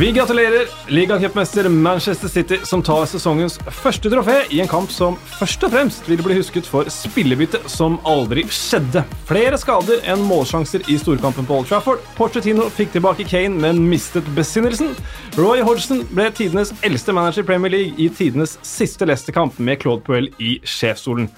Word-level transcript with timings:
Vi 0.00 0.12
gratulerer 0.12 0.66
ligacupmester 0.88 1.68
Manchester 1.68 2.28
City, 2.28 2.58
som 2.64 2.82
tar 2.84 3.06
sesongens 3.08 3.54
første 3.78 4.10
trofé 4.12 4.34
i 4.52 4.58
en 4.60 4.68
kamp 4.68 4.90
som 4.92 5.14
først 5.38 5.62
og 5.64 5.70
fremst 5.72 6.08
vil 6.10 6.20
bli 6.20 6.34
husket 6.36 6.66
for 6.68 6.90
spillebytte 6.92 7.62
som 7.72 7.94
aldri 8.04 8.42
skjedde. 8.52 9.00
Flere 9.24 9.56
skader 9.56 10.02
enn 10.04 10.26
målsjanser 10.28 10.84
i 10.92 10.98
storkampen 11.00 11.46
på 11.48 11.56
Old 11.56 11.70
Trafford. 11.70 12.02
Porcetino 12.18 12.66
fikk 12.76 12.92
tilbake 12.92 13.24
Kane, 13.24 13.56
men 13.62 13.80
mistet 13.88 14.28
besinnelsen. 14.36 14.90
Roy 15.38 15.62
Hodgson 15.64 16.02
ble 16.10 16.26
tidenes 16.36 16.74
eldste 16.84 17.14
manager 17.16 17.46
i 17.46 17.48
Premier 17.48 17.72
League 17.72 17.96
i 17.96 18.10
tidenes 18.12 18.58
siste 18.68 19.08
Leicester-kamp 19.08 19.56
med 19.56 19.80
Claude 19.80 20.04
Puel 20.04 20.28
i 20.36 20.58
sjefsstolen. 20.60 21.30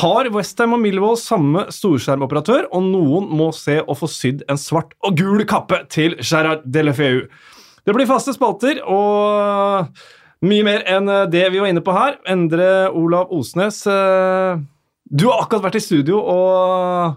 Har 0.00 0.32
Westham 0.34 0.74
og 0.74 0.82
Millwall 0.82 1.14
samme 1.22 1.68
storskjermoperatør, 1.70 2.66
og 2.74 2.90
noen 2.90 3.30
må 3.38 3.52
se 3.54 3.78
å 3.78 3.96
få 3.96 4.10
sydd 4.10 4.42
en 4.50 4.58
svart 4.58 4.98
og 4.98 5.14
gul 5.22 5.46
kappe 5.46 5.84
til 5.94 6.18
Gerard 6.18 6.66
Delefeu. 6.66 7.28
Det 7.88 7.94
blir 7.96 8.08
faste 8.10 8.34
spalter 8.36 8.82
og 8.84 9.88
mye 10.44 10.64
mer 10.66 10.82
enn 10.92 11.08
det 11.32 11.46
vi 11.54 11.60
var 11.62 11.70
inne 11.72 11.80
på 11.84 11.94
her. 11.96 12.18
Endre 12.28 12.66
Olav 12.92 13.32
Osnes, 13.34 13.80
eh, 13.88 14.60
du 15.08 15.24
har 15.30 15.40
akkurat 15.46 15.64
vært 15.70 15.78
i 15.80 15.86
studio 15.86 16.20
og 16.20 17.16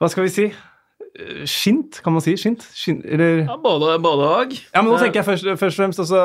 Hva 0.00 0.08
skal 0.12 0.24
vi 0.26 0.32
si? 0.32 0.46
Skint, 1.48 2.00
kan 2.04 2.12
man 2.12 2.20
si? 2.24 2.34
Skint? 2.36 2.64
Skint 2.76 3.04
eller 3.08 3.38
Ja, 3.46 3.54
både, 3.60 3.94
både 4.04 4.24
og. 4.28 4.50
Ja, 4.74 4.82
men 4.82 4.90
nå 4.92 4.98
tenker 5.00 5.22
jeg 5.22 5.28
først, 5.28 5.46
først 5.60 5.78
og 5.78 5.82
fremst 5.84 6.02
altså, 6.02 6.20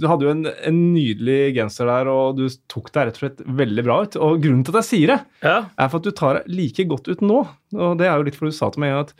Du 0.00 0.06
hadde 0.08 0.24
jo 0.24 0.30
en, 0.32 0.46
en 0.48 0.78
nydelig 0.94 1.54
genser 1.58 1.88
der, 1.90 2.08
og 2.12 2.38
du 2.38 2.46
tok 2.72 2.88
deg 2.94 3.10
rett 3.10 3.18
og 3.18 3.24
slett 3.24 3.42
veldig 3.60 3.84
bra 3.88 3.98
ut. 4.06 4.16
Og 4.20 4.40
grunnen 4.44 4.64
til 4.64 4.72
at 4.76 4.82
jeg 4.84 4.88
sier 4.92 5.12
det, 5.14 5.18
Ja. 5.44 5.58
er 5.76 5.92
for 5.92 6.00
at 6.00 6.08
du 6.08 6.16
tar 6.16 6.40
deg 6.40 6.48
like 6.60 6.86
godt 6.92 7.08
ut 7.12 7.20
nå. 7.24 7.42
Og 7.76 7.98
det 8.00 8.08
er 8.08 8.16
jo 8.16 8.24
litt 8.28 8.36
fordi 8.40 8.54
du 8.54 8.56
sa 8.60 8.70
til 8.72 8.84
meg 8.84 8.96
at 9.02 9.12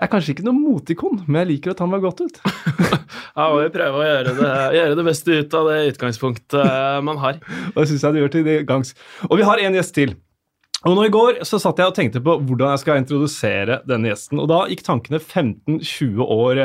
jeg 0.00 0.06
er 0.06 0.12
kanskje 0.14 0.32
ikke 0.32 0.44
noe 0.46 0.56
motikon, 0.56 1.18
men 1.26 1.42
jeg 1.42 1.48
liker 1.50 1.74
å 1.74 1.76
ta 1.76 1.84
meg 1.84 2.00
godt 2.00 2.22
ut. 2.24 2.38
ja, 3.36 3.44
og 3.50 3.58
vi 3.60 3.66
prøver 3.74 3.98
å 3.98 4.06
gjøre 4.06 4.32
det, 4.38 4.52
gjøre 4.78 4.96
det 4.96 5.04
beste 5.10 5.34
ut 5.36 5.56
av 5.58 5.66
det 5.68 5.74
utgangspunktet 5.90 7.04
man 7.04 7.20
har. 7.20 7.36
Og 7.74 7.76
det 7.82 7.84
syns 7.90 8.06
jeg 8.06 8.16
du 8.16 8.20
gjør 8.22 8.32
til 8.32 8.48
gangs. 8.64 8.94
Og 9.28 9.36
vi 9.36 9.44
har 9.44 9.60
en 9.60 9.76
gjest 9.76 9.92
til. 9.98 10.14
Og 10.88 10.94
nå 10.96 11.02
I 11.04 11.12
går 11.12 11.42
så 11.44 11.58
satt 11.60 11.82
jeg 11.82 11.92
og 11.92 11.98
tenkte 11.98 12.22
på 12.24 12.38
hvordan 12.38 12.72
jeg 12.72 12.80
skal 12.80 13.02
introdusere 13.02 13.82
denne 13.84 14.08
gjesten. 14.08 14.40
og 14.40 14.48
Da 14.48 14.62
gikk 14.70 14.86
tankene 14.86 15.20
15-20 15.20 16.24
år 16.24 16.62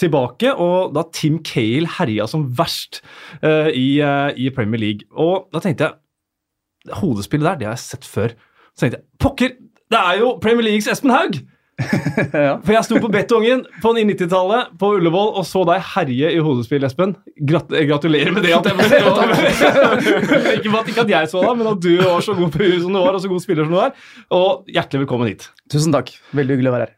tilbake, 0.00 0.54
og 0.56 0.96
da 0.96 1.04
Tim 1.12 1.42
Cale 1.44 1.92
herja 1.98 2.24
som 2.32 2.46
verst 2.56 3.02
uh, 3.42 3.68
i, 3.68 4.00
uh, 4.00 4.32
i, 4.32 4.48
Premier 4.56 4.80
League. 4.80 5.10
Og 5.12 5.50
Da 5.52 5.60
tenkte 5.60 5.90
jeg 5.90 6.96
Hodespillet 7.02 7.44
der, 7.44 7.60
det 7.60 7.68
har 7.68 7.76
jeg 7.76 7.84
sett 7.84 8.08
før. 8.08 8.32
Så 8.72 8.86
tenkte 8.86 9.02
jeg 9.02 9.20
pokker, 9.20 9.56
det 9.92 10.00
er 10.00 10.22
jo 10.22 10.38
Premier 10.40 10.70
Leagues 10.70 10.88
Espen 10.88 11.12
Haug! 11.12 11.36
ja. 12.32 12.56
For 12.64 12.72
jeg 12.74 12.86
sto 12.86 12.98
på 13.02 13.10
betongen 13.12 13.62
på 13.82 13.92
90-tallet 13.94 14.72
på 14.80 14.90
Ullevål 14.96 15.30
og 15.38 15.46
så 15.46 15.62
deg 15.68 15.84
herje 15.94 16.32
i 16.34 16.40
hodespill, 16.42 16.84
Espen. 16.88 17.14
Grat 17.48 17.70
gratulerer 17.70 18.34
med 18.34 18.46
det. 18.46 18.54
at 18.56 18.66
jeg 18.66 18.74
Ikke 20.58 20.74
at, 20.74 20.90
ikke 20.90 21.04
at 21.06 21.12
jeg 21.14 21.30
så 21.30 21.44
deg, 21.44 21.54
men 21.60 21.70
at 21.70 21.82
du 21.84 21.92
var 22.02 22.24
så 22.24 22.34
god 22.38 22.50
på 22.54 22.64
huet 22.64 22.82
som 22.82 22.94
du 22.94 22.98
var, 22.98 23.14
og 23.14 23.22
så 23.22 23.30
god 23.30 23.44
spiller 23.44 23.68
som 23.68 23.76
du 23.76 23.80
er. 23.84 23.94
Og 24.34 24.74
hjertelig 24.74 25.04
velkommen 25.04 25.30
hit. 25.30 25.48
Tusen 25.70 25.94
takk. 25.94 26.12
Veldig 26.34 26.58
hyggelig 26.58 26.72
å 26.72 26.76
være 26.76 26.88
her. 26.88 26.94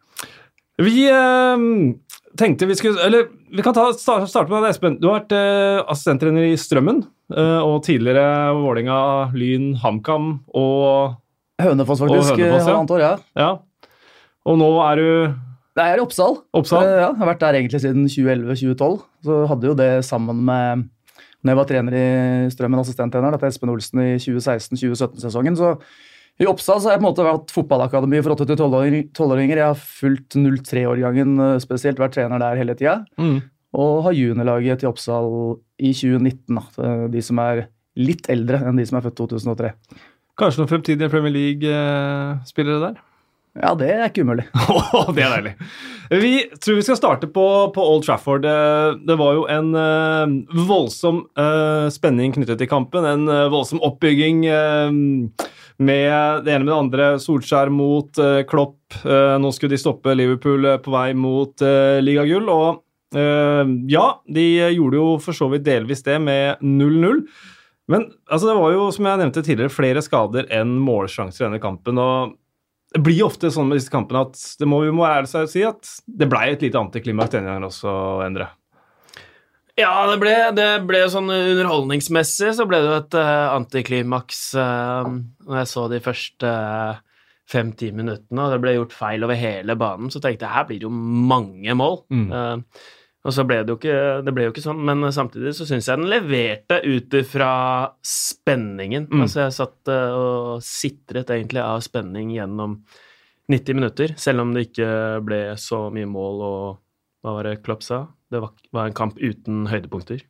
Vi 0.81 1.05
eh, 1.13 1.69
tenkte 2.41 2.65
vi 2.71 2.77
skulle 2.79 3.05
Eller 3.05 3.27
vi 3.53 3.65
kan 3.67 3.75
ta, 3.77 3.91
starte 3.93 4.47
med 4.49 4.63
deg, 4.63 4.73
Espen. 4.73 5.01
Du 5.03 5.11
har 5.11 5.21
vært 5.21 5.35
eh, 5.37 5.81
assistenttrener 5.85 6.53
i 6.53 6.59
Strømmen. 6.61 7.05
Eh, 7.37 7.59
og 7.61 7.83
tidligere 7.87 8.55
Vålinga, 8.57 9.01
Lyn, 9.37 9.75
HamKam 9.83 10.39
og 10.57 11.19
Hønefoss, 11.61 12.01
faktisk. 12.01 12.33
Og 12.33 12.41
Hønefoss, 12.41 12.65
ja. 12.65 12.71
Halvannet 12.71 12.97
år, 12.97 13.05
ja. 13.05 13.17
ja. 13.37 13.51
Og 14.49 14.61
nå 14.61 14.69
er 14.87 15.01
du 15.01 15.09
Nei, 15.79 15.85
jeg 15.87 15.95
er 15.95 16.01
i 16.01 16.03
Oppsal. 16.03 16.35
Oppsal? 16.57 16.83
Uh, 16.83 16.89
ja, 16.91 17.09
jeg 17.13 17.21
har 17.21 17.29
vært 17.29 17.43
der 17.45 17.57
egentlig 17.61 17.81
siden 17.81 18.09
2011-2012. 18.11 18.97
Så 19.25 19.37
hadde 19.53 19.69
jo 19.71 19.77
det 19.79 19.91
sammen 20.05 20.41
med 20.49 20.89
når 21.41 21.53
jeg 21.53 21.59
var 21.61 21.69
trener 21.71 21.97
i 21.97 22.07
Strømmen, 22.53 22.81
assistenttrener, 22.83 23.33
dette 23.33 23.49
Espen 23.49 23.71
Olsen 23.73 24.03
i 24.03 24.09
2016-2017-sesongen. 24.21 25.57
Så 25.57 25.71
i 26.43 26.49
Oppsal 26.51 26.83
så 26.83 26.91
har 26.91 26.97
jeg 26.97 27.01
på 27.01 27.07
en 27.07 27.09
måte 27.09 27.25
vært 27.25 27.55
fotballakademi 27.55 28.21
for 28.27 28.35
8-12-åringer. 28.35 29.63
Jeg 29.63 29.65
har 29.65 29.79
fulgt 29.81 30.37
03-årgangen 30.37 31.41
spesielt, 31.65 32.03
vært 32.03 32.19
trener 32.19 32.43
der 32.43 32.61
hele 32.61 32.77
tida. 32.77 32.99
Mm. 33.21 33.39
Og 33.81 34.03
har 34.09 34.17
juniorlaget 34.19 34.83
til 34.83 34.91
Oppsal 34.91 35.31
i 35.81 35.95
2019. 35.97 36.59
Da. 36.59 36.95
De 37.15 37.25
som 37.25 37.41
er 37.47 37.69
litt 38.01 38.29
eldre 38.33 38.61
enn 38.67 38.81
de 38.81 38.89
som 38.89 38.99
er 39.01 39.07
født 39.07 39.21
2003. 39.23 39.73
Kanskje 40.41 40.63
noen 40.63 40.73
fremtidige 40.75 41.13
Premier 41.13 41.35
League-spillere 41.37 42.83
der? 42.85 43.01
Ja, 43.59 43.73
det 43.75 43.89
er 43.91 44.05
ikke 44.07 44.23
umulig. 44.23 44.45
det 45.17 45.25
er 45.25 45.33
deilig. 45.35 45.55
Vi 46.11 46.33
tror 46.63 46.77
vi 46.79 46.85
skal 46.87 46.99
starte 46.99 47.29
på, 47.31 47.45
på 47.75 47.83
Old 47.83 48.05
Trafford. 48.07 48.47
Det 48.47 49.17
var 49.19 49.37
jo 49.37 49.47
en 49.51 49.73
uh, 49.75 50.63
voldsom 50.69 51.25
uh, 51.39 51.87
spenning 51.91 52.35
knyttet 52.35 52.63
til 52.63 52.71
kampen. 52.71 53.07
En 53.07 53.27
uh, 53.31 53.49
voldsom 53.51 53.83
oppbygging 53.87 54.45
med 55.81 56.45
det 56.45 56.55
ene 56.55 56.65
med 56.65 56.71
det 56.71 56.79
andre. 56.79 57.11
Solskjær 57.23 57.73
mot 57.75 58.19
Klopp. 58.51 58.99
nå 59.41 59.53
skulle 59.57 59.75
de 59.75 59.81
stoppe 59.81 60.15
Liverpool 60.15 60.67
på 60.85 60.93
vei 60.93 61.09
mot 61.17 61.65
ligagull. 62.05 62.51
Og 62.53 62.83
ja, 63.91 64.05
de 64.29 64.45
gjorde 64.77 65.01
jo 65.01 65.07
for 65.25 65.35
så 65.35 65.49
vidt 65.51 65.65
delvis 65.67 66.05
det 66.07 66.19
med 66.23 66.61
0-0. 66.61 67.25
Men 67.91 68.05
altså, 68.29 68.51
det 68.51 68.59
var 68.61 68.75
jo, 68.75 68.85
som 68.95 69.09
jeg 69.09 69.23
nevnte 69.23 69.43
tidligere, 69.47 69.73
flere 69.73 70.05
skader 70.05 70.51
enn 70.53 70.77
målsjanser 70.85 71.47
i 71.47 71.49
denne 71.49 71.63
kampen. 71.65 71.99
og 71.99 72.37
det 72.91 73.03
blir 73.07 73.23
ofte 73.23 73.51
sånn 73.55 73.69
med 73.71 73.79
disse 73.79 73.93
kampene 73.93 74.25
at 74.27 74.39
det 74.59 74.67
må, 74.69 74.81
vi 74.83 74.95
må 74.95 75.05
ærlig 75.07 75.31
seg 75.31 75.51
si 75.51 75.63
at 75.67 75.87
det 76.07 76.27
ble 76.31 76.43
et 76.51 76.65
lite 76.65 76.81
antiklimaks 76.81 77.35
denne 77.37 77.53
gangen 77.53 77.69
også, 77.69 77.93
Endre. 78.27 78.51
Ja, 79.79 79.93
det 80.11 80.17
ble, 80.21 80.35
det 80.57 80.69
ble 80.89 81.05
sånn 81.09 81.31
underholdningsmessig 81.31 82.53
så 82.59 82.67
ble 82.69 82.83
det 82.83 82.91
jo 82.91 82.99
et 82.99 83.17
uh, 83.17 83.53
antiklimaks 83.55 84.43
uh, 84.59 85.07
når 85.07 85.61
jeg 85.63 85.71
så 85.71 85.87
de 85.93 86.01
første 86.05 86.55
fem-ti 87.51 87.93
uh, 87.93 87.97
minuttene, 88.03 88.43
og 88.43 88.55
det 88.55 88.61
ble 88.65 88.75
gjort 88.77 88.97
feil 88.99 89.27
over 89.27 89.39
hele 89.39 89.79
banen, 89.79 90.11
så 90.13 90.23
tenkte 90.23 90.49
jeg 90.49 90.57
her 90.57 90.67
blir 90.69 90.83
det 90.83 90.89
jo 90.89 90.93
mange 91.31 91.77
mål. 91.79 92.03
Mm. 92.11 92.65
Og 93.21 93.35
så 93.37 93.45
ble 93.45 93.59
det 93.61 93.75
jo 93.75 93.77
ikke, 93.77 93.97
det 94.25 94.33
ble 94.33 94.47
jo 94.47 94.53
ikke 94.55 94.65
sånn, 94.65 94.81
men 94.89 95.05
samtidig 95.13 95.53
så 95.57 95.67
syns 95.69 95.91
jeg 95.91 96.01
den 96.01 96.09
leverte 96.09 96.79
ut 96.87 97.17
ifra 97.19 97.53
spenningen. 98.07 99.11
Mm. 99.11 99.25
Altså, 99.27 99.43
jeg 99.43 99.57
satt 99.59 99.91
og 99.93 100.65
sitret 100.65 101.33
egentlig 101.35 101.61
av 101.61 101.83
spenning 101.85 102.33
gjennom 102.33 102.79
90 103.51 103.77
minutter, 103.77 104.15
selv 104.21 104.45
om 104.45 104.55
det 104.55 104.71
ikke 104.71 104.89
ble 105.27 105.43
så 105.61 105.89
mye 105.93 106.09
mål 106.09 106.47
og 106.47 106.65
hva 107.21 107.37
var 107.37 107.51
det 107.51 107.61
Klopp 107.67 107.85
sa? 107.85 108.07
Det 108.33 108.41
var, 108.41 108.55
var 108.73 108.89
en 108.89 108.97
kamp 108.97 109.19
uten 109.21 109.67
høydepunkter. 109.69 110.23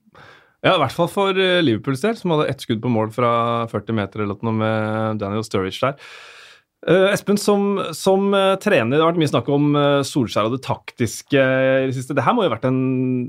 Ja, 0.61 0.75
i 0.75 0.81
hvert 0.83 0.97
fall 0.97 1.09
for 1.09 1.37
Liverpools 1.37 2.03
del, 2.03 2.19
som 2.19 2.35
hadde 2.35 2.51
ett 2.51 2.65
skudd 2.65 2.83
på 2.83 2.91
mål 2.93 3.13
fra 3.15 3.31
40 3.71 3.97
meter 3.97 4.25
eller 4.25 4.43
noe 4.45 4.57
med 4.57 5.21
Daniel 5.23 5.47
Sturridge 5.47 5.79
der. 5.85 6.11
Uh, 6.89 7.11
Espen, 7.13 7.37
som, 7.37 7.77
som 7.93 8.31
uh, 8.33 8.55
trener, 8.57 8.95
det 8.95 9.03
har 9.03 9.11
vært 9.11 9.21
mye 9.21 9.29
snakk 9.29 9.51
om 9.53 9.75
uh, 9.77 10.01
Solskjær 10.07 10.49
og 10.49 10.55
det 10.55 10.63
taktiske 10.65 11.37
i 11.37 11.91
det 11.91 11.97
siste. 11.97 12.17
Det 12.17 12.25
her 12.25 12.33
må 12.33 12.47
jo 12.47 12.49
ha 12.49 12.55
vært 12.55 12.65
en 12.71 12.81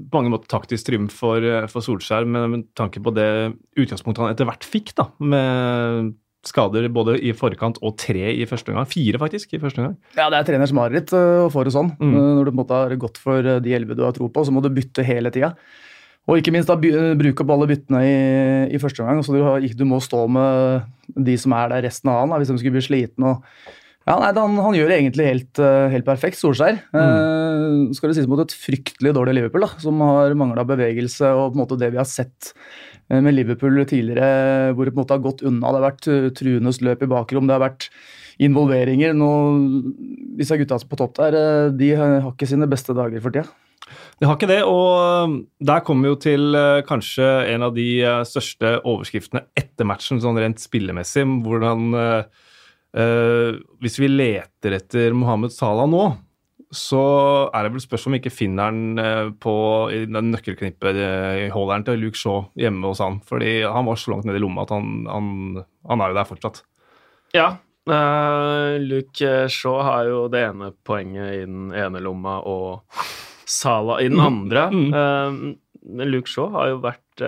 på 0.08 0.22
mange 0.22 0.32
måter 0.32 0.48
taktisk 0.54 0.88
triumf 0.88 1.18
for, 1.20 1.44
for 1.72 1.84
Solskjær, 1.84 2.24
med, 2.24 2.48
med, 2.54 2.66
tanke 2.80 3.04
på 3.04 3.12
det 3.16 3.28
utgangspunktet 3.76 4.24
han 4.24 4.32
etter 4.32 4.48
hvert 4.48 4.68
fikk, 4.68 4.94
da, 4.96 5.10
med 5.20 6.14
skader 6.48 6.88
både 6.90 7.20
i 7.22 7.36
forkant 7.38 7.78
og 7.86 8.00
tre 8.02 8.32
i 8.32 8.48
første 8.50 8.72
omgang. 8.72 8.88
Fire, 8.90 9.20
faktisk, 9.22 9.52
i 9.54 9.62
første 9.62 9.84
omgang. 9.84 10.00
Ja, 10.16 10.32
det 10.32 10.40
er 10.40 10.48
treners 10.48 10.74
mareritt 10.74 11.12
å 11.14 11.52
få 11.54 11.68
det 11.68 11.76
sånn. 11.76 11.92
Mm. 12.00 12.16
Når 12.16 12.48
du 12.48 12.50
på 12.50 12.56
en 12.56 12.62
måte 12.64 12.80
har 12.80 12.96
gått 13.04 13.20
for 13.22 13.52
de 13.62 13.76
elleve 13.78 14.00
du 14.00 14.02
har 14.08 14.16
tro 14.16 14.32
på, 14.32 14.48
så 14.48 14.56
må 14.56 14.64
du 14.64 14.72
bytte 14.74 15.06
hele 15.06 15.30
tida. 15.36 15.52
Og 16.30 16.38
ikke 16.38 16.54
minst 16.54 16.70
da 16.70 16.78
bruke 16.78 17.44
opp 17.44 17.52
alle 17.56 17.68
byttene 17.72 18.02
i, 18.06 18.16
i 18.76 18.80
første 18.82 19.02
omgang. 19.04 19.24
Så 19.26 19.34
du, 19.34 19.42
du, 19.78 19.86
må 19.90 20.00
stå 20.04 20.28
med 20.32 21.16
de 21.18 21.38
som 21.42 21.56
er 21.58 21.72
der 21.74 21.88
resten 21.88 22.12
av 22.14 22.22
han, 22.22 22.36
hvis 22.38 22.52
de 22.52 22.60
skulle 22.62 22.78
bli 22.78 22.86
slitne. 22.86 23.38
Ja, 24.06 24.16
nei, 24.18 24.32
han, 24.34 24.56
han, 24.58 24.76
gjør 24.78 24.90
det 24.90 24.98
egentlig 24.98 25.28
helt, 25.28 25.62
helt 25.94 26.08
perfekt, 26.08 26.40
Solskjær. 26.40 26.80
Mm. 26.94 27.02
Eh, 27.02 27.98
skal 27.98 28.12
det 28.12 28.18
sies 28.18 28.30
mot 28.30 28.42
et 28.42 28.56
fryktelig 28.58 29.14
dårlig 29.18 29.36
Liverpool, 29.38 29.66
da, 29.66 29.82
som 29.82 30.02
har 30.06 30.38
mangla 30.38 30.66
bevegelse 30.68 31.34
og 31.38 31.52
på 31.52 31.58
en 31.58 31.64
måte 31.64 31.78
det 31.82 31.92
vi 31.94 32.02
har 32.02 32.10
sett 32.10 32.54
med 33.12 33.36
Liverpool 33.36 33.82
tidligere, 33.84 34.72
hvor 34.74 34.88
det 34.88 34.94
på 34.94 35.02
en 35.02 35.04
måte 35.04 35.18
har 35.18 35.26
gått 35.26 35.44
unna. 35.46 35.68
Det 35.68 35.82
har 35.82 35.88
vært 35.90 36.10
truendes 36.38 36.82
løp 36.86 37.02
i 37.04 37.10
bakrom, 37.12 37.50
det 37.50 37.58
har 37.58 37.66
vært 37.66 37.90
involveringer. 38.42 39.14
Nå, 39.18 39.32
disse 40.40 40.58
gutta 40.62 40.80
på 40.88 41.02
topp 41.02 41.18
der, 41.20 41.42
de 41.76 41.92
har 42.00 42.32
ikke 42.32 42.50
sine 42.50 42.70
beste 42.72 42.96
dager 42.98 43.22
for 43.22 43.36
tida. 43.36 43.50
De 44.22 44.28
har 44.28 44.38
ikke 44.38 44.50
det, 44.50 44.62
og 44.68 45.34
der 45.60 45.84
kommer 45.86 46.06
vi 46.06 46.12
jo 46.12 46.20
til 46.22 46.58
kanskje 46.88 47.28
en 47.52 47.66
av 47.66 47.74
de 47.76 47.88
største 48.30 48.76
overskriftene 48.88 49.44
etter 49.58 49.88
matchen, 49.90 50.22
sånn 50.22 50.40
rent 50.40 50.62
spillemessig. 50.62 51.26
Hvordan 51.46 51.88
uh, 51.98 53.56
Hvis 53.82 53.98
vi 54.00 54.12
leter 54.12 54.78
etter 54.78 55.18
Mohammed 55.18 55.54
Salah 55.56 55.90
nå, 55.90 56.06
så 56.72 57.02
er 57.52 57.66
det 57.66 57.74
vel 57.74 57.84
spørsmål 57.84 58.14
om 58.14 58.20
ikke 58.22 58.32
finner 58.32 58.70
han 58.70 59.34
på 59.44 59.56
i 59.92 60.06
den 60.08 60.30
nøkkelknippeholderen 60.32 61.84
til 61.84 62.00
Luke 62.00 62.20
Shaw 62.20 62.46
hjemme 62.56 62.88
hos 62.88 63.02
han. 63.04 63.20
Fordi 63.28 63.58
han 63.66 63.90
var 63.90 64.00
så 64.00 64.14
langt 64.14 64.30
nede 64.30 64.40
i 64.40 64.44
lomma 64.46 64.64
at 64.64 64.72
han, 64.78 65.02
han, 65.10 65.34
han 65.90 66.04
er 66.06 66.14
jo 66.14 66.20
der 66.22 66.30
fortsatt. 66.30 66.62
Ja. 67.36 67.50
Uh, 67.90 68.78
Luke 68.80 69.50
Shaw 69.50 69.82
har 69.84 70.06
jo 70.06 70.28
det 70.32 70.46
ene 70.52 70.70
poenget 70.86 71.34
i 71.34 71.44
den 71.44 71.72
ene 71.74 72.00
lomma 72.06 72.38
og 72.46 72.86
Salah 73.52 74.02
i 74.04 74.10
den 74.12 74.22
andre. 74.24 74.68
Mm. 74.72 74.94
Uh, 74.96 76.06
Luke 76.08 76.30
Shaw 76.30 76.52
har 76.54 76.72
jo 76.72 76.82
vært 76.84 77.24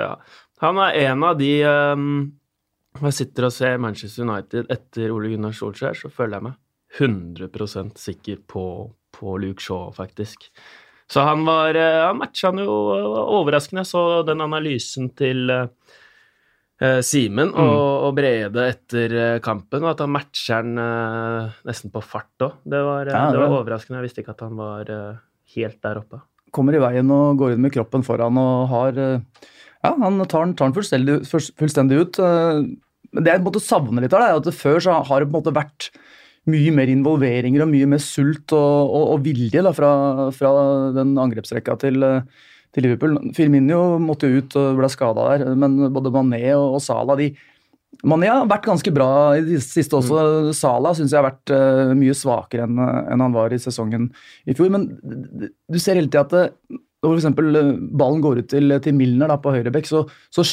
Han 0.62 0.78
er 0.78 0.98
en 1.08 1.24
av 1.26 1.40
de 1.40 1.64
Når 1.66 3.08
jeg 3.08 3.16
sitter 3.18 3.48
og 3.48 3.56
ser 3.56 3.82
Manchester 3.82 4.28
United 4.28 4.70
etter 4.72 5.10
Ole 5.10 5.32
Gunnar 5.32 5.56
Solskjær, 5.58 5.98
så 5.98 6.12
føler 6.14 6.38
jeg 6.38 6.46
meg 6.46 6.60
100% 7.02 7.98
sikker 7.98 8.44
på, 8.46 8.66
på 9.18 9.38
Luke 9.42 9.66
Shaw, 9.66 9.90
faktisk. 9.98 10.46
Så 11.10 11.26
han 11.26 11.42
var 11.48 11.74
Han 11.74 12.20
matcha 12.22 12.52
han 12.52 12.62
jo 12.62 12.76
overraskende. 13.40 13.82
Jeg 13.82 13.90
så 13.90 14.22
den 14.28 14.46
analysen 14.46 15.10
til 15.18 15.50
uh, 16.84 17.02
Simen 17.06 17.52
mm. 17.52 17.60
og, 17.60 18.08
og, 18.08 18.16
Brede 18.18 18.66
etter 18.70 19.18
kampen, 19.44 19.84
og 19.86 19.94
at 19.94 20.02
han 20.04 20.14
matcher 20.14 20.62
han 20.62 20.80
uh, 20.80 21.62
nesten 21.68 21.94
på 21.94 22.02
fart 22.06 22.46
òg. 22.46 22.58
Det, 22.64 22.82
var, 22.84 23.10
ja, 23.10 23.28
det 23.34 23.42
var 23.42 23.60
overraskende. 23.60 24.00
Jeg 24.02 24.10
visste 24.10 24.24
ikke 24.24 24.36
at 24.36 24.44
han 24.46 24.58
var 24.60 24.90
uh, 24.92 25.22
helt 25.56 25.80
der 25.84 26.04
oppe 26.04 26.24
kommer 26.54 26.78
i 26.78 26.82
veien 26.82 27.12
og 27.14 27.42
går 27.42 27.56
inn 27.56 27.66
med 27.66 27.74
kroppen 27.74 28.06
foran 28.06 28.40
og 28.40 28.72
har 28.74 29.02
eh, 29.02 29.52
Ja, 29.84 29.92
han 30.00 30.22
tar 30.32 30.46
den, 30.46 30.56
tar 30.56 30.70
den 30.70 30.78
fullstendig, 30.78 31.16
fullstendig, 31.60 31.98
ut. 32.00 32.20
Eh, 32.24 32.62
men 33.14 33.26
det 33.26 33.34
jeg 33.34 33.42
på 33.42 33.44
en 33.44 33.50
måte 33.50 33.64
savner 33.66 34.06
litt 34.06 34.14
av 34.16 34.24
det, 34.24 34.30
er 34.30 34.40
at 34.40 34.62
før 34.62 34.80
så 34.86 35.02
har 35.10 35.20
det 35.20 35.28
på 35.28 35.36
en 35.36 35.42
måte 35.42 35.56
vært 35.58 35.90
mye 36.48 36.72
mer 36.76 36.92
involveringer 36.92 37.64
og 37.64 37.72
mye 37.72 37.90
mer 37.92 38.02
sult 38.04 38.56
og, 38.56 38.94
og, 38.96 39.04
og 39.16 39.26
vilje 39.28 39.64
da, 39.64 39.74
fra, 39.76 39.92
fra, 40.36 40.54
den 40.96 41.14
angrepsrekka 41.20 41.76
til, 41.84 42.08
til, 42.72 42.88
Liverpool. 42.88 43.20
Firminio 43.36 44.00
måtte 44.04 44.32
jo 44.32 44.40
ut 44.40 44.58
og 44.60 44.80
ble 44.80 44.90
skada 44.92 45.28
der, 45.34 45.54
men 45.60 45.78
både 45.96 46.12
Mané 46.16 46.46
og, 46.56 46.80
og 46.80 46.84
Salah 46.84 47.20
de, 47.20 47.34
Mani 48.04 48.28
har 48.28 48.48
vært 48.52 48.68
ganske 48.68 48.92
bra 48.96 49.10
i 49.40 49.44
det 49.46 49.62
siste 49.64 49.96
også. 49.96 50.24
Mm. 50.48 50.54
Sala 50.58 50.92
syns 50.98 51.14
jeg 51.14 51.22
har 51.22 51.30
vært 51.30 51.54
uh, 51.56 51.94
mye 51.96 52.16
svakere 52.18 52.66
enn 52.68 52.82
en 52.82 53.24
han 53.24 53.36
var 53.36 53.54
i 53.56 53.62
sesongen 53.62 54.10
i 54.44 54.56
fjor. 54.58 54.74
Men 54.74 54.90
du 55.00 55.80
ser 55.80 55.96
hele 56.00 56.12
tida 56.12 56.26
at 56.26 56.34
det, 56.36 56.82
når 57.04 57.20
f.eks. 57.20 57.28
Eh, 57.28 57.72
ballen 58.00 58.22
går 58.24 58.42
ut 58.42 58.50
til, 58.54 58.76
til 58.84 58.96
Milner 58.96 59.32
da, 59.32 59.38
på 59.42 59.52
høyrebekk, 59.54 59.90
så, 59.90 60.04
så, 60.34 60.46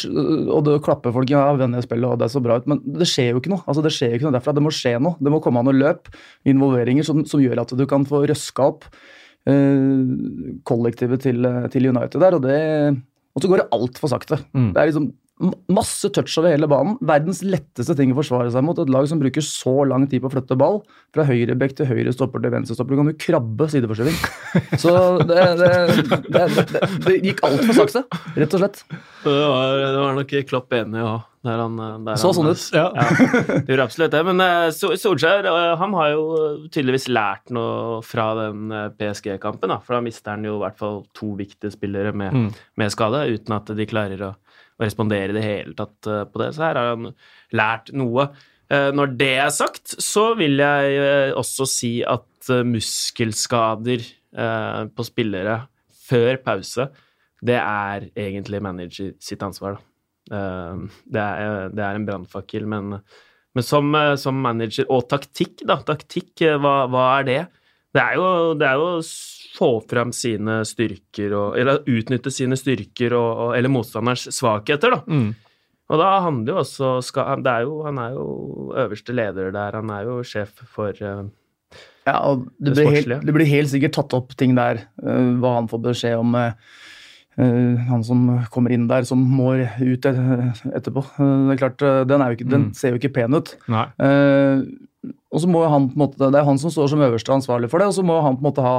og 0.50 0.64
det 0.66 0.80
klapper 0.86 1.14
folk 1.14 1.30
ja, 1.30 1.44
venner 1.58 1.84
spillet, 1.84 2.08
og 2.08 2.20
det 2.20 2.26
er 2.26 2.34
så 2.34 2.42
bra 2.42 2.58
ut, 2.58 2.66
men 2.70 2.82
det 2.98 3.08
skjer 3.08 3.32
jo 3.32 3.42
ikke 3.42 3.52
noe. 3.52 3.62
altså 3.66 3.84
Det 3.86 3.94
skjer 3.94 4.14
jo 4.14 4.20
ikke 4.20 4.28
noe 4.28 4.36
derfra. 4.36 4.54
Det 4.56 4.64
må 4.64 4.74
skje 4.74 4.96
noe. 5.02 5.18
Det 5.20 5.32
må 5.32 5.40
komme 5.44 5.62
an 5.62 5.70
å 5.70 5.76
løp, 5.76 6.10
involveringer, 6.50 7.06
som, 7.06 7.22
som, 7.28 7.42
gjør 7.42 7.62
at 7.62 7.74
du 7.78 7.86
kan 7.90 8.06
få 8.08 8.24
røska 8.30 8.66
opp 8.72 8.88
uh, 8.90 10.58
kollektivet 10.68 11.26
til, 11.26 11.50
til, 11.72 11.90
United 11.92 12.18
der. 12.22 12.38
Og, 12.38 12.46
det, 12.46 12.60
og 13.34 13.44
så 13.44 13.52
går 13.52 13.62
det 13.62 13.70
altfor 13.78 14.14
sakte. 14.14 14.42
Mm. 14.50 14.72
Det 14.74 14.82
er 14.82 14.90
liksom 14.90 15.10
Masse 15.72 16.10
touch 16.12 16.34
over 16.40 16.52
hele 16.52 16.68
banen. 16.68 16.98
Verdens 17.00 17.40
letteste 17.46 17.96
ting 17.96 18.12
å 18.12 18.18
forsvare 18.18 18.50
seg 18.52 18.64
mot. 18.66 18.78
Et 18.82 18.92
lag 18.92 19.06
som 19.08 19.20
bruker 19.22 19.44
så 19.44 19.72
lang 19.88 20.04
tid 20.10 20.20
på 20.20 20.28
å 20.28 20.34
flytte 20.34 20.58
ball. 20.60 20.82
Fra 21.16 21.24
høyre 21.28 21.56
bekk 21.58 21.78
til 21.78 21.88
høyre 21.88 22.12
stopper 22.12 22.44
til 22.44 22.52
venstre 22.52 22.76
stopper. 22.76 22.94
Du 22.94 23.00
kan 23.00 23.12
jo 23.12 23.16
krabbe 23.24 23.70
sideforskyving. 23.72 24.20
Så 24.82 24.92
det, 25.24 25.40
det, 25.60 25.72
det, 26.28 26.44
det, 26.58 26.84
det 27.06 27.16
gikk 27.24 27.42
altfor 27.46 27.76
sakte, 27.80 28.04
rett 28.36 28.54
og 28.56 28.62
slett. 28.62 28.84
Det 29.24 29.32
var, 29.32 29.74
det 29.80 29.98
var 29.98 30.16
nok 30.18 30.38
Klopp 30.50 30.72
enig 30.76 31.02
òg. 31.04 31.26
Der 31.40 31.56
han, 31.56 31.78
der 32.04 32.18
så 32.20 32.34
sånn 32.36 32.50
ut. 32.50 32.62
Ja. 32.76 32.90
ja. 32.92 33.28
Det 33.64 33.72
gjorde 33.72 33.84
absolutt 33.86 34.12
det. 34.12 34.20
Men 34.28 34.42
uh, 34.44 34.66
Solskjær 34.76 35.46
uh, 35.48 35.72
han 35.80 35.94
har 35.96 36.10
jo 36.12 36.24
tydeligvis 36.68 37.08
lært 37.08 37.52
noe 37.56 38.02
fra 38.04 38.26
den 38.36 38.68
uh, 38.68 38.90
PSG-kampen. 38.98 39.72
For 39.86 39.96
da 39.96 40.02
mister 40.04 40.36
han 40.36 40.44
jo 40.44 40.58
i 40.58 40.62
hvert 40.66 40.76
fall 40.80 41.00
to 41.16 41.32
viktige 41.38 41.72
spillere 41.72 42.12
med, 42.12 42.36
mm. 42.36 42.50
med 42.82 42.92
skade, 42.92 43.24
uten 43.32 43.56
at 43.56 43.72
de 43.72 43.88
klarer 43.88 44.26
å 44.28 44.34
å 44.80 44.86
respondere 44.86 45.32
i 45.32 45.36
det 45.36 45.44
hele 45.44 45.76
tatt 45.76 46.08
eh, 46.08 46.24
på 46.28 46.40
det. 46.42 46.50
Så 46.56 46.64
her 46.64 46.80
har 46.80 46.94
han 46.94 47.10
lært 47.56 47.92
noe. 47.96 48.30
Eh, 48.70 48.88
når 48.96 49.14
det 49.20 49.34
er 49.44 49.52
sagt, 49.54 49.96
så 50.00 50.30
vil 50.38 50.60
jeg 50.62 50.96
eh, 50.96 51.34
også 51.36 51.68
si 51.68 51.94
at 52.06 52.26
muskelskader 52.64 54.06
på 54.96 55.04
spillere 55.04 55.56
før 56.06 56.38
pause, 56.40 56.86
det 57.44 57.56
er 57.58 58.06
egentlig 58.14 58.60
manager 58.64 59.10
sitt 59.20 59.42
ansvar, 59.44 59.74
da. 60.30 60.38
Det 61.04 61.20
er, 61.20 61.74
det 61.74 61.82
er 61.84 61.98
en 61.98 62.06
brannfakkel, 62.06 62.64
men, 62.70 62.94
men 63.52 63.66
som, 63.66 63.90
som, 64.22 64.38
manager 64.40 64.86
Og 64.94 65.04
taktikk, 65.10 65.66
da. 65.68 65.80
Taktikk, 65.84 66.46
hva, 66.62 66.74
hva 66.88 67.04
er 67.18 67.28
det? 67.28 67.38
Det 67.92 68.04
er 68.06 68.16
jo, 68.22 68.30
det 68.56 68.70
er 68.70 68.80
jo 68.80 68.88
få 69.56 69.70
fram 69.90 70.12
sine 70.14 70.60
styrker 70.68 71.34
og 71.36 71.58
Eller 71.58 71.82
utnytte 71.90 72.32
sine 72.34 72.58
styrker 72.58 73.14
og, 73.18 73.54
eller 73.56 73.72
motstanderens 73.72 74.28
svakheter, 74.36 74.96
da. 74.96 75.00
Mm. 75.06 75.30
Og 75.90 75.98
da 75.98 76.10
handler 76.22 76.54
jo 76.54 76.60
også 76.62 76.92
skal, 77.02 77.42
er 77.42 77.66
jo, 77.66 77.80
Han 77.86 77.98
er 77.98 78.14
jo 78.14 78.26
øverste 78.78 79.16
leder 79.16 79.50
der. 79.54 79.78
Han 79.80 79.90
er 79.94 80.06
jo 80.06 80.20
sjef 80.26 80.62
for 80.70 80.94
uh, 81.02 81.26
Ja, 82.06 82.20
og 82.30 82.46
det, 82.58 82.76
det, 82.78 82.86
helt, 82.90 83.16
det, 83.26 83.34
blir 83.34 83.48
helt, 83.50 83.70
sikkert 83.72 83.98
tatt 83.98 84.14
opp 84.16 84.32
ting 84.38 84.54
der, 84.58 84.84
uh, 85.02 85.34
hva 85.42 85.58
han 85.58 85.68
får 85.70 85.82
beskjed 85.90 86.22
om. 86.22 86.38
Uh, 86.38 86.54
han 87.90 88.02
som 88.04 88.24
kommer 88.52 88.72
inn 88.74 88.86
der, 88.90 89.06
som 89.08 89.20
må 89.22 89.54
ut 89.62 90.06
etterpå. 90.06 91.04
det 91.16 91.54
er 91.54 91.60
klart, 91.60 91.82
Den, 92.10 92.20
er 92.20 92.34
ikke, 92.34 92.46
mm. 92.48 92.52
den 92.52 92.66
ser 92.76 92.92
jo 92.92 92.98
ikke 93.00 93.14
pen 93.14 93.36
ut. 93.38 93.54
og 95.30 95.38
så 95.40 95.48
må 95.48 95.62
han 95.64 95.86
på 95.88 95.96
en 95.96 96.02
måte, 96.02 96.18
Det 96.20 96.36
er 96.36 96.44
han 96.44 96.60
som 96.60 96.74
står 96.74 96.90
som 96.92 97.04
øverste 97.06 97.32
ansvarlig 97.32 97.70
for 97.72 97.80
det, 97.80 97.88
og 97.88 97.96
så 97.96 98.04
må 98.04 98.18
han 98.20 98.36
på 98.36 98.44
en 98.44 98.48
måte 98.50 98.66
ha 98.66 98.74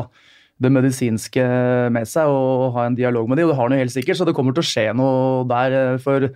det 0.61 0.71
medisinske 0.73 1.43
med 1.93 2.09
seg 2.09 2.29
og 2.29 2.71
ha 2.75 2.85
en 2.87 2.97
dialog 2.97 3.29
med 3.29 3.39
dem, 3.39 3.47
og 3.47 3.53
det 3.53 3.57
har 3.57 3.69
han 3.69 3.77
jo 3.77 3.83
helt 3.85 3.95
sikkert, 3.95 4.19
så 4.19 4.27
det 4.27 4.35
kommer 4.37 4.55
til 4.55 4.63
å 4.63 4.69
skje 4.71 4.87
noe 4.97 5.45
der. 5.49 5.77
Eh, 5.79 5.95
for 6.01 6.27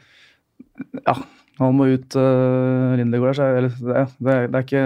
ja, 1.06 1.16
han 1.62 1.78
må 1.78 1.88
ut 1.94 2.18
uh, 2.20 2.96
Lindegård 3.00 3.38
det, 3.40 3.70
det, 3.80 4.02
det, 4.20 4.34
er 4.36 4.66
ikke 4.66 4.82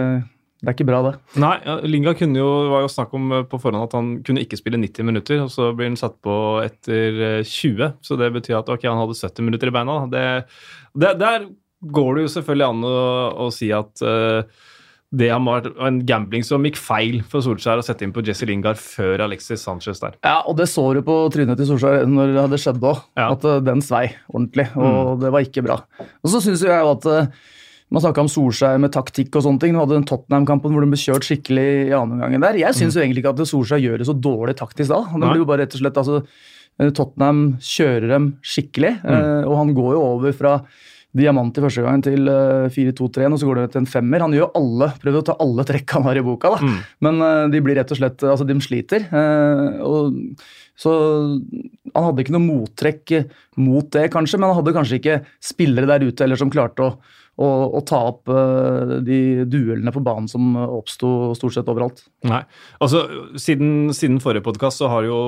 det 0.59 0.67
er 0.67 0.75
ikke 0.75 0.85
bra, 0.89 0.99
det. 1.07 1.13
Nei, 1.41 1.55
Linga 1.87 2.13
kunne 2.19 2.41
jo, 2.41 2.49
var 2.73 2.83
jo 2.83 2.91
snakk 2.91 3.15
om 3.17 3.31
eh, 3.37 3.45
på 3.49 3.61
forhånd 3.63 3.87
at 3.87 3.95
han 3.97 4.11
kunne 4.27 4.43
ikke 4.43 4.59
spille 4.59 4.81
90 4.81 5.07
minutter, 5.07 5.41
og 5.45 5.53
så 5.53 5.71
blir 5.73 5.89
han 5.89 5.97
satt 5.99 6.19
på 6.25 6.35
etter 6.65 7.41
20. 7.47 7.95
Så 8.05 8.19
det 8.19 8.29
betyr 8.35 8.59
at 8.59 8.69
ok, 8.69 8.85
han 8.89 9.01
hadde 9.01 9.17
70 9.17 9.47
minutter 9.47 9.71
i 9.71 9.75
beina. 9.79 10.01
Det, 10.11 11.13
der 11.23 11.47
går 11.95 12.11
det 12.17 12.27
jo 12.27 12.33
selvfølgelig 12.35 12.67
an 12.67 12.89
å, 12.89 12.97
å 13.47 13.49
si 13.55 13.71
at 13.73 14.03
uh, 14.03 14.67
det 15.09 15.31
var 15.33 15.65
en 15.87 15.99
gambling 16.05 16.43
som 16.45 16.65
gikk 16.67 16.77
feil 16.77 17.21
for 17.25 17.41
Solskjær 17.41 17.81
å 17.81 17.85
sette 17.85 18.05
inn 18.05 18.11
på 18.13 18.21
Jesse 18.25 18.45
Lingard 18.45 18.77
før 18.77 19.23
Alexis 19.25 19.63
Sanchez 19.65 20.01
der. 20.03 20.19
Ja, 20.21 20.43
og 20.45 20.59
det 20.59 20.67
så 20.69 20.83
du 20.93 21.01
på 21.05 21.15
trynet 21.33 21.57
til 21.57 21.65
Solskjær 21.71 22.05
når 22.05 22.35
det 22.35 22.43
hadde 22.43 22.59
skjedd 22.61 22.83
òg, 22.85 22.99
ja. 23.17 23.31
at 23.33 23.47
eh, 23.49 23.63
den 23.65 23.81
svei 23.85 24.03
ordentlig. 24.29 24.67
Og 24.77 25.15
mm. 25.15 25.23
det 25.23 25.31
var 25.33 25.47
ikke 25.47 25.63
bra. 25.65 25.79
Og 26.21 26.29
så 26.29 26.43
syns 26.45 26.61
jeg 26.61 26.69
jo 26.69 26.91
at 26.91 27.09
eh, 27.09 27.31
man 27.89 28.05
snakka 28.05 28.21
om 28.21 28.29
Solskjær 28.29 28.77
med 28.83 28.93
taktikk 28.93 29.33
og 29.33 29.47
sånne 29.47 29.63
ting. 29.63 29.73
Du 29.73 29.81
hadde 29.81 29.97
den 29.97 30.05
Tottenham-kampen 30.11 30.77
hvor 30.77 30.85
de 30.85 30.91
ble 30.93 31.01
kjørt 31.01 31.25
skikkelig 31.25 31.67
i 31.87 31.97
andre 31.97 32.29
omgang 32.29 32.45
der. 32.45 32.61
Jeg 32.61 32.77
syns 32.77 32.93
mm. 32.93 32.99
jo 32.99 33.05
egentlig 33.07 33.25
ikke 33.25 33.33
at 33.33 33.43
Solskjær 33.49 33.81
gjør 33.81 34.03
det 34.03 34.09
så 34.11 34.17
dårlig 34.29 34.57
taktisk 34.61 34.93
da. 34.93 35.01
Det 35.09 35.25
blir 35.25 35.41
jo 35.41 35.49
bare 35.49 35.65
rett 35.65 35.73
og 35.73 35.81
slett, 35.81 35.97
altså, 36.03 36.21
eh, 36.77 36.93
Tottenham 36.93 37.41
kjører 37.65 38.07
dem 38.13 38.31
skikkelig, 38.45 38.93
mm. 39.01 39.49
og 39.49 39.57
han 39.63 39.73
går 39.81 39.97
jo 39.97 40.05
over 40.05 40.37
fra 40.37 40.55
diamant 41.17 41.57
i 41.57 41.63
første 41.63 41.83
gang 41.83 42.03
til 42.05 42.29
4-2-3, 42.29 43.23
eh, 43.25 43.33
og 43.33 43.41
så 43.41 43.49
går 43.49 43.59
det 43.59 43.67
til 43.73 43.81
en 43.81 43.89
femmer. 43.89 44.23
Han 44.25 44.35
gjør 44.35 44.51
alle, 44.59 44.91
prøver 45.01 45.21
å 45.21 45.25
ta 45.25 45.35
alle 45.41 45.65
trekk 45.65 45.95
han 45.97 46.05
har 46.05 46.19
i 46.19 46.25
boka, 46.25 46.53
da. 46.53 46.59
Mm. 46.61 46.79
men 47.07 47.21
uh, 47.23 47.45
de 47.49 47.61
blir 47.65 47.79
rett 47.79 47.93
og 47.93 47.99
slett 47.99 48.25
altså 48.25 48.45
de 48.45 48.57
sliter. 48.61 49.07
Uh, 49.09 49.79
og, 49.85 50.19
så 50.79 50.91
han 51.91 52.05
hadde 52.05 52.23
ikke 52.23 52.35
noe 52.37 52.45
mottrekk 52.45 53.15
mot 53.59 53.89
det, 53.95 54.05
kanskje, 54.13 54.39
men 54.39 54.51
han 54.51 54.59
hadde 54.61 54.75
kanskje 54.77 54.99
ikke 55.01 55.17
spillere 55.43 55.89
der 55.89 56.05
ute 56.07 56.23
eller 56.23 56.39
som 56.39 56.53
klarte 56.53 56.85
å 56.85 56.93
og, 57.39 57.75
og 57.77 57.85
ta 57.87 57.99
opp 58.11 58.29
uh, 58.31 58.99
de 59.05 59.45
duellene 59.49 59.93
på 59.95 60.03
banen 60.03 60.27
som 60.31 60.55
oppsto 60.59 61.31
stort 61.37 61.55
sett 61.55 61.69
overalt. 61.71 62.03
Nei, 62.27 62.41
altså 62.83 63.05
Siden, 63.39 63.93
siden 63.95 64.19
forrige 64.23 64.43
podkast 64.43 64.81
så 64.81 64.89
har 64.91 65.05
jo 65.07 65.19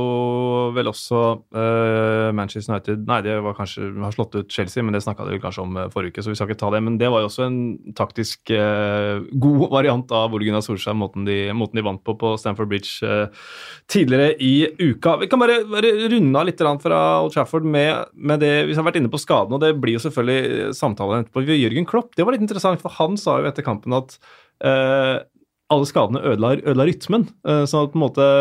vel 0.75 0.91
også 0.91 1.22
uh, 1.56 2.30
Manchester 2.36 2.74
United 2.74 3.06
Nei, 3.08 3.22
det 3.25 3.38
var 3.46 3.56
kanskje 3.58 3.88
har 4.01 4.15
slått 4.15 4.36
ut 4.36 4.51
Chelsea, 4.51 4.84
men 4.84 4.96
det 4.96 5.03
snakka 5.06 5.27
dere 5.27 5.41
kanskje 5.44 5.63
om 5.63 5.80
uh, 5.80 5.88
forrige 5.94 6.15
uke, 6.15 6.25
så 6.25 6.34
vi 6.34 6.39
skal 6.39 6.51
ikke 6.51 6.62
ta 6.63 6.72
det. 6.75 6.84
Men 6.84 7.00
det 7.01 7.12
var 7.13 7.24
jo 7.24 7.32
også 7.32 7.48
en 7.48 7.60
taktisk 7.98 8.51
god 8.51 9.63
variant 9.77 10.12
av 10.15 10.34
Ole 10.36 10.48
Gunnar 10.48 10.65
Solskjær, 10.65 10.98
måten 10.98 11.27
de, 11.27 11.38
måten 11.56 11.80
de 11.80 11.86
vant 11.86 12.01
på 12.03 12.18
på 12.20 12.34
Stamford 12.39 12.70
Bridge 12.72 13.30
tidligere 13.91 14.36
i 14.44 14.68
uka. 14.80 15.15
Vi 15.22 15.30
kan 15.32 15.41
bare, 15.41 15.62
bare 15.70 15.94
runde 16.12 16.39
av 16.39 16.48
litt 16.48 16.62
fra 16.82 17.00
Old 17.22 17.34
Trafford 17.34 17.65
med, 17.65 18.12
med 18.13 18.41
det 18.44 18.51
Vi 18.70 18.75
har 18.77 18.86
vært 18.86 19.00
inne 19.00 19.12
på 19.12 19.20
skadene, 19.22 19.58
og 19.58 19.63
det 19.63 19.74
blir 19.82 19.98
jo 19.98 20.03
selvfølgelig 20.03 20.75
samtalen 20.77 21.25
etterpå. 21.25 21.46
Jørgen 21.51 21.88
Klopp 21.89 22.00
Klopp. 22.01 22.15
Det 22.17 22.25
var 22.25 22.36
litt 22.36 22.46
interessant, 22.46 22.81
for 22.81 22.98
han 22.98 23.20
sa 23.20 23.39
jo 23.41 23.51
etter 23.51 23.65
kampen 23.65 23.93
at 23.98 24.17
uh, 24.65 25.22
alle 25.72 25.89
skadene 25.89 26.24
ødela, 26.34 26.58
ødela 26.62 26.89
rytmen. 26.89 27.29
Uh, 27.48 27.63
sånn 27.70 27.88
at 27.88 27.93
på 27.93 28.01
en 28.01 28.10
måte 28.10 28.34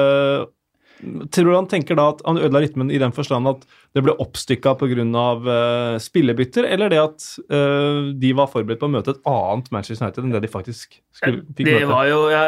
Tror 1.33 1.47
du 1.49 1.55
han 1.55 1.65
tenker 1.65 1.97
da 1.97 2.11
at 2.13 2.19
han 2.27 2.37
ødela 2.37 2.61
rytmen 2.61 2.91
i 2.93 2.99
den 3.01 3.15
forstand 3.17 3.49
at 3.49 3.63
det 3.97 4.03
ble 4.05 4.13
oppstykka 4.21 4.75
pga. 4.77 5.07
Uh, 5.41 5.95
spillebytter, 5.97 6.67
eller 6.69 6.93
det 6.93 6.99
at 7.01 7.25
uh, 7.49 8.11
de 8.21 8.35
var 8.37 8.51
forberedt 8.53 8.83
på 8.83 8.91
å 8.91 8.93
møte 8.93 9.15
et 9.15 9.23
annet 9.31 9.71
Manchester 9.73 10.05
United 10.05 10.27
enn 10.27 10.35
det 10.35 10.43
de 10.45 10.51
faktisk 10.53 10.99
skulle, 11.17 11.41
fikk 11.57 11.65
det 11.65 11.79
møte? 11.79 11.87
Det 11.87 11.89
var 11.89 12.11
jo 12.11 12.21
ja, 12.29 12.45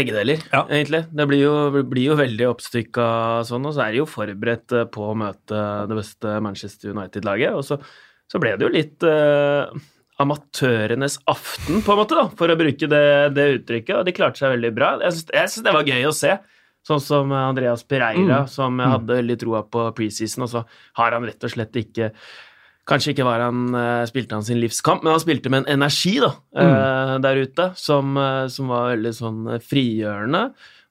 begge 0.00 0.16
deler, 0.16 0.42
ja. 0.50 0.64
egentlig. 0.66 1.04
Det 1.14 1.28
blir 1.30 1.44
jo, 1.44 1.54
blir 1.94 2.10
jo 2.10 2.18
veldig 2.18 2.50
oppstykka 2.50 3.06
sånn, 3.46 3.70
og 3.70 3.78
så 3.78 3.86
er 3.86 3.94
de 3.94 4.02
jo 4.02 4.10
forberedt 4.10 4.74
på 4.90 5.08
å 5.12 5.16
møte 5.22 5.64
det 5.86 6.00
beste 6.02 6.36
Manchester 6.42 6.90
United-laget. 6.90 7.54
Og 7.54 7.62
så, 7.70 7.78
så, 8.26 8.42
ble 8.42 8.56
det 8.58 8.66
jo 8.66 8.74
litt 8.74 9.06
uh, 9.06 9.70
amatørenes 10.22 11.18
aften, 11.26 11.82
på 11.82 11.92
en 11.94 11.98
måte, 11.98 12.14
da, 12.14 12.28
for 12.38 12.52
å 12.52 12.58
bruke 12.58 12.88
det, 12.90 13.04
det 13.34 13.46
uttrykket. 13.58 13.96
Og 13.98 14.04
de 14.06 14.14
klarte 14.14 14.38
seg 14.42 14.54
veldig 14.54 14.72
bra. 14.76 14.94
Jeg 15.02 15.24
syns 15.24 15.64
det 15.66 15.74
var 15.74 15.88
gøy 15.88 16.06
å 16.06 16.14
se. 16.14 16.36
Sånn 16.84 17.00
som 17.00 17.30
Andreas 17.32 17.82
Pereira, 17.88 18.42
Mm. 18.44 18.48
som 18.52 18.78
jeg 18.78 18.92
hadde 18.92 19.16
veldig 19.16 19.38
troa 19.40 19.62
på 19.64 19.86
preseason, 19.96 20.44
og 20.44 20.50
så 20.52 20.64
har 21.00 21.12
han 21.16 21.24
rett 21.24 21.42
og 21.44 21.50
slett 21.50 21.72
ikke 21.80 22.12
Kanskje 22.84 23.14
ikke 23.14 23.24
var 23.24 23.40
han, 23.40 23.74
eh, 23.74 24.04
spilte 24.04 24.36
han 24.36 24.44
sin 24.44 24.60
livskamp, 24.60 25.02
men 25.02 25.14
han 25.14 25.20
spilte 25.22 25.48
med 25.48 25.64
en 25.64 25.80
energi 25.80 26.18
da, 26.20 26.34
mm. 26.54 27.22
der 27.24 27.40
ute 27.40 27.72
som, 27.80 28.10
eh, 28.20 28.46
som 28.52 28.68
var 28.68 28.90
veldig 28.92 29.12
sånn 29.16 29.38
eh, 29.54 29.62
frigjørende. 29.64 30.42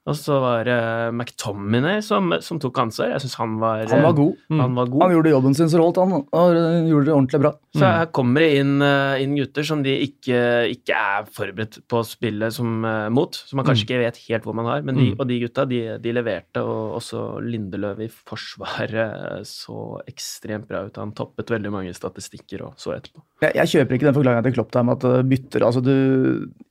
Og 0.04 0.16
så 0.20 0.36
var 0.36 0.66
det 0.68 0.74
McTominay 1.16 2.02
som, 2.04 2.28
som 2.44 2.58
tok 2.60 2.76
ansvar. 2.82 3.14
Jeg 3.14 3.22
syns 3.24 3.36
han 3.40 3.54
var 3.56 3.86
Han 3.88 4.02
var 4.04 4.12
god. 4.18 4.42
Han 4.52 4.74
var 4.76 4.90
god. 4.92 5.02
Han 5.06 5.14
gjorde 5.14 5.30
jobben 5.32 5.54
sin 5.56 5.70
så 5.72 5.80
holdt, 5.80 5.96
han. 6.02 6.26
Og 6.28 6.58
gjorde 6.90 7.06
det 7.08 7.14
ordentlig 7.14 7.40
bra. 7.40 7.52
Så 7.72 7.88
her 7.88 8.10
kommer 8.12 8.44
det 8.44 8.50
inn, 8.60 8.74
eh, 8.84 9.22
inn 9.24 9.32
gutter 9.38 9.64
som 9.64 9.80
de 9.82 9.94
ikke, 10.04 10.42
ikke 10.74 10.92
er 10.92 11.24
forberedt 11.32 11.80
på 11.88 12.02
å 12.02 12.04
spille 12.04 12.50
som, 12.52 12.84
eh, 12.84 13.08
mot. 13.16 13.32
Som 13.34 13.62
man 13.62 13.66
kanskje 13.70 13.88
ikke 13.88 14.02
vet 14.04 14.20
helt 14.28 14.44
hvor 14.44 14.54
man 14.60 14.68
har. 14.68 14.84
Men 14.84 15.00
de, 15.00 15.04
Mm. 15.14 15.18
Og 15.20 15.26
de 15.28 15.40
gutta, 15.40 15.64
de, 15.68 15.80
de 16.00 16.12
leverte. 16.12 16.60
Og 16.60 16.98
også 17.00 17.24
Lindeløv 17.44 18.00
i 18.04 18.08
forsvaret 18.08 19.44
så 19.48 20.00
ekstremt 20.08 20.68
bra 20.68 20.84
ut. 20.86 20.96
Han 21.00 21.12
toppet 21.16 21.48
veldig 21.52 21.72
mange 21.72 21.92
statistikker 21.96 22.62
og 22.68 22.74
så 22.80 22.94
etterpå. 22.96 23.22
Jeg, 23.44 23.56
jeg 23.56 23.72
kjøper 23.72 23.96
ikke 23.96 24.08
den 24.10 24.16
forklaringa 24.20 24.44
til 24.46 24.54
Klopp 24.56 24.72
der 24.76 24.84
med 24.84 24.98
at 25.00 25.08
det 25.08 25.28
bytter. 25.32 25.64
Altså, 25.64 25.82
du 25.84 25.94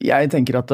Jeg 0.04 0.30
tenker 0.30 0.58
at 0.62 0.70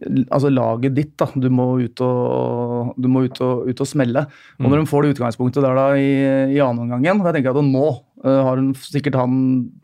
Altså, 0.00 0.48
laget 0.48 0.94
ditt, 0.96 1.12
da. 1.20 1.26
Du 1.36 1.48
må 1.52 1.66
ut 1.82 2.00
og, 2.04 2.92
du 2.96 3.08
må 3.12 3.26
ut 3.28 3.40
og, 3.44 3.66
ut 3.68 3.82
og 3.84 3.88
smelle. 3.88 4.24
Og 4.60 4.68
når 4.68 4.80
de 4.80 4.90
får 4.90 5.04
det 5.04 5.14
utgangspunktet 5.14 5.64
der 5.64 5.76
da 5.76 5.88
i, 6.00 6.12
i 6.56 6.60
annen 6.64 6.86
omgangen 6.86 7.20
Jeg 7.26 7.36
tenker 7.36 7.52
at 7.52 7.66
nå 7.66 7.86
uh, 8.24 8.40
har 8.46 8.60
hun, 8.62 8.70
sikkert 8.80 9.18
han 9.20 9.34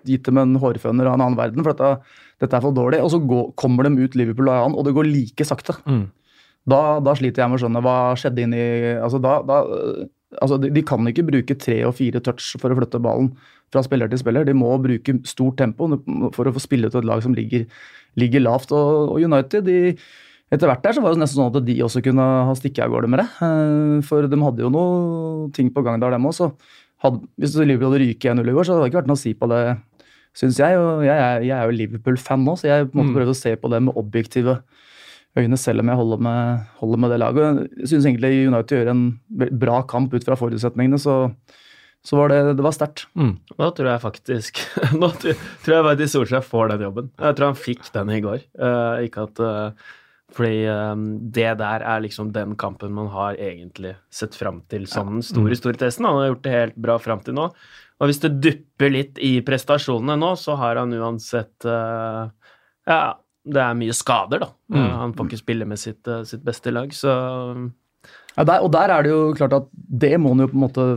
gitt 0.08 0.24
dem 0.28 0.40
en 0.40 0.56
hårføner 0.62 1.10
av 1.10 1.18
en 1.18 1.26
annen 1.26 1.38
verden, 1.38 1.64
for 1.66 1.76
dette, 1.76 2.16
dette 2.42 2.56
er 2.56 2.64
for 2.64 2.76
dårlig. 2.76 3.02
Og 3.04 3.12
så 3.12 3.20
går, 3.20 3.50
kommer 3.60 3.84
de 3.84 4.06
ut 4.06 4.16
Liverpool 4.16 4.48
og 4.48 4.60
Jan, 4.60 4.78
og 4.78 4.88
det 4.88 4.96
går 4.96 5.10
like 5.10 5.48
sakte. 5.48 5.76
Mm. 5.84 6.06
Da, 6.66 6.80
da 7.04 7.14
sliter 7.14 7.44
jeg 7.44 7.50
med 7.50 7.60
å 7.60 7.62
skjønne 7.62 7.82
hva 7.84 7.96
skjedde 8.18 8.42
inn 8.42 8.54
i 8.56 8.68
altså 8.98 9.20
da, 9.22 9.36
da, 9.46 9.60
øh, 9.70 10.06
altså 10.42 10.58
de, 10.58 10.72
de 10.74 10.82
kan 10.86 11.06
ikke 11.06 11.26
bruke 11.28 11.56
tre 11.62 11.76
og 11.86 11.94
fire 11.98 12.22
touch 12.24 12.56
for 12.58 12.72
å 12.72 12.78
flytte 12.78 12.98
ballen 13.02 13.30
fra 13.74 13.82
spiller 13.86 14.10
til 14.10 14.20
spiller. 14.20 14.46
De 14.46 14.54
må 14.56 14.72
bruke 14.82 15.18
stort 15.26 15.58
tempo 15.60 15.88
for 16.34 16.48
å 16.48 16.54
få 16.54 16.62
spille 16.62 16.90
til 16.90 17.02
et 17.02 17.08
lag 17.08 17.22
som 17.22 17.34
ligger, 17.36 17.66
ligger 18.16 18.42
lavt. 18.46 18.72
Og, 18.72 19.12
og 19.14 19.20
United 19.22 19.66
de, 19.66 19.96
etter 20.52 20.70
hvert 20.70 20.82
der 20.86 20.96
så 20.96 21.02
var 21.04 21.14
det 21.14 21.20
nesten 21.24 21.40
sånn 21.42 21.50
at 21.54 21.66
de 21.66 21.76
også 21.84 22.02
kunne 22.06 22.22
ha 22.48 22.54
stikket 22.56 22.84
av 22.86 22.94
gårde 22.94 23.10
med 23.12 23.22
det. 23.22 23.28
Eh, 23.42 24.00
For 24.06 24.26
de 24.30 24.40
hadde 24.44 24.64
jo 24.64 24.70
noe 24.72 25.50
ting 25.56 25.70
på 25.74 25.82
gang 25.86 26.00
der, 26.02 26.14
dem 26.16 26.28
også. 26.30 26.52
Hvis 27.36 27.54
Liverpool 27.60 27.92
hadde 27.92 28.02
ryket 28.06 28.32
1-0 28.32 28.48
i 28.50 28.54
går, 28.56 28.64
så 28.66 28.74
hadde 28.74 28.86
det 28.86 28.90
ikke 28.92 29.02
vært 29.02 29.10
noe 29.12 29.18
å 29.20 29.24
si 29.24 29.34
på 29.36 29.48
det, 29.52 29.60
syns 30.36 30.58
jeg. 30.62 30.78
Og 30.80 31.04
jeg, 31.06 31.46
jeg 31.46 31.54
er 31.56 31.68
jo 31.68 31.76
Liverpool-fan 31.76 32.42
nå, 32.46 32.56
så 32.58 32.70
jeg 32.70 32.88
på 32.90 32.96
en 32.96 33.02
måte 33.02 33.12
Mm. 33.12 33.16
prøver 33.20 33.34
å 33.34 33.38
se 33.42 33.52
på 33.60 33.70
det 33.70 33.82
med 33.84 33.96
objektive 34.00 34.56
øyne, 35.36 35.58
selv 35.60 35.80
om 35.84 35.88
jeg 35.92 35.96
holder 36.00 36.20
med, 36.24 36.66
holder 36.80 36.98
med 37.04 37.10
det 37.12 37.18
laget. 37.20 37.60
Jeg 37.82 37.88
syns 37.92 38.06
egentlig 38.08 38.32
United 38.48 38.78
gjør 38.80 38.90
en 38.94 39.04
bra 39.60 39.82
kamp 39.84 40.14
ut 40.16 40.24
fra 40.24 40.34
forutsetningene, 40.40 40.98
så, 40.98 41.30
så 42.06 42.16
var 42.20 42.30
det, 42.30 42.40
det 42.54 42.62
var 42.62 42.74
sterkt. 42.74 43.06
Mm. 43.18 43.34
Nå 43.58 43.68
tror 43.74 43.88
jeg 43.90 44.02
faktisk 44.04 44.60
Nå 45.00 45.08
tror 45.18 45.72
jeg 45.74 45.86
faktisk 45.88 46.12
Solskjær 46.12 46.44
får 46.46 46.74
den 46.74 46.84
jobben. 46.86 47.08
Jeg 47.18 47.38
tror 47.38 47.50
han 47.50 47.58
fikk 47.58 47.88
den 47.96 48.12
i 48.14 48.20
går. 48.22 48.44
Uh, 48.54 49.02
ikke 49.06 49.24
at 49.26 49.42
uh, 49.42 49.88
Fordi 50.36 50.60
eh, 50.70 51.02
det 51.34 51.50
der 51.62 51.82
er 51.86 52.04
liksom 52.04 52.30
den 52.34 52.54
kampen 52.58 52.94
man 52.94 53.08
har 53.10 53.38
egentlig 53.40 53.94
sett 54.10 54.34
fram 54.38 54.60
til 54.70 54.86
som 54.90 55.16
den 55.16 55.24
store, 55.26 55.58
store 55.58 55.80
testen. 55.80 56.06
Han 56.06 56.20
har 56.20 56.30
gjort 56.32 56.44
det 56.44 56.54
helt 56.54 56.78
bra 56.86 56.96
fram 57.02 57.22
til 57.26 57.36
nå. 57.38 57.48
Og 57.96 58.10
hvis 58.10 58.20
det 58.22 58.32
dupper 58.44 58.92
litt 58.92 59.20
i 59.22 59.38
prestasjonene 59.46 60.18
nå, 60.20 60.34
så 60.36 60.58
har 60.60 60.82
han 60.82 60.94
uansett 60.94 61.66
uh, 61.66 62.26
Ja, 62.86 63.00
det 63.46 63.62
er 63.62 63.78
mye 63.78 63.94
skader, 63.96 64.42
da. 64.42 64.50
Mm. 64.74 64.86
Han 65.00 65.16
får 65.16 65.30
ikke 65.30 65.42
spille 65.42 65.66
med 65.70 65.80
sitt, 65.80 66.06
sitt 66.28 66.46
beste 66.46 66.74
lag, 66.74 66.94
så 66.94 67.16
Ja, 68.36 68.44
der, 68.44 68.60
og 68.60 68.70
der 68.74 68.92
er 68.92 69.06
det 69.06 69.14
jo 69.14 69.20
klart 69.38 69.54
at 69.56 69.70
det 69.72 70.14
må 70.20 70.34
han 70.34 70.44
jo 70.44 70.50
på 70.52 70.58
en 70.58 70.66
måte 70.66 70.88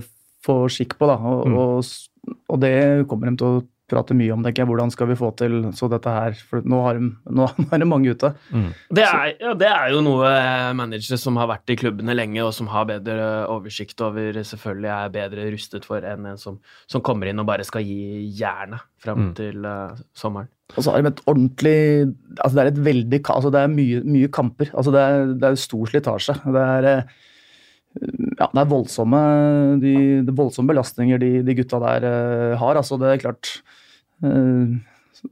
få 0.45 0.61
skikk 0.71 0.97
på, 0.99 1.07
da. 1.09 1.17
Og, 1.19 1.47
Mm. 1.49 1.57
og, 1.57 2.37
og 2.49 2.59
det 2.61 2.73
kommer 3.09 3.29
de 3.31 3.37
til 3.41 3.47
å 3.59 3.67
prate 3.89 4.13
mye 4.13 4.29
om, 4.35 4.43
tenker 4.45 4.61
jeg. 4.61 4.67
Hvordan 4.69 4.91
skal 4.93 5.07
vi 5.09 5.15
få 5.17 5.31
til 5.35 5.53
så 5.73 5.87
dette 5.89 6.11
her? 6.13 6.35
For 6.45 6.61
nå, 6.61 6.77
har 6.85 6.99
de, 6.99 7.07
nå, 7.33 7.47
er 7.73 7.79
det 7.81 7.87
mange 7.89 8.11
ute. 8.13 8.29
Mm. 8.53 8.67
Det 8.93 9.01
er, 9.07 9.31
ja, 9.41 9.53
det 9.57 9.65
er 9.71 9.87
jo 9.95 10.03
noe 10.05 10.27
eh, 10.29 10.67
managere 10.77 11.17
som 11.17 11.39
har 11.41 11.49
vært 11.49 11.73
i 11.73 11.77
klubbene 11.79 12.13
lenge, 12.13 12.43
og 12.45 12.53
som 12.53 12.69
har 12.69 12.85
bedre 12.85 13.47
oversikt 13.49 13.99
over, 14.05 14.37
selvfølgelig 14.45 14.91
er 14.93 15.09
bedre 15.15 15.47
rustet 15.55 15.87
for 15.89 16.05
enn 16.05 16.27
en 16.35 16.37
som, 16.37 16.59
som 16.85 17.01
kommer 17.01 17.31
inn 17.31 17.41
og 17.41 17.47
bare 17.49 17.65
skal 17.65 17.81
gi 17.87 18.29
jernet 18.37 18.85
fram 19.01 19.23
Mm. 19.31 19.33
til 19.41 19.65
uh, 19.65 19.97
sommeren. 20.13 20.51
Og 20.77 20.83
så 20.85 20.91
har 20.93 21.01
de 21.01 21.09
et 21.09 21.23
ordentlig 21.25 21.77
altså 22.43 22.53
Det 22.53 22.61
er 22.61 22.67
et 22.69 22.83
veldig 22.85 23.19
altså 23.25 23.49
Det 23.49 23.61
er 23.63 23.71
mye, 23.73 24.03
mye 24.05 24.27
kamper. 24.29 24.69
altså 24.77 24.91
Det 24.93 25.01
er, 25.01 25.33
det 25.33 25.47
er 25.49 25.55
stor 25.57 25.89
slitasje. 25.89 26.35
Det 26.45 26.61
er 26.61 26.87
eh, 26.91 27.01
ja, 27.97 28.47
det 28.53 28.61
er 28.61 28.69
voldsomme, 28.69 29.19
de, 29.81 29.93
det 30.23 30.31
er 30.31 30.37
voldsomme 30.37 30.71
belastninger 30.71 31.21
de, 31.21 31.31
de 31.45 31.55
gutta 31.57 31.79
der 31.81 32.05
uh, 32.05 32.59
har. 32.61 32.79
altså 32.79 32.99
Det 33.01 33.09
er 33.09 33.23
klart 33.23 33.51
uh, 34.23 34.77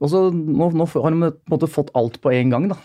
også, 0.00 0.28
nå, 0.34 0.70
nå 0.74 0.88
har 0.90 1.14
de 1.14 1.20
på 1.22 1.30
en 1.30 1.54
måte 1.54 1.70
fått 1.70 1.94
alt 1.98 2.20
på 2.24 2.34
en 2.34 2.52
gang. 2.54 2.68
da. 2.74 2.80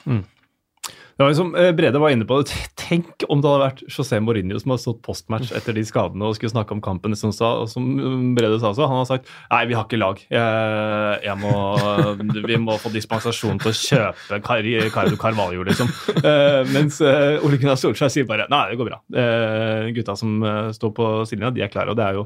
Det 1.13 1.22
var 1.22 1.29
liksom, 1.29 1.55
eh, 1.55 1.72
Brede 1.77 2.00
var 2.01 2.10
inne 2.10 2.25
på 2.25 2.39
det. 2.41 2.55
Tenk 2.84 3.25
om 3.29 3.41
det 3.41 3.50
hadde 3.50 3.65
vært 3.67 3.84
José 3.86 4.17
Mourinho 4.22 4.58
som 4.60 4.74
hadde 4.74 4.84
stått 4.84 5.01
postmatch 5.05 5.53
etter 5.55 5.75
de 5.77 5.84
skadene 5.86 6.25
og 6.25 6.38
skulle 6.38 6.53
snakke 6.53 6.74
om 6.74 6.82
kampen. 6.84 7.13
Som, 7.17 7.34
sa, 7.36 7.51
og 7.62 7.70
som 7.70 7.86
um, 8.00 8.32
Brede 8.38 8.58
sa 8.62 8.74
så, 8.74 8.88
Han 8.89 9.03
har 9.03 9.10
sagt 9.10 9.29
nei, 9.51 9.62
vi 9.70 9.77
har 9.77 9.86
ikke 9.86 10.01
lag. 10.01 10.22
Jeg, 10.34 11.20
jeg 11.27 11.38
må, 11.41 11.53
vi 12.50 12.60
må 12.62 12.79
få 12.82 12.91
dispensasjon 12.93 13.62
til 13.62 13.74
å 13.74 13.77
kjøpe 13.77 14.41
Car 14.46 14.70
Cardo 14.93 15.20
Carvalho, 15.20 15.65
liksom. 15.70 15.91
Eh, 16.24 16.62
mens 16.72 17.00
uh, 17.03 17.43
Ole 17.43 17.58
Gunnar 17.60 17.75
Solskjær 17.77 18.12
sier 18.12 18.25
bare 18.27 18.46
nei, 18.50 18.62
det 18.72 18.77
går 18.79 18.88
bra. 18.88 19.00
Eh, 19.20 19.89
gutta 19.96 20.15
som 20.17 20.38
eh, 20.48 20.70
står 20.75 20.93
på 20.96 21.08
sidelinja, 21.27 21.51
de 21.53 21.63
er 21.65 21.72
klare. 21.74 21.91
og 21.91 22.00
det 22.00 22.05
er 22.05 22.17
jo 22.17 22.24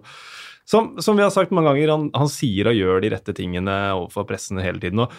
som, 0.68 0.94
som 1.02 1.18
vi 1.18 1.24
har 1.24 1.32
sagt 1.34 1.54
mange 1.56 1.72
ganger, 1.72 1.94
han, 1.96 2.08
han 2.16 2.30
sier 2.32 2.70
og 2.70 2.78
gjør 2.78 3.04
de 3.04 3.12
rette 3.14 3.36
tingene 3.36 3.76
overfor 3.96 4.28
pressen 4.30 4.60
hele 4.62 4.82
tiden. 4.84 5.06
og 5.06 5.14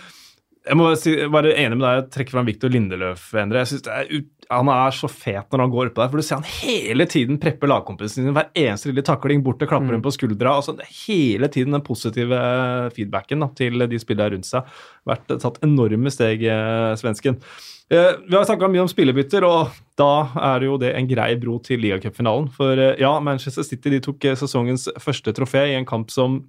jeg 0.69 0.77
må 0.79 0.85
bare 0.87 0.99
si, 1.01 1.15
være 1.33 1.55
enig 1.57 1.79
med 1.79 1.85
deg 1.87 2.03
og 2.03 2.11
trekke 2.13 2.35
fram 2.35 2.49
Victor 2.49 2.73
Lindeløf. 2.73 3.31
Endre. 3.41 3.63
Jeg 3.65 3.73
synes 3.73 3.87
det 3.87 3.95
er 3.95 4.27
Han 4.53 4.71
er 4.73 4.95
så 4.97 5.09
fet 5.13 5.53
når 5.53 5.63
han 5.65 5.73
går 5.73 5.91
oppå 5.91 6.03
der. 6.03 6.11
for 6.13 6.21
Du 6.21 6.25
ser 6.25 6.41
han 6.41 6.51
hele 6.63 7.07
tiden 7.11 7.41
preppe 7.41 7.69
lagkompisene 7.69 8.27
sine. 8.29 8.35
Hver 8.37 8.53
eneste 8.57 8.89
lille 8.89 9.05
takling 9.05 9.43
bort 9.45 9.63
og 9.65 9.69
klapper 9.69 9.97
dem 9.97 10.05
på 10.05 10.13
skuldra. 10.15 10.55
Altså, 10.57 10.77
hele 11.07 11.49
tiden 11.53 11.77
den 11.77 11.85
positive 11.85 12.39
feedbacken 12.97 13.45
da, 13.45 13.51
til 13.57 13.89
de 13.89 14.01
spillerne 14.01 14.37
rundt 14.37 14.49
seg. 14.49 14.79
Vært 15.09 15.35
tatt 15.35 15.61
enorme 15.67 16.13
steg, 16.13 16.45
eh, 16.45 16.95
svensken. 17.01 17.41
Eh, 17.91 18.13
vi 18.29 18.37
har 18.37 18.45
snakka 18.45 18.69
mye 18.69 18.85
om 18.85 18.89
spillebytter, 18.91 19.45
og 19.49 19.77
da 19.97 20.29
er 20.53 20.67
jo 20.67 20.77
det 20.81 20.93
en 20.97 21.09
grei 21.09 21.31
bro 21.41 21.57
til 21.65 21.81
ligacupfinalen. 21.81 22.51
For 22.53 22.77
eh, 22.77 22.97
ja, 23.01 23.15
Manchester 23.25 23.65
City 23.65 23.95
de 23.95 24.01
tok 24.05 24.25
eh, 24.29 24.37
sesongens 24.37 24.89
første 25.01 25.33
trofé 25.37 25.71
i 25.71 25.77
en 25.79 25.89
kamp 25.89 26.13
som 26.13 26.43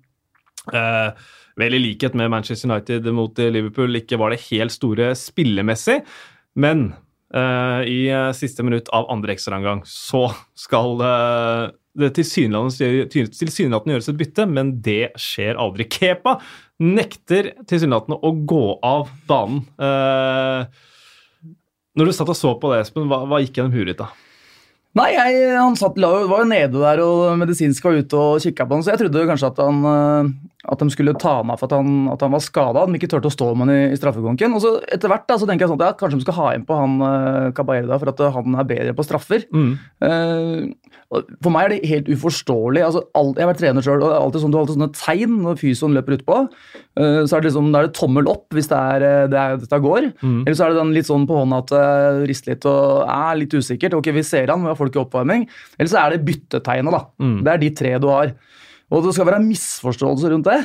eh, 0.74 1.12
vel 1.60 1.76
i 1.76 1.84
likhet 1.84 2.16
med 2.18 2.32
Manchester 2.32 2.72
United 2.72 3.08
mot 3.16 3.38
Liverpool 3.38 4.00
ikke 4.00 4.20
var 4.22 4.34
det 4.34 4.44
helt 4.48 4.74
store 4.74 5.12
spillemessig. 5.20 6.00
Men 6.60 6.92
uh, 7.36 7.82
i 7.88 8.08
eh, 8.12 8.32
siste 8.38 8.66
minutt 8.66 8.90
av 8.96 9.10
andre 9.12 9.36
ekstraomgang 9.36 9.84
så 9.88 10.30
skal 10.58 10.98
uh, 11.02 11.70
det 12.00 12.14
tilsynelatende 12.16 13.96
gjøres 13.96 14.12
et 14.12 14.20
bytte, 14.20 14.46
men 14.48 14.76
det 14.86 15.12
skjer 15.20 15.60
aldri. 15.60 15.88
Kepa 15.92 16.38
nekter 16.80 17.54
tilsynelatende 17.68 18.20
å 18.24 18.32
gå 18.48 18.66
av 18.86 19.10
banen. 19.30 19.66
Uh, 19.82 20.64
når 22.00 22.06
du 22.08 22.16
satt 22.16 22.32
og 22.32 22.38
så 22.38 22.54
på 22.62 22.72
det, 22.72 22.86
Espen, 22.86 23.10
hva, 23.12 23.26
hva 23.28 23.42
gikk 23.44 23.60
gjennom 23.60 23.76
huet 23.76 23.92
ditt 23.92 24.00
da? 24.00 24.12
Nei, 24.98 25.12
jeg, 25.14 25.34
han 25.54 25.76
satt, 25.78 26.00
var 26.02 26.42
jo 26.42 26.48
nede 26.50 26.80
der 26.82 27.02
og 27.04 27.36
medisinsk 27.38 27.84
var 27.86 28.00
ute 28.00 28.18
og 28.18 28.40
kikka 28.42 28.66
på 28.66 28.78
han, 28.78 28.86
så 28.86 28.94
jeg 28.94 29.02
trodde 29.04 29.28
kanskje 29.30 29.52
at, 29.52 29.60
han, 29.62 29.78
at 30.68 30.82
de 30.82 30.92
skulle 30.92 31.14
ta 31.16 31.38
ham 31.38 31.54
av 31.54 31.62
for 31.62 31.70
at 31.70 31.78
han, 31.78 32.10
at 32.12 32.24
han 32.26 32.34
var 32.34 32.42
skada. 32.44 32.82
De 32.84 33.00
ikke 33.00 33.08
turte 33.14 33.30
å 33.30 33.32
stå 33.32 33.46
med 33.54 33.70
han 33.70 33.72
i, 33.72 33.94
i 33.94 34.00
straffekonken. 34.00 34.58
Og 34.58 34.64
så 34.64 34.74
etter 34.92 35.08
hvert 35.12 35.24
da, 35.30 35.38
så 35.40 35.48
tenker 35.48 35.64
jeg 35.64 35.72
sånn 35.72 35.80
at 35.80 35.86
ja, 35.88 35.96
kanskje 36.02 36.20
de 36.20 36.26
skal 36.26 36.36
ha 36.36 36.48
inn 36.56 36.66
på 36.68 36.76
han 36.76 36.98
uh, 37.00 37.52
Caballero 37.56 37.96
for 38.02 38.12
at 38.12 38.24
eh, 38.26 38.34
han 38.36 38.58
er 38.60 38.68
bedre 38.68 38.96
på 38.98 39.06
straffer. 39.08 39.46
Mm. 39.56 39.70
Uh, 40.04 41.22
for 41.40 41.56
meg 41.56 41.64
er 41.64 41.74
det 41.74 41.92
helt 41.94 42.12
uforståelig. 42.12 42.84
altså 42.90 43.06
alt, 43.16 43.40
Jeg 43.40 43.48
har 43.48 43.52
vært 43.54 43.64
trener 43.64 43.88
sjøl, 43.88 44.04
og 44.04 44.12
det 44.12 44.18
er 44.18 44.26
alltid 44.26 44.44
sånn, 44.44 44.52
du 44.52 44.60
har 44.60 44.66
alltid 44.66 44.78
sånne 44.82 45.00
tegn 45.00 45.40
når 45.46 45.62
fysioen 45.64 45.96
løper 45.96 46.18
utpå. 46.20 46.42
Uh, 47.00 47.24
så 47.24 47.32
er 47.32 47.40
det 47.40 47.50
liksom, 47.54 47.72
da 47.72 47.80
er 47.80 47.88
det 47.88 47.96
tommel 48.02 48.32
opp 48.36 48.60
hvis 48.60 48.68
det 48.68 48.84
er, 48.92 49.08
eh, 49.08 49.32
det 49.32 49.40
er, 49.40 49.58
dette 49.64 49.82
går. 49.88 50.12
Eller 50.28 50.60
så 50.60 50.68
er 50.68 50.76
det 50.76 50.82
den 50.82 50.96
litt 50.98 51.08
sånn 51.08 51.28
på 51.30 51.40
hånda 51.40 51.64
at 51.64 51.72
det 51.72 52.28
rister 52.34 52.52
litt 52.52 52.68
og 52.68 53.08
er 53.08 53.40
litt 53.40 53.56
usikkert. 53.56 53.96
Ok, 53.96 54.12
vi 54.12 54.28
ser 54.28 54.52
han, 54.52 54.68
vi 54.68 54.74
har 54.74 54.80
folk 54.80 55.00
i 55.00 55.04
oppvarming. 55.08 55.48
Eller 55.80 55.92
så 55.92 56.04
er 56.04 56.18
det 56.18 56.26
byttetegnet, 56.28 57.00
da. 57.00 57.06
Det 57.48 57.56
er 57.56 57.64
de 57.64 57.76
tre 57.80 57.96
du 58.04 58.12
har. 58.12 58.36
Og 58.90 59.06
det 59.06 59.14
skal 59.16 59.28
være 59.30 59.44
misforståelse 59.46 60.32
rundt 60.34 60.50
det. 60.50 60.60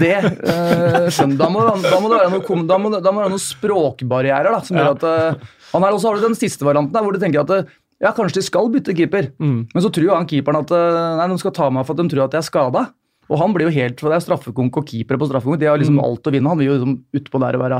Det 0.00 0.16
eh, 0.18 1.06
skjønner 1.14 1.38
da 1.38 1.48
må, 1.52 1.62
da 1.84 1.98
må 2.02 2.08
det 2.10 2.18
være 2.18 2.32
noen, 2.32 2.64
da 2.66 2.78
må, 2.80 2.90
da 2.90 3.12
må 3.12 3.20
det 3.20 3.26
være 3.28 3.34
noen 3.36 3.44
språkbarrierer 3.44 4.50
da, 4.50 4.58
som 4.66 4.80
gjør 4.80 4.96
at 4.96 5.06
eh, 5.06 5.52
han 5.70 5.86
her 5.86 5.94
også 5.94 6.10
har 6.10 6.18
du 6.18 6.26
den 6.26 6.38
siste 6.38 6.66
varianten 6.66 6.94
der, 6.96 7.06
hvor 7.06 7.14
du 7.14 7.22
tenker 7.22 7.44
at 7.44 7.52
eh, 7.54 7.70
ja, 8.02 8.10
kanskje 8.16 8.40
de 8.40 8.46
skal 8.48 8.68
bytte 8.74 8.96
keeper. 8.98 9.30
Men 9.38 9.84
så 9.84 9.92
tror 9.94 10.08
jo 10.08 10.16
han 10.18 10.26
keeperen 10.28 10.58
at 10.64 10.74
eh, 10.74 10.98
nei, 11.20 11.30
de 11.30 11.38
skal 11.40 11.54
ta 11.54 11.70
meg 11.72 11.86
for 11.86 11.94
at 11.94 12.02
de 12.02 12.10
tror 12.10 12.26
at 12.26 12.34
jeg 12.34 12.42
er 12.42 12.48
skada. 12.50 12.84
Og 13.30 13.38
han 13.40 13.54
blir 13.54 13.68
jo 13.68 13.74
helt, 13.74 14.00
for 14.00 14.10
Det 14.12 14.18
er 14.20 14.26
straffekonk 14.26 14.76
og 14.76 14.86
keepere 14.90 15.20
på 15.20 15.30
straffekonk. 15.30 15.60
De 15.60 15.66
har 15.70 15.78
liksom 15.80 15.96
Mm. 15.96 16.04
alt 16.04 16.26
å 16.28 16.32
vinne. 16.34 16.48
Han 16.48 16.58
vil 16.58 16.66
jo 16.68 16.76
liksom 16.78 16.94
utpå 17.14 17.40
der 17.40 17.56
og 17.56 17.62
være, 17.62 17.78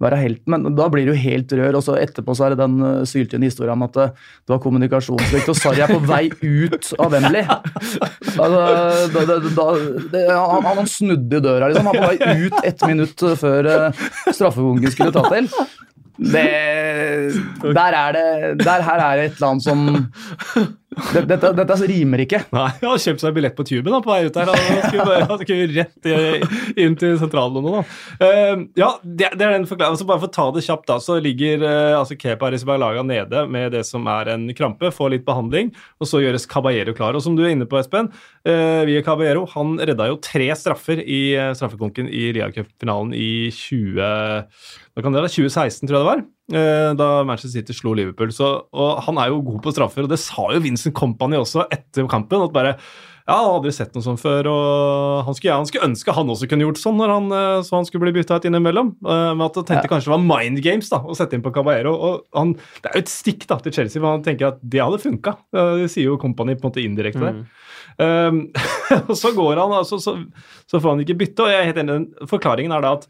være 0.00 0.16
helten. 0.22 0.48
Men 0.54 0.74
da 0.78 0.88
blir 0.88 1.04
det 1.06 1.14
jo 1.16 1.22
helt 1.22 1.52
rør. 1.58 1.76
Og 1.76 1.82
så 1.84 1.96
etterpå 1.98 2.36
så 2.36 2.46
er 2.46 2.54
det 2.54 2.58
den 2.62 2.76
uh, 2.80 3.04
syltynne 3.04 3.48
historien 3.50 3.74
om 3.74 3.82
at 3.88 3.96
uh, 3.96 4.08
det 4.46 4.54
var 4.54 4.62
kommunikasjonssvikt, 4.64 5.48
og 5.48 5.56
Sarri 5.58 5.82
er 5.84 5.92
på 5.92 6.00
vei 6.06 6.28
ut 6.30 6.92
av 6.98 7.12
Wembley. 7.12 7.44
Altså, 8.38 8.60
da, 9.10 9.22
da, 9.26 9.36
da, 9.56 9.64
det, 10.12 10.20
han, 10.30 10.62
han 10.62 10.86
snudde 10.86 11.40
i 11.40 11.42
døra, 11.42 11.68
liksom. 11.72 11.88
Han 11.90 11.96
var 11.98 12.14
på 12.14 12.28
vei 12.28 12.46
ut 12.46 12.58
ett 12.64 12.84
minutt 12.86 13.24
før 13.40 13.66
uh, 13.66 14.02
straffekonken 14.30 14.94
skulle 14.94 15.12
ta 15.16 15.24
til. 15.32 15.48
Det 16.18 17.32
Der 17.62 17.94
er 17.94 18.12
det 18.12 18.64
der 18.64 18.82
Her 18.82 18.98
er 18.98 19.16
det 19.16 19.24
et 19.24 19.36
eller 19.38 19.48
annet 19.52 19.62
som 19.62 20.76
det, 21.12 21.22
dette, 21.28 21.50
dette 21.54 21.76
rimer 21.86 22.22
ikke. 22.24 22.40
Nei, 22.54 22.68
Han 22.80 22.92
har 22.94 23.02
kjøpt 23.02 23.22
seg 23.22 23.34
billett 23.36 23.56
på 23.58 23.64
tuben 23.66 23.92
da, 23.92 24.00
på 24.02 24.10
vei 24.10 24.22
ut 24.26 24.34
der. 24.34 24.50
Han 24.50 24.80
skulle, 24.86 25.04
bare, 25.06 25.26
han 25.28 25.42
skulle 25.42 25.66
rett 25.76 26.08
i, 26.08 26.16
inn 26.84 26.96
til 26.98 27.18
sentralen. 27.20 27.68
Uh, 27.68 28.64
ja, 28.78 28.88
det, 29.04 29.30
det 29.36 29.46
er 29.46 29.54
den 29.54 29.68
forklaringen. 29.68 29.98
Altså, 29.98 30.08
bare 30.08 30.22
for 30.24 30.30
å 30.30 30.34
ta 30.34 30.46
det 30.56 30.64
kjapt, 30.66 30.86
da, 30.90 30.98
så 31.04 31.18
ligger 31.22 31.62
uh, 31.62 31.98
altså 32.00 32.18
Kepa 32.18 32.48
Arrizabalaga 32.48 33.04
nede 33.06 33.44
med 33.52 33.76
det 33.76 33.84
som 33.86 34.08
er 34.10 34.32
en 34.34 34.48
krampe, 34.58 34.90
får 34.94 35.14
litt 35.14 35.28
behandling, 35.28 35.70
og 36.00 36.10
så 36.10 36.22
gjøres 36.24 36.48
Caballero 36.50 36.96
klar. 36.96 37.18
Og 37.18 37.24
som 37.24 37.38
du 37.38 37.44
er 37.44 37.54
inne 37.54 37.68
på, 37.68 37.78
Espen, 37.78 38.10
uh, 38.48 38.82
via 38.88 39.04
Caballero, 39.06 39.46
han 39.54 39.76
redda 39.78 40.10
jo 40.10 40.18
tre 40.24 40.50
straffer 40.58 41.04
i 41.04 41.22
uh, 41.36 41.52
straffekonken 41.58 42.10
i 42.10 42.30
Ria 42.38 42.50
Cup-finalen 42.54 43.14
i 43.16 43.48
20... 43.54 44.86
Hva 44.98 45.04
kan 45.04 45.14
det 45.14 45.20
være? 45.22 45.30
2016, 45.30 45.86
tror 45.86 45.94
jeg 45.94 46.02
det 46.02 46.08
var. 46.08 46.22
Eh, 46.58 46.92
da 46.98 47.08
Manchester 47.22 47.52
City 47.60 47.76
slo 47.76 47.92
Liverpool. 47.94 48.32
Så, 48.34 48.48
og 48.66 49.04
han 49.06 49.20
er 49.22 49.28
jo 49.30 49.44
god 49.46 49.60
på 49.62 49.70
straffer, 49.70 50.02
og 50.02 50.10
det 50.10 50.18
sa 50.18 50.48
jo 50.50 50.62
Vincent 50.64 50.96
Company 50.98 51.38
også 51.38 51.68
etter 51.70 52.08
kampen. 52.10 52.42
at 52.42 52.56
bare 52.56 52.72
ja, 53.28 53.36
han 53.36 53.44
hadde 53.44 53.56
aldri 53.58 53.72
sett 53.76 53.94
noe 53.94 54.02
sånt 54.02 54.22
før, 54.22 54.48
og 54.50 55.26
han 55.26 55.36
skulle, 55.36 55.58
han 55.60 55.68
skulle 55.68 55.86
ønske 55.90 56.14
han 56.16 56.32
også 56.32 56.48
kunne 56.48 56.64
gjort 56.64 56.80
sånn 56.80 56.96
når 56.98 57.12
han, 57.12 57.26
eh, 57.36 57.58
så 57.62 57.76
han 57.76 57.86
skulle 57.86 58.08
bli 58.08 58.14
bytta 58.16 58.40
ut 58.40 58.48
innimellom. 58.48 58.90
Uh, 59.04 59.36
men 59.36 59.44
at 59.46 59.60
han 59.60 59.68
tenkte 59.68 59.84
ja. 59.84 59.92
kanskje 59.92 60.10
det 60.10 60.14
var 60.16 60.24
mind 60.24 60.62
games 60.64 60.90
da, 60.90 61.02
å 61.04 61.14
sette 61.14 61.38
inn 61.38 61.44
på 61.46 61.52
Caballero. 61.54 61.92
og 61.94 62.26
han, 62.34 62.56
Det 62.80 62.90
er 62.90 62.98
jo 62.98 63.04
et 63.04 63.12
stikk 63.12 63.46
da, 63.46 63.60
til 63.62 63.76
Chelsea, 63.78 64.00
for 64.00 64.16
han 64.16 64.26
tenker 64.26 64.50
at 64.50 64.58
det 64.64 64.82
hadde 64.82 65.02
funka. 65.04 65.36
Det 65.54 65.86
sier 65.92 66.08
jo 66.08 66.18
Company 66.18 66.56
på 66.56 66.66
en 66.66 66.72
måte 66.72 66.82
indirekte 66.82 67.34
Mm. 67.38 67.46
Um, 67.98 68.36
og 69.10 69.16
så 69.18 69.32
går 69.34 69.58
han, 69.58 69.72
altså, 69.74 69.96
så, 69.98 70.12
så, 70.70 70.78
får 70.78 70.92
han 70.92 71.00
ikke 71.02 71.16
bytte, 71.18 71.42
og 71.42 71.50
jeg 71.50 71.58
er 71.58 71.66
helt 71.66 71.80
enig, 71.82 71.96
forklaringen 72.30 72.70
er 72.76 72.84
da 72.84 72.92
at 72.94 73.08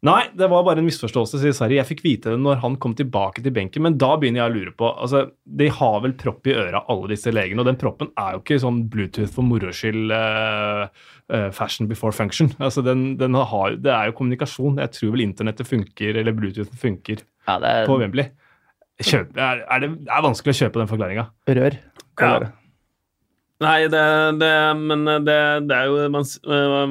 Nei, 0.00 0.30
det 0.32 0.46
var 0.48 0.62
bare 0.64 0.80
en 0.80 0.86
misforståelse, 0.86 1.42
sier 1.42 1.52
Sarri. 1.52 1.76
Jeg 1.76 1.88
fikk 1.90 1.98
vite 2.06 2.32
det 2.32 2.40
når 2.40 2.62
han 2.62 2.78
kom 2.80 2.94
tilbake 2.96 3.42
til 3.44 3.52
benken, 3.52 3.84
men 3.84 3.98
da 4.00 4.14
begynner 4.16 4.40
jeg 4.40 4.48
å 4.48 4.54
lure 4.54 4.72
på 4.78 4.88
altså, 4.94 5.26
De 5.44 5.68
har 5.76 5.98
vel 6.06 6.14
propp 6.22 6.48
i 6.48 6.54
øra, 6.56 6.80
alle 6.88 7.10
disse 7.12 7.32
legene, 7.34 7.60
og 7.60 7.68
den 7.68 7.76
proppen 7.80 8.08
er 8.16 8.32
jo 8.32 8.40
ikke 8.40 8.56
sånn 8.62 8.78
Bluetooth 8.92 9.28
for 9.34 9.44
moro 9.44 9.68
skyld, 9.76 10.14
uh, 10.16 10.88
uh, 11.28 11.50
fashion 11.52 11.90
before 11.90 12.16
function. 12.16 12.48
Altså, 12.56 12.80
den, 12.86 13.18
den 13.20 13.36
har, 13.36 13.76
det 13.76 13.92
er 13.92 14.08
jo 14.08 14.16
kommunikasjon. 14.22 14.80
Jeg 14.80 14.96
tror 14.96 15.12
vel 15.18 15.26
internettet 15.26 15.68
funker, 15.68 16.16
eller 16.22 16.38
Bluetooth 16.38 16.72
funker 16.80 17.20
ja, 17.20 17.60
er... 17.60 17.84
på 17.84 18.00
Wembley. 18.00 18.32
Kjøp, 19.04 19.36
er, 19.36 19.64
er 19.68 19.84
det, 19.84 19.94
det, 20.00 20.12
er 20.16 20.24
vanskelig 20.24 20.56
å 20.56 20.60
kjøpe 20.64 20.80
den 20.80 20.88
forklaringa. 20.88 21.28
Rør. 21.60 21.76
Ja. 22.20 22.34
Nei, 23.60 23.80
det, 23.92 24.04
det, 24.40 24.54
men 24.80 25.04
det, 25.28 25.40
det 25.68 25.76
er 25.76 25.92
jo 25.92 26.08
man, 26.12 26.24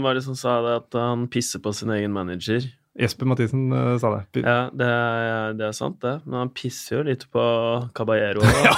var 0.06 0.18
det 0.18 0.28
som 0.30 0.38
sa 0.38 0.60
det, 0.62 0.82
at 0.84 0.98
han 1.02 1.26
pisser 1.34 1.62
på 1.66 1.74
sin 1.74 1.90
egen 1.98 2.14
manager? 2.14 2.70
Jesper 3.00 3.30
Mathisen 3.32 3.70
uh, 3.72 3.94
sa 4.02 4.12
det. 4.12 4.42
Ja, 4.44 4.58
det 4.76 4.88
er, 4.88 5.54
det 5.56 5.68
er, 5.70 5.76
sant, 5.76 6.00
det. 6.04 6.18
Men 6.26 6.42
han 6.44 6.52
pisser 6.52 6.98
jo 6.98 7.04
litt 7.08 7.26
på 7.32 7.44
Caballero. 7.96 8.44
ja, 8.66 8.74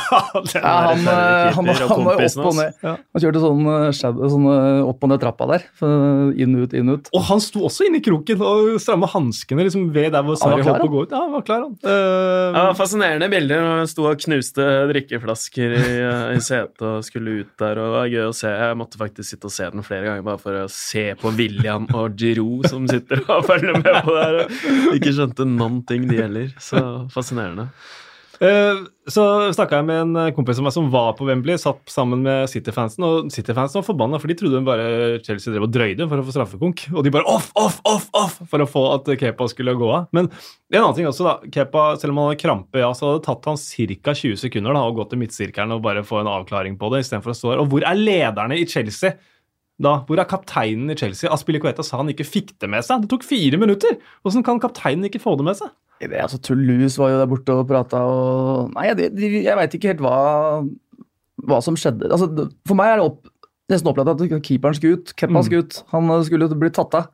ja, 0.54 0.74
han, 0.92 1.02
han, 1.02 1.08
han, 1.08 1.56
han 1.58 1.70
var 1.72 1.86
opp 1.88 2.52
og 2.52 2.58
ned. 2.60 2.78
Ja. 2.86 2.96
Han 3.02 3.24
kjørte 3.24 3.42
sånn, 3.42 3.72
shadow, 3.98 4.30
sånn 4.30 4.46
opp 4.86 5.02
og 5.02 5.12
ned 5.12 5.24
trappa 5.24 5.48
der. 5.50 5.66
Inn, 5.82 6.54
ut, 6.60 6.76
inn, 6.78 6.94
ut. 6.94 7.10
Og 7.18 7.26
han 7.32 7.42
sto 7.44 7.66
også 7.70 7.88
inne 7.88 8.02
i 8.02 8.06
kroken 8.06 8.44
og 8.46 8.76
stramma 8.84 9.10
hanskene 9.10 9.66
liksom, 9.66 9.90
ved 9.96 10.12
der 10.14 10.26
hvor 10.26 10.38
Sarri 10.40 10.62
holdt 10.68 10.86
på 10.86 10.90
å 10.92 10.94
gå 10.94 11.06
ut. 11.08 11.16
Ja, 11.16 11.24
han 11.26 11.36
var 11.36 11.48
klar, 11.48 11.66
han. 11.66 11.76
Uh, 11.82 12.60
ja, 12.60 12.66
fascinerende 12.78 13.32
bilder. 13.32 13.66
Han 13.82 13.90
sto 13.90 14.06
og 14.12 14.22
knuste 14.22 14.68
drikkeflasker 14.92 15.78
i, 15.80 15.90
i 16.38 16.44
setet 16.44 16.86
og 16.86 17.02
skulle 17.08 17.42
ut 17.42 17.52
der. 17.58 17.82
og 17.82 17.90
Det 17.90 17.98
var 17.98 18.14
gøy 18.14 18.28
å 18.28 18.38
se. 18.38 18.54
Jeg 18.54 18.78
måtte 18.78 19.02
faktisk 19.02 19.34
sitte 19.34 19.50
og 19.50 19.56
se 19.56 19.70
den 19.74 19.86
flere 19.88 20.08
ganger 20.12 20.30
bare 20.30 20.42
for 20.42 20.62
å 20.62 20.70
se 20.72 21.10
på 21.18 21.34
William 21.38 21.90
og 21.98 22.18
Giroud 22.20 22.70
som 22.70 22.86
sitter 22.90 23.24
og 23.26 23.48
følger 23.50 23.82
med 23.82 24.02
på 24.06 24.11
der 24.18 24.40
og 24.46 24.96
ikke 24.98 25.16
skjønte 25.18 25.48
noen 25.50 25.82
ting, 25.88 26.08
de 26.10 26.22
heller. 26.22 26.54
Så 26.62 26.82
fascinerende. 27.14 27.72
Uh, 28.42 28.88
så 29.06 29.24
snakka 29.54 29.78
jeg 29.78 29.86
med 29.86 30.00
en 30.02 30.34
kompis 30.34 30.58
av 30.58 30.66
meg 30.66 30.74
som 30.74 30.88
var 30.90 31.12
på 31.14 31.28
Wembley, 31.28 31.60
satt 31.62 31.92
sammen 31.94 32.24
med 32.26 32.50
City-fansen. 32.50 33.06
Og 33.06 33.28
City-fansen 33.34 33.78
var 33.78 33.86
forbanna, 33.86 34.18
for 34.22 34.32
de 34.32 34.38
trodde 34.40 34.64
bare 34.66 35.20
Chelsea 35.22 35.54
drev 35.54 35.68
og 35.68 35.74
drøyde 35.76 36.08
for 36.10 36.22
å 36.22 36.26
få 36.26 36.34
straffekonk. 36.34 36.88
Og 36.96 37.06
de 37.06 37.14
bare 37.14 37.28
off, 37.30 37.52
off, 37.60 37.78
off, 37.86 38.08
off 38.18 38.40
for 38.50 38.66
å 38.66 38.70
få 38.70 38.86
at 38.96 39.12
Kepa 39.22 39.46
skulle 39.52 39.78
gå 39.78 39.92
av. 39.94 40.10
Men 40.18 40.32
en 40.32 40.80
annen 40.80 40.98
ting 40.98 41.10
også, 41.10 41.28
da. 41.28 41.52
Kepa, 41.54 41.86
selv 42.02 42.16
om 42.16 42.24
han 42.24 42.32
hadde 42.32 42.42
krampe, 42.42 42.82
ja, 42.82 42.90
så 42.98 43.12
hadde 43.12 43.22
det 43.22 43.28
tatt 43.30 43.52
han 43.52 43.62
ca. 43.62 44.18
20 44.24 44.42
sekunder 44.48 44.78
da, 44.78 44.88
å 44.88 44.96
gå 44.98 45.06
til 45.12 45.22
midtsirkelen 45.22 45.78
og 45.78 45.86
bare 45.86 46.06
få 46.08 46.24
en 46.24 46.32
avklaring 46.32 46.80
på 46.82 46.90
det, 46.96 47.04
istedenfor 47.06 47.36
å 47.36 47.38
stå 47.38 47.54
her. 47.54 47.62
Og 47.62 47.70
hvor 47.70 47.86
er 47.86 48.02
lederne 48.02 48.58
i 48.58 48.66
Chelsea? 48.66 49.20
Da? 49.84 49.96
Hvor 50.08 50.20
er 50.22 50.30
kapteinen 50.30 50.94
i 50.94 50.98
Chelsea? 50.98 51.32
Aspilicueta 51.32 51.86
sa 51.86 52.00
han 52.02 52.12
ikke 52.14 52.28
fikk 52.28 52.54
det 52.62 52.70
med 52.72 52.86
seg. 52.88 53.04
Det 53.04 53.12
tok 53.12 53.26
fire 53.28 53.60
minutter! 53.62 53.98
Hvordan 54.22 54.46
kan 54.48 54.62
kapteinen 54.64 55.08
ikke 55.10 55.22
få 55.24 55.36
det 55.40 55.48
med 55.48 55.60
seg? 55.60 55.74
Det, 56.02 56.18
altså, 56.18 56.40
Toulouse 56.42 56.98
var 56.98 57.12
jo 57.14 57.20
der 57.20 57.30
borte 57.30 57.54
og 57.54 57.68
prata 57.70 58.00
og 58.10 58.72
Nei, 58.74 58.88
jeg, 58.90 59.12
jeg 59.46 59.58
veit 59.60 59.76
ikke 59.78 59.92
helt 59.92 60.02
hva, 60.02 60.16
hva 61.46 61.60
som 61.62 61.78
skjedde. 61.78 62.10
Altså, 62.10 62.50
for 62.66 62.80
meg 62.80 62.94
er 62.94 63.02
det 63.02 63.10
opp, 63.12 63.30
nesten 63.70 63.92
opplagt 63.92 64.16
at 64.16 64.46
keeperen 64.48 64.78
skulle 64.78 64.98
ut. 64.98 65.14
Keppa 65.18 65.44
skulle 65.46 65.68
ut. 65.68 65.82
Han 65.94 66.10
skulle 66.26 66.50
bli 66.58 66.74
tatt 66.74 66.98
av. 66.98 67.12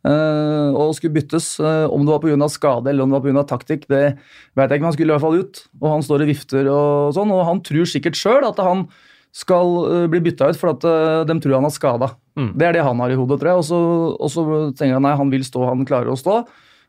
Uh, 0.00 0.72
og 0.72 0.94
skulle 0.96 1.12
byttes. 1.18 1.52
Uh, 1.60 1.84
om 1.92 2.06
det 2.06 2.14
var 2.14 2.22
pga. 2.24 2.48
skade 2.48 2.88
eller 2.88 3.04
om 3.04 3.10
det 3.10 3.18
var 3.18 3.24
på 3.24 3.28
grunn 3.28 3.42
av 3.42 3.48
taktikk, 3.50 3.84
det 3.92 4.16
vet 4.56 4.70
jeg 4.72 4.78
ikke, 4.78 4.80
men 4.80 4.88
han 4.88 4.96
skulle 4.96 5.12
i 5.12 5.16
hvert 5.16 5.26
fall 5.26 5.40
ut. 5.44 5.62
Og 5.82 5.88
han 5.92 6.04
står 6.06 6.24
og 6.24 6.32
vifter 6.32 6.70
og 6.72 7.14
sånn, 7.16 7.34
og 7.36 7.44
han 7.48 7.60
tror 7.66 7.88
sikkert 7.88 8.16
sjøl 8.16 8.48
at 8.48 8.60
han 8.64 8.86
skal 9.34 9.74
uh, 9.86 10.06
bli 10.10 10.22
bytta 10.24 10.50
ut 10.50 10.58
for 10.58 10.72
at 10.74 10.86
uh, 10.86 11.22
de 11.28 11.36
tror 11.38 11.58
han 11.58 11.66
har 11.68 11.74
skada. 11.74 12.10
Mm. 12.38 12.50
Det 12.58 12.66
er 12.66 12.76
det 12.76 12.86
han 12.86 13.02
har 13.02 13.12
i 13.12 13.18
hodet, 13.18 13.38
tror 13.40 13.52
jeg. 13.52 13.62
Og 13.62 13.68
så, 13.68 13.80
og 14.16 14.32
så 14.32 14.46
tenker 14.78 14.96
han 14.98 15.06
nei, 15.06 15.18
han 15.18 15.30
vil 15.32 15.46
stå, 15.46 15.62
han 15.68 15.86
klarer 15.88 16.12
å 16.12 16.18
stå. 16.18 16.40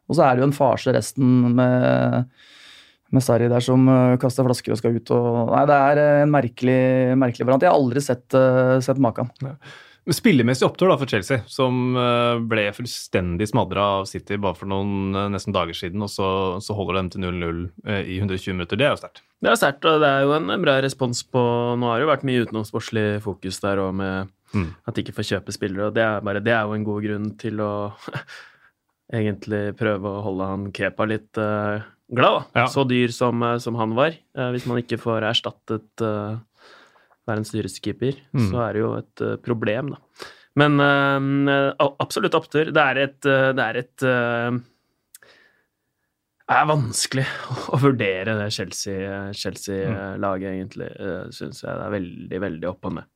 Og 0.09 0.17
så 0.17 0.25
er 0.25 0.35
det 0.35 0.43
jo 0.43 0.49
en 0.49 0.57
farse 0.57 0.93
resten 0.95 1.53
med, 1.57 2.25
med 3.13 3.23
Sarri 3.23 3.47
der 3.51 3.63
som 3.63 3.85
uh, 3.89 4.17
kaster 4.21 4.47
flasker 4.47 4.73
og 4.73 4.81
skal 4.81 4.97
ut. 4.97 5.13
Og, 5.13 5.53
nei, 5.53 5.63
det 5.69 5.79
er 5.91 6.03
en 6.25 6.33
merkelig, 6.33 6.81
merkelig 7.21 7.47
variant. 7.47 7.67
Jeg 7.67 7.73
har 7.73 7.79
aldri 7.79 8.03
sett, 8.05 8.27
sett 8.85 9.01
maken. 9.01 9.31
Ja. 9.45 9.55
Spillemessig 10.09 10.65
opptur 10.65 10.89
da 10.89 10.95
for 10.97 11.09
Chelsea, 11.09 11.43
som 11.45 11.93
ble 12.49 12.63
fullstendig 12.73 13.45
smadra 13.51 13.83
av 13.99 14.07
City 14.09 14.39
bare 14.41 14.57
for 14.57 14.69
noen 14.71 15.13
nesten 15.29 15.53
dager 15.53 15.77
siden, 15.77 16.01
og 16.01 16.09
så, 16.09 16.29
så 16.57 16.73
holder 16.73 16.97
de 16.97 17.13
til 17.13 17.27
0-0 17.27 17.59
i 17.99 18.17
120 18.17 18.55
minutter. 18.55 18.79
Det 18.81 18.87
er 18.87 18.95
jo 18.95 19.01
sterkt. 19.03 19.21
Det 19.45 19.51
er 19.51 19.59
sterkt, 19.61 19.85
og 19.85 20.01
det 20.01 20.09
er 20.09 20.25
jo 20.25 20.33
en 20.39 20.49
bra 20.65 20.79
respons 20.81 21.21
på 21.29 21.43
Nå 21.77 21.91
har 21.91 22.01
det 22.01 22.07
jo 22.07 22.11
vært 22.15 22.25
mye 22.25 22.47
utenomsportslig 22.47 23.05
fokus 23.21 23.61
der 23.61 23.83
òg, 23.83 23.93
med 24.01 24.33
mm. 24.57 24.67
at 24.89 24.97
de 24.97 25.05
ikke 25.05 25.17
får 25.19 25.29
kjøpe 25.35 25.53
spillere, 25.53 25.91
og 25.91 25.97
det 25.99 26.05
er, 26.07 26.25
bare, 26.25 26.41
det 26.49 26.57
er 26.57 26.65
jo 26.65 26.77
en 26.79 26.89
god 26.89 27.05
grunn 27.05 27.31
til 27.45 27.61
å 27.61 27.71
egentlig 29.21 29.63
prøve 29.77 30.17
å 30.17 30.25
holde 30.25 30.49
han 30.49 30.69
Kepa 30.73 31.09
litt 31.13 31.29
glad, 31.37 32.41
da. 32.41 32.63
Ja. 32.63 32.67
Så 32.73 32.89
dyr 32.89 33.13
som, 33.13 33.45
som 33.61 33.77
han 33.77 33.93
var. 33.97 34.17
Hvis 34.53 34.65
man 34.65 34.81
ikke 34.81 34.97
får 35.01 35.29
erstattet 35.29 36.05
uh, 37.31 37.39
en 37.39 37.47
styreskeeper, 37.47 38.17
keeper, 38.17 38.37
mm. 38.37 38.49
så 38.51 38.61
er 38.65 38.75
det 38.75 38.83
jo 38.83 38.91
et 38.99 39.23
uh, 39.25 39.37
problem, 39.43 39.93
da. 39.95 40.27
Men 40.59 40.75
uh, 40.83 41.87
absolutt 42.03 42.35
opptur. 42.35 42.73
Det 42.75 42.83
er 42.83 42.99
et, 43.05 43.19
uh, 43.23 43.49
det 43.55 43.65
er 43.65 43.81
et 43.85 44.05
det 46.51 46.57
er 46.59 46.67
vanskelig 46.67 47.23
å 47.71 47.79
vurdere 47.79 48.33
det 48.35 48.49
Chelsea-laget, 48.51 49.37
Chelsea, 49.39 49.87
mm. 49.87 50.47
egentlig. 50.49 50.89
Syns 51.31 51.61
jeg 51.63 51.71
det 51.71 51.85
er 51.85 51.93
veldig, 51.93 52.39
veldig 52.43 52.67
opp 52.73 52.89
og 52.89 52.97
ned. 52.97 53.07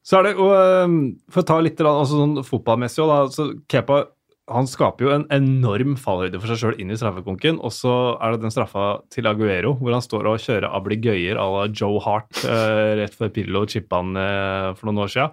Så 0.00 0.16
er 0.16 0.30
det, 0.30 0.32
og 0.40 0.94
For 1.28 1.42
å 1.42 1.48
ta 1.50 1.58
litt 1.60 1.82
altså 1.84 2.22
sånn 2.22 2.38
fotballmessig 2.48 3.04
òg. 3.04 3.34
Så 3.34 3.50
Kepa 3.68 4.06
han 4.48 4.68
skaper 4.68 5.04
jo 5.04 5.12
en 5.14 5.26
enorm 5.34 5.94
fallhøyde 6.00 6.40
for 6.40 6.50
seg 6.50 6.60
sjøl 6.62 6.80
inn 6.80 6.92
i 6.92 6.98
straffekonken. 6.98 7.60
Og 7.64 7.72
så 7.74 7.92
er 8.16 8.34
det 8.34 8.42
den 8.44 8.54
straffa 8.54 8.86
til 9.12 9.28
Aguero, 9.30 9.74
hvor 9.80 9.94
han 9.94 10.04
står 10.04 10.30
og 10.30 10.42
kjører 10.42 10.72
abligøyer 10.78 11.40
à 11.40 11.46
la 11.52 11.68
Joe 11.68 12.00
Hart 12.04 12.42
eh, 12.44 12.96
rett 13.02 13.16
før 13.16 13.32
Pillo 13.34 13.64
chippa 13.68 14.02
han 14.02 14.18
eh, 14.18 14.72
for 14.78 14.88
noen 14.88 15.04
år 15.04 15.14
sia. 15.14 15.28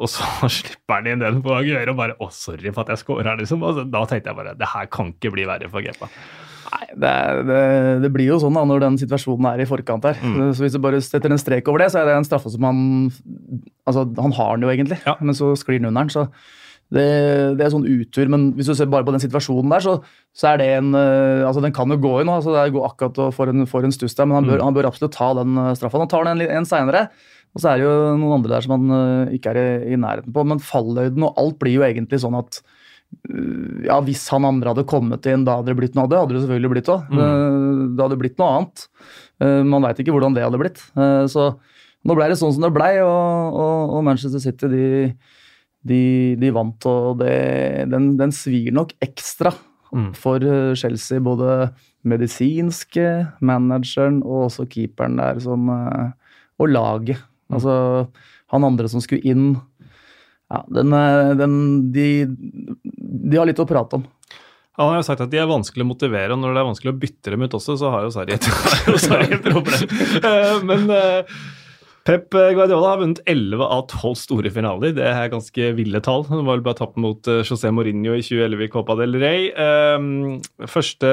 Og 0.00 0.10
så 0.10 0.26
slipper 0.58 0.98
han 0.98 1.10
inn 1.12 1.24
den 1.24 1.40
på 1.44 1.54
Aguero 1.56 1.94
og 1.94 2.02
bare 2.02 2.18
'Å, 2.18 2.30
sorry 2.34 2.74
for 2.74 2.84
at 2.84 2.94
jeg 2.94 3.04
scorer', 3.04 3.40
liksom. 3.40 3.64
Og 3.66 3.78
så, 3.78 3.88
da 3.88 4.04
tenkte 4.08 4.32
jeg 4.32 4.40
bare 4.42 4.56
det 4.58 4.74
her 4.74 4.90
kan 4.92 5.14
ikke 5.14 5.34
bli 5.36 5.48
verre 5.48 5.70
for 5.72 5.84
Gepa. 5.84 6.10
Nei, 6.70 6.86
det, 7.02 7.14
det, 7.48 7.62
det, 8.04 8.10
blir 8.14 8.28
jo 8.30 8.38
sånn 8.38 8.54
da 8.54 8.62
når 8.68 8.84
den 8.84 8.98
situasjonen 9.00 9.48
er 9.50 9.62
i 9.62 9.66
forkant 9.66 10.04
her. 10.06 10.18
Mm. 10.22 10.52
Så 10.54 10.62
hvis 10.62 10.76
du 10.76 10.82
bare 10.82 11.00
setter 11.02 11.32
en 11.32 11.40
strek 11.40 11.66
over 11.70 11.82
det, 11.82 11.90
så 11.90 11.98
er 11.98 12.06
det 12.06 12.14
en 12.20 12.26
straffe 12.26 12.52
som 12.52 12.66
han 12.68 12.80
Altså, 13.88 14.04
han 14.22 14.34
har 14.36 14.54
den 14.54 14.68
jo 14.68 14.70
egentlig, 14.70 15.00
ja. 15.02 15.16
men 15.18 15.34
så 15.34 15.50
sklir 15.58 15.80
den 15.80 15.88
under 15.90 16.04
den. 16.04 16.12
så 16.14 16.28
det, 16.90 17.04
det, 17.54 17.62
er 17.62 17.70
sånn 17.70 17.86
utur, 17.86 18.30
men 18.32 18.48
hvis 18.56 18.66
du 18.70 18.74
ser 18.74 18.88
bare 18.90 19.06
på 19.06 19.12
den 19.14 19.22
situasjonen 19.22 19.70
der, 19.70 19.84
så, 19.84 19.92
så 20.34 20.48
er 20.50 20.58
det 20.58 20.66
en 20.74 20.88
uh, 20.96 21.46
altså 21.46 21.62
Den 21.62 21.74
kan 21.74 21.92
jo 21.92 22.00
gå 22.02 22.16
inn, 22.18 22.32
altså 22.32 22.56
det 22.56 22.72
går 22.74 22.88
akkurat 22.88 23.20
og 23.22 23.36
får 23.36 23.52
en, 23.52 23.66
får 23.70 23.86
en 23.86 23.94
stuss 23.94 24.18
der, 24.18 24.26
men 24.26 24.40
han 24.40 24.48
bør, 24.48 24.58
mm. 24.58 24.64
han 24.66 24.76
bør, 24.78 24.90
absolutt 24.90 25.14
ta 25.14 25.30
den 25.38 25.54
uh, 25.60 25.70
straffa. 25.78 26.02
Han 26.02 26.10
tar 26.10 26.26
den 26.26 26.42
en, 26.42 26.56
en 26.58 26.68
seinere. 26.68 27.06
Og 27.54 27.62
så 27.62 27.72
er 27.72 27.80
det 27.80 27.86
jo 27.86 27.94
noen 28.18 28.36
andre 28.36 28.52
der 28.52 28.66
som 28.66 28.74
man 28.76 28.94
uh, 28.94 29.32
ikke 29.34 29.54
er 29.54 29.62
i, 29.62 29.94
i, 29.94 30.00
nærheten 30.02 30.34
på. 30.34 30.46
Men 30.50 30.62
fallhøyden 30.62 31.26
og 31.28 31.38
alt 31.38 31.58
blir 31.62 31.78
jo 31.78 31.86
egentlig 31.86 32.22
sånn 32.22 32.38
at 32.40 32.62
ja, 33.82 33.96
hvis 34.06 34.22
han 34.30 34.44
andre 34.46 34.70
hadde 34.70 34.86
kommet 34.86 35.24
inn, 35.26 35.42
da 35.42 35.56
hadde 35.58 35.72
det 35.72 35.80
blitt 35.80 35.96
noe 35.98 36.06
av 36.06 36.10
det. 36.12 36.18
hadde 36.20 36.36
det 36.36 36.42
selvfølgelig 36.44 36.70
blitt 36.76 36.90
også. 36.92 37.10
Mm. 37.10 37.96
Det 37.98 38.04
hadde 38.04 38.18
blitt 38.20 38.36
noe 38.38 38.50
annet. 38.54 38.84
man 39.66 39.82
veit 39.82 39.98
ikke 39.98 40.14
hvordan 40.14 40.36
det 40.36 40.44
hadde 40.46 40.60
blitt. 40.62 40.78
så 41.32 41.48
nå 42.06 42.16
ble 42.16 42.30
det 42.30 42.38
sånn 42.40 42.54
som 42.54 42.64
det 42.64 42.70
blei, 42.72 42.94
og, 43.02 43.56
og, 43.58 43.96
og, 43.96 44.04
Manchester 44.06 44.40
City 44.42 44.70
de, 44.72 44.84
de, 45.86 46.02
de 46.40 46.52
vant. 46.54 46.88
Og 46.90 47.20
det, 47.22 47.34
den, 47.92 48.12
den 48.20 48.34
svir 48.34 48.72
nok 48.76 48.94
ekstra 49.02 49.54
mm. 49.92 50.12
for 50.18 50.44
Chelsea, 50.78 51.22
både 51.24 51.70
medisinske, 52.08 53.06
manageren 53.44 54.22
og 54.24 54.46
også 54.48 54.68
keeperen 54.70 55.18
der 55.20 55.40
som 55.44 55.68
Og 56.60 56.68
laget. 56.68 57.20
Mm. 57.48 57.56
Altså, 57.56 57.74
han 58.52 58.66
andre 58.66 58.88
som 58.90 59.02
skulle 59.02 59.24
inn 59.26 59.54
ja, 60.50 60.64
den, 60.68 60.92
eh, 60.92 61.36
den, 61.38 61.92
de, 61.94 62.06
de, 62.26 63.36
har 63.38 63.46
litt 63.46 63.60
å 63.62 63.68
prate 63.70 64.00
om. 64.00 64.06
Ja, 64.74 64.82
Han 64.82 64.94
har 64.94 65.00
jo 65.00 65.06
sagt 65.06 65.22
at 65.22 65.30
de 65.30 65.38
er 65.38 65.46
vanskelig 65.50 65.84
å 65.84 65.90
motivere, 65.92 66.34
og 66.34 66.40
når 66.42 66.54
det 66.54 66.62
er 66.62 66.68
vanskelig 66.70 66.92
å 66.92 66.98
bytte 67.04 67.34
dem 67.34 67.44
ut 67.46 67.56
også, 67.58 67.76
så 67.78 67.92
har 67.92 68.06
jo 68.06 68.12
Sarri 68.14 68.34
et, 68.34 68.48
problem. 69.46 69.94
Eh, 70.18 70.54
men 70.66 70.90
Pep 72.10 72.32
Guardiola 72.34 72.88
har 72.90 72.98
vunnet 72.98 73.20
11 73.30 73.60
av 73.62 73.84
12 73.86 74.16
store 74.18 74.50
finaler. 74.50 74.90
Det 74.96 75.04
er 75.06 75.28
ganske 75.30 75.66
ville 75.78 76.00
tall. 76.02 76.24
Han 76.26 76.40
var 76.42 76.56
vel 76.56 76.64
bare 76.66 76.78
tapt 76.80 76.96
mot 76.98 77.28
eh, 77.30 77.44
José 77.46 77.70
Mourinho 77.70 78.16
i 78.18 78.24
2011 78.26 78.64
i 78.64 78.70
Copa 78.72 78.96
del 78.98 79.14
Rey. 79.20 79.44
Ehm, 79.54 80.40
første 80.66 81.06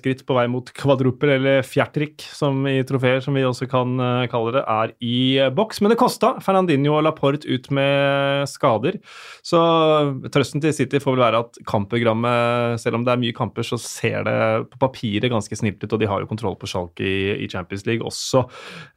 skritt 0.00 0.24
på 0.26 0.34
vei 0.34 0.48
mot 0.50 0.66
kvadruppel, 0.74 1.36
eller 1.36 1.62
fjertrik, 1.62 2.24
som 2.34 2.66
i 2.66 2.80
trofeer, 2.88 3.22
som 3.22 3.38
vi 3.38 3.44
også 3.46 3.68
kan 3.70 3.94
eh, 4.02 4.24
kalle 4.32 4.56
det, 4.56 4.64
er 4.74 4.94
i 5.06 5.20
boks. 5.54 5.78
Men 5.84 5.94
det 5.94 6.00
kosta 6.00 6.32
Fernandinho 6.42 6.96
og 6.96 7.06
Laporte 7.06 7.46
ut 7.46 7.70
med 7.78 8.50
skader. 8.50 8.98
Så 9.46 9.62
trøsten 10.34 10.66
til 10.66 10.74
City 10.74 10.98
får 10.98 11.14
vel 11.14 11.24
være 11.28 11.44
at 11.44 11.62
kampprogrammet, 11.70 12.82
selv 12.82 12.98
om 12.98 13.06
det 13.06 13.14
er 13.14 13.22
mye 13.22 13.38
kamper, 13.38 13.68
så 13.70 13.78
ser 13.78 14.26
det 14.26 14.36
på 14.74 14.82
papiret 14.82 15.30
ganske 15.30 15.62
snilt 15.62 15.86
ut, 15.86 15.94
og 15.94 16.02
de 16.02 16.10
har 16.10 16.26
jo 16.26 16.32
kontroll 16.34 16.58
på 16.58 16.72
Schalke 16.74 17.06
i, 17.06 17.46
Champions 17.54 17.86
League 17.86 18.02
også. 18.02 18.42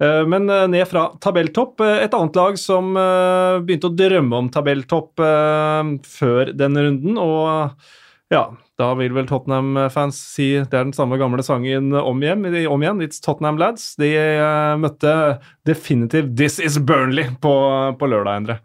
Eh, 0.01 0.25
men 0.25 0.49
ned 0.49 0.89
fra 0.89 1.11
tabellen 1.21 1.42
tabelltopp. 1.43 1.81
Eh, 1.81 2.03
et 2.05 2.13
annet 2.13 2.35
lag 2.35 2.57
som 2.57 2.95
uh, 2.95 3.59
begynte 3.63 3.89
å 3.89 3.95
drømme 3.95 4.35
om 4.37 4.49
tabelltopp 4.49 5.19
uh, 5.19 5.83
før 6.05 6.53
denne 6.53 6.83
runden. 6.85 7.17
Og 7.17 7.71
ja, 8.33 8.43
da 8.79 8.93
vil 8.97 9.13
vel 9.13 9.27
Tottenham-fans 9.27 10.17
si 10.17 10.55
det 10.57 10.73
er 10.73 10.87
den 10.87 10.93
samme 10.93 11.17
gamle 11.17 11.43
sangen 11.43 11.93
om 11.93 12.23
igjen. 12.23 12.45
Om 12.67 12.83
igjen 12.83 13.03
It's 13.03 13.21
Tottenham 13.21 13.57
Lads. 13.57 13.95
De 14.01 14.09
møtte 14.79 15.39
definitivt 15.65 16.35
This 16.37 16.59
Is 16.59 16.79
Burnley 16.79 17.29
på, 17.41 17.53
på 17.99 18.09
lørdag, 18.09 18.41
Endre. 18.41 18.59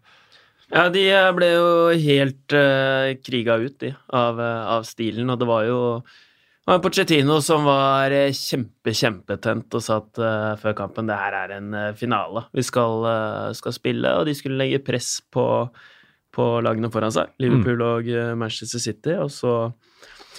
Ja, 0.69 0.85
de 0.93 1.05
ble 1.33 1.47
jo 1.49 1.69
helt 1.97 2.53
uh, 2.53 3.13
kriga 3.25 3.57
ut, 3.57 3.79
de, 3.81 3.93
av, 4.13 4.39
av 4.39 4.85
stilen. 4.85 5.29
Og 5.29 5.39
det 5.41 5.49
var 5.49 5.65
jo 5.65 5.79
og 6.69 6.83
Pochettino 6.83 7.39
som 7.41 7.65
var 7.65 8.13
eh, 8.13 8.35
kjempe, 8.35 8.93
kjempetent 8.93 9.73
og 9.73 9.81
sa 9.81 9.99
at 10.03 10.19
uh, 10.21 10.57
før 10.61 10.75
kampen 10.77 11.09
det 11.09 11.17
her 11.17 11.37
er 11.45 11.55
en 11.57 11.71
uh, 11.73 11.95
finale. 11.97 12.45
Vi 12.53 12.65
skal, 12.65 13.05
uh, 13.07 13.47
skal, 13.57 13.73
spille, 13.73 14.11
og 14.19 14.29
de 14.29 14.35
skulle 14.37 14.59
legge 14.59 14.83
press 14.85 15.15
på, 15.33 15.45
på 16.35 16.49
lagene 16.65 16.91
foran 16.93 17.15
seg. 17.15 17.33
Liverpool 17.41 17.81
mm. 17.81 17.87
og 17.87 18.37
Manchester 18.37 18.83
City. 18.83 19.17
Og 19.17 19.33
så, 19.33 19.55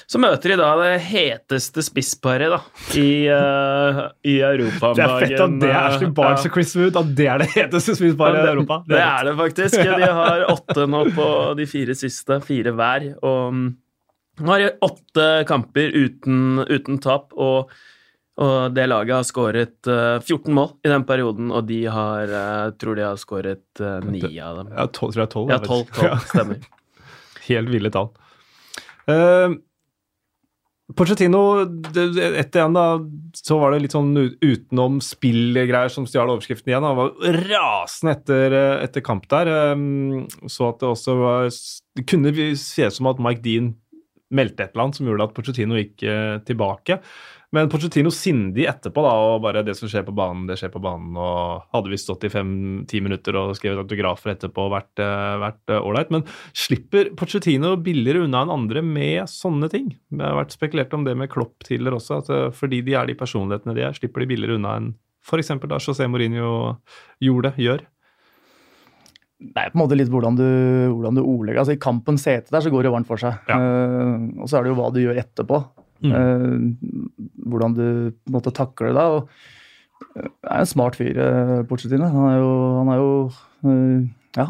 så, 0.05 0.23
møter 0.23 0.55
de 0.55 0.61
da 0.63 0.71
det 0.85 0.95
heteste 1.09 1.83
spissparet 1.89 2.55
da, 2.55 2.63
i, 2.95 3.27
i 3.27 4.39
Europa. 4.39 4.93
Det 5.01 5.09
er 5.09 5.19
fett 5.27 5.45
at 5.49 5.61
det 5.67 5.75
er 5.75 5.83
Ashley 5.83 6.15
Barnes 6.15 6.47
og 6.47 6.55
Chris 6.55 6.79
Wood, 6.79 7.03
at 7.03 7.15
det 7.19 7.31
er 7.35 7.43
det 7.43 7.53
heteste 7.57 7.99
spissparet 7.99 8.45
i 8.45 8.55
Europa. 8.55 8.85
Det, 8.87 8.95
det 8.95 9.05
er 9.09 9.31
det 9.33 9.37
faktisk. 9.43 9.83
De 9.83 10.15
har 10.23 10.47
åtte 10.55 10.91
nå 10.95 11.07
på 11.19 11.31
de 11.59 11.71
fire 11.75 11.99
siste, 12.07 12.39
fire 12.47 12.79
hver. 12.79 13.15
og 13.19 13.65
nå 14.41 14.53
har 14.53 14.63
de 14.63 14.71
åtte 14.87 15.29
kamper 15.49 15.95
uten, 15.95 16.65
uten 16.69 16.99
tap, 17.03 17.33
og, 17.37 17.71
og, 18.41 18.75
det 18.75 18.87
laget 18.89 19.19
har 19.19 19.27
skåret 19.29 19.91
uh, 19.91 20.19
eh, 20.19 20.27
14 20.27 20.55
mål 20.57 20.75
i 20.87 20.93
den 20.93 21.07
perioden, 21.09 21.51
og 21.55 21.67
de 21.69 21.81
har 21.93 22.35
uh, 22.35 22.75
tror 22.81 22.99
de 22.99 23.09
har 23.09 23.21
skåret 23.21 23.83
uh, 23.83 23.99
ni 24.05 24.23
av 24.41 24.63
dem. 24.63 24.71
Ja, 24.77 24.87
tolv, 24.89 25.17
tror 25.17 25.27
jeg 25.27 25.35
tolv. 25.35 25.51
Ja, 25.53 25.59
tolv, 25.65 25.91
tolv, 25.97 26.23
stemmer. 26.33 26.63
Helt 27.51 27.73
ville 27.73 27.93
tall. 27.95 28.15
Uh, 29.11 29.59
Pochettino, 30.97 31.41
etter 31.95 32.59
igjen 32.59 32.75
da, 32.75 32.85
så 33.39 33.61
var 33.61 33.71
det 33.71 33.85
litt 33.85 33.93
sånn 33.95 34.11
utenom 34.43 34.97
spill-greier 35.05 35.93
som 35.93 36.07
stjal 36.09 36.33
overskriften 36.33 36.73
igjen. 36.73 36.83
Han 36.83 36.99
var 36.99 37.13
rasende 37.47 38.17
etter, 38.17 38.57
etter 38.89 39.05
kamp 39.07 39.29
der. 39.31 39.53
Så 40.51 40.67
at 40.67 40.81
det 40.83 40.89
også 40.89 41.15
var 41.21 41.47
Det 41.95 42.09
kunne 42.11 42.33
se 42.59 42.89
ut 42.89 42.97
som 42.97 43.07
at 43.13 43.23
Mike 43.23 43.45
Dean 43.45 43.71
meldte 44.35 44.65
et 44.65 44.73
eller 44.73 44.87
annet 44.87 44.99
som 45.01 45.11
gjorde 45.11 45.27
at 45.27 45.37
Pochettino 45.37 45.79
gikk 45.79 46.05
eh, 46.07 46.39
tilbake. 46.47 47.01
Men 47.51 47.67
Pochettino 47.71 48.13
sindig 48.15 48.69
etterpå, 48.71 49.03
da, 49.03 49.13
og 49.27 49.41
bare 49.43 49.65
det 49.67 49.75
som 49.75 49.91
skjer 49.91 50.05
på 50.07 50.15
banen, 50.15 50.45
det 50.47 50.55
skjer 50.61 50.71
på 50.71 50.83
banen. 50.83 51.17
og 51.19 51.67
Hadde 51.75 51.91
vi 51.91 51.99
stått 51.99 52.29
i 52.29 52.31
fem-ti 52.31 53.01
minutter 53.03 53.35
og 53.41 53.57
skrevet 53.59 53.83
autografer 53.83 54.37
etterpå 54.37 54.69
og 54.69 54.75
vært 54.77 55.03
eh, 55.03 55.81
ålreit. 55.81 56.13
Men 56.15 56.27
slipper 56.55 57.11
Pochettino 57.19 57.75
billigere 57.83 58.23
unna 58.29 58.45
enn 58.45 58.55
andre 58.55 58.85
med 58.87 59.27
sånne 59.31 59.71
ting? 59.73 59.91
Det 60.15 60.23
har 60.23 60.39
vært 60.39 60.55
spekulert 60.55 60.95
om 60.95 61.07
det 61.09 61.17
med 61.19 61.33
Klopp 61.33 61.67
tidligere 61.67 61.99
også, 61.99 62.23
at 62.23 62.35
eh, 62.37 62.51
fordi 62.55 62.85
de 62.87 62.99
er 63.01 63.11
de 63.11 63.19
personlighetene 63.19 63.75
de 63.79 63.89
er, 63.89 63.99
slipper 63.99 64.23
de 64.23 64.31
billigere 64.31 64.61
unna 64.61 64.79
enn 64.79 64.93
f.eks. 65.21 65.51
da 65.69 65.83
José 65.83 66.07
Mourinho 66.09 66.53
gjorde, 67.21 67.53
gjør 67.61 67.83
det 69.41 69.57
er 69.57 69.73
på 69.73 69.79
en 69.79 69.83
måte 69.83 69.97
litt 69.97 70.11
hvordan 70.13 70.37
du, 70.37 70.47
hvordan 70.93 71.17
du 71.17 71.23
ordlegger. 71.23 71.63
Altså 71.63 71.75
I 71.77 71.81
kampens 71.81 72.27
hete 72.29 72.53
der 72.53 72.65
så 72.65 72.73
går 72.73 72.85
det 72.85 72.93
varmt 72.93 73.09
for 73.09 73.21
seg. 73.21 73.39
Ja. 73.49 73.57
Uh, 73.57 74.43
og 74.45 74.51
så 74.51 74.59
er 74.59 74.67
det 74.67 74.73
jo 74.73 74.79
hva 74.79 74.91
du 74.93 75.01
gjør 75.01 75.21
etterpå. 75.23 75.63
Mm. 76.05 76.13
Uh, 76.13 77.23
hvordan 77.49 77.77
du 77.77 77.85
på 78.13 78.31
en 78.31 78.37
måte 78.37 78.53
takler 78.57 78.91
det 78.91 78.99
da. 78.99 79.07
og 79.17 79.31
uh, 80.17 80.29
er 80.45 80.61
en 80.61 80.69
smart 80.69 80.99
fyr, 81.01 81.17
uh, 81.17 81.61
Pochettino. 81.69 82.11
Han 82.13 82.29
er 82.29 82.37
jo, 82.43 82.51
han 82.81 82.93
er 82.95 83.05
jo 83.05 83.13
Ja, 84.37 84.45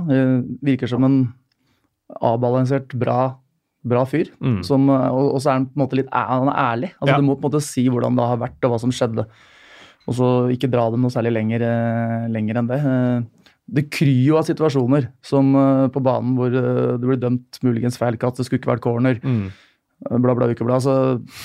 virker 0.61 0.91
som 0.91 1.07
en 1.07 1.21
avbalansert, 2.21 2.93
bra, 3.01 3.39
bra 3.87 4.03
fyr. 4.11 4.29
Mm. 4.43 4.61
Som, 4.67 4.91
og, 4.91 5.37
og, 5.37 5.39
så 5.41 5.53
er 5.53 5.61
han 5.61 5.71
på 5.71 5.79
en 5.79 5.85
måte 5.87 6.01
litt 6.03 6.11
han 6.13 6.51
er 6.51 6.59
ærlig. 6.67 6.91
Altså 6.99 7.15
ja. 7.15 7.23
Du 7.23 7.27
må 7.31 7.39
på 7.39 7.47
en 7.47 7.55
måte 7.55 7.65
si 7.65 7.87
hvordan 7.89 8.19
det 8.19 8.27
har 8.29 8.43
vært, 8.43 8.59
og 8.67 8.75
hva 8.75 8.81
som 8.83 8.93
skjedde. 8.93 9.25
Og 10.11 10.17
så 10.19 10.29
ikke 10.53 10.69
dra 10.73 10.89
det 10.91 10.99
noe 11.01 11.15
særlig 11.15 11.33
lenger, 11.39 11.65
lenger 12.35 12.59
enn 12.59 12.69
det 12.69 12.81
det 13.71 13.87
kryr 13.93 14.23
jo 14.27 14.39
av 14.41 14.47
situasjoner 14.49 15.09
som 15.27 15.53
uh, 15.55 15.87
på 15.93 16.03
banen 16.03 16.35
hvor 16.39 16.53
uh, 16.55 16.97
det 16.99 17.07
blir 17.07 17.21
dømt 17.21 17.61
muligens 17.67 17.99
feil 18.01 18.19
katt, 18.21 18.39
det 18.39 18.47
skulle 18.47 18.61
ikke 18.63 18.73
vært 18.73 18.85
corner. 18.85 19.21
Mm. 19.23 19.51
Uh, 20.07 20.17
bla, 20.17 20.35
bla, 20.35 20.51
ikke 20.51 20.67
bla. 20.67 20.81
Så 20.83 20.95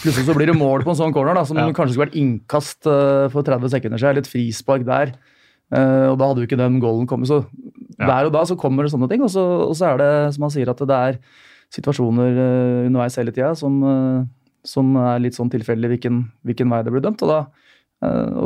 plutselig 0.01 0.25
så 0.27 0.37
blir 0.37 0.49
det 0.49 0.57
mål 0.57 0.85
på 0.85 0.93
en 0.93 0.99
sånn 0.99 1.13
corner 1.15 1.37
da, 1.37 1.45
som 1.47 1.59
ja. 1.61 1.67
kanskje 1.69 1.95
skulle 1.95 2.07
vært 2.07 2.19
innkast 2.21 2.89
for 3.33 3.45
30 3.45 3.73
sekunder 3.75 4.01
siden, 4.01 4.13
eller 4.13 4.25
et 4.25 4.31
frispark 4.31 4.85
der. 4.87 5.13
og 5.75 6.15
da 6.21 6.29
hadde 6.29 6.43
jo 6.43 6.49
ikke 6.49 6.61
den 6.61 6.79
goalen 6.81 7.09
kommet. 7.09 7.29
Så 7.29 7.43
ja. 7.99 8.07
der 8.07 8.29
og 8.29 8.33
da 8.33 8.45
så 8.47 8.57
kommer 8.59 8.85
det 8.85 8.93
sånne 8.95 9.09
ting, 9.11 9.25
og 9.25 9.29
så, 9.33 9.43
og 9.67 9.75
så, 9.77 9.91
er 9.91 10.01
det 10.01 10.09
som 10.35 10.47
han 10.47 10.55
sier, 10.55 10.71
at 10.71 10.81
det 10.81 10.97
er 11.09 11.19
situasjoner 11.75 12.41
underveis 12.85 13.17
hele 13.19 13.33
tida 13.35 13.51
som, 13.57 13.79
som, 14.65 14.97
er 15.01 15.21
litt 15.23 15.37
sånn 15.37 15.49
tilfeldig 15.51 15.89
hvilken, 15.95 16.19
hvilken, 16.45 16.69
vei 16.71 16.81
det 16.85 16.93
blir 16.93 17.05
dømt. 17.05 17.21
og 17.25 17.33
da, 17.33 17.39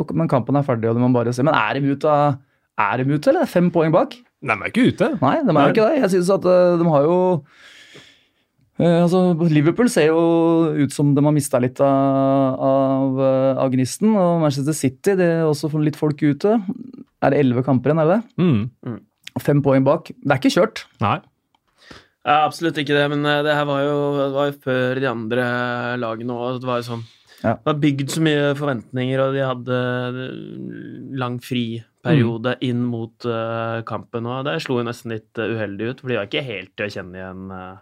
og, 0.00 0.12
Men 0.16 0.28
kampen 0.28 0.58
er 0.58 0.66
ferdig, 0.66 0.88
og 0.90 0.96
det 0.96 1.04
må 1.04 1.08
man 1.08 1.20
bare 1.20 1.36
se. 1.36 1.44
Men 1.46 1.56
er 1.56 1.76
de 1.78 1.96
ute 1.96 2.12
av 2.12 2.40
er 2.80 3.00
de 3.00 3.16
ute, 3.16 3.32
eller? 3.32 3.48
Fem 3.50 3.68
poeng 3.72 3.92
bak? 3.94 4.16
Nei, 4.40 4.56
de 4.56 4.64
er 4.64 4.72
ikke 4.72 4.86
ute. 4.88 5.10
Nei, 5.20 5.34
de 5.44 5.52
er 5.52 5.60
jo 5.60 5.74
ikke 5.74 5.88
det. 5.90 6.00
Jeg 6.00 6.12
synes 6.14 6.32
at 6.36 6.48
uh, 6.48 6.78
de 6.80 6.86
har 6.88 7.06
jo 7.06 7.16
uh, 8.80 9.00
altså, 9.02 9.22
Liverpool 9.52 9.90
ser 9.92 10.08
jo 10.08 10.22
ut 10.80 10.94
som 10.94 11.12
de 11.16 11.24
har 11.26 11.36
mista 11.36 11.60
litt 11.60 11.80
av, 11.84 12.56
av, 12.70 13.20
uh, 13.20 13.60
av, 13.60 13.72
gnisten. 13.74 14.14
Og 14.16 14.40
Manchester 14.44 14.76
City 14.76 15.16
det 15.20 15.28
er 15.40 15.44
også 15.48 15.70
litt 15.82 15.98
folk 16.00 16.22
ute. 16.24 16.56
Er 17.20 17.34
det 17.34 17.42
elleve 17.42 17.66
kamper 17.66 17.92
igjen, 17.92 18.02
er 18.04 18.10
det 18.12 18.18
det? 18.18 18.44
Mm. 18.44 18.64
mm. 18.88 19.00
Fem 19.40 19.60
poeng 19.64 19.84
bak. 19.86 20.10
Det 20.10 20.32
er 20.32 20.40
ikke 20.40 20.56
kjørt. 20.56 20.84
Nei. 21.04 21.20
Ja, 22.26 22.42
absolutt 22.42 22.76
ikke 22.80 22.96
det, 22.96 23.06
men 23.12 23.22
det 23.24 23.54
her 23.56 23.64
var 23.68 23.80
jo, 23.80 23.94
det 24.18 24.32
var 24.34 24.50
jo 24.50 24.58
før 24.64 24.98
de 25.00 25.08
andre 25.08 25.46
lagene 26.00 26.36
òg. 26.36 26.58
Det 26.60 26.68
var 26.68 26.82
jo 26.82 26.88
sånn 26.90 27.08
ja. 27.40 27.54
Det 27.56 27.70
var 27.70 27.78
bygd 27.80 28.10
så 28.12 28.20
mye 28.20 28.48
forventninger, 28.58 29.22
og 29.24 29.36
de 29.36 29.44
hadde 29.48 29.76
lang 31.16 31.38
friperiode 32.00 32.56
mm. 32.56 32.62
inn 32.68 32.84
mot 32.88 33.26
uh, 33.28 33.80
kampen. 33.86 34.26
Og 34.26 34.44
det 34.48 34.60
slo 34.64 34.80
jo 34.80 34.86
nesten 34.86 35.14
litt 35.14 35.40
uh, 35.40 35.52
uheldig 35.52 35.90
ut, 35.90 36.00
for 36.00 36.10
de 36.10 36.18
var 36.18 36.28
ikke 36.28 36.46
helt 36.46 36.72
til 36.76 36.86
å 36.86 36.94
kjenne 36.94 37.20
igjen 37.20 37.52
uh, 37.52 37.76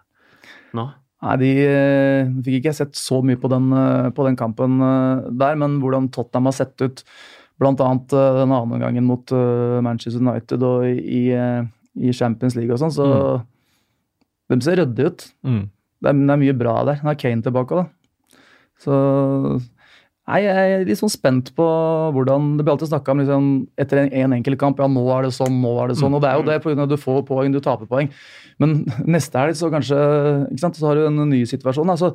nå. 0.77 0.89
Nei, 1.19 1.33
de 1.41 1.51
fikk 2.45 2.61
ikke 2.61 2.71
sett 2.77 2.95
så 2.95 3.17
mye 3.25 3.35
på 3.39 3.49
den, 3.51 3.73
på 4.15 4.23
den 4.23 4.37
kampen 4.39 4.77
der, 5.35 5.57
men 5.59 5.73
hvordan 5.81 6.05
Tottenham 6.15 6.47
har 6.47 6.55
sett 6.55 6.79
ut 6.79 7.01
bl.a. 7.59 7.73
den 7.75 8.53
andre 8.55 8.79
gangen 8.79 9.03
mot 9.03 9.33
Manchester 9.83 10.23
United 10.23 10.63
og 10.63 10.85
i, 10.87 11.25
i 11.27 12.13
Champions 12.15 12.55
League 12.55 12.71
og 12.71 12.79
sånn, 12.79 12.95
så 12.95 13.09
mm. 13.09 13.43
de 14.55 14.59
ser 14.63 14.79
ryddige 14.79 15.11
ut. 15.11 15.27
Mm. 15.43 15.59
Det, 15.99 16.07
er, 16.07 16.21
det, 16.21 16.31
er, 16.37 16.41
mye 16.45 16.55
bra 16.61 16.77
der. 16.87 17.03
Nå 17.03 17.11
er 17.11 17.19
Kane 17.19 17.43
tilbake 17.43 17.75
òg, 17.75 17.83
da. 17.83 18.39
Så 18.79 19.01
Nei, 20.29 20.43
Jeg 20.45 20.73
er 20.75 20.83
litt 20.85 20.99
sånn 20.99 21.09
spent 21.11 21.49
på 21.57 21.65
hvordan 22.13 22.51
Det 22.59 22.65
blir 22.65 22.75
alltid 22.75 22.91
snakka 22.91 23.13
om 23.15 23.21
liksom, 23.23 23.47
etter 23.81 24.03
en, 24.03 24.11
en 24.21 24.35
enkelt 24.37 24.59
kamp. 24.61 24.81
Ja, 24.81 24.89
nå 24.91 25.03
er 25.15 25.25
det 25.25 25.33
sånn, 25.33 25.57
nå 25.63 25.71
er 25.81 25.89
det 25.91 25.97
sånn. 26.01 26.13
Og 26.13 26.21
det 26.21 26.29
er 26.29 26.37
jo 26.37 26.45
det 26.45 26.59
pga. 26.63 26.75
at 26.85 26.91
du 26.91 26.97
får 27.01 27.23
poeng, 27.27 27.55
du 27.55 27.61
taper 27.63 27.89
poeng. 27.89 28.11
Men 28.61 28.83
neste 29.07 29.39
helg 29.41 29.57
så 29.57 29.71
kanskje 29.73 29.97
ikke 30.51 30.61
sant, 30.61 30.77
så 30.77 30.89
har 30.89 30.99
du 30.99 31.07
en 31.07 31.23
ny 31.31 31.41
situasjon. 31.49 31.89
altså 31.95 32.11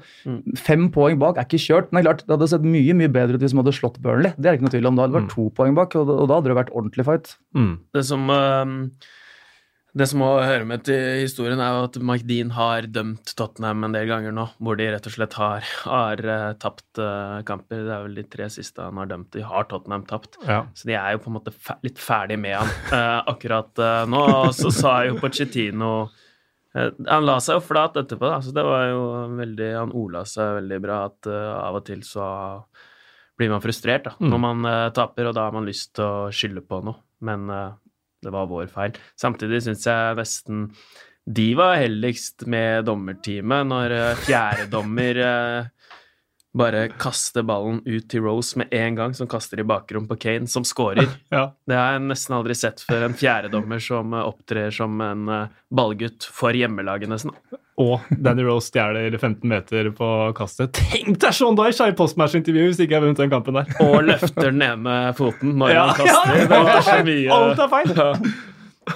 Fem 0.60 0.86
poeng 0.94 1.18
bak 1.18 1.40
er 1.40 1.48
ikke 1.48 1.62
kjørt. 1.64 1.90
Men 1.90 2.00
det 2.00 2.04
er 2.04 2.08
klart, 2.10 2.24
det 2.28 2.36
hadde 2.36 2.50
sett 2.54 2.68
mye 2.76 2.98
mye 3.00 3.10
bedre 3.18 3.40
ut 3.40 3.44
hvis 3.44 3.56
man 3.56 3.64
hadde 3.64 3.76
slått 3.80 3.98
Burnley. 4.04 4.36
Det 4.38 4.50
er 4.50 4.58
ikke 4.58 4.68
noe 4.68 4.76
tvil 4.76 4.90
om. 4.92 4.98
Da 4.98 5.06
hadde 5.06 5.16
det 5.16 5.22
vært 5.22 5.34
to 5.34 5.48
poeng 5.58 5.74
bak, 5.78 5.98
og 5.98 6.06
da, 6.10 6.20
og 6.22 6.30
da 6.30 6.38
hadde 6.38 6.52
det 6.52 6.60
vært 6.60 6.74
ordentlig 6.76 7.08
fight. 7.08 7.34
Mm. 7.56 7.74
Det 7.96 8.06
som, 8.06 8.30
eh, 8.30 9.10
det 9.94 10.08
som 10.10 10.18
må 10.24 10.28
høre 10.42 10.66
med 10.66 10.82
til 10.88 11.20
historien, 11.22 11.60
er 11.62 11.70
jo 11.70 11.84
at 11.86 11.96
Mike 12.02 12.26
Dean 12.26 12.48
har 12.56 12.88
dømt 12.90 13.30
Tottenham 13.38 13.86
en 13.86 13.92
del 13.94 14.08
ganger 14.10 14.32
nå, 14.34 14.48
hvor 14.58 14.74
de 14.78 14.88
rett 14.90 15.04
og 15.06 15.14
slett 15.14 15.36
har, 15.38 15.68
har 15.86 16.22
eh, 16.34 16.46
tapt 16.58 16.98
eh, 16.98 17.36
kamper. 17.46 17.84
Det 17.86 17.92
er 17.94 18.06
vel 18.08 18.18
de 18.18 18.24
tre 18.32 18.48
siste 18.50 18.82
han 18.82 18.98
har 18.98 19.12
dømt. 19.12 19.30
De 19.36 19.44
har 19.46 19.68
Tottenham 19.70 20.02
tapt. 20.10 20.40
Ja. 20.48 20.64
Så 20.74 20.90
de 20.90 20.96
er 20.98 21.14
jo 21.14 21.20
på 21.22 21.30
en 21.30 21.36
måte 21.36 21.54
fe 21.54 21.76
litt 21.86 22.02
ferdig 22.02 22.40
med 22.42 22.56
han 22.58 22.72
eh, 22.90 23.20
akkurat 23.30 23.84
eh, 23.86 24.00
nå. 24.10 24.24
Og 24.40 24.50
så 24.58 24.72
sa 24.74 24.96
jo 25.06 25.14
Pochettino 25.22 25.92
eh, 26.74 26.90
Han 27.12 27.28
la 27.30 27.38
seg 27.44 27.60
jo 27.60 27.64
flat 27.68 27.94
etterpå, 28.02 28.26
da, 28.34 28.42
så 28.42 28.56
det 28.56 28.66
var 28.66 28.88
jo 28.90 29.06
veldig 29.38 29.70
Han 29.76 29.94
ola 29.94 30.24
seg 30.26 30.58
veldig 30.58 30.80
bra 30.88 30.98
at 31.06 31.30
eh, 31.30 31.54
av 31.60 31.78
og 31.78 31.86
til 31.86 32.02
så 32.02 32.26
blir 33.38 33.54
man 33.54 33.62
frustrert 33.62 34.10
da, 34.10 34.18
når 34.22 34.42
man 34.42 34.68
taper, 34.94 35.26
og 35.26 35.34
da 35.34 35.48
har 35.48 35.54
man 35.54 35.66
lyst 35.66 35.96
til 35.98 36.06
å 36.06 36.28
skylde 36.34 36.66
på 36.66 36.82
noe. 36.86 37.00
Men 37.26 37.50
det 38.24 38.34
var 38.34 38.50
vår 38.50 38.70
feil. 38.72 38.96
Samtidig 39.20 39.62
syns 39.64 39.86
jeg 39.88 40.20
nesten 40.20 40.68
de 41.24 41.46
var 41.56 41.78
heldigst 41.80 42.44
med 42.52 42.84
dommerteamet 42.84 43.68
når 43.70 43.94
uh, 43.96 44.24
fjerdedommer 44.26 45.20
uh, 45.24 45.70
bare 46.54 46.84
kaster 47.02 47.42
ballen 47.46 47.80
ut 47.86 48.06
til 48.10 48.22
Rose 48.22 48.58
med 48.60 48.70
en 48.74 48.94
gang, 48.98 49.14
som 49.16 49.28
kaster 49.30 49.58
i 49.60 49.66
bakrom 49.66 50.06
på 50.10 50.18
Kane, 50.22 50.46
som 50.50 50.64
scorer. 50.66 51.08
Ja. 51.34 51.48
Det 51.66 51.74
har 51.74 51.96
jeg 51.96 52.04
nesten 52.06 52.36
aldri 52.36 52.54
sett 52.54 52.82
før. 52.84 53.08
En 53.08 53.16
fjerdedommer 53.18 53.80
som 53.82 54.12
uh, 54.14 54.22
opptrer 54.28 54.70
som 54.74 55.00
en 55.02 55.24
uh, 55.28 55.46
ballgutt 55.74 56.28
for 56.30 56.54
hjemmelaget, 56.54 57.10
nesten. 57.10 57.34
Og 57.82 58.04
Danny 58.22 58.44
Rose 58.46 58.70
stjeler 58.70 59.10
15 59.18 59.48
meter 59.50 59.88
på 59.98 60.08
kastet. 60.38 60.76
Tenk 60.78 61.18
deg 61.24 61.34
Sean 61.34 61.58
Dyche 61.58 61.88
i 61.90 61.96
postmatch-intervju 61.98 62.68
hvis 62.70 62.82
ikke 62.84 62.94
jeg 63.00 63.02
vunnet 63.08 63.22
den 63.24 63.32
kampen 63.32 63.58
der! 63.58 63.72
Og 63.82 64.04
løfter 64.06 64.52
den 64.52 64.62
ene 64.62 64.98
foten 65.18 65.56
når 65.58 65.74
Ja, 65.74 65.86
han 65.90 65.98
kaster. 65.98 66.36
ja, 66.38 66.46
det 66.46 66.60
er 66.62 66.84
så 66.86 67.40
alt 67.40 67.64
er 67.66 67.72
feil. 67.74 67.96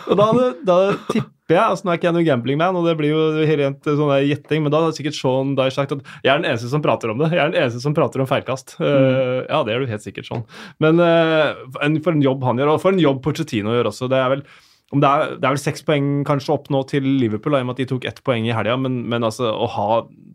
Og 0.09 0.18
da, 0.18 0.29
da 0.66 0.79
tipper 1.09 1.57
jeg 1.57 1.64
altså 1.64 1.87
Nå 1.87 1.92
er 1.92 1.98
ikke 1.98 2.09
jeg 2.11 2.16
noen 2.18 2.27
gambling-man, 2.27 2.77
og 2.77 2.85
det 2.85 2.94
blir 2.98 3.14
jo 3.14 3.20
rent 3.40 3.87
sånn 3.88 4.12
gjetting, 4.29 4.64
men 4.64 4.72
da 4.72 4.83
hadde 4.83 4.98
sikkert 4.98 5.16
Sean 5.16 5.55
Dye 5.57 5.72
sagt 5.72 5.94
at 5.96 6.03
jeg 6.20 6.33
er 6.33 6.42
den 6.42 6.51
eneste 6.51 6.68
som 6.68 6.85
prater 6.85 7.12
om 7.12 7.22
det. 7.22 7.31
Jeg 7.33 7.40
er 7.40 7.55
den 7.55 7.62
eneste 7.62 7.81
som 7.81 7.96
prater 7.96 8.20
om 8.20 8.29
feilkast. 8.29 8.77
Eh, 8.77 9.46
ja, 9.46 9.62
det 9.64 9.72
gjør 9.72 9.87
du 9.87 9.92
helt 9.94 10.05
sikkert 10.05 10.29
sånn. 10.29 10.44
Men 10.85 11.01
uh, 11.01 11.57
for 12.05 12.12
en 12.12 12.24
jobb 12.24 12.44
han 12.44 12.61
gjør, 12.61 12.74
og 12.74 12.83
for 12.85 12.92
en 12.92 13.01
jobb 13.01 13.22
Porcettino 13.24 13.72
gjør 13.72 13.88
også. 13.94 14.11
Det 14.12 14.20
er 14.20 14.35
vel 14.35 14.44
om 14.88 15.03
det, 15.03 15.09
er, 15.09 15.33
det 15.37 15.44
er 15.44 15.53
vel 15.53 15.61
seks 15.61 15.83
poeng 15.85 16.07
kanskje 16.24 16.55
opp 16.55 16.70
nå 16.72 16.79
til 16.88 17.05
Liverpool, 17.05 17.59
i 17.59 17.61
og 17.61 17.68
med 17.68 17.77
at 17.77 17.83
de 17.83 17.87
tok 17.90 18.07
ett 18.09 18.22
poeng 18.24 18.46
i 18.48 18.55
helga. 18.57 18.79
Men, 18.81 19.03
men 19.12 19.27
altså, 19.27 19.51
å 19.53 19.66
ha 19.74 19.88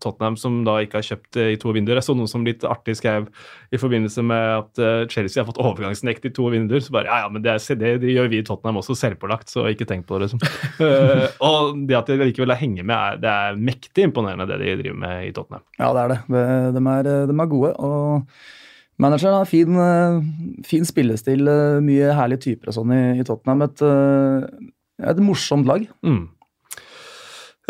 Tottenham 0.04 0.38
som 0.38 0.60
da 0.68 0.76
ikke 0.84 1.00
har 1.00 1.08
kjøpt 1.08 1.40
eh, 1.42 1.54
i 1.56 1.58
to 1.58 1.72
vinduer 1.74 1.98
Jeg 1.98 2.06
så 2.06 2.14
noe 2.18 2.30
som 2.30 2.46
litt 2.46 2.66
artig 2.68 2.98
skrev 3.00 3.26
i 3.74 3.80
forbindelse 3.82 4.22
med 4.30 4.44
at 4.60 4.82
eh, 4.84 5.06
Chelsea 5.10 5.42
har 5.42 5.48
fått 5.50 5.62
overgangsnekt 5.64 6.28
i 6.30 6.34
to 6.38 6.52
vinduer. 6.54 6.84
Så 6.86 6.94
bare 6.94 7.10
ja, 7.10 7.24
ja, 7.26 7.34
men 7.34 7.46
det, 7.46 7.56
er, 7.56 7.80
det, 7.82 7.96
det 8.04 8.14
gjør 8.14 8.30
vi 8.30 8.44
i 8.44 8.46
Tottenham 8.46 8.78
også, 8.84 8.98
selvpålagt, 9.00 9.50
så 9.50 9.66
ikke 9.72 9.90
tenk 9.90 10.06
på 10.10 10.22
det. 10.22 10.30
Liksom. 10.30 10.46
uh, 10.84 11.26
og 11.50 11.86
det 11.90 11.98
at 11.98 12.14
de 12.14 12.20
likevel 12.22 12.54
er 12.54 12.62
henger 12.62 12.86
med, 12.86 12.98
er, 12.98 13.24
det 13.24 13.38
er 13.48 13.64
mektig 13.72 14.10
imponerende, 14.12 14.46
det 14.52 14.62
de 14.62 14.82
driver 14.84 15.02
med 15.08 15.32
i 15.32 15.34
Tottenham. 15.34 15.66
Ja, 15.80 15.96
det 15.98 16.04
er 16.04 16.14
det. 16.14 16.20
De, 16.30 16.44
de, 16.78 16.86
er, 16.94 17.16
de 17.32 17.40
er 17.42 17.56
gode. 17.58 17.74
og 17.82 18.62
Manageren 19.02 19.40
har 19.40 19.50
fin, 19.50 19.76
eh, 19.80 20.22
fin 20.66 20.86
spillestil, 20.86 21.48
eh, 21.48 21.80
mye 21.82 22.14
herlige 22.14 22.44
typer 22.46 22.70
og 22.70 22.78
sånn 22.78 22.94
i, 22.94 23.02
i 23.20 23.26
Tottenham. 23.26 23.64
Et, 23.66 23.82
eh, 23.82 25.10
et 25.10 25.22
morsomt 25.24 25.66
lag. 25.70 25.88
Mm. 26.06 26.28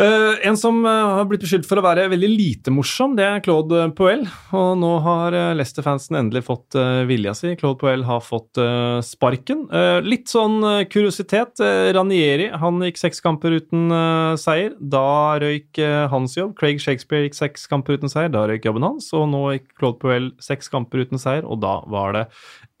Eh, 0.02 0.48
en 0.48 0.56
som 0.58 0.80
uh, 0.82 0.90
har 1.20 1.26
blitt 1.30 1.44
beskyldt 1.44 1.68
for 1.70 1.78
å 1.78 1.82
være 1.84 2.08
veldig 2.10 2.26
lite 2.32 2.72
morsom, 2.74 3.12
det 3.14 3.22
er 3.28 3.42
Claude 3.44 3.84
Poel. 3.94 4.24
Og 4.50 4.72
nå 4.80 4.88
har 5.04 5.36
uh, 5.38 5.52
Leicester-fansen 5.54 6.18
endelig 6.18 6.42
fått 6.48 6.74
uh, 6.74 7.04
vilja 7.06 7.30
si. 7.38 7.52
Claude 7.60 7.78
Poel 7.78 8.02
har 8.08 8.18
fått 8.26 8.58
eh, 8.58 8.98
sparken. 9.06 9.62
Eh, 9.70 10.00
litt 10.02 10.26
sånn 10.32 10.58
eh, 10.66 10.80
kuriositet. 10.90 11.62
eh, 11.62 11.92
Ranieri 11.94 12.50
han 12.58 12.82
gikk 12.82 12.98
seks 13.04 13.22
kamper 13.22 13.54
uten 13.60 13.86
eh, 13.94 14.34
seier. 14.42 14.74
Da 14.82 15.38
røyk 15.38 15.78
eh, 15.78 16.08
hans 16.10 16.34
jobb. 16.40 16.56
Craig 16.58 16.82
Shakespeare 16.82 17.28
gikk 17.28 17.38
seks 17.38 17.70
kamper 17.70 17.94
uten 17.94 18.10
seier. 18.10 18.34
Da 18.34 18.48
røyk 18.50 18.66
jobben 18.66 18.88
hans. 18.90 19.12
Og 19.14 19.28
nå 19.30 19.44
gikk 19.54 19.70
Claude 19.78 20.02
Poel 20.02 20.32
seks 20.42 20.74
kamper 20.74 21.06
uten 21.06 21.22
seier, 21.22 21.46
og 21.46 21.62
da 21.62 21.78
var 21.86 22.18
det 22.18 22.26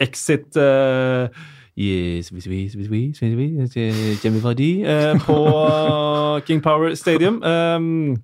exit. 0.02 0.50
eh, 0.58 1.30
Yes, 1.74 2.30
Jamie 4.22 4.42
Vardy 4.42 4.84
eh, 4.86 5.16
på 5.24 5.38
King 6.46 6.60
Power 6.62 6.94
Stadium. 6.94 7.40
Um, 7.42 8.14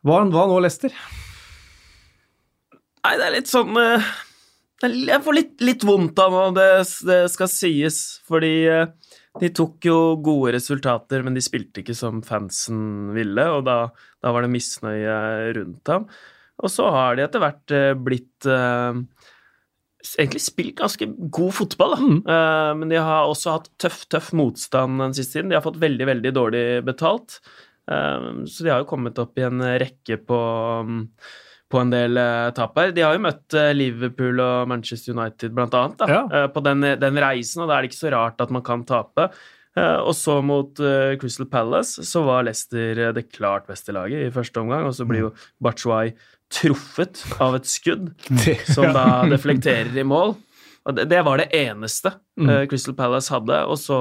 hva, 0.00 0.22
hva 0.32 0.46
nå, 0.48 0.56
Lester? 0.64 0.94
Nei, 3.04 3.18
det 3.20 3.26
er 3.26 3.34
litt 3.34 3.50
sånn 3.52 3.76
eh, 3.76 4.06
Jeg 4.80 5.20
får 5.26 5.36
litt, 5.36 5.52
litt 5.60 5.84
vondt 5.84 6.22
av 6.24 6.32
nå, 6.32 6.46
det, 6.56 6.68
det 7.04 7.20
skal 7.34 7.52
sies, 7.52 8.00
fordi 8.24 8.54
eh, 8.72 8.88
de 9.42 9.52
tok 9.52 9.84
jo 9.84 9.98
gode 10.24 10.54
resultater, 10.56 11.20
men 11.26 11.36
de 11.36 11.44
spilte 11.44 11.82
ikke 11.82 11.96
som 11.98 12.24
fansen 12.24 13.12
ville, 13.12 13.44
og 13.58 13.66
da, 13.68 13.78
da 14.24 14.32
var 14.32 14.46
det 14.46 14.54
misnøye 14.56 15.18
rundt 15.58 15.92
ham. 15.92 16.08
Og 16.64 16.72
så 16.72 16.88
har 16.94 17.18
de 17.18 17.26
etter 17.26 17.44
hvert 17.44 17.76
blitt 18.06 18.48
eh, 18.48 19.04
Egentlig 20.18 20.42
spilt 20.44 20.76
ganske 20.78 21.06
god 21.32 21.54
fotball, 21.56 21.94
da. 21.96 22.08
Eh, 22.34 22.72
men 22.80 22.90
de 22.92 22.98
har 23.00 23.30
også 23.30 23.56
hatt 23.56 23.70
tøff, 23.80 24.02
tøff 24.12 24.32
motstand 24.36 25.00
den 25.00 25.14
siste 25.16 25.38
tiden. 25.38 25.52
De 25.52 25.56
har 25.56 25.64
fått 25.64 25.80
veldig, 25.80 26.06
veldig 26.10 26.32
dårlig 26.36 26.64
betalt. 26.86 27.38
Uh, 27.84 28.44
så 28.48 28.64
de 28.64 28.70
har 28.72 28.80
jo 28.80 28.88
kommet 28.88 29.18
opp 29.20 29.36
i 29.36 29.42
en 29.44 29.60
rekke 29.60 30.16
på 30.24 30.36
um, 30.80 31.02
på 31.68 31.80
en 31.82 31.90
del 31.92 32.16
uh, 32.16 32.52
tap 32.56 32.78
her. 32.80 32.94
De 32.96 33.02
har 33.04 33.16
jo 33.16 33.24
møtt 33.26 33.56
Liverpool 33.76 34.40
og 34.40 34.70
Manchester 34.70 35.12
United 35.16 35.52
blant 35.56 35.74
annet 35.76 36.00
da, 36.00 36.08
Ja. 36.08 36.46
på 36.48 36.62
den, 36.64 36.80
den 37.00 37.20
reisen, 37.20 37.64
og 37.64 37.68
da 37.68 37.76
er 37.76 37.84
det 37.84 37.90
ikke 37.90 38.04
så 38.06 38.14
rart 38.14 38.40
at 38.40 38.52
man 38.54 38.64
kan 38.64 38.86
tape. 38.88 39.28
Og 39.74 40.12
så 40.14 40.36
mot 40.38 40.78
Crystal 41.18 41.48
Palace 41.50 42.04
så 42.06 42.20
var 42.22 42.44
Leicester 42.46 43.00
det 43.16 43.24
klart 43.34 43.66
beste 43.66 43.90
laget 43.96 44.28
i 44.28 44.30
første 44.30 44.62
omgang, 44.62 44.86
og 44.86 44.94
så 44.94 45.02
blir 45.08 45.24
jo 45.24 45.32
Batshuay 45.58 46.12
truffet 46.54 47.22
av 47.42 47.58
et 47.58 47.68
skudd 47.68 48.10
som 48.74 48.88
da 48.94 49.24
deflekterer 49.30 49.94
i 49.98 50.06
mål. 50.06 50.36
Og 50.84 50.96
det, 50.96 51.08
det 51.10 51.22
var 51.24 51.40
det 51.40 51.48
eneste 51.56 52.12
eh, 52.40 52.66
Crystal 52.70 52.96
Palace 52.98 53.32
hadde, 53.32 53.62
og 53.64 53.80
så 53.80 54.00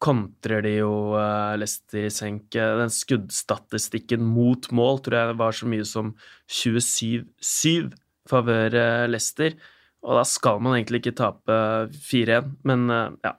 kontrer 0.00 0.62
de 0.64 0.78
jo 0.78 0.92
uh, 1.12 1.58
Leicester-senke. 1.60 2.14
senk. 2.16 2.56
Eh, 2.56 2.76
Den 2.80 2.92
skuddstatistikken 2.94 4.22
mot 4.24 4.70
mål 4.72 5.02
tror 5.04 5.18
jeg 5.18 5.40
var 5.42 5.58
så 5.58 5.68
mye 5.68 5.84
som 5.84 6.14
27-7 6.48 7.90
favør 8.30 8.78
uh, 8.78 9.10
Leicester. 9.10 9.58
Og 10.06 10.16
da 10.16 10.24
skal 10.28 10.60
man 10.64 10.78
egentlig 10.78 11.02
ikke 11.02 11.18
tape 11.18 11.58
4-1, 12.08 12.54
men 12.68 12.88
eh, 12.94 13.18
ja. 13.26 13.34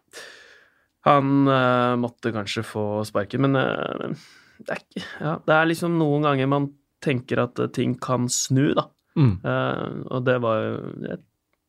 Han 1.07 1.49
eh, 1.49 1.95
måtte 1.97 2.33
kanskje 2.35 2.61
få 2.65 2.85
sparken, 3.07 3.47
men 3.47 3.57
eh, 3.57 4.11
det, 4.61 4.75
er 4.75 4.83
ikke, 4.83 5.05
ja, 5.23 5.31
det 5.47 5.55
er 5.55 5.71
liksom 5.71 5.97
noen 5.97 6.27
ganger 6.27 6.51
man 6.51 6.67
tenker 7.03 7.43
at 7.43 7.59
eh, 7.59 7.71
ting 7.75 7.97
kan 8.01 8.29
snu, 8.31 8.71
da. 8.77 8.87
Mm. 9.19 9.35
Uh, 9.43 10.07
og 10.15 10.23
det 10.23 10.37
var 10.39 10.61
jo 10.63 10.75
Jeg 11.03 11.17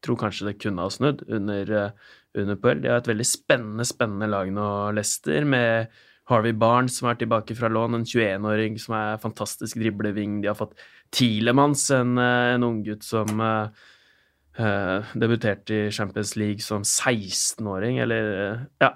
tror 0.07 0.18
kanskje 0.21 0.45
det 0.47 0.61
kunne 0.62 0.85
ha 0.85 0.90
snudd 0.95 1.25
under, 1.27 1.73
uh, 1.75 2.14
under 2.38 2.59
Puel. 2.59 2.83
De 2.83 2.90
har 2.90 3.03
et 3.03 3.11
veldig 3.11 3.27
spennende, 3.27 3.87
spennende 3.87 4.31
lag 4.31 4.51
nå, 4.55 4.66
Leicester, 4.97 5.47
med 5.47 5.92
Harvey 6.31 6.55
Barnes 6.55 6.99
som 6.99 7.11
er 7.11 7.18
tilbake 7.18 7.55
fra 7.59 7.71
lån, 7.71 7.99
en 7.99 8.07
21-åring 8.07 8.79
som 8.83 8.97
er 8.99 9.23
fantastisk 9.23 9.79
dribleving. 9.83 10.40
De 10.42 10.51
har 10.51 10.59
fått 10.59 10.79
Tilemans, 11.14 11.88
en, 11.95 12.16
en 12.18 12.66
unggutt 12.66 13.05
som 13.05 13.42
uh, 13.42 15.12
debuterte 15.18 15.75
i 15.75 15.90
Champions 15.95 16.37
League 16.40 16.64
som 16.64 16.87
16-åring, 16.87 17.99
eller 18.03 18.31
uh, 18.33 18.64
Ja. 18.83 18.95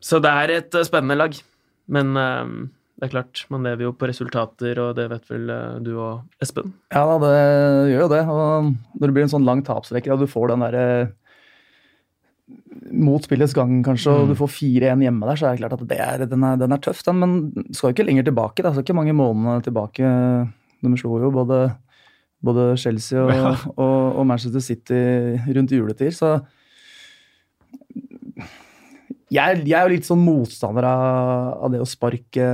Så 0.00 0.20
det 0.22 0.30
er 0.30 0.54
et 0.56 0.76
uh, 0.76 0.84
spennende 0.86 1.16
lag. 1.18 1.36
Men 1.86 2.16
det 2.96 3.04
er 3.04 3.12
klart, 3.12 3.42
man 3.52 3.66
lever 3.66 3.84
jo 3.84 3.92
på 3.92 4.08
resultater, 4.08 4.78
og 4.80 4.94
det 4.96 5.04
vet 5.10 5.28
vel 5.28 5.50
uh, 5.52 5.76
du 5.84 5.92
og 6.00 6.42
Espen? 6.42 6.72
Ja, 6.94 7.02
da, 7.04 7.16
det 7.20 7.92
gjør 7.92 8.06
jo 8.06 8.10
det. 8.14 8.22
Og 8.32 8.70
når 8.96 9.04
det 9.04 9.16
blir 9.18 9.26
en 9.26 9.32
sånn 9.34 9.44
lang 9.44 9.60
tapsrekke, 9.66 10.14
og 10.14 10.22
du 10.24 10.30
får 10.30 10.54
den 10.54 10.64
derre 10.64 10.86
mot 12.96 13.24
spillets 13.24 13.52
gang, 13.56 13.80
kanskje, 13.84 14.14
og 14.14 14.30
du 14.30 14.36
får 14.38 14.52
4-1 14.54 15.04
hjemme 15.04 15.28
der, 15.28 15.38
så 15.38 15.48
er 15.48 15.56
det 15.56 15.60
klart 15.64 15.76
at 15.76 15.84
det 15.90 15.98
er, 16.00 16.24
den, 16.30 16.44
er, 16.46 16.60
den 16.60 16.72
er 16.72 16.80
tøff, 16.80 17.02
den. 17.04 17.20
Men 17.20 17.66
skal 17.76 17.90
jo 17.90 17.96
ikke 17.96 18.06
lenger 18.08 18.28
tilbake. 18.30 18.62
Det 18.62 18.70
er 18.70 18.84
ikke 18.84 18.96
mange 18.96 19.16
månedene 19.18 19.64
tilbake. 19.66 20.12
De 20.86 21.00
slo 21.00 21.18
jo 21.20 21.32
både, 21.34 21.60
både 22.46 22.68
Chelsea 22.80 23.20
og, 23.20 23.66
og, 23.74 24.20
og 24.22 24.28
Manchester 24.30 24.64
City 24.64 25.02
rundt 25.52 25.74
juletid, 25.74 26.16
så 26.16 26.38
jeg, 29.30 29.62
jeg 29.66 29.74
er 29.78 29.88
jo 29.88 29.94
litt 29.96 30.06
sånn 30.06 30.22
motstander 30.24 30.84
av, 30.86 31.64
av 31.66 31.72
det 31.72 31.80
å 31.82 31.88
sparke 31.88 32.46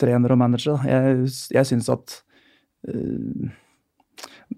trener 0.00 0.32
og 0.32 0.38
manager. 0.40 0.76
da. 0.76 0.88
Jeg, 0.88 1.28
jeg 1.58 1.68
syns 1.68 1.88
at 1.92 2.22
uh, 2.88 3.50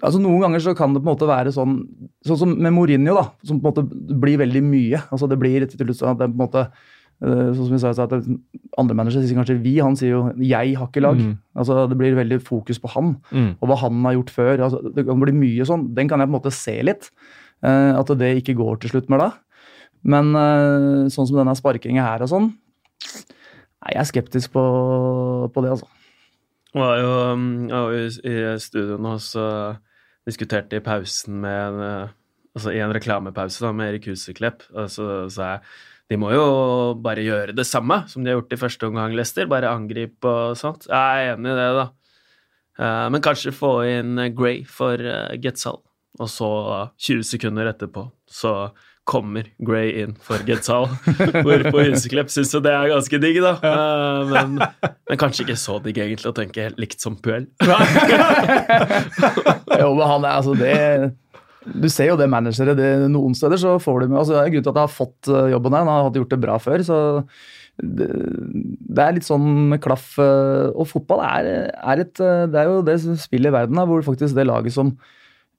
altså 0.05 0.21
Noen 0.23 0.45
ganger 0.45 0.63
så 0.63 0.75
kan 0.79 0.93
det 0.95 1.03
på 1.03 1.09
en 1.09 1.15
måte 1.17 1.29
være 1.31 1.55
sånn 1.55 1.81
Sånn 2.27 2.39
som 2.43 2.53
med 2.55 2.75
Mourinho, 2.77 3.15
da, 3.17 3.27
som 3.47 3.59
på 3.63 3.71
en 3.71 3.75
måte 3.75 4.15
blir 4.21 4.39
veldig 4.43 4.63
mye. 4.63 5.01
altså 5.11 5.29
Det 5.31 5.39
blir 5.41 5.67
til 5.67 5.81
slutt 5.81 5.99
sånn 6.03 6.15
at 6.15 6.23
det 6.23 6.29
på 6.31 6.37
en 6.39 6.45
måte 6.45 6.65
uh, 6.69 7.51
Sånn 7.57 7.65
som 7.65 7.75
vi 7.75 7.81
sa, 7.83 7.93
så 7.97 8.07
at 8.07 8.15
det- 8.15 8.39
Andre 8.79 8.95
managere 8.95 9.27
sier 9.27 9.35
kanskje 9.41 9.59
'vi', 9.63 9.81
han 9.83 9.97
sier 9.97 10.11
jo 10.13 10.23
'jeg 10.39 10.77
har 10.79 10.87
ikke 10.87 11.03
lag'. 11.03 11.19
Mm. 11.19 11.39
altså 11.57 11.89
Det 11.89 11.99
blir 11.99 12.15
veldig 12.15 12.41
fokus 12.43 12.79
på 12.79 12.89
han 12.95 13.17
Mm. 13.33 13.57
og 13.61 13.69
hva 13.69 13.77
han 13.79 14.05
har 14.05 14.13
gjort 14.15 14.31
før. 14.31 14.59
altså 14.61 14.95
Det 14.95 15.05
kan 15.07 15.19
bli 15.21 15.33
mye 15.33 15.65
sånn. 15.67 15.95
Den 15.95 16.07
kan 16.09 16.21
jeg 16.21 16.29
på 16.29 16.35
en 16.35 16.41
måte 16.41 16.53
se 16.53 16.81
litt. 16.83 17.11
Uh, 17.65 17.99
At 17.99 18.07
det 18.07 18.45
ikke 18.45 18.55
går 18.55 18.79
til 18.81 18.91
slutt 18.91 19.09
med 19.11 19.19
da. 19.19 19.33
Men 20.09 20.33
eh, 20.39 21.09
sånn 21.13 21.29
som 21.29 21.39
denne 21.41 21.57
sparkinga 21.59 22.07
her 22.07 22.25
og 22.25 22.33
sånn 22.33 22.49
Nei, 23.79 23.93
jeg 23.95 24.01
er 24.03 24.09
skeptisk 24.09 24.53
på, 24.57 24.63
på 25.55 25.63
det, 25.63 25.71
altså. 25.77 25.87
Jeg 26.75 26.83
var 26.83 26.97
jo, 26.99 27.13
um, 27.33 27.45
jeg 27.71 27.85
var 27.85 27.93
i 28.33 28.39
studio 28.61 28.97
nå, 29.01 29.13
så 29.23 29.45
diskuterte 30.29 30.81
i 30.81 30.85
pausen 30.85 31.39
med 31.45 31.79
eh, 31.85 32.17
Altså 32.59 32.73
i 32.75 32.81
en 32.83 32.91
reklamepause 32.93 33.63
da, 33.63 33.71
med 33.77 33.93
Erik 33.93 34.09
Huseklepp, 34.11 34.65
og 34.75 34.89
så 34.91 35.05
sa 35.31 35.53
jeg 35.53 35.63
de 36.09 36.17
må 36.19 36.31
jo 36.33 36.45
bare 37.05 37.21
gjøre 37.21 37.53
det 37.55 37.67
samme 37.69 38.01
som 38.09 38.25
de 38.25 38.33
har 38.33 38.39
gjort 38.39 38.55
i 38.57 38.59
første 38.59 38.89
omgang, 38.89 39.13
Lester. 39.15 39.45
Bare 39.47 39.69
angripe 39.69 40.25
og 40.27 40.57
sånt. 40.57 40.87
Jeg 40.89 40.97
er 41.29 41.35
enig 41.35 41.53
i 41.53 41.59
det, 41.59 41.67
da. 41.77 41.85
Eh, 42.81 43.05
Men 43.13 43.23
kanskje 43.23 43.53
få 43.53 43.75
inn 43.85 44.17
Gray 44.35 44.63
for 44.65 44.97
Getzal. 45.37 45.83
Og 46.19 46.33
så, 46.33 46.49
eh, 46.79 46.89
20 46.97 47.29
sekunder 47.29 47.69
etterpå, 47.71 48.09
så 48.27 48.73
kommer 49.09 49.47
Gray 49.65 49.91
inn 50.03 50.13
for 50.25 50.43
Getzal. 50.45 50.87
Hvorpå 51.43 51.81
Huseklepp 51.87 52.29
syns 52.33 52.53
jo 52.53 52.61
det 52.65 52.75
er 52.77 52.91
ganske 52.93 53.21
digg, 53.23 53.39
da. 53.45 53.55
Uh, 53.63 54.29
Men, 54.35 54.59
men 55.09 55.21
kanskje 55.21 55.47
ikke 55.47 55.57
så 55.61 55.79
digg, 55.85 55.97
egentlig, 56.05 56.29
å 56.29 56.37
tenke 56.37 56.67
helt 56.69 56.79
likt 56.83 57.01
som 57.05 57.17
Puel. 57.25 57.47
Jo, 59.79 59.93
men 59.95 60.05
han 60.11 60.25
er 60.27 60.33
altså 60.39 60.55
det 60.59 60.77
Du 61.69 61.89
ser 61.93 62.09
jo 62.13 62.17
det 62.19 62.29
managere. 62.33 62.75
Det, 62.79 62.89
noen 63.13 63.35
steder 63.37 63.61
så 63.61 63.77
får 63.83 64.01
du 64.05 64.09
med 64.13 64.21
altså 64.23 64.35
Det 64.37 64.41
er 64.41 64.49
en 64.51 64.55
grunn 64.57 64.67
til 64.67 64.73
at 64.73 64.81
han 64.81 64.87
har 64.89 64.95
fått 64.95 65.31
eh, 65.33 65.49
jobben 65.53 65.77
her. 65.77 65.85
Han 65.87 66.07
har 66.09 66.19
gjort 66.23 66.33
det 66.35 66.41
bra 66.45 66.57
før. 66.63 66.85
så 66.87 66.99
det, 67.79 68.09
det 68.91 69.05
er 69.05 69.15
litt 69.15 69.27
sånn 69.29 69.45
med 69.71 69.83
klaff. 69.85 70.15
eh, 70.23 70.71
Og 70.75 70.89
fotball 70.91 71.23
er, 71.29 71.51
er 71.79 72.03
et 72.05 72.15
Det 72.19 72.59
er 72.59 72.71
jo 72.73 72.81
det 72.87 72.97
spillet 73.23 73.53
i 73.53 73.55
verden 73.55 73.79
da, 73.79 73.85
hvor 73.89 74.03
faktisk 74.07 74.35
det 74.39 74.49
laget 74.49 74.75
som 74.75 74.95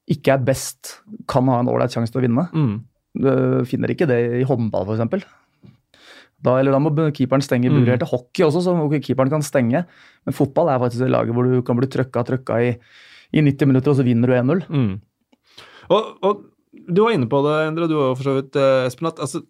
ikke 0.09 0.33
er 0.33 0.41
best, 0.41 0.95
kan 1.29 1.45
ha 1.53 1.59
en 1.61 1.67
ålreit 1.69 1.93
sjanse 1.93 2.09
til 2.09 2.17
å 2.17 2.23
vinne. 2.25 2.47
Mm. 2.49 2.71
Du 3.17 3.29
finner 3.69 3.91
ikke 3.93 4.07
det 4.09 4.19
i 4.39 4.47
håndball, 4.47 4.85
f.eks. 4.87 5.25
Da, 6.39 6.55
eller 6.55 6.71
da 6.71 6.79
må 6.79 6.91
keeperen 7.15 7.43
stenge 7.43 7.71
buret. 7.71 7.97
Mm. 7.97 8.01
Til 8.03 8.11
hockey 8.13 8.45
også, 8.45 8.61
så 8.63 8.75
keeperen 9.03 9.31
kan 9.31 9.43
stenge. 9.43 9.83
Men 10.25 10.35
fotball 10.35 10.71
er 10.71 10.79
faktisk 10.81 11.03
det 11.03 11.11
laget 11.11 11.35
hvor 11.35 11.47
du 11.47 11.59
kan 11.65 11.79
bli 11.79 11.89
trøkka 11.91 12.23
trøkka 12.27 12.59
i, 12.63 12.69
i 13.35 13.43
90 13.43 13.71
minutter, 13.71 13.91
og 13.91 13.99
så 13.99 14.07
vinner 14.07 14.31
du 14.31 14.37
1-0. 14.37 14.63
Mm. 14.69 14.93
Og, 15.89 16.13
og 16.23 16.45
du 16.89 17.01
var 17.03 17.15
inne 17.15 17.29
på 17.29 17.41
det, 17.45 17.55
Endre, 17.67 17.89
du 17.89 17.97
var 17.97 18.15
for 18.15 18.29
så 18.29 18.35
vidt, 18.37 18.55
eh, 18.59 18.85
Espen, 18.87 19.09
at 19.09 19.19
altså, 19.25 19.41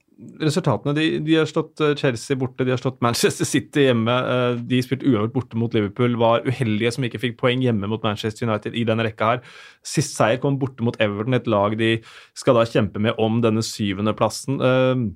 resultatene 0.41 0.93
de, 0.97 1.05
de 1.23 1.37
har 1.37 1.47
slått 1.47 1.79
eh, 1.83 1.93
Chelsea 1.99 2.37
borte, 2.39 2.65
de 2.67 2.73
har 2.73 2.81
slått 2.81 2.99
Manchester 3.03 3.47
City 3.47 3.85
hjemme. 3.87 4.15
eh, 4.33 4.59
De 4.69 4.81
spilte 4.83 5.07
uavgjort 5.07 5.35
borte 5.35 5.59
mot 5.59 5.75
Liverpool, 5.75 6.17
var 6.19 6.43
uheldige 6.47 6.91
som 6.95 7.07
ikke 7.07 7.21
fikk 7.23 7.39
poeng 7.39 7.63
hjemme 7.63 7.87
mot 7.91 8.03
Manchester 8.03 8.49
United 8.49 8.75
i 8.75 8.83
denne 8.87 9.05
rekka 9.07 9.33
her. 9.33 9.41
Sist 9.85 10.17
seier 10.17 10.41
kom 10.43 10.59
borte 10.59 10.83
mot 10.85 10.99
Everton, 10.99 11.37
et 11.37 11.47
lag 11.49 11.77
de 11.79 11.95
skal 12.37 12.59
da 12.59 12.67
kjempe 12.67 13.01
med 13.03 13.19
om 13.21 13.39
denne 13.45 13.63
syvendeplassen. 13.65 14.59
Uh, 14.59 15.09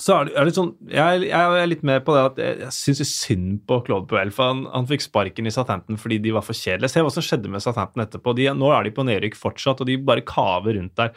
så 0.00 0.14
er 0.14 0.28
det, 0.28 0.32
er 0.38 0.48
det 0.48 0.54
sånn, 0.56 0.70
jeg, 0.88 1.24
jeg 1.28 1.56
er 1.60 1.66
litt 1.68 1.82
med 1.84 2.04
på 2.06 2.14
det 2.16 2.20
at 2.24 2.38
jeg, 2.40 2.60
jeg 2.62 2.74
syns 2.76 3.10
synd 3.12 3.56
på 3.68 3.80
Claude 3.84 4.08
Puel. 4.08 4.30
For 4.32 4.52
han, 4.52 4.62
han 4.72 4.86
fikk 4.88 5.04
sparken 5.04 5.50
i 5.50 5.52
Southampton 5.52 5.98
fordi 6.00 6.20
de 6.22 6.32
var 6.32 6.46
for 6.46 6.56
kjedelige. 6.56 6.94
Se 6.94 7.02
hva 7.04 7.10
som 7.12 7.26
skjedde 7.26 7.50
med 7.52 7.64
Southampton 7.64 8.06
etterpå. 8.06 8.32
De, 8.38 8.46
nå 8.56 8.70
er 8.72 8.86
de 8.86 8.94
på 8.94 9.04
nedrykk 9.04 9.36
fortsatt, 9.36 9.82
og 9.82 9.90
de 9.90 9.98
bare 10.00 10.24
kaver 10.24 10.78
rundt 10.78 10.96
der. 10.96 11.12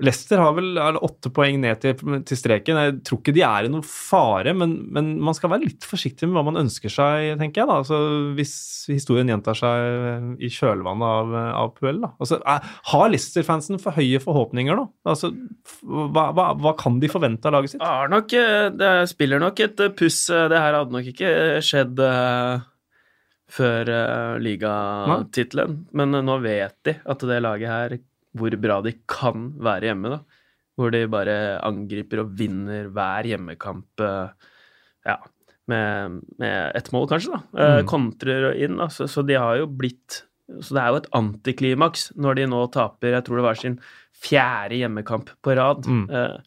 Leicester 0.00 0.40
har 0.40 0.54
vel 0.56 0.78
åtte 0.96 1.30
poeng 1.34 1.58
ned 1.62 1.80
til, 1.82 1.94
til 2.26 2.38
streken. 2.38 2.78
Jeg 2.84 2.94
tror 3.06 3.20
ikke 3.20 3.34
de 3.36 3.42
er 3.46 3.66
i 3.66 3.70
noen 3.72 3.84
fare, 3.86 4.54
men, 4.56 4.76
men, 4.94 5.12
man 5.20 5.36
skal 5.36 5.52
være 5.52 5.66
litt 5.66 5.86
forsiktig 5.88 6.28
med 6.28 6.38
hva 6.38 6.44
man 6.48 6.60
ønsker 6.62 6.92
seg, 6.92 7.34
tenker 7.40 7.62
jeg. 7.62 7.68
da. 7.70 7.78
Altså, 7.82 8.00
hvis 8.38 8.54
historien 8.90 9.30
gjentar 9.30 9.58
seg 9.60 10.40
i 10.40 10.50
kjølvannet 10.52 11.06
av, 11.20 11.36
av 11.62 11.74
Puel. 11.76 12.00
da. 12.02 12.12
Altså, 12.22 12.40
er, 12.48 12.72
har 12.92 13.12
Leicester-fansen 13.12 13.80
for 13.82 13.96
høye 13.98 14.22
forhåpninger 14.24 14.78
nå? 14.78 14.88
Altså, 15.08 15.32
hva, 15.84 16.30
hva, 16.36 16.50
hva 16.58 16.74
kan 16.80 16.98
de 17.02 17.12
forvente 17.12 17.50
av 17.50 17.58
laget 17.58 17.74
sitt? 17.74 17.84
Har 17.84 18.10
nok, 18.12 18.34
eh, 18.40 18.70
det 18.74 18.92
spiller 19.12 19.42
nok 19.42 19.64
et 19.66 19.86
puss. 20.00 20.24
eh, 20.32 20.48
Det 20.50 20.64
her 20.64 20.80
hadde 20.80 20.96
nok 20.96 21.12
ikke 21.12 21.32
skjedd 21.64 22.00
eh, 22.04 22.66
før 23.50 23.88
uh, 23.90 24.36
ligatittelen. 24.38 25.80
Men 25.98 26.14
nå 26.22 26.36
vet 26.44 26.76
de 26.86 26.94
at 27.02 27.24
det 27.26 27.40
laget 27.42 27.72
her, 27.72 27.96
hvor 28.36 28.54
bra 28.62 28.80
de 28.86 28.92
kan 29.10 29.50
være 29.58 29.90
hjemme, 29.90 30.10
da. 30.16 30.20
Hvor 30.78 30.92
de 30.94 31.00
bare 31.10 31.34
angriper 31.66 32.22
og 32.22 32.32
vinner 32.38 32.88
hver 32.94 33.26
hjemmekamp. 33.32 34.00
eh, 34.00 34.48
Ja, 35.06 35.16
med, 35.70 36.20
med 36.38 36.72
ett 36.76 36.90
mål, 36.92 37.08
kanskje, 37.08 37.32
da. 37.36 37.40
Eh, 37.58 37.76
Mm. 37.80 37.86
Kontrer 37.88 38.50
inn, 38.56 38.76
da. 38.76 38.88
Så, 38.88 39.06
så 39.08 39.22
de 39.26 39.34
har 39.38 39.56
jo 39.60 39.66
blitt 39.66 40.22
Så 40.50 40.74
det 40.74 40.82
er 40.82 40.88
jo 40.90 40.96
et 40.98 41.10
antiklimaks 41.14 42.08
når 42.18 42.34
de 42.40 42.46
nå 42.50 42.64
taper, 42.74 43.12
jeg 43.14 43.22
tror 43.24 43.36
det 43.38 43.44
var 43.44 43.54
sin 43.60 43.76
fjerde 44.20 44.74
hjemmekamp 44.80 45.28
på 45.46 45.54
rad. 45.56 45.86
Mm. 45.86 46.10
Eh, 46.10 46.40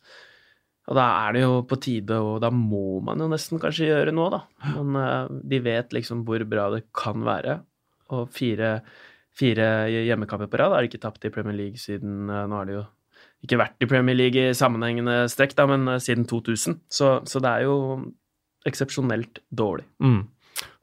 og 0.91 0.95
da 0.99 1.05
er 1.23 1.33
det 1.37 1.41
jo 1.45 1.61
på 1.63 1.77
tide, 1.79 2.17
og 2.19 2.41
da 2.43 2.49
må 2.51 2.99
man 3.01 3.21
jo 3.23 3.29
nesten 3.31 3.61
kanskje 3.63 3.87
gjøre 3.87 4.11
noe, 4.11 4.29
da. 4.33 4.41
Men 4.75 4.95
eh, 4.99 5.39
de 5.53 5.59
vet 5.63 5.95
liksom 5.95 6.25
hvor 6.27 6.43
bra 6.51 6.65
det 6.75 6.83
kan 6.93 7.23
være. 7.23 7.61
Og 8.11 8.27
fire, 8.35 8.73
fire 9.37 9.67
hjemmekamper 9.89 10.49
på 10.51 10.59
rad 10.61 10.75
har 10.75 10.83
de 10.83 10.91
ikke 10.91 11.01
tapt 11.03 11.25
i 11.25 11.31
Premier 11.33 11.57
League 11.57 11.81
siden 11.81 12.29
eh, 12.29 12.45
Nå 12.49 12.59
har 12.59 12.69
de 12.69 12.77
jo 12.77 12.83
ikke 13.43 13.59
vært 13.59 13.83
i 13.83 13.89
Premier 13.89 14.15
League 14.15 14.39
i 14.39 14.55
sammenhengende 14.55 15.23
strekk, 15.31 15.55
da, 15.57 15.67
men 15.69 15.87
eh, 15.91 16.01
siden 16.03 16.27
2000. 16.29 16.79
Så, 16.91 17.15
så 17.27 17.43
det 17.43 17.51
er 17.51 17.65
jo 17.67 17.77
eksepsjonelt 18.69 19.41
dårlig. 19.51 19.85
Mm. 20.03 20.21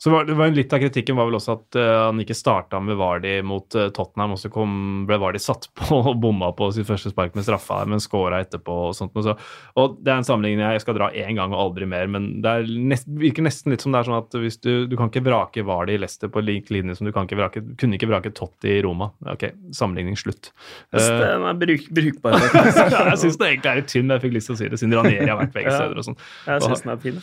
Så 0.01 0.11
var, 0.11 0.25
det 0.25 0.35
var 0.39 0.49
Litt 0.57 0.73
av 0.73 0.81
kritikken 0.81 1.19
var 1.19 1.29
vel 1.29 1.37
også 1.37 1.55
at 1.59 1.77
uh, 1.77 1.89
han 2.07 2.23
ikke 2.23 2.35
starta 2.35 2.81
med 2.83 2.97
Vardi 2.97 3.35
mot 3.45 3.77
uh, 3.77 3.91
Tottenham, 3.95 4.33
og 4.35 4.41
så 4.41 4.49
kom, 4.53 4.73
ble 5.09 5.19
Vardi 5.21 5.41
satt 5.43 5.69
på 5.77 6.01
og 6.01 6.15
bomma 6.23 6.51
på 6.57 6.71
sitt 6.75 6.89
første 6.89 7.13
spark 7.13 7.37
med 7.37 7.45
straffa, 7.47 7.83
men 7.89 8.01
scora 8.03 8.41
etterpå 8.43 8.79
og 8.89 8.97
sånt. 8.97 9.13
Og, 9.15 9.29
så, 9.29 9.37
og 9.77 10.01
Det 10.01 10.15
er 10.15 10.23
en 10.23 10.27
sammenligning 10.27 10.65
jeg 10.65 10.85
skal 10.87 10.97
dra 10.97 11.11
én 11.13 11.37
gang 11.37 11.53
og 11.53 11.61
aldri 11.67 11.89
mer, 11.91 12.09
men 12.11 12.33
det 12.43 12.55
er 12.57 12.73
nest, 12.91 13.11
virker 13.21 13.45
nesten 13.45 13.75
litt 13.75 13.85
som 13.85 13.93
det 13.93 14.01
er 14.01 14.09
sånn 14.09 14.19
at 14.23 14.41
hvis 14.41 14.59
du, 14.65 14.73
du 14.89 14.97
kan 14.97 15.13
ikke 15.13 15.27
vrake 15.29 15.67
Vardi 15.69 15.99
i 15.99 16.01
Leicester 16.01 16.33
på 16.33 16.43
lik 16.43 16.73
linje 16.73 16.97
som 16.97 17.09
du 17.09 17.13
kan 17.13 17.29
ikke 17.29 17.39
vrake, 17.43 17.65
kunne 17.81 18.01
ikke 18.01 18.09
vrake 18.11 18.33
Totti 18.37 18.79
i 18.79 18.83
Roma. 18.87 19.13
Ok, 19.29 19.51
sammenligning 19.77 20.17
slutt. 20.19 20.53
Så 20.97 21.11
Eh, 21.11 21.21
den 21.21 21.47
er 21.47 21.61
bruk, 21.61 21.87
brukbar. 21.95 22.37
jeg 23.11 23.21
syns 23.23 23.39
det 23.41 23.49
egentlig 23.49 23.71
er 23.71 23.81
litt 23.81 23.93
tynn, 23.93 24.13
jeg 24.15 24.25
fikk 24.25 24.37
lyst 24.37 24.51
til 24.51 24.57
å 24.57 24.61
si 24.61 24.69
det 24.73 24.81
siden 24.81 24.99
Ranieri 24.99 25.31
har 25.31 25.41
vært 25.41 25.55
begge 25.57 25.75
steder 25.75 26.03
og 26.03 26.11
sånn. 26.11 26.21
Jeg 26.47 26.67
synes 26.67 26.85
den 26.85 26.95
er 26.95 27.01
fin. 27.05 27.23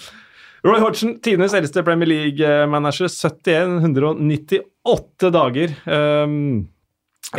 Roy 0.68 0.82
Hodgson, 0.84 1.14
tidenes 1.24 1.54
eldste 1.56 1.84
Premier 1.88 2.10
League-manager. 2.10 3.08
71, 3.08 3.78
198 3.86 5.30
dager. 5.32 5.74
Um, 5.88 6.68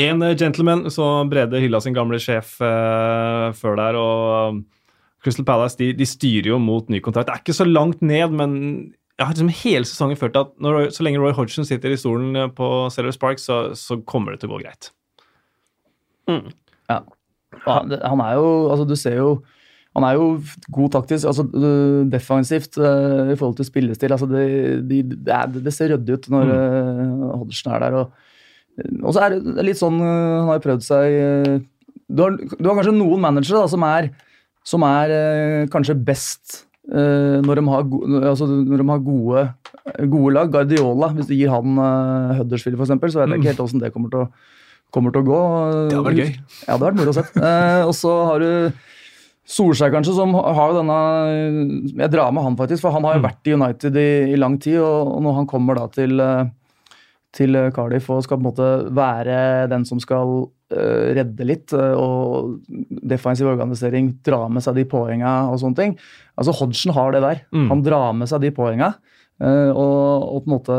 en 0.01 0.25
gentleman, 0.39 0.87
så 0.93 1.05
Brede 1.29 1.61
hylla 1.61 1.81
sin 1.85 1.97
gamle 1.97 2.21
sjef 2.23 2.55
uh, 2.65 3.51
før 3.57 3.77
der. 3.81 3.99
og 4.01 4.55
um, 4.55 4.63
Crystal 5.25 5.45
Palace 5.45 5.77
de, 5.81 5.91
de 5.99 6.07
styrer 6.07 6.53
jo 6.53 6.61
mot 6.63 6.89
ny 6.93 7.01
kontrakt. 7.05 7.29
Det 7.29 7.35
er 7.35 7.43
ikke 7.43 7.57
så 7.59 7.67
langt 7.69 8.01
ned, 8.07 8.33
men 8.39 8.55
jeg 9.19 9.27
har 9.27 9.35
liksom 9.35 9.51
hele 9.65 9.89
sesongen 9.89 10.19
følt 10.21 10.37
at 10.39 10.53
når, 10.63 10.77
Roy- 10.77 10.91
så 10.95 11.03
lenge 11.05 11.19
Roy 11.21 11.35
Hodgson 11.35 11.67
sitter 11.67 11.91
i 11.91 11.99
stolen 11.99 12.37
eh, 12.39 12.51
på 12.55 12.69
Sellers 12.95 13.19
Park, 13.19 13.41
så, 13.43 13.75
så 13.75 13.99
kommer 14.07 14.33
det 14.37 14.45
til 14.45 14.53
å 14.53 14.55
gå 14.55 14.61
greit. 14.63 14.93
Mm. 16.31 16.53
Ja. 16.93 17.01
Han, 17.65 17.91
han 17.99 18.21
er 18.23 18.35
jo 18.37 18.49
Altså, 18.69 18.85
du 18.87 18.95
ser 19.01 19.17
jo 19.19 19.31
han 19.97 20.05
er 20.07 20.19
jo 20.19 20.27
god 20.75 20.93
taktisk, 20.95 21.27
altså 21.27 21.45
øh, 21.49 22.05
defensivt 22.13 22.79
øh, 22.79 23.33
i 23.33 23.37
forhold 23.39 23.57
til 23.59 23.67
spillestil. 23.67 24.13
altså 24.13 24.29
Det, 24.31 24.45
de, 24.91 25.03
det, 25.03 25.35
er, 25.35 25.47
det 25.47 25.75
ser 25.75 25.95
ryddig 25.95 26.19
ut 26.19 26.29
når 26.31 26.53
øh, 26.55 27.25
Hodgson 27.41 27.73
er 27.73 27.85
der. 27.85 27.97
Og, 27.99 29.13
så 29.13 29.25
er 29.25 29.35
det 29.35 29.65
litt 29.67 29.79
sånn 29.81 29.97
Han 29.99 30.47
har 30.47 30.61
jo 30.61 30.63
prøvd 30.69 30.85
seg 30.87 31.15
du, 32.07 32.21
har, 32.23 32.37
du 32.39 32.69
har 32.69 32.77
kanskje 32.79 32.95
noen 32.95 33.25
managere 33.25 33.65
da, 33.65 33.71
som 33.73 33.83
er, 33.83 34.13
som 34.63 34.85
er 34.87 35.15
kanskje 35.73 35.97
best 35.99 36.61
når, 36.89 37.59
de 37.59 37.65
har, 37.69 37.83
go, 37.91 37.99
altså, 38.31 38.47
når 38.47 38.81
de 38.81 38.87
har 38.89 39.03
gode, 39.05 39.43
gode 40.15 40.31
lag. 40.37 40.53
Guardiola, 40.55 41.11
hvis 41.19 41.27
du 41.29 41.35
gir 41.35 41.51
han 41.53 41.83
Huddersfield 42.39 42.79
f.eks., 42.79 42.95
så 43.13 43.21
vet 43.21 43.35
jeg 43.35 43.43
ikke 43.43 43.51
helt 43.51 43.65
åssen 43.67 43.83
det 43.83 43.91
kommer 43.93 44.15
til 44.15 44.23
å, 44.23 44.29
kommer 44.95 45.13
til 45.13 45.27
å 45.27 45.29
gå. 45.29 45.41
Det 45.91 45.99
hadde 45.99 46.07
vært 46.07 46.23
gøy. 46.23 46.31
Ja, 46.31 46.63
det 46.63 46.73
hadde 46.73 46.87
vært 46.87 47.01
moro 47.03 47.13
å 47.13 47.19
se. 47.19 47.27
Eh, 47.51 47.83
og 47.83 47.93
så 47.99 48.15
har 48.31 48.47
du 48.47 48.49
Solskjær, 49.49 49.93
kanskje, 49.95 50.13
som 50.19 50.35
har 50.37 50.73
jo 50.73 50.77
denne 50.83 50.99
Jeg 52.03 52.13
drar 52.13 52.33
med 52.37 52.45
han, 52.45 52.57
faktisk, 52.59 52.83
for 52.85 52.93
han 52.93 53.07
har 53.09 53.17
jo 53.17 53.25
vært 53.25 53.49
i 53.49 53.57
United 53.57 53.97
i, 53.97 54.11
i 54.35 54.39
lang 54.41 54.59
tid. 54.61 54.77
Og, 54.83 55.15
og 55.17 55.25
når 55.25 55.39
han 55.41 55.49
kommer 55.49 55.79
da 55.79 55.87
til, 55.95 56.21
eh, 56.21 56.51
til 57.37 57.57
Cardiff 57.77 58.11
og 58.13 58.21
skal 58.27 58.37
på 58.37 58.45
en 58.45 58.49
måte 58.51 58.69
være 58.99 59.39
den 59.73 59.87
som 59.89 60.03
skal 60.05 60.35
uh, 60.45 61.07
redde 61.17 61.47
litt, 61.49 61.73
eh, 61.73 61.97
og 61.97 62.59
defensiv 63.09 63.49
organisering, 63.49 64.13
dra 64.27 64.45
med 64.53 64.65
seg 64.65 64.77
de 64.77 64.85
poenga 64.89 65.35
og 65.49 65.61
sånne 65.63 65.81
ting 65.81 65.97
Altså, 66.39 66.53
Hodgson 66.61 66.93
har 66.95 67.17
det 67.17 67.25
der. 67.25 67.41
Mm. 67.51 67.69
Han 67.73 67.87
drar 67.87 68.13
med 68.15 68.29
seg 68.31 68.45
de 68.45 68.53
poenga. 68.55 68.93
uh, 69.41 69.71
og, 69.73 70.29
og 70.29 70.45
på 70.45 70.51
en 70.51 70.57
måte 70.59 70.79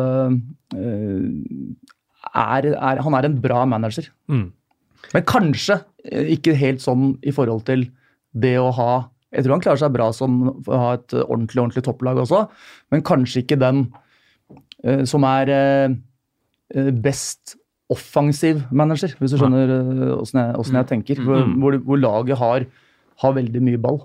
uh, 0.78 1.90
er, 2.30 2.70
er, 2.76 3.02
han 3.02 3.18
er 3.18 3.28
en 3.28 3.42
bra 3.42 3.66
manager. 3.66 4.10
Mm. 4.30 4.50
Men 5.14 5.26
kanskje 5.30 5.80
eh, 6.06 6.36
ikke 6.36 6.58
helt 6.60 6.84
sånn 6.84 7.16
i 7.26 7.34
forhold 7.36 7.66
til 7.70 7.88
det 8.34 8.58
å 8.62 8.70
ha 8.76 8.92
Jeg 9.32 9.44
tror 9.46 9.54
han 9.58 9.62
klarer 9.62 9.78
seg 9.84 9.92
bra 9.94 10.08
som 10.16 10.38
å 10.66 10.78
ha 10.82 10.94
et 10.98 11.14
ordentlig 11.22 11.62
ordentlig 11.62 11.84
topplag 11.86 12.18
også, 12.24 12.48
men 12.92 13.04
kanskje 13.06 13.44
ikke 13.44 13.60
den 13.62 13.84
eh, 14.84 15.04
som 15.06 15.24
er 15.30 15.52
eh, 15.54 15.94
eh, 16.74 16.90
best 16.92 17.56
offensiv 17.94 18.64
manager, 18.72 19.14
hvis 19.20 19.34
du 19.34 19.38
skjønner 19.42 19.70
eh, 19.76 20.14
åssen 20.18 20.40
jeg, 20.42 20.66
jeg 20.80 20.88
tenker. 20.96 21.22
Hvor, 21.26 21.44
Mm. 21.46 21.60
hvor, 21.62 21.78
hvor 21.86 21.98
laget 22.02 22.38
har, 22.42 22.66
har 23.22 23.34
veldig 23.38 23.62
mye 23.66 23.78
ball. 23.82 24.00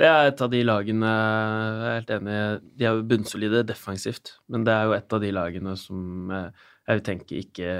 Det 0.00 0.06
er 0.08 0.28
et 0.30 0.40
av 0.44 0.50
de 0.52 0.62
lagene 0.64 1.08
Jeg 1.12 1.88
er 1.90 1.94
helt 1.98 2.10
enig 2.16 2.36
De 2.78 2.84
er 2.86 2.96
jo 2.98 3.04
bunnsolide 3.12 3.62
defensivt, 3.68 4.34
men 4.48 4.64
det 4.64 4.72
er 4.74 4.84
jo 4.88 4.92
et 4.96 5.12
av 5.16 5.20
de 5.24 5.30
lagene 5.32 5.76
som 5.76 6.30
eh, 6.32 6.48
jeg 6.88 6.98
vil 7.00 7.04
tenke 7.12 7.36
ikke 7.40 7.76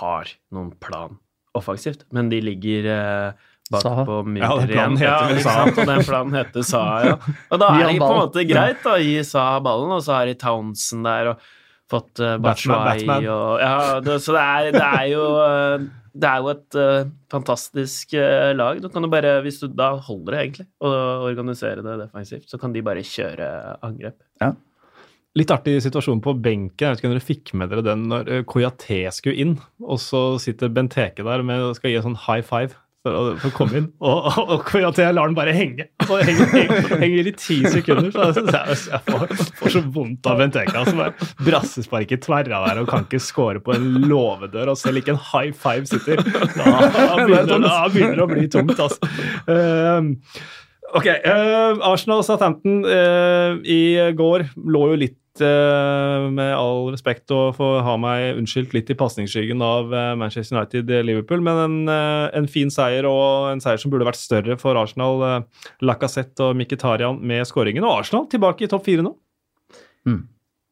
har 0.00 0.34
noen 0.54 0.70
plan 0.82 1.18
offensivt. 1.54 2.04
Men 2.14 2.28
de 2.30 2.38
ligger 2.42 2.86
eh, 2.94 3.32
bak 3.70 3.84
Saha. 3.84 4.04
på 4.08 4.18
mye 4.26 4.42
Ja, 4.42 4.50
den 4.58 4.72
planen 4.72 4.98
heter 4.98 5.12
ja, 5.12 5.30
vel 5.30 5.40
Saha. 5.44 5.62
sant? 5.62 5.78
Og 5.78 5.90
den 5.92 6.04
planen 6.08 6.36
heter 6.40 6.66
Saha, 6.66 6.98
ja. 7.06 7.16
Og 7.50 7.62
da 7.62 7.70
er 7.76 7.86
det 7.86 7.94
på 8.00 8.10
en 8.10 8.20
måte 8.24 8.44
greit 8.48 8.90
å 8.90 8.98
gi 8.98 9.16
Saha 9.26 9.62
ballen, 9.64 9.94
og 9.94 10.04
så 10.06 10.18
har 10.18 10.30
de 10.30 10.36
Townsend 10.40 11.06
der 11.06 11.32
og 11.34 11.48
fått 11.90 12.22
uh, 12.22 12.36
Batshuayi 12.42 13.06
og 13.30 13.62
Ja, 13.62 13.74
det, 14.04 14.20
så 14.24 14.34
det 14.36 14.44
er, 14.44 14.70
det 14.76 14.86
er 14.86 15.08
jo 15.10 15.24
eh, 15.44 15.88
det 16.20 16.26
er 16.26 16.42
jo 16.42 16.48
et 16.50 16.76
uh, 16.78 17.10
fantastisk 17.30 18.16
uh, 18.18 18.50
lag. 18.58 18.80
Du 18.82 18.88
kan 18.90 19.06
jo 19.06 19.10
bare, 19.12 19.36
hvis 19.44 19.60
du 19.62 19.68
da 19.70 19.92
holder 20.02 20.34
det, 20.34 20.40
egentlig, 20.40 20.66
og 20.82 21.28
organisere 21.28 21.84
det 21.86 22.00
defensivt, 22.00 22.48
så 22.50 22.58
kan 22.58 22.74
de 22.74 22.82
bare 22.82 23.04
kjøre 23.06 23.46
angrep. 23.86 24.18
Litt 25.38 25.52
artig 25.54 25.76
situasjon 25.84 26.18
på 26.24 26.34
benken. 26.42 26.82
Jeg 26.82 26.96
vet 26.96 27.02
ikke 27.02 27.10
om 27.12 27.14
dere 27.14 27.28
fikk 27.28 27.52
med 27.54 27.70
dere 27.70 27.86
den 27.86 28.08
når 28.10 28.32
Koyate 28.50 29.04
skulle 29.14 29.38
inn, 29.38 29.54
og 29.86 30.02
så 30.02 30.24
sitter 30.42 30.72
Benteke 30.74 31.22
der 31.22 31.46
med, 31.46 31.62
og 31.62 31.78
skal 31.78 31.94
gi 31.94 32.00
en 32.00 32.08
sånn 32.08 32.22
high 32.26 32.42
five 32.42 32.74
for 33.06 33.36
for 33.40 33.48
å 33.48 33.52
komme 33.56 33.78
inn, 33.80 33.86
og, 34.04 34.26
og, 34.28 34.50
og 34.54 34.64
Koyate 34.68 35.06
lar 35.14 35.30
den 35.30 35.36
bare 35.38 35.54
henge. 35.56 35.86
Og 36.04 36.20
henger, 36.26 36.50
henge, 36.52 36.98
henge 37.00 37.22
i 37.22 37.32
ti 37.32 37.56
sekunder. 37.64 38.10
Så 38.12 38.44
jeg, 38.44 38.44
jeg, 38.52 38.78
jeg 38.92 39.02
får, 39.06 39.34
får 39.60 39.74
så 39.76 39.82
vondt 39.94 40.28
av 40.28 40.42
Benteke. 40.42 40.74
Altså 40.76 41.08
brassesparket 41.46 42.24
tverra 42.26 42.62
der 42.66 42.82
og 42.82 42.90
kan 42.90 43.08
ikke 43.08 43.22
score 43.24 43.62
på 43.64 43.76
en 43.76 43.88
låvedør, 44.04 44.74
og 44.74 44.80
selv 44.80 45.00
ikke 45.00 45.16
en 45.16 45.22
high 45.30 45.52
five 45.56 45.88
sitter. 45.88 46.20
Da 46.20 46.72
begynner, 47.24 47.56
da 47.64 47.76
begynner 47.88 48.20
det 48.20 48.26
å 48.26 48.32
bli 48.34 48.48
tungt, 48.52 48.76
altså. 48.76 49.12
Um, 49.48 50.16
Ok, 50.90 51.06
uh, 51.06 51.78
Arsenal 51.86 52.24
Southampton 52.26 52.80
uh, 52.82 53.60
i 53.62 54.10
går 54.18 54.48
lå 54.58 54.80
jo 54.90 54.96
litt, 54.98 55.19
med 55.38 56.50
all 56.56 56.88
respekt 56.90 57.30
å 57.30 57.52
få 57.54 57.68
ha 57.86 57.92
meg 58.00 58.34
unnskyldt, 58.40 58.72
litt 58.74 58.90
i 58.90 58.96
pasningsskyggen 58.98 59.62
av 59.62 59.92
eh, 59.94 60.14
Manchester 60.18 60.56
United-Liverpool, 60.58 61.40
men 61.46 61.60
en, 61.62 61.76
eh, 61.88 62.30
en 62.40 62.48
fin 62.50 62.70
seier 62.74 63.06
og 63.06 63.52
en 63.52 63.60
seier 63.62 63.78
som 63.78 63.92
burde 63.92 64.08
vært 64.08 64.18
større 64.18 64.56
for 64.58 64.74
Arsenal. 64.80 65.22
Eh, 65.22 65.70
Lacassette 65.86 66.40
og 66.50 66.56
Mkhitaryan 66.58 67.20
med 67.22 67.46
skåringen, 67.46 67.86
og 67.86 68.00
Arsenal 68.02 68.26
tilbake 68.32 68.66
i 68.66 68.70
topp 68.72 68.84
fire 68.90 69.06
nå. 69.06 69.14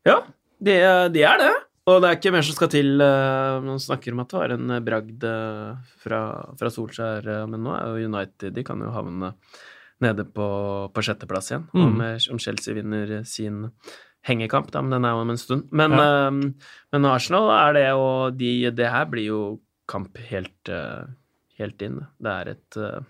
Ja, 0.08 0.18
de, 0.58 0.74
det, 1.14 1.22
er 1.22 1.38
det. 1.38 1.52
Og 1.88 2.02
det 2.02 2.08
er 2.10 2.16
ikke 2.18 2.32
mer 2.34 2.42
som 2.46 2.56
skal 2.56 2.70
til. 2.72 2.94
eh, 3.00 3.60
Man 3.64 3.78
snakker 3.80 4.12
om 4.12 4.20
at 4.24 4.28
det 4.32 4.38
var 4.42 4.54
en 4.56 4.70
eh, 4.74 4.82
bragd 4.84 5.24
eh, 5.24 5.94
fra, 6.02 6.20
fra 6.58 6.70
Solskjær, 6.72 7.26
eh, 7.28 7.46
men 7.48 7.62
nå 7.64 7.74
er 7.76 7.86
jo 8.02 8.08
United 8.10 8.54
De 8.56 8.64
kan 8.66 8.80
jo 8.82 8.90
havne 8.94 9.34
nede 10.04 10.22
på, 10.30 10.44
på 10.94 11.02
sjetteplass 11.02 11.48
igjen 11.50 11.64
Mm. 11.74 11.82
om, 11.86 12.00
eh, 12.06 12.18
om 12.32 12.38
Chelsea 12.38 12.74
vinner 12.76 13.16
sin 13.26 13.64
hengekamp, 14.26 14.70
da, 14.74 14.80
men 14.82 14.90
den 14.96 15.04
er 15.04 15.14
jo 15.16 15.22
om 15.24 15.30
en 15.30 15.38
stund. 15.40 15.68
Men, 15.72 15.92
Ja. 15.92 16.28
uh, 16.28 16.70
men 16.92 17.04
Arsenal 17.06 17.50
er 17.54 17.72
det, 17.78 17.86
og 17.94 18.36
de, 18.36 18.70
det 18.70 18.90
her 18.90 19.06
blir 19.06 19.24
jo 19.28 19.60
kamp 19.88 20.16
helt, 20.30 20.68
uh, 20.68 21.06
helt 21.58 21.80
inn. 21.82 22.00
Det 22.20 22.34
er 22.34 22.48
et 22.56 22.76
uh, 22.76 23.00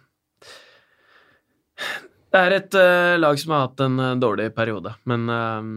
Det 2.32 2.40
er 2.42 2.52
et 2.58 2.74
eh, 2.76 3.14
lag 3.18 3.38
som 3.40 3.54
har 3.54 3.62
hatt 3.68 3.80
en 3.80 3.96
dårlig 4.20 4.50
periode, 4.56 4.90
men 5.08 5.22
eh, 5.32 5.68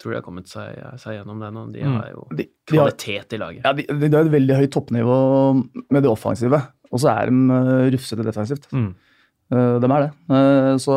tror 0.00 0.10
de 0.10 0.16
har 0.18 0.24
kommet 0.26 0.48
seg, 0.50 0.74
seg 0.98 1.18
gjennom 1.20 1.38
det 1.44 1.50
nå. 1.54 1.66
De 1.74 1.84
Mm. 1.84 1.92
har 2.00 2.08
jo 2.10 2.24
De, 2.34 2.46
de, 2.48 2.78
har, 2.80 2.90
kvalitet 2.90 3.36
i 3.36 3.38
laget. 3.38 3.62
ja, 3.64 3.72
de, 3.76 3.84
de 3.86 4.10
har 4.16 4.24
et 4.26 4.32
veldig 4.32 4.56
høyt 4.58 4.72
toppnivå 4.74 5.18
med 5.92 6.02
det 6.02 6.10
offensive, 6.10 6.58
og 6.90 6.98
så 6.98 7.12
er 7.14 7.30
de 7.30 7.60
rufsete 7.94 8.24
defensivt. 8.26 8.66
Mm. 8.74 8.88
Eh, 9.52 9.78
de 9.84 9.86
er 9.92 10.06
det. 10.08 10.10
Eh, 10.34 10.74
så 10.82 10.96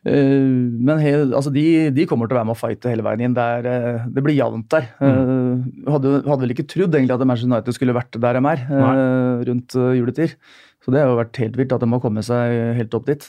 Men 0.00 1.00
he, 1.02 1.12
altså 1.26 1.52
de, 1.52 1.64
de 1.92 2.06
kommer 2.08 2.28
til 2.28 2.36
å 2.36 2.40
være 2.40 2.48
med 2.48 2.56
og 2.56 2.60
fighte 2.62 2.88
hele 2.88 3.04
veien 3.04 3.26
inn. 3.26 3.36
Det, 3.36 3.44
er, 3.58 3.68
eh, 3.68 4.08
det 4.08 4.24
blir 4.24 4.38
jevnt 4.38 4.70
der. 4.72 4.88
Uh, 4.96 5.60
hadde, 5.92 6.14
hadde 6.24 6.40
vel 6.46 6.54
ikke 6.54 6.68
trodd 6.72 6.96
egentlig 6.96 7.18
at 7.18 7.24
Manchester 7.28 7.52
United 7.52 7.76
skulle 7.76 7.96
vært 7.96 8.16
der 8.16 8.40
de 8.40 8.44
er, 8.54 8.64
eh, 8.64 9.46
rundt 9.50 9.76
eh, 9.76 9.94
juletid. 10.00 10.36
Så 10.80 10.94
det 10.94 11.02
har 11.02 11.12
jo 11.12 11.20
vært 11.20 11.42
helt 11.42 11.58
vilt 11.60 11.74
at 11.76 11.84
de 11.84 11.90
må 11.92 12.00
komme 12.00 12.24
seg 12.24 12.78
helt 12.78 12.96
opp 12.96 13.10
dit. 13.10 13.28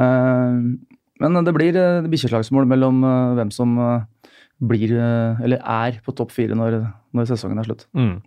Eh, 0.00 0.60
men 1.22 1.46
det 1.46 1.54
blir 1.56 1.76
bikkjeslagsmål 2.10 2.68
mellom 2.68 3.04
eh, 3.06 3.34
hvem 3.38 3.52
som 3.54 3.76
eh, 3.80 4.32
blir, 4.68 4.92
eh, 4.96 5.44
eller 5.44 5.62
er, 5.62 6.00
på 6.04 6.14
topp 6.16 6.34
fire 6.34 6.56
når, 6.58 6.80
når 7.16 7.30
sesongen 7.30 7.60
er 7.60 7.68
slutt. 7.68 7.86
Mm. 7.96 8.18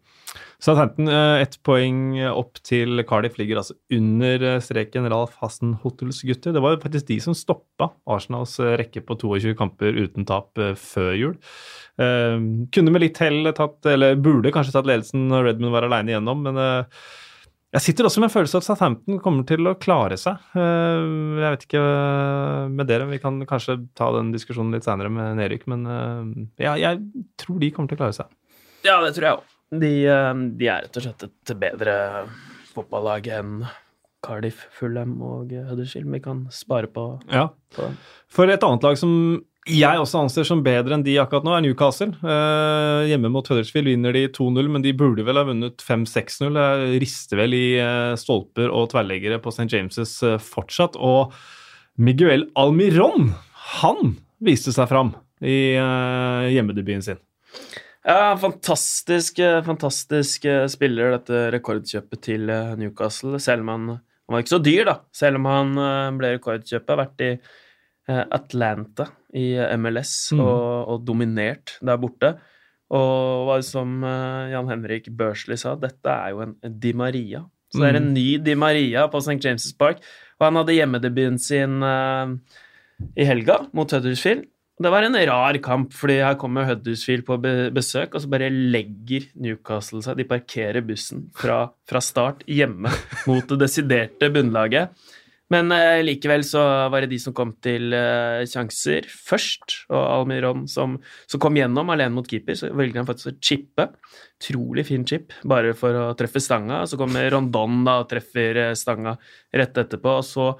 Southampton 0.59 1.07
eh, 1.07 1.41
ett 1.43 1.55
poeng 1.63 2.17
opp 2.29 2.59
til 2.67 3.01
Cardiff 3.07 3.37
ligger 3.39 3.61
altså 3.61 3.77
under 3.95 4.43
eh, 4.43 4.59
streken 4.63 5.07
Ralf 5.11 5.37
Hassen 5.39 5.77
Hotels 5.83 6.19
gutter. 6.27 6.53
Det 6.55 6.63
var 6.63 6.75
jo 6.75 6.81
faktisk 6.83 7.07
de 7.07 7.19
som 7.23 7.37
stoppa 7.37 7.91
Arsenals 8.09 8.57
eh, 8.59 8.75
rekke 8.81 9.03
på 9.07 9.17
22 9.21 9.55
kamper 9.59 9.95
uten 9.95 10.27
tap 10.29 10.59
eh, 10.59 10.75
før 10.79 11.15
jul. 11.15 11.37
Eh, 12.01 12.35
kunne 12.75 12.93
med 12.93 13.05
litt 13.05 13.21
hell 13.23 13.53
tatt, 13.55 13.79
eller 13.89 14.19
burde 14.19 14.53
kanskje 14.55 14.75
tatt 14.75 14.89
ledelsen 14.89 15.29
når 15.31 15.51
Redmond 15.51 15.75
var 15.75 15.87
aleine 15.87 16.13
igjennom, 16.13 16.43
men 16.45 16.61
eh, 16.61 17.03
jeg 17.69 17.85
sitter 17.85 18.07
også 18.09 18.21
med 18.21 18.31
en 18.31 18.33
følelse 18.33 18.57
av 18.57 18.63
at 18.63 18.65
Southampton 18.65 19.19
kommer 19.21 19.45
til 19.45 19.69
å 19.69 19.75
klare 19.77 20.15
seg. 20.17 20.41
Eh, 20.57 21.03
jeg 21.37 21.53
vet 21.53 21.65
ikke 21.67 21.83
eh, 21.85 22.65
med 22.73 22.89
dere, 22.89 23.05
vi 23.11 23.21
kan 23.21 23.37
kanskje 23.49 23.77
ta 23.97 24.09
den 24.15 24.31
diskusjonen 24.33 24.73
litt 24.73 24.87
seinere 24.87 25.11
med 25.13 25.37
Nerik, 25.37 25.67
men 25.69 25.85
eh, 25.85 26.65
ja, 26.65 26.73
jeg 26.81 27.23
tror 27.39 27.61
de 27.61 27.69
kommer 27.75 27.91
til 27.91 27.99
å 27.99 28.03
klare 28.03 28.17
seg. 28.17 28.33
Ja, 28.87 28.97
det 29.05 29.13
tror 29.15 29.27
jeg 29.27 29.37
òg. 29.37 29.55
De, 29.71 29.91
eh, 30.09 30.33
de 30.59 30.67
er 30.71 30.87
rett 30.87 30.97
og 30.97 31.05
slett 31.05 31.27
et 31.29 31.53
bedre 31.61 31.95
fotballag 32.73 33.27
enn 33.39 33.59
Cardiff, 34.25 34.65
Fulham 34.75 35.13
og 35.23 35.51
Huddersfield. 35.53 36.09
Vi 36.11 36.19
kan 36.23 36.47
spare 36.51 36.87
på, 36.91 37.21
Ja. 37.31 37.49
på 37.75 37.85
dem. 37.87 37.97
For 38.27 38.49
et 38.51 38.63
annet 38.63 38.83
lag 38.83 38.97
som 38.97 39.13
jeg 39.69 39.99
også 40.01 40.23
anser 40.25 40.43
som 40.47 40.63
bedre 40.63 40.95
enn 40.95 41.03
de 41.05 41.13
akkurat 41.21 41.43
nå, 41.45 41.53
er 41.55 41.61
Newcastle. 41.61 42.09
Eh, 42.23 43.07
hjemme 43.11 43.29
mot 43.31 43.45
Huddersfield 43.47 43.85
vinner 43.87 44.11
de 44.15 44.27
2-0, 44.27 44.67
men 44.71 44.81
de 44.81 44.91
burde 44.97 45.23
vel 45.23 45.37
ha 45.37 45.43
vunnet 45.45 45.77
5-6-0. 45.85 46.57
Jeg 46.57 47.01
rister 47.03 47.37
vel 47.37 47.53
i 47.53 47.77
eh, 47.77 48.15
stolper 48.19 48.71
og 48.73 48.89
tverrleggere 48.91 49.39
på 49.43 49.53
St. 49.53 49.69
James' 49.71 50.23
eh, 50.25 50.37
fortsatt. 50.41 50.97
Og 50.97 51.31
Miguel 51.99 52.47
Almiron, 52.57 53.33
han 53.79 54.17
viste 54.41 54.73
seg 54.73 54.89
fram 54.89 55.13
i 55.43 55.75
eh, 55.77 56.49
hjemmedebuten 56.55 57.03
sin. 57.05 57.21
Ja, 58.07 58.35
fantastisk, 58.39 59.39
eh, 59.43 59.59
fantastisk 59.65 60.45
eh, 60.47 60.65
spiller, 60.71 61.11
dette 61.17 61.39
rekordkjøpet 61.57 62.21
til 62.23 62.49
eh, 62.49 62.75
Newcastle. 62.79 63.39
Selv 63.43 63.65
om 63.65 63.73
han 63.73 63.87
Han 64.29 64.35
var 64.35 64.43
ikke 64.43 64.53
så 64.53 64.61
dyr, 64.63 64.83
da. 64.85 64.93
Selv 65.11 65.39
om 65.39 65.45
han 65.49 65.71
ble 66.19 66.35
rekordkjøpet. 66.35 66.89
Har 66.91 66.99
vært 67.01 67.21
i 67.25 67.29
Atlanta 68.31 69.07
i 69.33 69.55
MLS 69.77 70.31
Mm. 70.33 70.39
og, 70.43 70.89
og 70.93 70.99
dominert 71.07 71.79
der 71.81 71.97
borte. 71.97 72.29
Og 72.93 73.47
var 73.47 73.63
som 73.65 74.03
Jan 74.05 74.69
Henrik 74.69 75.09
Børsli 75.17 75.57
sa, 75.57 75.73
dette 75.81 76.05
er 76.13 76.29
jo 76.35 76.43
en 76.45 76.53
Di 76.79 76.93
Maria. 76.93 77.41
Så 77.73 77.81
det 77.81 77.89
er 77.89 77.97
en 77.97 78.07
Mm. 78.11 78.13
ny 78.13 78.37
Di 78.37 78.53
Maria 78.55 79.07
på 79.09 79.17
St. 79.17 79.41
James' 79.41 79.73
Park. 79.77 79.97
Og 80.39 80.45
han 80.45 80.55
hadde 80.61 80.77
hjemmedebuten 80.77 81.39
sin 81.41 81.81
uh, 81.81 82.29
i 83.17 83.25
helga 83.25 83.63
mot 83.73 83.89
Huddersfield. 83.89 84.45
Det 84.79 84.87
var 84.93 85.03
en 85.03 85.17
rar 85.27 85.57
kamp, 85.59 85.91
fordi 85.91 86.21
her 86.23 86.37
kommer 86.39 86.63
Huddersfield 86.69 87.25
på 87.27 87.35
besøk, 87.75 88.13
og 88.15 88.23
så 88.23 88.29
bare 88.31 88.47
legger 88.47 89.25
Newcastle 89.35 89.99
seg. 90.05 90.15
De 90.21 90.27
parkerer 90.27 90.85
bussen 90.87 91.25
fra, 91.35 91.65
fra 91.89 91.99
start 91.99 92.45
hjemme 92.47 92.91
mot 93.27 93.43
det 93.51 93.59
desiderte 93.59 94.29
bunnlaget. 94.31 94.95
Men 95.51 95.73
eh, 95.73 95.99
likevel 96.05 96.45
så 96.45 96.61
var 96.93 97.03
det 97.03 97.09
de 97.11 97.19
som 97.19 97.33
kom 97.35 97.51
til 97.65 97.91
eh, 97.97 98.45
sjanser 98.47 99.07
først, 99.09 99.81
og 99.89 99.99
Almiron 99.99 100.67
som, 100.69 100.99
som 101.27 101.41
kom 101.41 101.57
gjennom 101.57 101.89
alene 101.89 102.13
mot 102.15 102.29
keeper, 102.29 102.55
så 102.55 102.69
velger 102.71 103.01
han 103.01 103.09
faktisk 103.09 103.31
å 103.33 103.37
chippe. 103.43 103.89
Utrolig 104.39 104.85
fin 104.87 105.03
chip, 105.09 105.33
bare 105.43 105.73
for 105.75 106.05
å 106.05 106.09
treffe 106.15 106.39
stanga. 106.39 106.85
Så 106.87 107.01
kommer 107.01 107.27
Rondon 107.33 107.81
da 107.83 107.99
og 108.03 108.11
treffer 108.13 108.63
eh, 108.69 108.75
stanga 108.77 109.17
rett 109.51 109.83
etterpå, 109.83 110.19
og 110.21 110.27
så 110.27 110.53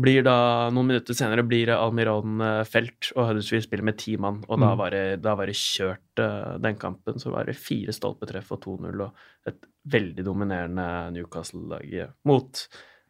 blir 0.00 0.22
da, 0.26 0.68
noen 0.74 0.90
minutter 0.90 1.16
senere 1.16 1.42
blir 1.48 1.70
Almiron 1.72 2.40
eh, 2.44 2.64
felt, 2.68 3.12
og 3.16 3.30
Huddersfield 3.30 3.64
spiller 3.64 3.86
med 3.88 3.96
ti 3.98 4.16
mann, 4.20 4.42
og 4.48 4.60
da 4.60 4.72
Mm. 4.74 4.78
var 4.78 4.90
det, 4.90 5.04
da 5.24 5.34
var 5.34 5.46
det 5.48 5.54
kjørt 5.56 6.20
eh, 6.20 6.58
den 6.60 6.76
kampen. 6.76 7.18
Så 7.22 7.30
var 7.32 7.44
det 7.48 7.56
fire 7.56 7.92
stolpetreff 7.96 8.52
og 8.52 8.60
2-0, 8.66 9.00
og 9.06 9.14
et 9.48 9.64
veldig 9.88 10.24
dominerende 10.26 10.86
Newcastle-lag 11.16 11.94
eh, 11.94 12.12
mot 12.28 12.66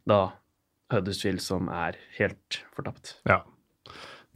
da 0.07 0.21
Huddersfield, 0.93 1.41
som 1.43 1.69
er 1.75 1.97
helt 2.21 2.61
fortapt. 2.77 3.17
Ja. 3.27 3.41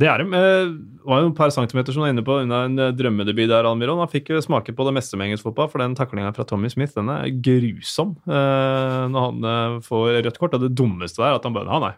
Det 0.01 0.09
er 0.09 0.23
de. 0.23 0.31
Eh, 0.33 0.71
Det 1.01 1.09
var 1.09 1.23
jo 1.25 1.31
et 1.31 1.37
par 1.39 1.51
centimeter 1.53 1.93
som 1.95 2.03
du 2.03 2.05
var 2.05 2.11
inne 2.13 2.23
på 2.25 2.35
unna 2.43 2.59
en 2.69 2.75
eh, 2.79 2.91
drømmedebut 2.97 3.49
der, 3.51 3.67
Almiron. 3.69 3.99
Han 4.03 4.11
fikk 4.13 4.29
jo 4.35 4.41
smake 4.45 4.73
på 4.77 4.85
det 4.87 4.93
meste 4.97 5.17
med 5.17 5.31
engelsk 5.31 5.47
fotball, 5.49 5.69
for 5.73 5.81
den 5.83 5.95
taklinga 5.97 6.31
fra 6.37 6.45
Tommy 6.49 6.69
Smith 6.73 6.93
den 6.97 7.09
er 7.13 7.31
grusom. 7.45 8.13
eh, 8.29 9.09
når 9.11 9.25
han 9.27 9.49
eh, 9.51 9.77
får 9.87 10.21
rødt 10.27 10.39
kort. 10.41 10.55
Og 10.59 10.65
det 10.67 10.73
dummeste 10.79 11.23
der 11.23 11.31
er 11.33 11.39
at 11.41 11.49
han 11.49 11.57
bare 11.57 11.73
ha, 11.73 11.81
nei, 11.87 11.93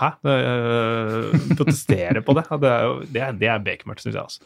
hæ? 0.00 0.10
Det, 0.24 0.36
eh, 0.52 1.46
protesterer 1.60 2.24
på 2.24 2.36
det. 2.40 2.46
Det 2.64 2.72
er 2.72 2.86
jo 2.88 2.94
det 3.14 3.24
er, 3.28 3.36
det 3.44 3.52
er 3.52 3.64
bekmørkt, 3.68 4.04
syns 4.04 4.16
jeg, 4.16 4.24
altså. 4.24 4.40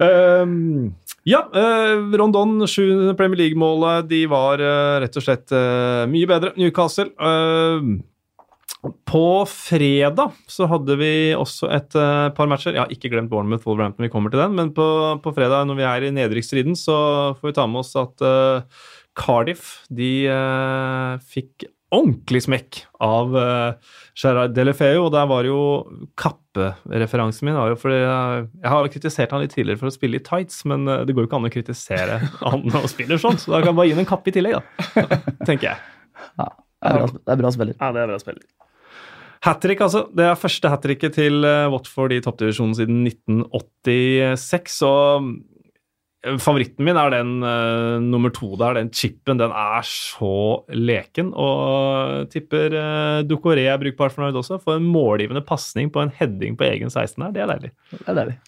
Um, 0.00 0.92
ja, 1.32 1.40
uh, 1.56 2.04
Rondon, 2.20 2.60
sjuende 2.70 3.16
Premier 3.18 3.40
League-målet, 3.46 4.06
de 4.12 4.22
var 4.30 4.60
eh, 4.62 5.00
rett 5.06 5.16
og 5.20 5.24
slett 5.26 5.52
eh, 5.56 6.04
mye 6.12 6.28
bedre. 6.30 6.52
Newcastle. 6.60 7.10
eh, 7.16 7.90
på 8.80 9.24
fredag 9.44 10.32
så 10.48 10.64
hadde 10.70 10.94
vi 11.00 11.10
også 11.36 11.68
et 11.74 11.96
uh, 11.98 12.30
par 12.36 12.48
matcher. 12.48 12.72
Jeg 12.72 12.80
har 12.80 12.94
ikke 12.94 13.10
glemt 13.12 13.30
Bournemouth 13.32 13.66
Wolverhampton, 13.68 14.06
vi 14.06 14.12
kommer 14.12 14.32
til 14.32 14.40
den. 14.40 14.54
Men 14.56 14.70
på, 14.76 14.86
på 15.20 15.32
fredag 15.36 15.66
når 15.68 15.76
vi 15.80 15.84
er 15.88 16.06
i 16.06 16.14
nedrykksstriden, 16.16 16.78
så 16.78 16.96
får 17.36 17.50
vi 17.50 17.56
ta 17.58 17.66
med 17.68 17.82
oss 17.82 17.92
at 18.00 18.24
uh, 18.24 18.86
Cardiff 19.18 19.82
de 19.92 20.14
uh, 20.32 21.20
fikk 21.20 21.66
ordentlig 21.92 22.44
smekk 22.46 22.78
av 23.02 23.34
uh, 23.34 23.96
Gerard 24.16 24.54
Delefeu, 24.56 25.02
og 25.02 25.10
der 25.12 25.26
var 25.28 25.44
jo 25.44 25.58
kappereferansen 26.20 27.50
min. 27.50 27.58
var 27.58 27.74
jo 27.74 27.80
fordi 27.82 27.98
jeg, 27.98 28.46
jeg 28.62 28.72
har 28.76 28.88
kritisert 28.94 29.34
han 29.34 29.44
litt 29.44 29.56
tidligere 29.58 29.82
for 29.82 29.90
å 29.90 29.96
spille 29.96 30.22
i 30.22 30.24
tights, 30.24 30.62
men 30.70 30.88
det 30.88 31.12
går 31.12 31.26
jo 31.26 31.28
ikke 31.28 31.42
an 31.42 31.50
å 31.50 31.52
kritisere 31.52 32.16
han 32.46 32.64
når 32.64 32.78
han 32.78 32.94
spiller 32.94 33.20
sånn, 33.20 33.42
så 33.42 33.58
da 33.58 33.60
kan 33.60 33.74
jeg 33.74 33.80
bare 33.82 33.90
gi 33.90 33.98
ham 33.98 34.04
en 34.06 34.10
kappe 34.14 34.32
i 34.32 34.36
tillegg, 34.38 34.56
da. 34.56 35.20
Tenker 35.42 35.72
jeg. 35.72 35.76
Ja, 36.40 36.48
det 36.48 36.94
er 36.94 37.02
bra, 37.02 37.12
det 37.12 37.36
er 37.36 37.44
bra 37.44 37.54
spiller. 37.58 37.76
Ja, 37.76 37.92
det 37.92 38.06
er 38.06 38.14
bra 38.14 38.22
spiller. 38.22 38.48
Hat 39.40 39.62
trick, 39.62 39.80
altså. 39.80 40.04
Det 40.12 40.26
er 40.28 40.36
første 40.36 40.68
hat 40.68 40.82
tricket 40.84 41.14
til 41.16 41.46
eh, 41.48 41.68
Watford 41.72 42.12
i 42.12 42.20
toppdivisjonen 42.20 42.76
siden 42.76 42.98
1986. 43.08 44.74
Og 44.84 45.30
eh, 46.26 46.36
favoritten 46.44 46.84
min 46.84 47.00
er 47.00 47.14
den 47.14 47.38
uh, 47.40 47.96
nummer 48.04 48.34
to 48.36 48.52
der. 48.60 48.76
Den 48.76 48.92
chipen, 48.92 49.40
den 49.40 49.48
er 49.48 49.86
så 49.88 50.60
leken. 50.76 51.32
Og 51.32 52.28
tipper 52.34 52.76
uh, 52.76 53.24
Ducoré 53.24 53.64
er 53.72 53.80
brukbar 53.80 54.12
for 54.12 54.26
Norge 54.26 54.42
også. 54.42 54.60
For 54.60 54.76
en 54.76 54.92
målgivende 54.92 55.44
pasning 55.46 55.88
på 55.92 56.04
en 56.04 56.12
heading 56.20 56.60
på 56.60 56.68
egen 56.68 56.92
16 56.92 57.24
her, 57.24 57.32
det 57.32 57.46
er 57.46 57.54
deilig. 57.54 57.72
Det 57.96 58.04
er 58.04 58.20
deilig. 58.20 58.40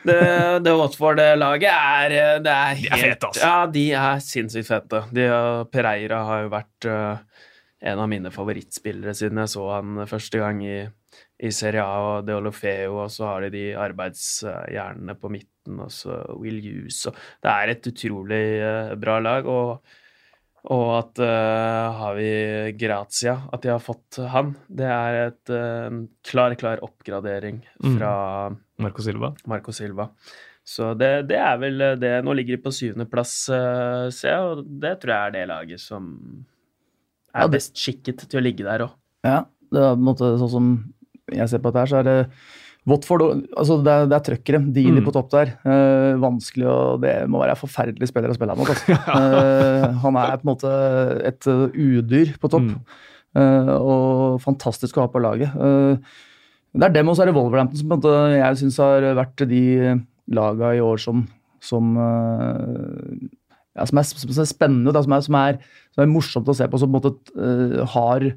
Det, 0.00 0.20
det 0.64 0.72
Watford-laget 0.72 1.68
er 1.68 2.40
Det 2.40 2.52
er 2.52 2.70
helt 2.72 2.88
De 2.88 2.92
er 2.92 3.00
fete, 3.04 3.26
altså. 3.28 3.40
Ja, 3.40 3.56
de 3.72 3.90
er 4.04 4.22
sinnssykt 4.24 4.68
fete. 4.68 5.06
De, 5.16 5.30
uh, 5.32 5.64
Pereira 5.72 6.26
har 6.28 6.44
jo 6.44 6.52
vært 6.60 6.92
uh, 6.92 7.48
en 7.80 7.98
av 8.02 8.08
mine 8.12 8.30
favorittspillere 8.34 9.14
siden 9.16 9.40
jeg 9.40 9.52
så 9.54 9.62
han 9.72 10.02
første 10.10 10.40
gang 10.42 10.58
i, 10.66 10.74
i 11.40 11.52
Serie 11.54 11.80
A 11.80 12.18
og 12.18 12.26
De 12.28 12.34
Olofeo, 12.36 12.98
og 13.06 13.08
så 13.14 13.24
har 13.30 13.46
de 13.46 13.50
de 13.54 13.62
arbeidshjernene 13.80 15.14
på 15.20 15.30
midten, 15.32 15.78
og 15.80 15.90
så 15.92 16.18
Will 16.36 16.60
Hughes 16.64 17.06
og 17.08 17.16
Det 17.42 17.50
er 17.54 17.72
et 17.72 17.88
utrolig 17.92 18.42
uh, 18.60 18.92
bra 19.00 19.16
lag, 19.24 19.48
og, 19.48 19.80
og 20.70 20.86
at 20.98 21.22
uh, 21.24 21.96
har 22.02 22.14
vi 22.20 22.28
Grazia, 22.80 23.38
at 23.52 23.64
de 23.64 23.72
har 23.72 23.80
fått 23.80 24.20
han, 24.34 24.52
det 24.68 24.88
er 24.92 25.18
et 25.30 25.52
uh, 25.56 25.88
en 25.88 26.04
klar, 26.26 26.54
klar 26.60 26.84
oppgradering 26.84 27.62
Mm. 27.80 27.96
fra 27.96 28.12
Marco 28.80 29.00
Silva. 29.02 29.32
Marco 29.48 29.72
Silva. 29.72 30.10
Så 30.64 30.92
det, 30.94 31.26
det 31.30 31.38
er 31.40 31.56
vel 31.58 31.80
det 31.98 32.10
Nå 32.22 32.34
ligger 32.36 32.58
de 32.58 32.62
på 32.62 32.70
syvendeplass, 32.76 33.32
uh, 33.48 34.10
ser 34.12 34.34
jeg, 34.36 34.40
og 34.52 34.66
det 34.84 34.98
tror 35.00 35.14
jeg 35.16 35.30
er 35.30 35.36
det 35.38 35.46
laget 35.48 35.80
som 35.80 36.10
er 37.34 37.52
best 37.52 37.76
skikket 37.78 38.24
til 38.28 38.40
å 38.40 38.44
ligge 38.44 38.66
der 38.66 38.86
òg. 38.86 38.96
Ja, 39.26 39.44
det 39.70 39.82
er 39.82 39.92
på 39.94 40.00
en 40.00 40.08
måte 40.08 40.32
sånn 40.40 40.50
som 40.50 40.72
jeg 41.30 41.48
ser 41.52 41.62
på 41.62 41.70
dette 41.70 41.84
her, 41.84 41.90
så 41.92 42.00
er 42.00 42.08
det 42.08 42.16
Watford 42.88 43.22
altså 43.60 43.76
det, 43.84 43.92
er, 43.92 44.06
det 44.08 44.16
er 44.16 44.24
trøkkere. 44.24 44.60
De 44.72 44.84
Mm. 44.90 45.04
på 45.04 45.12
topp 45.12 45.28
der. 45.34 45.50
Eh, 45.68 46.14
vanskelig 46.18 46.66
og 46.66 47.02
Det 47.02 47.12
må 47.28 47.42
være 47.42 47.58
forferdelig 47.60 48.08
spiller 48.08 48.32
å 48.32 48.34
spille 48.38 48.56
mot. 48.56 48.66
Altså. 48.72 48.96
Eh, 49.20 49.84
han 50.00 50.16
er 50.16 50.40
på 50.40 50.46
en 50.46 50.50
måte 50.54 50.72
et 51.28 51.46
uh, 51.46 51.68
udyr 51.76 52.32
på 52.40 52.48
topp. 52.50 52.70
Mm. 52.72 52.80
Eh, 53.36 53.74
og 53.76 54.40
fantastisk 54.42 54.96
å 54.96 55.04
ha 55.04 55.10
på 55.12 55.20
laget. 55.22 55.52
Eh, 55.54 56.16
det 56.80 56.86
er 56.88 56.94
dem, 56.96 57.08
og 57.10 57.16
så 57.18 57.22
er 57.22 57.30
det 57.30 57.36
Wolverhampton 57.36 57.78
som 57.78 57.92
måte 57.92 58.10
jeg 58.32 58.58
syns 58.62 58.78
har 58.82 59.06
vært 59.18 59.44
de 59.50 59.62
laga 60.30 60.72
i 60.78 60.82
år 60.82 60.98
som, 61.02 61.24
som 61.60 61.92
eh, 61.98 63.28
ja, 63.76 63.84
som, 63.86 63.98
er, 64.00 64.02
som 64.02 64.30
er 64.42 64.48
spennende, 64.50 64.92
da, 64.94 65.02
som, 65.06 65.12
er, 65.16 65.20
som, 65.26 65.36
som 65.94 66.02
er 66.04 66.10
morsomt 66.10 66.48
å 66.50 66.56
se 66.56 66.66
på, 66.70 66.78
som 66.80 66.90
på 66.92 66.98
måte 67.00 67.12
eh, 67.38 67.84
har 67.94 68.30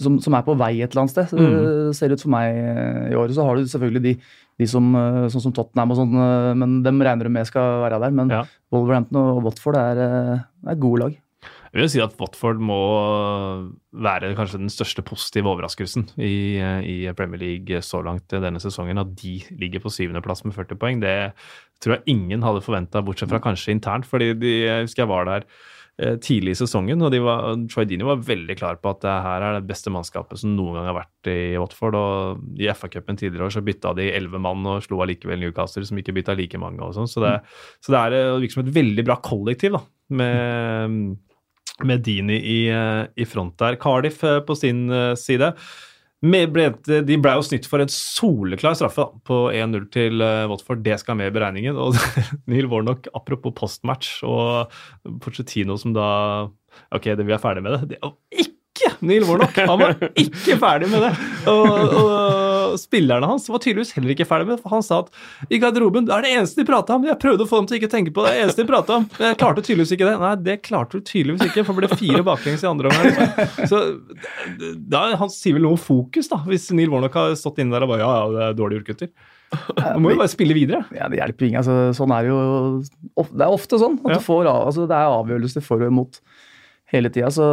som, 0.00 0.16
som 0.22 0.34
er 0.38 0.44
på 0.46 0.54
vei 0.56 0.72
et 0.84 0.92
eller 0.94 1.02
annet 1.04 1.12
sted, 1.14 1.32
Mm. 1.34 1.54
eh, 1.58 1.92
ser 1.98 2.12
ut 2.14 2.22
for 2.22 2.30
meg 2.30 2.54
eh, 2.56 3.10
i 3.10 3.16
året. 3.18 3.34
Så 3.34 3.42
har 3.44 3.56
du 3.58 3.64
selvfølgelig 3.66 4.02
de, 4.04 4.12
de 4.62 4.66
som, 4.70 4.86
sånn 5.34 5.42
som 5.48 5.52
Tottenham 5.56 5.90
og 5.90 5.98
sånn, 5.98 6.14
men 6.60 6.76
dem 6.86 7.02
regner 7.02 7.26
du 7.26 7.32
med 7.34 7.46
skal 7.50 7.80
være 7.82 7.98
der. 8.04 8.14
Men 8.14 8.30
Ja. 8.30 8.44
Wolverhampton 8.72 9.18
og 9.18 9.42
Watford 9.48 9.76
er, 9.80 10.00
er 10.70 10.78
gode 10.78 11.02
lag. 11.02 11.16
Jeg 11.74 11.82
vil 11.82 11.90
si 11.90 11.98
at 11.98 12.12
Watford 12.20 12.60
må 12.62 12.78
være 13.98 14.30
kanskje 14.38 14.60
den 14.60 14.70
største 14.70 15.02
positive 15.02 15.50
overraskelsen 15.50 16.06
i, 16.22 16.62
i 16.86 16.96
Premier 17.18 17.40
League 17.42 17.80
så 17.82 17.98
langt 18.06 18.30
denne 18.30 18.62
sesongen. 18.62 19.00
At 19.02 19.10
de 19.18 19.40
ligger 19.58 19.82
på 19.82 19.90
syvendeplass 19.90 20.44
med 20.46 20.54
40 20.54 20.78
poeng, 20.78 21.02
det 21.02 21.32
tror 21.82 21.96
jeg 21.96 22.14
ingen 22.14 22.46
hadde 22.46 22.62
forventa, 22.62 23.02
bortsett 23.02 23.32
fra 23.32 23.42
kanskje 23.42 23.74
internt. 23.74 24.06
fordi 24.06 24.36
de, 24.38 24.52
jeg 24.68 24.86
husker 24.86 25.02
jeg 25.02 25.10
var 25.10 25.26
der 25.26 25.48
eh, 25.98 26.14
tidlig 26.22 26.54
i 26.54 26.60
sesongen, 26.62 27.02
og 27.02 27.10
de 27.10 27.22
var, 27.26 27.58
Troy 27.66 27.90
Dini 27.90 28.06
var 28.06 28.22
veldig 28.22 28.58
klar 28.62 28.78
på 28.78 28.94
at 28.94 29.02
det 29.02 29.18
her 29.26 29.48
er 29.48 29.58
det 29.58 29.66
beste 29.74 29.90
mannskapet 29.90 30.44
som 30.44 30.54
noen 30.54 30.78
gang 30.78 30.88
har 30.92 30.98
vært 31.02 31.34
i 31.34 31.38
Watford. 31.58 31.98
og 31.98 32.48
I 32.54 32.70
FA-cupen 32.70 33.18
tidligere 33.18 33.50
år 33.50 33.58
så 33.58 33.66
bytta 33.66 33.96
de 33.98 34.12
elleve 34.14 34.38
mann 34.38 34.62
og 34.62 34.86
slo 34.86 35.02
allikevel 35.02 35.42
Newcastle, 35.42 35.82
som 35.90 35.98
ikke 35.98 36.14
bytta 36.22 36.38
like 36.38 36.62
mange. 36.62 36.86
og 36.86 36.94
sånn, 36.94 37.10
Så 37.10 37.26
det, 37.26 37.40
så 37.82 37.98
det 37.98 38.02
er, 38.04 38.18
det 38.38 38.42
virker 38.46 38.60
som 38.60 38.66
et 38.68 38.74
veldig 38.78 39.10
bra 39.10 39.18
kollektiv 39.26 39.80
da, 39.80 39.86
med 40.14 41.16
med 41.82 42.04
Dini 42.06 42.36
i, 42.38 42.60
eh, 42.70 43.06
i 43.16 43.26
front 43.26 43.58
der. 43.58 43.76
Cardiff 43.80 44.22
eh, 44.24 44.40
på 44.40 44.56
sin 44.56 44.86
eh, 44.90 45.14
side. 45.18 45.52
De 46.24 47.16
ble 47.20 47.32
jo 47.36 47.42
snytt 47.44 47.66
for 47.68 47.82
en 47.84 47.90
soleklar 47.92 48.76
straffe 48.78 49.02
da, 49.02 49.18
på 49.28 49.40
1-0 49.52 49.82
til 49.92 50.22
Watford. 50.48 50.80
Det 50.86 50.96
skal 51.02 51.18
med 51.20 51.28
i 51.28 51.34
beregningen. 51.34 51.76
Og 51.76 51.98
Neil 52.50 52.70
Warnock, 52.70 53.10
apropos 53.12 53.52
postmatch 53.58 54.22
og 54.24 54.72
Pochettino 55.20 55.76
som 55.80 55.92
da 55.96 56.08
Ok, 56.90 57.12
det, 57.12 57.22
vi 57.28 57.34
er 57.34 57.42
ferdig 57.42 57.62
med 57.62 57.76
det. 57.76 57.92
Det 57.92 58.14
ikke 58.40 58.96
Neil 59.04 59.28
Warnock! 59.28 59.60
Han 59.68 59.78
var 59.78 59.94
ikke 60.16 60.56
ferdig 60.58 60.88
med 60.90 61.04
det. 61.04 61.12
Og, 61.52 61.68
og 62.00 62.43
spillerne 62.80 63.28
hans 63.30 63.48
var 63.52 63.60
tydeligvis 63.62 63.92
heller 63.96 64.14
ikke 64.14 64.26
ferdig 64.28 64.48
med. 64.48 64.60
For 64.62 64.74
han 64.74 64.84
sa 64.86 65.00
at 65.04 65.10
i 65.52 65.58
garderoben 65.62 66.06
det 66.08 66.14
er 66.16 66.26
det 66.26 66.32
eneste 66.38 66.62
de 66.62 66.66
prata 66.68 66.96
om. 66.98 67.04
Jeg 67.08 67.18
prøvde 67.22 67.46
å 67.46 67.50
få 67.50 67.60
dem 67.62 67.68
til 67.70 67.76
å 67.76 67.80
ikke 67.82 67.92
tenke 67.92 68.14
på 68.14 68.24
det. 68.26 68.32
det 68.34 68.42
eneste 68.44 68.64
de 68.64 68.70
pratet 68.70 68.94
om. 68.96 69.06
Men 69.18 69.30
jeg 69.32 69.40
klarte 69.42 69.64
tydeligvis 69.66 69.94
ikke 69.96 70.08
det. 70.10 70.16
Nei, 70.24 70.32
det 70.48 70.56
klarte 70.66 70.98
du 71.00 71.06
tydeligvis 71.08 71.46
ikke, 71.50 71.64
for 71.66 71.78
det 71.78 71.90
ble 71.92 72.00
fire 72.00 72.24
baklengs 72.26 72.64
i 72.64 72.70
andre 72.70 72.92
omgang. 72.92 73.68
Så 73.70 73.82
da, 74.94 75.04
han 75.20 75.32
sier 75.32 75.56
vel 75.58 75.66
noe 75.66 75.76
om 75.76 75.80
fokus, 75.80 76.28
da, 76.32 76.40
hvis 76.48 76.68
Neil 76.76 76.92
Warnock 76.92 77.16
har 77.18 77.36
stått 77.38 77.60
inne 77.62 77.74
der 77.76 77.86
og 77.86 77.94
bare 77.94 78.02
ja, 78.04 78.10
ja, 78.18 78.26
det 78.34 78.44
er 78.48 78.58
dårlig 78.58 78.80
gjort, 78.80 78.92
gutter. 78.94 79.12
Du 79.54 80.00
må 80.02 80.10
jo 80.14 80.18
bare 80.18 80.32
spille 80.32 80.56
videre. 80.56 80.82
Ja, 80.96 81.06
Det 81.12 81.20
hjelper 81.20 81.46
ingen. 81.46 81.60
Altså, 81.62 81.76
sånn 81.94 82.10
er 82.16 82.26
det 82.26 82.32
jo 82.32 83.28
Det 83.30 83.44
er 83.44 83.52
ofte 83.54 83.78
sånn 83.78 84.00
at 84.02 84.10
Ja. 84.10 84.18
du 84.18 84.24
får 84.26 84.48
altså, 84.50 84.88
det 84.90 84.96
er 84.98 85.12
avgjørelser 85.14 85.62
for 85.62 85.82
og 85.84 85.92
imot 85.92 86.20
hele 86.90 87.10
tida. 87.14 87.30
Så 87.30 87.44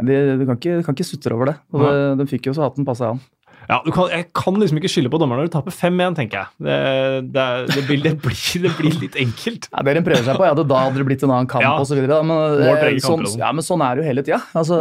du 0.00 0.44
kan 0.46 0.58
kan 0.60 0.94
ikke 0.94 1.04
sutre 1.08 1.34
over 1.34 1.50
det. 1.50 1.56
Og 1.72 1.82
det, 1.82 2.18
de 2.20 2.26
fikk 2.30 2.46
jo 2.50 2.54
så 2.56 2.66
hatten 2.68 2.86
passa 2.86 3.10
an. 3.14 3.20
Ja, 3.70 3.76
du 3.86 3.92
kan, 3.94 4.08
Jeg 4.10 4.26
kan 4.34 4.56
liksom 4.58 4.80
ikke 4.80 4.90
skylde 4.90 5.10
på 5.12 5.20
dommeren 5.22 5.44
når 5.44 5.50
du 5.50 5.54
taper 5.54 5.70
5-1, 5.76 6.16
tenker 6.18 6.40
jeg. 6.40 6.48
Det, 6.66 6.78
det, 7.36 7.44
er- 7.44 7.68
det, 7.70 7.84
blir, 7.86 8.00
det, 8.02 8.12
blir, 8.24 8.62
det 8.66 8.72
blir 8.80 8.96
litt 9.04 9.16
enkelt. 9.22 9.68
Ja, 9.70 9.84
det 9.86 9.96
en 10.00 10.06
prøver 10.08 10.26
seg 10.26 10.40
på, 10.40 10.46
ja, 10.48 10.54
da 10.58 10.80
hadde 10.84 10.98
det 10.98 11.06
blitt 11.06 11.22
en 11.26 11.30
annen 11.36 11.46
kamp 11.50 11.62
Ja. 11.62 11.76
og 11.78 11.86
så 11.86 11.94
videre, 11.98 12.18
Men, 12.26 12.36
eh, 12.66 12.98
sånn, 12.98 13.22
sånn. 13.30 13.38
ja, 13.44 13.52
men 13.54 13.62
sånn 13.66 13.84
er 13.86 13.94
det 13.94 14.02
jo 14.02 14.08
hele 14.10 14.24
tida. 14.26 14.40
Altså, 14.58 14.80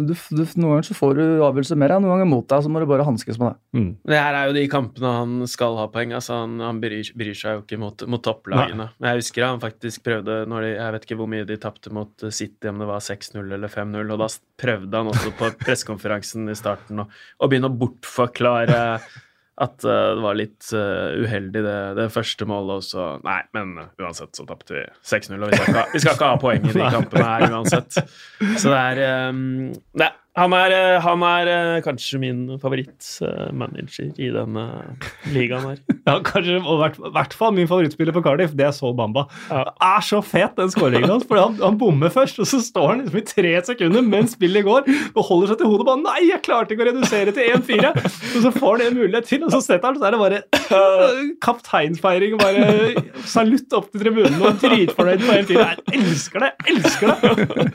du, 0.00 0.14
du, 0.14 0.42
noen 0.56 0.76
ganger 0.78 0.88
så 0.88 0.96
får 0.96 1.14
du 1.20 1.24
avgjørelser 1.44 1.76
mer, 1.82 1.92
ja, 1.94 1.98
noen 2.00 2.14
ganger 2.16 2.30
mot 2.30 2.48
deg, 2.48 2.64
så 2.64 2.72
må 2.72 2.80
du 2.80 2.86
bare 2.88 3.04
hanskes 3.06 3.38
med 3.42 3.52
det. 3.52 3.56
Mm. 3.76 3.90
Det 4.08 4.20
her 4.22 4.38
er 4.40 4.48
jo 4.48 4.56
de 4.56 4.64
kampene 4.72 5.12
han 5.18 5.34
skal 5.52 5.76
ha 5.76 5.86
poeng. 5.92 6.14
altså 6.16 6.40
Han, 6.40 6.56
han 6.64 6.80
bryr, 6.80 7.12
bryr 7.18 7.36
seg 7.36 7.58
jo 7.58 7.64
ikke 7.66 7.78
mot, 7.82 8.06
mot 8.08 8.22
topplagene. 8.24 8.88
Men 8.96 9.10
jeg 9.12 9.20
husker 9.22 9.44
han 9.46 9.60
faktisk 9.60 10.02
prøvde 10.06 10.38
når 10.48 10.64
de, 10.64 10.70
Jeg 10.76 10.94
vet 10.96 11.04
ikke 11.10 11.18
hvor 11.20 11.28
mye 11.28 11.44
de 11.48 11.56
tapte 11.60 11.92
mot 11.92 12.26
City, 12.32 12.70
om 12.72 12.80
det 12.80 12.88
var 12.88 13.04
6-0 13.04 13.36
eller 13.44 13.68
5-0. 13.68 14.14
Og 14.16 14.22
da 14.24 14.28
prøvde 14.62 14.96
han 15.02 15.12
også 15.12 15.34
på 15.36 15.50
pressekonferansen 15.66 16.48
i 16.48 16.56
starten 16.56 17.04
å, 17.04 17.06
begynne 17.50 17.68
å 17.68 17.76
bortforklare 18.06 19.00
at 19.56 19.84
eh, 19.84 20.08
det 20.14 20.20
var 20.20 20.36
litt 20.36 20.68
eh, 20.76 21.22
uheldig, 21.24 21.62
det, 21.64 21.78
det 21.96 22.10
første 22.12 22.44
målet. 22.44 22.76
Og 22.76 22.84
så 22.84 23.06
Nei, 23.24 23.40
men 23.56 23.78
eh, 23.80 23.88
uansett 24.02 24.36
så 24.36 24.44
tapte 24.48 24.76
vi 24.76 24.84
6-0, 25.08 25.38
og 25.40 25.48
vi 25.48 25.56
skal, 25.56 25.70
ikke 25.72 25.92
vi 25.94 26.02
skal 26.02 26.18
ikke 26.18 26.28
ha 26.28 26.40
poeng 26.40 26.66
i 26.68 26.74
de 26.74 26.90
kampene 26.98 27.24
her 27.24 27.46
uansett. 27.54 27.96
Så 28.60 28.72
det 28.72 28.82
er, 28.82 29.32
det, 29.96 30.10
Han 30.36 30.52
er, 30.52 30.72
eh, 30.76 30.98
han 31.00 31.22
er 31.24 31.48
eh, 31.48 31.78
kanskje 31.84 32.18
min 32.20 32.40
favorittmanager 32.60 34.10
i 34.20 34.28
denne 34.34 34.66
ligaen 35.32 35.70
her. 35.72 35.84
Ja, 36.06 36.20
kanskje, 36.22 36.60
og 36.62 36.84
i 36.86 37.08
hvert, 37.16 37.32
fall 37.34 37.54
min 37.56 37.66
favorittspiller 37.66 38.14
på 38.14 38.20
Cardiff, 38.22 38.52
det 38.54 38.62
er 38.68 38.74
Saul 38.76 38.92
Bamba. 38.94 39.24
Ja. 39.50 39.64
Det 39.66 39.86
er 39.88 40.04
så 40.06 40.20
fet, 40.22 40.52
den 40.54 40.70
skåringen 40.70 41.10
hans. 41.10 41.24
For 41.26 41.40
han, 41.40 41.56
han 41.58 41.78
bommer 41.80 42.12
først, 42.14 42.38
og 42.38 42.46
så 42.46 42.60
står 42.62 42.92
han 42.92 43.00
liksom 43.02 43.18
i 43.18 43.24
tre 43.26 43.54
sekunder 43.66 44.04
mens 44.06 44.36
spillet 44.36 44.62
går 44.68 44.86
og 44.86 45.18
holder 45.26 45.50
seg 45.50 45.58
til 45.58 45.72
hodet. 45.72 45.86
Bare, 45.88 46.02
Nei, 46.04 46.28
jeg 46.28 46.44
klarte 46.46 46.76
ikke 46.76 46.86
å 46.86 46.88
redusere 46.92 47.34
til 47.34 47.56
1-4! 47.56 47.90
Og 47.96 48.44
så 48.44 48.52
får 48.54 48.76
han 48.76 48.84
en 48.86 49.00
mulighet 49.00 49.26
til, 49.32 49.42
og 49.48 49.50
så 49.56 49.60
setter 49.64 49.88
han, 49.88 49.98
så 49.98 50.06
er 50.06 50.14
det 50.14 50.22
bare 50.22 51.36
kapteinsfeiring 51.42 52.36
og 52.36 52.44
Bare 52.46 53.02
salutt 53.26 53.74
opp 53.74 53.90
til 53.90 54.04
tribunen 54.04 54.38
og 54.38 54.60
dritfornøyd 54.62 55.26
på 55.26 55.38
1-4. 55.40 55.58
Jeg 55.58 56.04
elsker 56.04 56.46
det! 56.46 56.52
Elsker 56.70 57.10
det! 57.10 57.66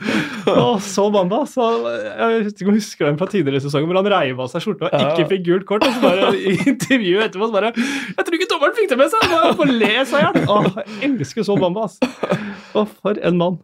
Og 0.56 0.80
så 0.86 1.08
Bamba. 1.12 1.42
Så, 1.52 1.68
jeg 1.92 2.51
husker 2.60 3.08
den 3.08 3.18
fra 3.20 3.28
tidligere 3.30 3.62
sesongen, 3.64 3.88
hvor 3.90 4.00
han 4.00 4.10
reiv 4.12 4.40
av 4.42 4.50
seg 4.52 4.64
skjorta 4.64 4.90
og 4.90 5.04
ikke 5.06 5.28
fikk 5.32 5.44
gult 5.48 5.66
kort. 5.68 5.86
Og 5.86 5.96
så 5.96 6.02
bare 6.04 6.30
i 6.52 6.54
intervjuet 6.72 7.26
etterpå 7.28 7.48
så 7.48 7.56
bare 7.56 7.72
Jeg 7.74 8.26
tror 8.26 8.38
ikke 8.38 8.50
dommeren 8.52 8.78
fikk 8.78 8.92
det 8.92 9.00
med 9.00 9.12
seg! 9.12 9.28
Bare 9.32 9.52
få 9.58 9.68
le 9.70 9.92
seg 10.12 10.18
i 10.18 10.24
hjel. 10.26 10.70
Jeg 10.76 11.10
elsker 11.10 11.48
så 11.48 11.58
Bamba, 11.60 11.88
ass. 11.88 11.98
Å, 12.72 12.86
for 12.88 13.20
en 13.20 13.40
mann. 13.40 13.60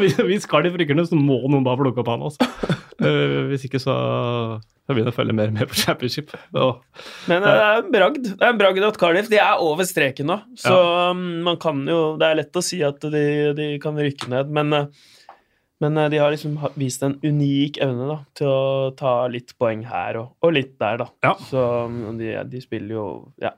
Hvis 0.00 0.16
hvis 0.18 0.46
Cardiff 0.50 0.76
rykker 0.78 0.98
ned, 0.98 1.06
så 1.10 1.18
må 1.18 1.40
noen 1.46 1.66
bare 1.66 1.78
plukke 1.82 2.02
opp 2.02 2.10
han 2.10 2.24
også. 2.26 2.48
Uh, 2.98 3.50
hvis 3.50 3.66
ikke 3.68 3.82
så 3.82 3.94
jeg 4.84 4.98
begynner 4.98 5.14
å 5.14 5.16
følge 5.16 5.34
mer 5.36 5.52
med 5.52 5.68
på 5.70 5.78
championship. 5.80 6.32
Åh. 6.52 6.74
Men 7.30 7.40
eh, 7.40 7.54
det 7.56 7.64
er 7.64 7.78
en 7.78 7.92
bragd. 7.94 8.26
Det 8.26 8.44
er 8.44 8.50
en 8.52 8.58
bragd 8.60 8.84
at 8.84 8.98
Cardiff 9.00 9.30
de 9.32 9.38
er 9.40 9.62
over 9.64 9.86
streken 9.88 10.28
nå. 10.28 10.36
Så 10.60 10.74
ja. 10.76 11.14
man 11.16 11.56
kan 11.60 11.80
jo 11.88 12.18
Det 12.20 12.28
er 12.28 12.38
lett 12.42 12.60
å 12.60 12.64
si 12.64 12.82
at 12.84 13.00
de, 13.00 13.24
de 13.56 13.68
kan 13.80 13.96
rykke 13.96 14.28
ned, 14.28 14.52
men, 14.52 14.76
eh, 14.76 15.14
men 15.82 15.98
eh, 15.98 16.10
de 16.12 16.20
har 16.22 16.34
liksom 16.34 16.58
vist 16.80 17.02
en 17.06 17.16
unik 17.22 17.80
evne 17.84 18.08
da, 18.10 18.18
til 18.36 18.50
å 18.50 18.90
ta 18.98 19.14
litt 19.30 19.54
poeng 19.58 19.84
her 19.88 20.20
og, 20.22 20.34
og 20.44 20.54
litt 20.56 20.76
der, 20.80 21.00
da. 21.02 21.08
Ja. 21.26 21.34
Så 21.50 21.64
um, 21.88 22.18
de, 22.20 22.34
de 22.50 22.62
spiller 22.62 22.98
jo 22.98 23.06
ja, 23.42 23.54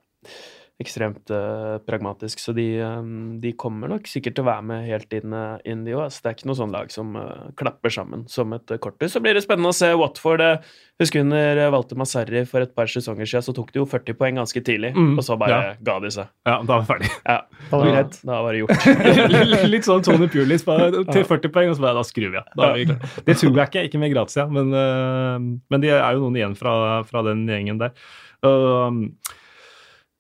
ekstremt 0.83 1.31
uh, 1.33 1.79
pragmatisk, 1.89 2.41
så 2.43 2.53
de, 2.53 2.67
um, 2.85 3.39
de 3.41 3.55
kommer 3.57 3.89
nok 3.89 4.09
sikkert 4.11 4.35
til 4.37 4.45
å 4.45 4.49
være 4.51 4.65
med 4.69 4.89
helt 4.91 5.15
inn, 5.17 5.33
eh, 5.33 5.71
inn 5.73 5.87
de 5.87 5.95
òg. 5.97 6.11
Det 6.13 6.29
er 6.29 6.35
ikke 6.37 6.49
noe 6.51 6.59
sånn 6.59 6.75
lag 6.75 6.91
som 6.93 7.15
uh, 7.17 7.47
klapper 7.57 7.95
sammen 7.95 8.27
som 8.29 8.53
et 8.53 8.75
uh, 8.75 8.77
korthus. 8.83 9.15
Så 9.15 9.23
blir 9.25 9.33
det 9.33 9.41
spennende 9.47 9.73
å 9.73 9.77
se 9.77 9.89
Watford. 9.97 10.45
Uh, 10.45 10.83
Husker 11.01 11.21
under 11.21 11.59
Walter 11.75 11.97
Massarri 12.01 12.41
for 12.49 12.65
et 12.65 12.71
par 12.77 12.89
sesonger 12.89 13.29
siden, 13.29 13.45
så 13.45 13.53
tok 13.57 13.73
de 13.73 13.83
jo 13.83 13.87
40 13.89 14.17
poeng 14.17 14.39
ganske 14.41 14.63
tidlig, 14.65 14.95
Mm, 14.97 15.19
og 15.21 15.25
så 15.27 15.35
bare 15.37 15.57
ja. 15.57 15.73
ga 15.85 15.97
de 16.01 16.09
seg. 16.15 16.31
Ja, 16.49 16.55
da 16.65 16.71
var 16.71 16.85
vi 16.85 16.89
ferdig. 16.89 17.11
Ja, 17.27 17.35
Da 17.69 17.81
var 17.83 17.91
det 17.93 18.21
da 18.31 18.39
var 18.47 18.57
det 18.57 18.63
gjort. 18.63 19.67
Litt 19.75 19.89
sånn 19.89 20.05
Tony 20.07 20.29
Pulis 20.33 20.65
bare 20.65 21.05
til 21.13 21.27
40 21.29 21.53
poeng, 21.53 21.73
og 21.73 21.77
så 21.77 21.85
bare 21.85 21.99
da 21.99 22.05
skrur 22.09 22.33
vi 22.33 22.41
av. 22.41 22.49
Klare. 22.55 22.97
Det 23.29 23.37
tror 23.37 23.61
jeg 23.61 23.69
ikke, 23.69 23.85
ikke 23.91 24.01
med 24.01 24.15
Grazia, 24.15 24.47
men, 24.49 24.73
men 24.73 25.85
de 25.85 25.93
er 25.93 26.17
jo 26.17 26.25
noen 26.25 26.41
igjen 26.41 26.57
fra, 26.57 27.03
fra 27.09 27.25
den 27.29 27.45
gjengen 27.45 27.83
der. 27.85 27.93
Um, 28.41 29.03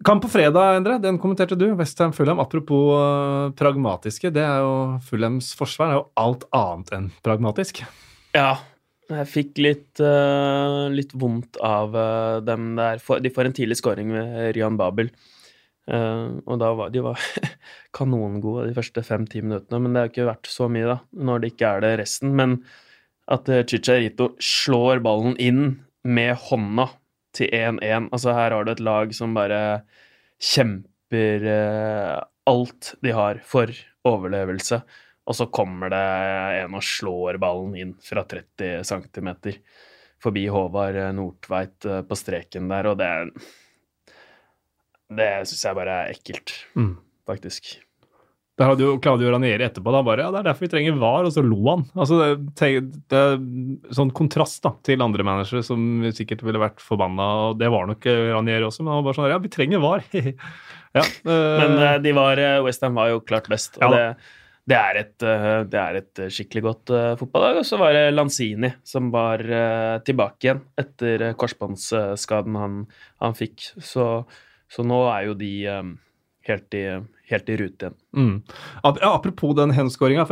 kamp 0.05 0.23
på 0.25 0.29
fredag, 0.29 0.77
Endre, 0.77 0.99
den 1.01 1.19
kommenterte 1.21 1.57
du. 1.59 1.71
Westham 1.79 2.13
Fulham. 2.13 2.41
Apropos 2.43 2.93
uh, 2.93 3.53
pragmatiske, 3.57 4.33
det 4.35 4.45
er 4.45 4.65
jo 4.65 4.75
Fulhams 5.07 5.53
forsvar 5.57 5.93
er 5.93 6.01
jo 6.01 6.07
alt 6.21 6.45
annet 6.57 6.93
enn 6.97 7.07
pragmatisk. 7.25 7.81
Ja, 8.37 8.59
jeg 9.09 9.31
fikk 9.31 9.63
litt, 9.63 10.03
uh, 10.03 10.91
litt 10.93 11.15
vondt 11.17 11.61
av 11.65 11.97
uh, 11.97 12.43
dem 12.45 12.75
der. 12.79 13.01
De 13.23 13.33
får 13.33 13.49
en 13.49 13.57
tidlig 13.57 13.81
scoring 13.81 14.13
med 14.13 14.53
Ryan 14.57 14.79
Babel. 14.81 15.13
Og 15.87 16.57
da 16.59 16.73
var 16.75 16.89
de 16.91 16.99
var 16.99 17.21
kanongode 17.95 18.65
de 18.67 18.73
første 18.75 19.05
fem-ti 19.07 19.39
minuttene, 19.39 19.79
men 19.79 19.93
det 19.95 20.01
har 20.01 20.09
ikke 20.11 20.25
vært 20.27 20.49
så 20.51 20.67
mye, 20.67 20.89
da, 20.91 20.97
når 21.15 21.45
det 21.45 21.51
ikke 21.53 21.69
er 21.77 21.85
det 21.85 21.93
resten. 22.01 22.33
Men 22.35 22.57
at 23.31 23.47
Chicharito 23.71 24.33
slår 24.43 24.99
ballen 25.07 25.39
inn 25.39 25.61
med 26.03 26.35
hånda 26.49 26.89
til 27.37 27.51
1-1 27.53 28.09
Altså, 28.13 28.33
her 28.37 28.55
har 28.57 28.65
du 28.67 28.73
et 28.73 28.83
lag 28.85 29.13
som 29.17 29.35
bare 29.37 29.61
kjemper 30.43 31.45
eh, 31.53 32.15
alt 32.47 32.95
de 33.03 33.13
har 33.17 33.41
for 33.47 33.71
overlevelse. 34.07 34.81
Og 35.27 35.35
så 35.35 35.49
kommer 35.51 35.91
det 35.91 36.03
en 36.63 36.77
og 36.79 36.85
slår 36.87 37.39
ballen 37.43 37.73
inn 37.79 37.95
fra 38.05 38.23
30 38.31 38.85
cm 38.87 39.31
forbi 40.23 40.45
Håvard 40.49 40.99
Nordtveit 41.17 41.87
eh, 41.91 42.03
på 42.07 42.19
streken 42.19 42.69
der, 42.71 42.93
og 42.93 43.01
det 43.03 43.11
Det 45.17 45.31
syns 45.47 45.65
jeg 45.69 45.79
bare 45.79 45.97
er 46.05 46.15
ekkelt, 46.15 46.53
Mm. 46.75 46.97
faktisk. 47.27 47.77
Der 48.57 48.71
hadde 48.71 48.87
jo 48.87 48.95
Claudio 49.05 49.29
Ranieri 49.35 49.67
etterpå 49.67 49.93
da 49.93 50.01
bare 50.05 50.25
ja, 50.25 50.31
det 50.33 50.39
er 50.41 50.47
derfor 50.49 50.65
vi 50.65 50.71
trenger 50.73 50.97
VAR, 51.01 51.27
og 51.29 51.33
så 51.35 51.43
lo 51.45 51.59
han. 51.67 51.83
Altså, 51.93 52.21
det, 52.57 52.71
det 53.13 53.19
er 53.19 53.35
sånn 53.99 54.13
kontrast 54.17 54.63
da, 54.65 54.73
til 54.87 55.05
andre 55.05 55.27
managere 55.29 55.61
som 55.67 56.07
sikkert 56.17 56.45
ville 56.47 56.63
vært 56.63 56.81
forbanna, 56.81 57.27
og 57.51 57.61
det 57.61 57.69
var 57.73 57.91
nok 57.91 58.09
eh, 58.09 58.31
Ranieri 58.33 58.65
også, 58.65 58.81
men 58.81 58.95
han 58.95 59.03
var 59.03 59.11
bare 59.11 59.19
sånn 59.19 59.29
ja, 59.35 59.43
vi 59.45 59.53
trenger 59.53 59.83
VAR. 59.85 60.07
ja, 60.97 61.05
øh, 61.05 61.59
Men 61.61 61.77
eh, 61.77 61.99
de 62.07 62.15
var, 62.17 62.41
Westham 62.65 62.97
var 62.97 63.13
jo 63.13 63.21
klart 63.29 63.53
best, 63.53 63.77
og 63.77 63.93
Ja 63.93 63.93
det, 63.93 64.33
det, 64.73 64.81
er 64.81 65.03
et, 65.03 65.27
det 65.71 65.79
er 65.79 66.01
et 66.01 66.23
skikkelig 66.35 66.65
godt 66.65 66.95
fotballag. 67.21 67.61
Og 67.61 67.69
så 67.69 67.77
var 67.79 67.93
det 67.95 68.09
Lanzini 68.17 68.73
som 68.83 69.13
var 69.15 69.45
tilbake 70.03 70.49
igjen 70.49 70.65
etter 70.81 71.29
korsbåndsskaden 71.39 72.57
han, 72.59 72.81
han 73.23 73.37
fikk. 73.39 73.69
Så, 73.79 74.09
så 74.67 74.83
nå 74.83 75.05
er 75.13 75.29
jo 75.29 75.37
de 75.39 75.53
helt, 76.49 76.75
i, 76.75 76.85
helt 77.31 77.49
i 77.51 77.57
rute 77.61 77.89
igjen. 77.89 77.97
Mm. 78.17 78.37
Apropos 78.85 79.57
den 79.59 79.75
henskåringa. 79.77 80.27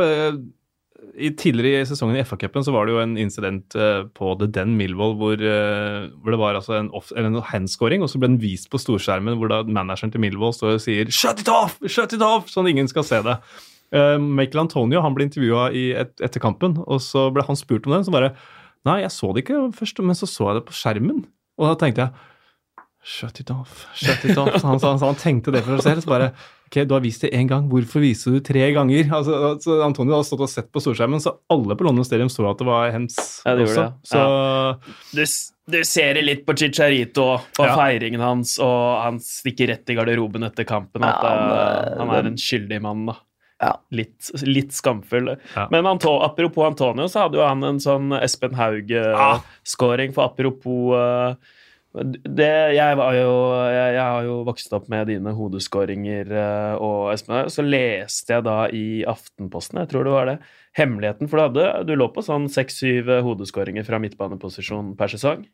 I 1.15 1.29
tidligere 1.37 1.83
i 1.83 1.87
sesongen 1.87 2.17
i 2.17 2.23
FA-cupen 2.27 2.63
så 2.65 2.73
var 2.75 2.87
det 2.87 2.95
jo 2.95 2.99
en 2.99 3.13
incident 3.19 3.75
eh, 3.79 4.01
på 4.17 4.33
The 4.39 4.49
Den 4.51 4.73
Millwall 4.75 5.13
hvor, 5.19 5.39
eh, 5.39 6.07
hvor 6.19 6.33
det 6.33 6.39
var 6.41 6.57
altså 6.57 6.75
en, 6.79 6.89
off, 6.97 7.13
en 7.15 7.37
handscoring, 7.51 8.03
og 8.03 8.11
så 8.11 8.19
ble 8.19 8.33
den 8.33 8.41
vist 8.41 8.67
på 8.71 8.81
storskjermen 8.81 9.37
hvor 9.39 9.51
da 9.51 9.61
manageren 9.63 10.11
til 10.11 10.23
Millwall 10.23 10.55
står 10.55 10.75
og 10.75 10.83
sier 10.83 11.07
'shut 11.07 11.39
it 11.43 11.51
off', 11.51 11.79
shut 11.87 12.15
it 12.15 12.25
off, 12.25 12.49
sånn 12.51 12.67
ingen 12.71 12.91
skal 12.91 13.07
se 13.07 13.21
det. 13.23 13.37
Uh, 13.95 14.17
Michael 14.19 14.65
Antonio 14.65 14.99
han 15.05 15.15
ble 15.15 15.29
intervjua 15.29 15.69
et, 15.71 16.15
etter 16.19 16.41
kampen, 16.43 16.79
og 16.83 16.99
så 17.05 17.29
ble 17.31 17.45
han 17.47 17.59
spurt 17.59 17.85
om 17.87 17.95
den. 17.95 18.07
Så 18.07 18.15
bare 18.15 18.33
Nei, 18.85 18.99
jeg 19.01 19.13
så 19.15 19.31
det 19.33 19.41
ikke 19.41 19.71
først, 19.73 19.99
men 20.05 20.17
så 20.17 20.27
så 20.29 20.51
jeg 20.51 20.59
det 20.59 20.67
på 20.67 20.75
skjermen. 20.77 21.23
Og 21.57 21.71
da 21.71 21.77
tenkte 21.79 22.03
jeg 22.03 22.11
Shut 23.05 23.39
it 23.39 23.51
off, 23.53 23.85
shut 23.93 24.23
it 24.25 24.37
off. 24.41 24.55
Så 24.57 24.65
han, 24.67 24.79
så 24.81 24.87
han, 24.89 24.99
så 25.01 25.05
han 25.11 25.17
tenkte 25.21 25.51
det 25.53 25.61
for 25.65 25.77
seg 25.77 25.91
selv. 25.93 26.05
Så 26.05 26.09
bare 26.09 26.31
Ok, 26.65 26.79
du 26.89 26.95
har 26.95 27.03
vist 27.03 27.21
det 27.21 27.29
én 27.37 27.45
gang, 27.45 27.67
hvorfor 27.69 28.01
viser 28.01 28.33
du 28.33 28.39
tre 28.41 28.63
ganger? 28.73 29.05
Altså, 29.13 29.35
altså, 29.51 29.75
Antonio 29.85 30.15
hadde 30.15 30.25
stått 30.25 30.41
og 30.41 30.49
sett 30.49 30.71
på 30.73 30.81
storskjermen, 30.81 31.21
så 31.21 31.35
alle 31.53 31.75
på 31.77 31.85
London 31.85 32.03
Stadium 32.07 32.31
så 32.33 32.47
at 32.49 32.57
det 32.57 32.65
var 32.65 32.89
hens 32.89 33.19
Ja, 33.45 33.53
det 33.59 33.67
også. 33.67 33.83
det. 33.85 34.09
Så 34.09 34.23
Du, 35.13 35.75
du 35.77 35.83
ser 35.85 36.17
det 36.17 36.23
litt 36.25 36.41
på 36.47 36.55
Chicharito 36.57 37.27
og 37.35 37.61
Ja. 37.61 37.75
feiringen 37.77 38.19
hans, 38.25 38.55
og 38.57 39.03
han 39.03 39.19
stikker 39.21 39.69
rett 39.75 39.93
i 39.93 39.95
garderoben 39.99 40.43
etter 40.49 40.65
kampen. 40.65 41.05
At 41.05 41.21
Ja, 41.21 41.35
eh, 41.35 41.89
men, 41.99 42.07
han 42.07 42.15
er 42.17 42.31
en 42.31 42.41
skyldig 42.41 42.81
mann, 42.81 43.05
da. 43.13 43.15
Ja. 43.61 43.73
Litt, 43.91 44.31
litt 44.43 44.73
skamfull. 44.73 45.35
Ja. 45.55 45.67
Men 45.71 45.85
Anto, 45.85 46.17
apropos 46.25 46.65
Antonio, 46.65 47.05
så 47.05 47.27
hadde 47.27 47.37
jo 47.37 47.45
han 47.45 47.63
en 47.63 47.77
sånn 47.77 48.09
Espen 48.19 48.57
Ah. 48.57 48.65
Haug-scoring. 48.65 50.13
For 50.17 50.25
apropos 50.33 50.95
eh, 50.97 51.35
det, 51.95 52.51
jeg, 52.75 52.97
var 52.99 53.15
jo, 53.15 53.31
jeg, 53.71 53.91
jeg 53.95 54.03
har 54.03 54.25
jo 54.27 54.35
vokst 54.47 54.73
opp 54.75 54.89
med 54.91 55.07
dine 55.07 55.31
hodeskåringer 55.37 56.31
eh, 56.35 56.83
og 56.83 57.13
Espen 57.13 57.47
Så 57.53 57.63
leste 57.63 58.35
jeg 58.35 58.43
da 58.43 58.57
i 58.67 58.85
Aftenposten, 59.07 59.79
jeg 59.83 59.91
tror 59.93 60.07
det 60.07 60.15
var 60.15 60.29
det, 60.31 60.37
hemmeligheten. 60.75 61.29
For 61.31 61.39
du, 61.39 61.45
hadde, 61.45 61.85
du 61.87 61.93
lå 61.95 62.09
på 62.11 62.23
sånn 62.25 62.49
seks-syv 62.51 63.13
hodeskåringer 63.25 63.87
fra 63.87 64.01
midtbaneposisjon 64.03 64.93
per 64.99 65.13
sesong. 65.15 65.45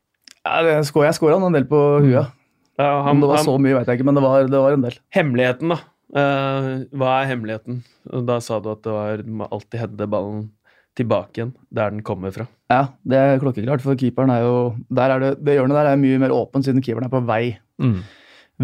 Ja, 0.42 0.64
jeg 0.66 0.88
skåra 0.90 1.38
en 1.38 1.54
del 1.54 1.68
på 1.70 1.82
huet. 2.02 2.34
Ja, 2.80 2.92
Om 3.02 3.06
han, 3.06 3.22
det 3.22 3.30
var 3.30 3.44
så 3.46 3.58
mye, 3.62 3.76
vet 3.78 3.92
jeg 3.92 4.00
ikke, 4.00 4.08
men 4.10 4.18
det 4.18 4.24
var, 4.26 4.48
det 4.50 4.62
var 4.64 4.78
en 4.78 4.86
del. 4.88 4.98
hemmeligheten, 5.14 5.76
da. 5.76 5.82
Eh, 6.12 6.72
hva 6.98 7.12
er 7.20 7.30
hemmeligheten? 7.30 7.84
Da 8.28 8.40
sa 8.44 8.58
du 8.60 8.72
at 8.74 8.82
det 8.84 8.96
var 8.96 9.22
alltid 9.52 9.84
hedde 9.84 10.10
ballen 10.10 10.50
tilbake 10.98 11.38
igjen 11.40 11.54
der 11.72 11.90
den 11.94 12.02
kommer 12.04 12.32
fra. 12.36 12.48
Ja, 12.72 12.82
det 13.08 13.18
er 13.18 13.40
klokkeklart, 13.40 13.82
for 13.84 13.96
keeperen 14.00 14.30
er 14.34 14.42
jo 14.44 14.56
der 14.92 15.10
er 15.16 15.20
det, 15.20 15.30
det 15.44 15.56
hjørnet 15.58 15.78
der 15.78 15.92
er 15.94 16.00
mye 16.02 16.20
mer 16.20 16.34
åpent, 16.36 16.66
siden 16.68 16.82
keeperen 16.84 17.08
er 17.08 17.14
på 17.14 17.22
vei 17.28 17.58
mm. 17.82 18.00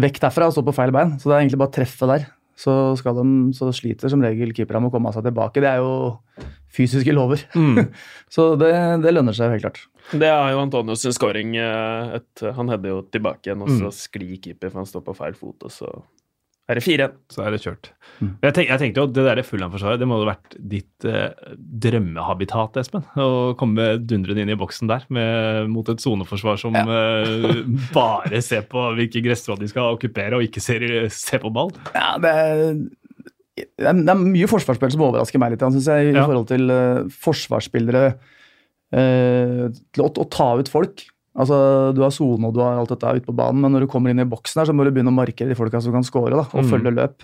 vekk 0.04 0.20
derfra 0.26 0.48
og 0.48 0.52
står 0.56 0.66
på 0.68 0.74
feil 0.76 0.92
bein. 0.94 1.16
Så 1.18 1.28
det 1.30 1.36
er 1.36 1.40
egentlig 1.46 1.58
bare 1.64 1.74
treffet 1.78 2.08
der. 2.12 2.26
Så, 2.58 2.72
skal 2.98 3.14
de, 3.14 3.24
så 3.54 3.68
sliter 3.70 4.10
som 4.10 4.20
regel 4.24 4.50
keeperne 4.52 4.80
med 4.82 4.90
å 4.90 4.94
komme 4.96 5.12
seg 5.14 5.22
tilbake. 5.28 5.60
Det 5.62 5.68
er 5.70 5.78
jo 5.78 6.18
fysiske 6.74 7.12
lover. 7.14 7.44
Mm. 7.54 7.84
Så 8.34 8.48
det, 8.58 8.72
det 9.04 9.12
lønner 9.14 9.36
seg 9.36 9.52
helt 9.54 9.62
klart. 9.62 9.78
Det 10.10 10.26
er 10.26 10.50
jo 10.56 10.64
Antonios 10.64 11.04
scoring. 11.14 11.54
eh, 11.56 12.16
et- 12.18 12.42
Han 12.56 12.68
hedder 12.68 12.90
jo 12.96 13.02
tilbake 13.14 13.46
igjen, 13.46 13.62
og 13.62 13.68
så 13.70 13.88
Mm. 13.92 13.94
sklir 13.94 14.40
keeper, 14.42 14.70
for 14.72 14.80
han 14.82 14.86
står 14.90 15.04
på 15.06 15.14
feil 15.16 15.34
fot, 15.38 15.62
og 15.62 15.70
så 15.70 16.02
er 16.68 16.76
det 16.78 16.82
4-1. 16.84 17.14
Så 17.32 17.42
er 17.44 17.54
det 17.54 17.60
kjørt. 17.62 17.88
Mm. 18.18 18.30
Jeg, 18.44 18.52
tenk, 18.56 18.68
jeg 18.68 18.80
tenkte 18.82 19.00
jo 19.00 19.06
at 19.08 19.14
det 19.16 19.24
der 19.24 19.40
Fulham-forsvaret 19.46 20.00
det 20.02 20.08
må 20.10 20.18
ha 20.20 20.26
vært 20.28 20.56
ditt 20.72 21.06
eh, 21.08 21.30
drømmehabitat, 21.86 22.76
Espen. 22.82 23.06
Å 23.16 23.54
komme 23.60 23.86
dundrende 24.04 24.44
inn 24.44 24.52
i 24.52 24.58
boksen 24.58 24.90
der 24.90 25.06
med, 25.14 25.70
mot 25.72 25.88
et 25.92 26.02
soneforsvar 26.04 26.60
som 26.60 26.76
eh, 26.76 27.60
bare 27.96 28.42
ser 28.44 28.66
på 28.68 28.84
hvilke 28.98 29.22
gressråd 29.24 29.62
de 29.64 29.70
skal 29.72 29.94
okkupere, 29.96 30.36
og 30.36 30.44
ikke 30.44 30.60
ser, 30.64 30.84
ser 31.14 31.40
på 31.44 31.52
ball. 31.54 31.72
Ja, 31.96 32.10
det 32.20 32.32
er, 32.34 32.64
det 33.56 33.88
er, 33.88 34.02
det 34.04 34.12
er 34.12 34.20
mye 34.20 34.50
forsvarsspill 34.50 34.92
som 34.94 35.06
overrasker 35.08 35.40
meg 35.42 35.54
litt, 35.56 35.64
synes 35.64 35.88
jeg, 35.88 36.10
i 36.12 36.16
Ja. 36.18 36.26
forhold 36.28 36.50
til 36.52 36.68
uh, 36.72 37.06
forsvarsspillere 37.28 38.10
Uh, 38.88 39.66
til 39.92 40.00
å, 40.00 40.06
å 40.08 40.24
ta 40.32 40.46
ut 40.56 40.68
folk. 40.72 41.02
Altså, 41.36 41.92
Du 41.94 42.00
har 42.02 42.10
sone 42.10 42.46
og 42.48 42.54
du 42.54 42.60
har 42.60 42.78
alt 42.78 42.88
dette 42.88 43.16
ute 43.20 43.26
på 43.26 43.34
banen, 43.36 43.60
men 43.60 43.72
når 43.72 43.80
du 43.84 43.86
kommer 43.92 44.10
inn 44.10 44.20
i 44.20 44.24
boksen, 44.28 44.60
her, 44.62 44.66
så 44.66 44.74
må 44.74 44.84
du 44.84 44.90
begynne 44.90 45.12
å 45.12 45.18
markere 45.18 45.48
de 45.48 45.54
folka 45.58 45.80
som 45.82 45.92
kan 45.92 46.02
score, 46.06 46.30
da, 46.30 46.46
og 46.52 46.64
Mm. 46.64 46.70
følge 46.70 46.94
løp. 46.94 47.22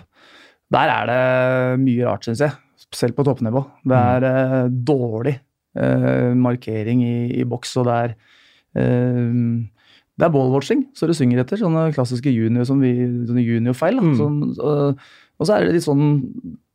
Der 0.71 0.89
er 0.89 1.07
det 1.07 1.81
mye 1.85 2.05
rart, 2.07 2.25
syns 2.25 2.39
jeg. 2.41 2.53
Selv 2.93 3.15
på 3.17 3.25
toppnivå. 3.25 3.65
Det 3.85 3.97
er 3.97 4.25
eh, 4.25 4.69
dårlig 4.69 5.41
eh, 5.77 6.35
markering 6.35 7.03
i, 7.03 7.41
i 7.41 7.45
boks, 7.45 7.77
og 7.79 7.87
det 7.87 7.95
er 7.95 8.15
eh, 8.77 9.65
det 10.15 10.23
er 10.29 10.31
ballwatching, 10.31 10.85
så 10.95 11.09
det 11.11 11.17
synger 11.19 11.41
etter. 11.43 11.59
Sånne 11.59 11.89
klassiske 11.93 12.31
junior, 12.31 12.63
som 12.69 12.79
vi, 12.79 12.93
sånne 13.27 13.43
juniorfeil. 13.43 13.99
Mm. 13.99 14.15
Sånn, 14.15 14.37
og, 14.63 15.01
og 15.39 15.49
så 15.49 15.57
er 15.57 15.67
det 15.67 15.77
litt 15.77 15.87
sånn 15.87 16.05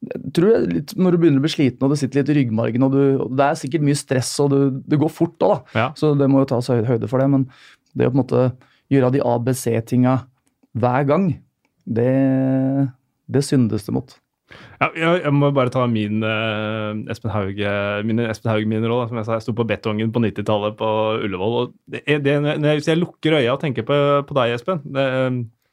jeg 0.09 0.31
tror 0.35 0.53
er 0.55 0.65
litt, 0.71 0.93
Når 0.95 1.15
du 1.15 1.19
begynner 1.19 1.41
å 1.41 1.43
bli 1.43 1.51
sliten 1.51 1.85
og 1.85 1.91
det 1.91 1.99
sitter 2.01 2.21
litt 2.21 2.31
i 2.31 2.37
ryggmargen, 2.39 2.85
og, 2.87 2.95
du, 2.95 3.01
og 3.25 3.35
det 3.35 3.45
er 3.45 3.59
sikkert 3.59 3.83
mye 3.83 3.99
stress, 3.99 4.31
og 4.43 4.53
du, 4.53 4.59
det 4.87 4.99
går 5.01 5.11
fort 5.11 5.35
òg, 5.43 5.51
da. 5.73 5.81
Ja. 5.81 5.87
Så 5.99 6.13
det 6.19 6.29
må 6.31 6.43
jo 6.43 6.49
tas 6.49 6.71
høyde, 6.71 7.09
for 7.11 7.19
det. 7.19 7.27
Men 7.33 7.45
det 7.93 8.07
å 8.07 8.13
på 8.13 8.15
en 8.15 8.21
måte 8.21 8.45
gjøre 8.93 9.11
de 9.17 9.21
ABC-tinga 9.27 10.15
hver 10.79 11.05
gang, 11.09 11.27
det, 11.89 12.15
det 13.27 13.43
syndes 13.45 13.85
det 13.87 13.95
mot. 13.97 14.15
Ja, 14.79 14.87
jeg, 14.95 15.19
jeg 15.25 15.33
må 15.35 15.51
bare 15.53 15.69
ta 15.73 15.83
min 15.89 16.23
eh, 16.25 17.01
Espen 17.11 17.29
Haug 17.29 17.59
eh, 17.61 17.99
mine 18.07 18.25
Espen 18.31 18.49
Haug-miner 18.49 18.93
òg. 18.95 19.03
Som 19.11 19.19
jeg 19.19 19.27
sa, 19.27 19.35
jeg 19.37 19.45
sto 19.45 19.53
på 19.57 19.67
betongen 19.69 20.13
på 20.15 20.23
90-tallet 20.23 20.77
på 20.79 20.89
Ullevål. 21.27 21.57
og 21.59 21.75
det, 21.91 22.01
det, 22.25 22.35
når 22.41 22.55
jeg, 22.55 22.79
Hvis 22.79 22.89
jeg 22.89 23.01
lukker 23.01 23.37
øya 23.41 23.53
og 23.53 23.61
tenker 23.61 23.85
på, 23.85 23.99
på 24.25 24.37
deg, 24.39 24.55
Espen 24.55 24.81
det, 24.95 25.05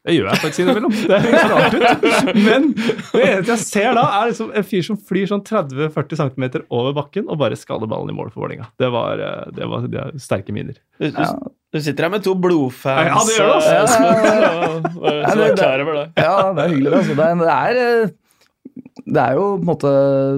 det 0.06 0.14
gjør 0.14 0.28
jeg 0.30 0.40
faktisk 0.44 0.62
innimellom. 0.62 0.92
Det 1.10 1.18
høres 1.24 1.46
rart 1.50 1.74
ut. 1.74 2.30
Men 2.46 2.66
det 2.76 3.22
eneste 3.26 3.52
jeg 3.56 3.62
ser 3.64 3.96
da, 3.98 4.04
er 4.20 4.30
liksom 4.30 4.52
en 4.60 4.66
fyr 4.70 4.84
som 4.86 4.98
flyr 5.08 5.26
sånn 5.32 5.42
30-40 5.48 6.20
cm 6.20 6.46
over 6.70 6.94
bakken 6.96 7.26
og 7.26 7.40
bare 7.42 7.58
skader 7.58 7.90
ballen 7.90 8.12
i 8.12 8.16
mål 8.16 8.30
for 8.30 8.44
Vålerenga. 8.44 8.68
Det 8.78 8.90
var, 8.94 9.22
eh, 9.26 9.48
det 9.56 9.66
var 9.72 9.88
er 9.90 10.12
sterke 10.22 10.54
minner. 10.54 10.78
Du, 11.00 11.08
du, 11.10 11.18
Ja. 11.18 11.32
du 11.74 11.80
sitter 11.82 12.06
her 12.06 12.12
med 12.14 12.22
to 12.26 12.36
blodfans. 12.38 13.10
Ja, 13.10 13.24
det 13.26 13.34
gjør 13.40 13.50
det, 13.50 13.72
altså. 13.82 13.98
eh, 14.04 14.12
Ja, 14.12 14.44
ja, 14.46 15.32
ja, 15.34 15.48
er 15.50 15.58
klar 15.58 15.82
over 15.86 15.98
det. 15.98 16.06
Ja, 16.22 16.36
det 16.54 16.62
er 16.68 16.72
hyggelig. 16.76 16.94
Altså. 17.00 17.18
Det, 17.18 17.26
er, 17.26 17.42
det, 17.42 17.56
er, 17.56 17.82
eh, 17.82 19.02
det 19.16 19.24
er 19.26 19.36
jo 19.40 19.44
på 19.56 19.60
en 19.64 19.68
måte 19.72 19.92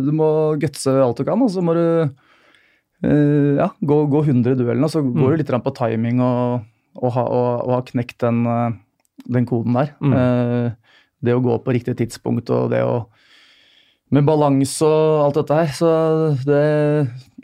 Du 0.09 0.11
må 0.16 0.31
gutse 0.64 0.97
alt 1.05 1.21
du 1.21 1.25
kan, 1.29 1.45
og 1.45 1.53
så 1.53 1.62
må 1.64 1.77
du 1.77 1.85
eh, 3.05 3.53
ja, 3.61 3.69
gå, 3.93 4.01
gå 4.16 4.25
100 4.25 4.57
i 4.57 4.59
duellen. 4.64 4.85
Og 4.89 4.93
så 4.97 5.05
går 5.05 5.37
du 5.37 5.43
litt 5.45 5.53
på 5.69 5.75
timing 5.77 6.21
og, 6.25 6.64
og, 6.99 7.11
ha, 7.14 7.25
og, 7.29 7.49
og 7.69 7.75
ha 7.77 7.81
knekt 7.93 8.19
den, 8.25 8.43
den 9.27 9.47
koden 9.49 9.75
der. 9.75 9.95
Mm. 10.05 10.12
Eh, 10.14 10.71
det 11.27 11.35
å 11.35 11.43
gå 11.43 11.57
på 11.64 11.75
riktig 11.75 11.97
tidspunkt 11.99 12.51
og 12.55 12.71
det 12.71 12.85
å 12.87 13.07
Med 14.11 14.25
balanse 14.25 14.87
og 14.89 15.19
alt 15.27 15.35
dette 15.37 15.57
her. 15.59 15.73
Så 15.77 15.89
det, 16.49 16.61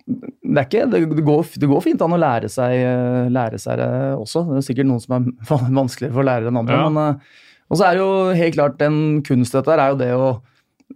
det 0.08 0.62
er 0.62 0.64
ikke 0.64 0.86
det, 0.88 1.00
går, 1.26 1.42
det 1.60 1.68
går 1.68 1.82
fint 1.84 2.00
an 2.06 2.14
å 2.16 2.20
lære 2.22 2.48
seg, 2.48 2.72
eh, 2.80 3.26
lære 3.28 3.58
seg 3.60 3.76
det 3.82 3.88
også. 4.16 4.46
Det 4.48 4.62
er 4.62 4.64
sikkert 4.70 4.88
noen 4.88 5.02
som 5.02 5.16
er 5.18 5.26
vanskeligere 5.80 6.14
for 6.14 6.24
å 6.24 6.28
lære 6.30 6.48
enn 6.48 6.60
andre. 6.62 6.78
Ja. 6.80 6.86
men 6.88 7.02
eh, 7.18 7.42
og 7.68 7.78
så 7.80 7.84
er 7.88 7.96
det 7.96 8.00
jo 8.04 8.16
helt 8.38 8.56
klart 8.56 8.82
en 8.84 8.98
kunst 9.24 9.52
dette 9.56 9.72
her, 9.72 9.80
er 9.80 9.92
jo 9.92 10.00
det 10.00 10.10
å 10.16 10.26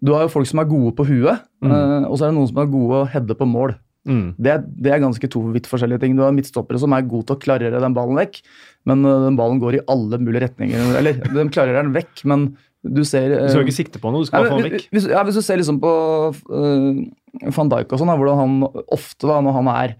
Du 0.05 0.11
har 0.14 0.26
jo 0.26 0.33
folk 0.33 0.47
som 0.47 0.61
er 0.61 0.68
gode 0.68 0.93
på 0.97 1.07
huet, 1.09 1.45
Mm. 1.64 2.05
og 2.07 2.12
så 2.14 2.24
er 2.24 2.29
det 2.31 2.37
noen 2.37 2.47
som 2.53 2.59
er 2.62 2.68
gode 2.70 2.99
å 3.01 3.07
heade 3.11 3.35
på 3.35 3.47
mål. 3.49 3.72
Mm. 4.09 4.28
Det 4.40 4.54
det 4.80 4.92
er 4.94 5.02
ganske 5.02 5.30
to 5.30 5.42
vidt 5.54 5.68
forskjellige 5.68 6.02
ting. 6.04 6.16
Du 6.16 6.24
har 6.24 6.34
midtstoppere 6.34 6.80
som 6.80 6.94
er 6.96 7.06
gode 7.09 7.28
til 7.28 7.36
å 7.36 7.42
klarere 7.42 7.82
den 7.82 7.96
ballen 7.96 8.18
vekk, 8.18 8.40
men 8.88 9.04
eh, 9.04 9.20
den 9.26 9.38
ballen 9.38 9.61
går 9.62 9.78
i 9.78 9.84
alle 9.92 10.20
mulige 10.22 10.46
retninger. 10.46 10.96
Eller, 11.00 11.20
de 11.20 11.46
klarerer 11.52 11.82
den 11.82 11.94
vekk, 11.96 12.24
men 12.30 12.50
du 12.86 13.02
ser 13.04 13.32
Du 13.34 13.50
skal 13.50 13.66
ikke 13.66 13.76
sikte 13.76 14.00
på 14.00 14.12
noe, 14.14 14.22
du 14.22 14.30
skal 14.30 14.44
Nei, 14.44 14.48
bare 14.48 14.56
få 14.56 14.62
den 14.62 14.72
vekk. 14.72 14.90
Hvis, 14.94 15.09
ja, 15.11 15.24
hvis 15.26 15.40
du 15.40 15.44
ser 15.44 15.59
liksom 15.61 15.80
på 15.82 15.94
uh, 16.32 17.48
van 17.56 17.72
Dijk 17.72 17.92
og 17.92 18.00
sånn, 18.00 18.14
hvordan 18.20 18.38
han 18.38 18.84
ofte 18.94 19.28
da, 19.28 19.40
når 19.44 19.59
han 19.59 19.72
er 19.74 19.96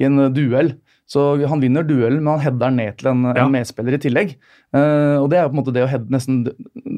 i 0.00 0.08
en 0.08 0.26
duell 0.34 0.72
så 1.06 1.46
Han 1.46 1.60
vinner 1.60 1.84
duellen, 1.84 2.22
men 2.24 2.38
han 2.38 2.40
header 2.40 2.70
ned 2.72 2.96
til 2.98 3.10
en, 3.10 3.24
Ja. 3.36 3.44
en 3.44 3.52
medspiller 3.52 3.92
i 3.94 3.98
tillegg. 4.00 4.36
Uh, 4.74 5.20
og 5.22 5.28
Det 5.30 5.36
er 5.38 5.42
jo 5.44 5.50
på 5.50 5.54
en 5.58 5.60
måte 5.62 5.72
det 5.74 5.82
å 5.84 5.88
heade, 5.90 6.08
nesten 6.10 6.44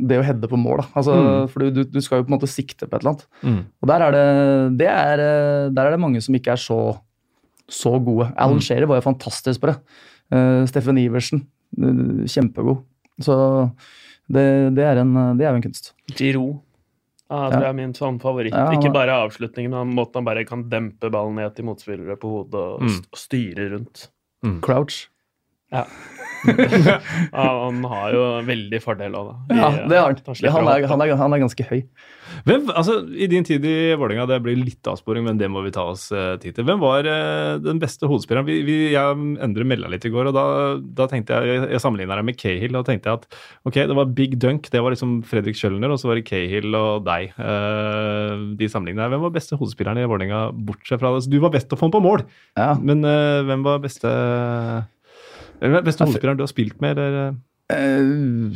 det 0.09 0.19
å 0.21 0.23
heade 0.25 0.47
på 0.49 0.57
mål. 0.57 0.79
da. 0.79 0.87
Altså, 0.95 1.13
Mm. 1.17 1.49
For 1.51 1.59
du, 1.71 1.83
du 1.85 2.01
skal 2.01 2.19
jo 2.21 2.25
på 2.25 2.31
en 2.33 2.39
måte 2.39 2.49
sikte 2.49 2.87
på 2.87 2.95
et 2.95 3.03
eller 3.03 3.11
annet. 3.17 3.27
Mm. 3.43 3.65
Og 3.83 3.89
der 3.89 4.01
er 4.07 4.11
det, 4.13 4.79
det 4.79 4.89
er, 4.89 5.19
uh, 5.19 5.71
der 5.75 5.87
er 5.87 5.91
det 5.91 6.01
mange 6.01 6.23
som 6.23 6.35
ikke 6.39 6.53
er 6.55 6.57
så, 6.63 6.99
så 7.69 7.99
gode. 8.05 8.33
Alan 8.39 8.57
Mm. 8.61 8.63
Shearer 8.63 8.87
var 8.87 9.01
jo 9.03 9.11
fantastisk 9.11 9.61
på 9.61 9.73
det. 9.73 9.77
Uh, 10.33 10.65
Steffen 10.67 10.99
Iversen, 10.99 11.43
uh, 11.79 12.23
kjempegod. 12.31 12.85
Så 13.21 13.35
det, 14.31 14.75
det, 14.77 14.85
er 14.85 14.99
en, 15.03 15.13
det 15.37 15.47
er 15.47 15.51
jo 15.51 15.57
en 15.57 15.63
kunst. 15.67 15.93
Giroud. 16.15 16.61
Ja, 17.31 17.51
det 17.51 17.67
er 17.67 17.73
min 17.75 17.93
sånn 17.93 18.21
favoritt. 18.23 18.53
Ja, 18.55 18.67
han 18.71 18.77
Ikke 18.79 18.93
bare 18.95 19.11
avslutningen, 19.27 19.71
men 19.75 19.95
måten 19.97 20.15
han 20.21 20.25
bare 20.25 20.45
kan 20.47 20.69
dempe 20.71 21.11
ballen 21.11 21.35
ned 21.35 21.57
til 21.57 21.65
motspillere 21.67 22.17
på 22.23 22.29
hodet 22.31 22.55
og, 22.55 22.81
Mm. 22.83 23.01
og 23.13 23.19
styre 23.19 23.71
rundt. 23.73 24.09
Crouch. 24.63 25.09
Ja, 26.47 27.47
han 27.67 27.81
har 27.91 28.13
jo 28.15 28.23
veldig 28.47 28.79
fordel 28.85 29.17
av 29.19 29.31
det. 29.33 29.57
Ja, 29.59 29.71
det 29.91 29.99
har 29.99 30.13
han. 30.13 30.21
Han 30.29 30.37
slipper 30.39 30.55
Han 30.55 30.69
er, 30.71 30.87
han, 30.87 31.03
er, 31.03 31.15
han 31.19 31.35
er 31.35 31.43
ganske 31.43 31.67
høy. 31.67 31.81
Hvem, 32.47 32.69
altså, 32.77 32.99
I 33.17 33.27
din 33.31 33.47
tid 33.47 33.65
i 33.67 33.75
Vålerenga, 33.99 34.27
det 34.31 34.39
blir 34.45 34.59
litt 34.61 34.87
avsporing, 34.91 35.25
men 35.27 35.39
det 35.41 35.49
må 35.51 35.63
vi 35.65 35.73
ta 35.75 35.87
oss 35.91 36.09
eh, 36.15 36.35
tid 36.43 36.57
til. 36.59 36.67
Hvem 36.69 36.83
var 36.83 37.09
eh, 37.11 37.57
den 37.65 37.81
beste 37.83 38.07
hodespilleren? 38.11 38.47
Vi, 38.47 38.61
vi, 38.67 38.77
jeg 38.93 39.17
endret 39.17 39.45
Endre 39.47 39.67
melda 39.69 39.91
litt 39.91 40.05
i 40.07 40.11
går, 40.13 40.29
og 40.31 40.37
da, 40.37 40.45
da 40.99 41.07
tenkte 41.11 41.39
jeg 41.39 41.61
Jeg, 41.73 41.81
sammenligna 41.83 42.19
deg 42.19 42.27
med 42.29 42.39
Cahill, 42.41 42.77
og 42.79 42.87
tenkte 42.89 43.09
jeg 43.11 43.23
at 43.23 43.39
ok, 43.71 43.79
det 43.89 43.97
var 43.99 44.11
Big 44.19 44.37
Dunk, 44.43 44.69
det 44.75 44.83
var 44.85 44.95
liksom 44.95 45.21
Fredrik 45.27 45.57
Schjølner, 45.59 45.95
og 45.95 46.01
så 46.03 46.11
var 46.11 46.21
det 46.21 46.27
Cahill 46.29 46.77
og 46.77 47.07
deg. 47.07 47.33
de 47.37 48.67
de 48.67 48.69
jeg. 48.69 48.99
Hvem 49.15 49.23
var 49.25 49.35
beste 49.35 49.57
hodespilleren 49.59 50.03
i 50.03 50.07
Vålerenga, 50.07 50.43
bortsett 50.53 51.01
fra 51.01 51.15
det? 51.15 51.25
Så 51.25 51.33
du 51.33 51.39
var 51.43 51.55
best 51.55 51.71
til 51.71 51.79
å 51.79 51.81
få 51.81 51.89
den 51.89 51.97
på 51.97 52.05
mål, 52.05 52.27
Ja. 52.59 52.75
men 52.77 53.03
eh, 53.07 53.43
hvem 53.49 53.65
var 53.67 53.81
beste 53.83 54.13
beste 55.61 56.05
hodespilleren 56.07 56.39
du 56.41 56.45
har 56.47 56.53
spilt 56.53 56.81
med, 56.85 56.99
eller? 56.99 57.37
Uh, 57.67 58.55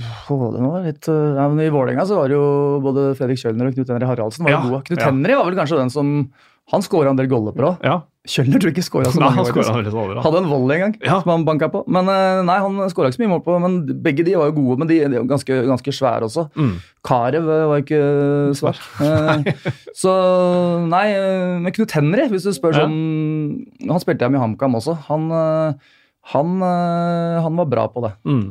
litt, 0.84 1.08
uh, 1.10 1.34
ja, 1.34 1.48
men 1.50 1.58
I 1.64 1.70
Vålerenga 1.74 2.04
så 2.06 2.14
var 2.20 2.30
det 2.30 2.36
jo 2.36 2.78
både 2.84 3.08
Fredrik 3.18 3.40
Kjølner 3.42 3.66
og 3.66 3.74
Knut 3.74 3.88
Henry 3.90 4.06
Haraldsen 4.06 4.46
var 4.46 4.52
Ja, 4.54 4.60
gode. 4.62 4.84
Knut 4.86 5.00
ja. 5.02 5.08
Henry 5.10 5.34
var 5.34 5.48
vel 5.48 5.58
kanskje 5.58 5.80
den 5.80 5.90
som 5.90 6.12
Han 6.70 6.84
skåra 6.86 7.10
en 7.10 7.18
del 7.18 7.26
goller 7.26 7.50
på 7.50 7.64
òg. 7.66 7.82
Ja, 7.82 7.96
Kjølner 8.30 8.60
tror 8.62 8.70
jeg 8.70 8.76
ikke 8.76 8.86
skåra 8.86 9.10
så 9.10 9.18
Nei, 9.24 9.32
mange. 9.34 9.64
aldri. 9.66 10.22
Hadde 10.22 10.42
en 10.44 10.48
volley 10.52 10.76
en 10.76 10.84
gang 10.84 10.94
Ja. 11.02 11.16
som 11.24 11.32
han 11.32 11.44
banka 11.48 11.66
på. 11.72 11.80
Men 11.90 12.06
nei, 12.46 12.58
han 12.62 12.78
skåra 12.92 13.10
ikke 13.10 13.18
så 13.18 13.24
mye 13.24 13.32
mål 13.32 13.42
på. 13.48 13.56
Men 13.64 13.78
begge 14.04 14.22
de 14.28 14.36
var 14.38 14.52
jo 14.52 14.58
gode, 14.60 14.78
men 14.78 14.86
de, 14.92 15.00
de 15.02 15.18
var 15.18 15.26
ganske, 15.32 15.56
ganske 15.66 15.94
svære 15.96 16.28
også. 16.28 16.44
Mm. 16.54 16.76
Karev 17.10 17.50
var 17.72 17.82
ikke 17.82 18.00
svær. 18.60 18.78
Uh, 19.02 19.42
så 20.04 20.14
nei, 20.86 21.06
men 21.64 21.74
Knut 21.74 21.96
Henry, 21.98 22.28
hvis 22.30 22.46
du 22.46 22.52
spør 22.54 22.78
sånn 22.84 22.94
Han 23.90 24.04
spilte 24.04 24.28
jeg 24.28 24.36
med 24.36 24.38
i 24.38 24.44
HamKam 24.44 24.78
også. 24.78 24.94
Han, 25.08 25.26
uh, 25.34 25.96
han, 26.32 26.56
uh, 26.62 27.40
han 27.44 27.60
var 27.60 27.70
bra 27.70 27.86
på 27.92 28.02
det. 28.06 28.14
Mm. 28.26 28.48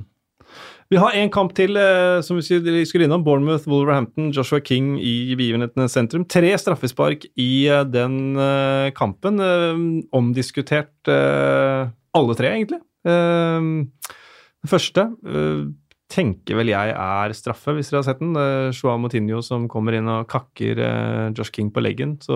Vi 0.89 0.97
har 0.97 1.13
en 1.13 1.29
kamp 1.29 1.51
til 1.53 1.77
eh, 1.77 2.17
som 2.25 2.39
vi 2.39 2.85
skulle 2.89 3.05
innom. 3.05 3.21
Bournemouth, 3.21 3.67
Wolverhampton, 3.69 4.31
Joshua 4.33 4.57
King 4.65 4.95
i 4.97 5.35
begivenhetenes 5.37 5.93
sentrum. 5.93 6.23
Tre 6.25 6.49
straffespark 6.57 7.27
i 7.37 7.67
eh, 7.69 7.83
den 7.85 8.33
eh, 8.33 8.87
kampen. 8.97 9.37
eh, 9.37 9.83
omdiskutert 10.17 11.11
eh, 11.13 11.91
alle 12.17 12.37
tre, 12.39 12.55
egentlig. 12.55 12.81
Eh, 13.05 13.67
den 13.69 14.71
første 14.73 15.05
eh, 15.29 15.61
tenker 16.09 16.57
vel 16.57 16.73
jeg 16.73 16.97
er 16.97 17.37
straffe, 17.37 17.77
hvis 17.77 17.93
dere 17.93 18.01
har 18.01 18.09
sett 18.09 18.25
den. 18.25 18.33
Joao 18.73 18.97
Moutinho 18.97 19.43
som 19.45 19.69
kommer 19.69 19.93
inn 19.93 20.09
og 20.09 20.25
kakker 20.33 20.81
eh, 20.89 21.27
Josh 21.37 21.53
King 21.53 21.69
på 21.69 21.85
leggen. 21.85 22.17
Så 22.25 22.33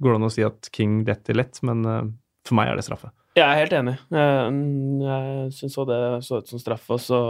går 0.00 0.14
det 0.14 0.18
an 0.22 0.30
å 0.30 0.32
si 0.32 0.48
at 0.48 0.72
King 0.72 1.02
detter 1.04 1.36
lett, 1.36 1.60
men 1.68 1.84
eh, 1.84 2.04
for 2.48 2.56
meg 2.56 2.72
er 2.72 2.80
det 2.80 2.88
straffe. 2.88 3.12
Jeg 3.38 3.46
er 3.46 3.60
helt 3.62 3.74
enig. 3.78 3.96
Jeg, 4.10 4.54
jeg 5.04 5.50
syns 5.58 5.76
òg 5.80 5.90
det 5.90 5.98
så 6.26 6.40
ut 6.42 6.50
som 6.50 6.62
straffe, 6.62 6.96
og 6.96 7.02
så, 7.02 7.20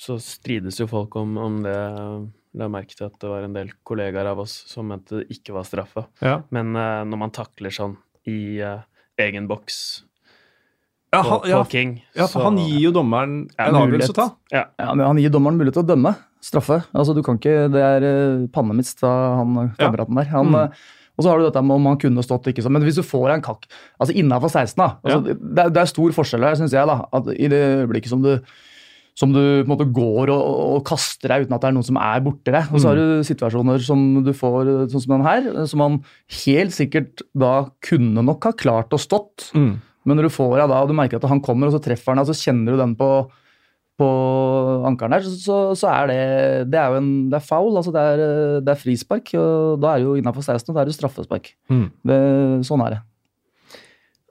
så 0.00 0.16
strides 0.22 0.80
jo 0.82 0.88
folk 0.90 1.14
om, 1.20 1.36
om 1.38 1.60
det. 1.64 1.74
Jeg 1.74 2.24
la 2.62 2.68
merke 2.70 2.94
til 2.94 3.06
at 3.08 3.14
det 3.18 3.30
var 3.30 3.42
en 3.46 3.54
del 3.56 3.70
kollegaer 3.86 4.28
av 4.30 4.38
oss 4.44 4.52
som 4.70 4.86
mente 4.90 5.20
det 5.22 5.24
ikke 5.34 5.54
var 5.56 5.64
straffe. 5.66 6.04
Ja. 6.22 6.36
Men 6.54 6.74
uh, 6.78 7.02
når 7.08 7.18
man 7.24 7.32
takler 7.34 7.74
sånn 7.74 7.96
i 8.30 8.60
uh, 8.62 8.82
egen 9.20 9.48
boks 9.50 9.78
Ja, 11.14 11.20
på, 11.22 11.28
han, 11.30 11.42
ja, 11.50 11.58
King 11.70 11.90
ja, 12.18 12.24
for 12.30 12.46
han 12.48 12.56
gir 12.58 12.80
jo 12.88 12.92
dommeren 12.96 13.34
Ja, 13.58 13.68
en 13.68 13.76
avgjørelse 13.78 14.14
å 14.14 14.16
ta. 14.18 14.28
ja, 14.54 14.62
Ja, 14.80 14.94
men 14.96 15.04
Han 15.06 15.20
gir 15.22 15.30
dommeren 15.34 15.58
mulighet 15.60 15.76
til 15.78 15.84
å 15.84 15.90
dømme 15.92 16.14
straffe. 16.42 16.80
Altså, 16.94 17.14
du 17.14 17.20
kan 17.26 17.38
ikke, 17.38 17.68
Det 17.74 17.82
er 17.84 18.06
uh, 18.06 18.46
pannemist 18.54 19.02
av 19.06 19.38
han 19.40 19.58
eh, 19.60 19.68
Ja. 19.74 19.86
kameraten 19.88 20.18
der. 20.22 20.30
Han, 20.34 20.54
Mm. 20.54 20.78
Og 21.14 21.22
så 21.22 21.30
har 21.30 21.38
du 21.38 21.46
dette 21.46 21.62
med 21.62 21.78
om 21.78 21.88
han 21.92 21.98
kunne 22.02 22.24
stått 22.26 22.48
ikke 22.50 22.64
sånn. 22.64 22.74
Men 22.74 22.84
hvis 22.86 22.98
du 22.98 23.06
får 23.06 23.36
en 23.36 23.44
kakk 23.44 23.68
altså 24.02 24.14
innafor 24.18 24.50
16, 24.50 24.78
da 24.80 24.88
altså, 24.98 25.18
det, 25.24 25.34
er, 25.62 25.74
det 25.74 25.82
er 25.82 25.90
stor 25.90 26.14
forskjell 26.16 26.46
her, 26.48 26.56
syns 26.58 26.74
jeg. 26.74 26.90
da, 26.90 27.00
at 27.14 27.28
I 27.34 27.50
det 27.52 27.60
øyeblikket 27.84 28.14
som 28.14 28.24
du 28.24 28.32
som 29.14 29.30
du 29.30 29.38
på 29.38 29.62
en 29.62 29.70
måte 29.70 29.86
går 29.94 30.30
og, 30.34 30.40
og 30.42 30.80
kaster 30.88 31.30
deg 31.30 31.44
uten 31.44 31.54
at 31.54 31.62
det 31.62 31.68
er 31.68 31.74
noen 31.76 31.86
som 31.86 31.98
er 32.02 32.22
borti 32.24 32.50
deg. 32.50 32.72
Og 32.74 32.82
så 32.82 32.90
har 32.90 32.98
du 32.98 33.22
situasjoner 33.26 33.84
som 33.86 34.00
du 34.26 34.32
får, 34.34 34.70
sånn 34.90 35.04
som 35.04 35.14
den 35.14 35.26
her, 35.26 35.46
som 35.70 35.84
han 35.84 35.98
helt 36.42 36.74
sikkert 36.74 37.22
da 37.30 37.52
kunne 37.86 38.24
nok 38.26 38.48
ha 38.50 38.54
klart 38.58 38.94
å 38.94 38.98
stått. 38.98 39.52
Mm. 39.54 39.76
Men 40.04 40.18
når 40.18 40.28
du 40.28 40.34
får 40.34 40.56
deg 40.58 40.72
da, 40.72 40.82
og 40.82 40.90
du 40.90 40.96
merker 40.98 41.20
at 41.20 41.30
han 41.30 41.42
kommer, 41.44 41.70
og 41.70 41.76
så 41.76 41.82
treffer 41.84 42.10
han 42.10 42.24
deg, 42.24 42.32
så 42.32 42.50
kjenner 42.50 42.74
du 42.74 42.82
den 42.82 42.96
på, 42.98 43.10
på 44.00 44.06
ankeren 44.88 45.14
der, 45.14 45.26
så, 45.38 45.58
så 45.78 45.90
er 45.92 46.10
det 46.10 46.22
Det 46.72 46.78
er 46.80 46.90
jo 46.90 46.98
en 46.98 47.10
Det 47.30 47.38
er 47.38 47.46
foul, 47.46 47.76
altså 47.78 47.92
det 47.94 48.02
er, 48.02 48.22
det 48.64 48.72
er 48.72 48.80
frispark. 48.80 49.34
Og 49.38 49.82
da 49.82 49.92
er 49.92 50.02
det 50.02 50.08
jo 50.08 50.16
innafor 50.18 50.42
16, 50.42 50.70
og 50.70 50.76
da 50.76 50.82
er 50.82 50.90
det 50.90 50.96
straffespark. 50.96 51.52
Mm. 51.70 51.86
Det, 52.10 52.22
sånn 52.66 52.82
er 52.86 52.96
det. 52.96 53.02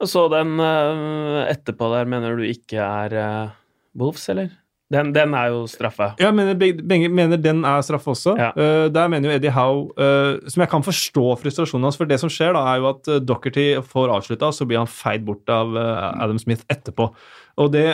Så 0.10 0.26
den 0.32 0.58
eh, 0.60 1.46
etterpå 1.54 1.88
der, 1.94 2.10
mener 2.10 2.36
du 2.36 2.44
ikke 2.44 2.82
er 2.84 3.16
uh, 3.16 3.56
Wolves, 4.00 4.26
eller? 4.34 4.52
Den, 4.94 5.10
den 5.16 5.34
er 5.34 5.50
jo 5.50 5.64
straffe. 5.70 6.12
Ja, 6.22 6.30
mener, 6.36 6.58
begge, 6.60 7.08
mener 7.10 7.40
den 7.42 7.64
er 7.66 7.82
straffe 7.86 8.12
også. 8.14 8.36
Ja. 8.38 8.52
Uh, 8.58 8.88
der 8.94 9.08
mener 9.10 9.32
jo 9.32 9.38
Eddie 9.38 9.54
Howe 9.56 9.88
uh, 9.98 10.44
Som 10.52 10.66
jeg 10.66 10.70
kan 10.70 10.86
forstå 10.86 11.24
frustrasjonen 11.42 11.88
hans, 11.88 11.98
for 11.98 12.10
det 12.10 12.20
som 12.22 12.32
skjer, 12.32 12.54
da, 12.58 12.66
er 12.74 12.84
jo 12.84 12.92
at 12.92 13.10
Dockerty 13.24 13.68
får 13.90 14.14
avslutta, 14.18 14.52
så 14.54 14.68
blir 14.70 14.84
han 14.84 14.92
feid 14.92 15.26
bort 15.26 15.50
av 15.50 15.74
eh, 15.80 16.04
Adam 16.24 16.38
Smith 16.42 16.68
etterpå. 16.72 17.10
Og 17.62 17.74
det 17.76 17.88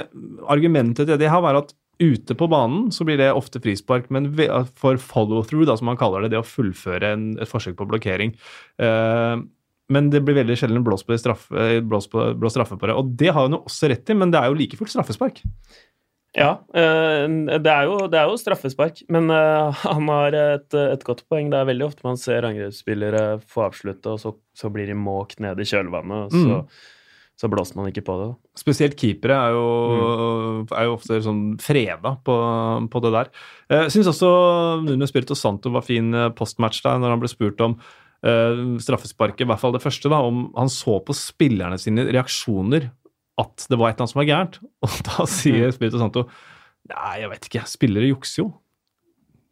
argumentet 0.47 1.09
til 1.09 1.19
det 1.19 1.31
her 1.31 1.43
var 1.43 1.59
at 1.59 1.73
ute 1.99 2.35
på 2.35 2.47
banen 2.47 2.89
så 2.95 3.05
blir 3.07 3.19
det 3.19 3.31
ofte 3.35 3.59
frispark, 3.63 4.07
men 4.13 4.31
for 4.79 4.99
follow-through, 5.03 5.67
da, 5.67 5.75
som 5.77 5.89
man 5.91 5.99
kaller 5.99 6.23
det, 6.25 6.33
det 6.33 6.41
å 6.41 6.47
fullføre 6.47 7.13
en, 7.15 7.25
et 7.39 7.49
forsøk 7.49 7.75
på 7.79 7.87
blokkering 7.89 8.35
eh, 8.79 9.41
men 9.89 10.09
det 10.13 10.21
blir 10.21 10.37
veldig 10.37 10.55
sjelden 10.59 10.85
blåst 10.85 11.07
på, 11.07 11.17
straffe, 11.17 11.49
eh, 11.57 11.79
på, 11.81 12.23
blås 12.37 12.53
straffe 12.53 12.77
på 12.77 12.85
det. 12.85 12.93
Og 12.93 13.07
det 13.17 13.31
har 13.33 13.47
jo 13.47 13.63
også 13.63 13.89
rett 13.89 14.11
i, 14.13 14.15
men 14.17 14.29
det 14.29 14.37
er 14.37 14.51
jo 14.51 14.57
like 14.59 14.77
fullt 14.77 14.93
straffespark. 14.93 15.41
Ja, 16.37 16.51
eh, 16.77 17.25
det 17.25 17.71
er, 17.73 17.87
jo, 17.89 18.03
det 18.05 18.19
er 18.19 18.29
jo 18.29 18.37
straffespark, 18.37 19.01
men 19.09 19.33
han 19.33 20.11
har 20.13 20.37
et, 20.37 20.77
et 20.77 21.07
godt 21.07 21.25
poeng. 21.25 21.49
Det 21.49 21.57
er 21.57 21.71
veldig 21.71 21.87
ofte 21.87 22.05
man 22.05 22.21
ser 22.21 22.45
angrepsspillere 22.51 23.23
få 23.49 23.65
avslutte, 23.65 24.13
og 24.13 24.21
så, 24.21 24.35
så 24.53 24.69
blir 24.69 24.93
de 24.93 24.95
måkt 25.09 25.41
ned 25.41 25.57
i 25.57 25.67
kjølvannet, 25.73 26.29
og 26.29 26.37
så, 26.37 26.61
så 27.41 27.49
blåser 27.49 27.81
man 27.81 27.89
ikke 27.89 28.05
på 28.05 28.21
det. 28.21 28.29
Spesielt 28.59 28.97
keepere 28.99 29.37
er 29.37 29.55
jo, 29.55 29.65
er 30.75 30.87
jo 30.89 30.97
ofte 30.97 31.21
sånn 31.23 31.43
freda 31.63 32.15
på, 32.25 32.35
på 32.91 33.01
det 33.05 33.13
der. 33.15 33.31
Jeg 33.71 33.93
syns 33.95 34.11
også 34.11 34.29
Nuno 34.83 35.07
Spirito 35.07 35.37
Santo 35.37 35.71
var 35.71 35.85
fin 35.87 36.11
eh, 36.11 36.31
postmatch 36.35 36.83
da, 36.83 36.97
når 36.99 37.15
han 37.15 37.23
ble 37.23 37.31
spurt 37.31 37.63
om 37.63 37.77
uh, 37.79 38.77
straffesparket, 38.83 39.45
i 39.45 39.49
hvert 39.49 39.61
fall 39.61 39.75
det 39.75 39.83
første, 39.83 40.11
da, 40.11 40.19
om 40.25 40.49
han 40.57 40.71
så 40.73 40.97
på 41.05 41.15
spillerne 41.15 41.79
sine 41.79 42.07
reaksjoner 42.09 42.89
at 43.39 43.67
det 43.71 43.79
var 43.79 43.91
et 43.91 43.95
eller 43.95 44.03
annet 44.03 44.13
som 44.13 44.19
var 44.19 44.29
gærent. 44.29 44.59
Og 44.85 44.97
da 45.07 45.27
sier 45.31 45.75
Spirito 45.75 46.01
Santo 46.01 46.27
Nei, 46.89 47.19
jeg 47.21 47.29
vet 47.29 47.45
ikke, 47.45 47.61
spillere 47.69 48.07
jukser 48.09 48.41
jo. 48.41 48.51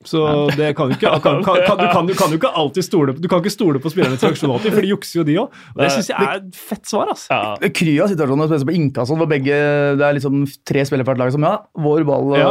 Så 0.08 0.22
det 0.56 0.70
kan 0.78 0.88
du 0.90 0.96
ikke 0.96 1.12
kan, 1.20 1.42
kan, 1.44 1.60
kan, 1.68 1.82
du, 1.82 1.86
kan, 1.92 2.08
du 2.08 2.14
kan 2.16 2.32
jo 2.32 2.40
ikke 2.40 2.52
alltid 2.62 2.86
stole 2.88 3.16
på 3.16 3.24
Du 3.24 3.28
kan 3.32 3.42
ikke 3.44 3.52
stole 3.54 3.82
på 3.84 3.92
spillernes 3.92 4.24
reaksjon 4.24 4.54
alltid, 4.56 4.72
for 4.76 4.86
de 4.86 4.92
jukser 4.94 5.20
jo, 5.20 5.26
de 5.28 5.36
òg. 5.44 5.58
Det 5.82 5.90
syns 5.98 6.12
jeg 6.14 6.18
er 6.30 6.40
et 6.40 6.62
fett 6.70 6.88
svar, 6.88 7.12
altså. 7.14 7.28
Ja, 7.34 7.72
Kry 7.82 7.98
av 8.04 8.12
situasjoner, 8.14 8.50
spesielt 8.50 8.72
på 8.72 8.78
Inkasso, 8.80 9.18
hvor 9.20 9.30
begge 9.32 9.58
Det 10.00 10.08
er 10.08 10.18
liksom 10.18 10.46
tre 10.68 10.86
spillere 10.88 11.08
fra 11.10 11.18
et 11.18 11.24
lag 11.26 11.34
som 11.36 11.46
Ja, 11.48 11.54
vår 11.88 12.08
ball, 12.08 12.34
Ja. 12.40 12.50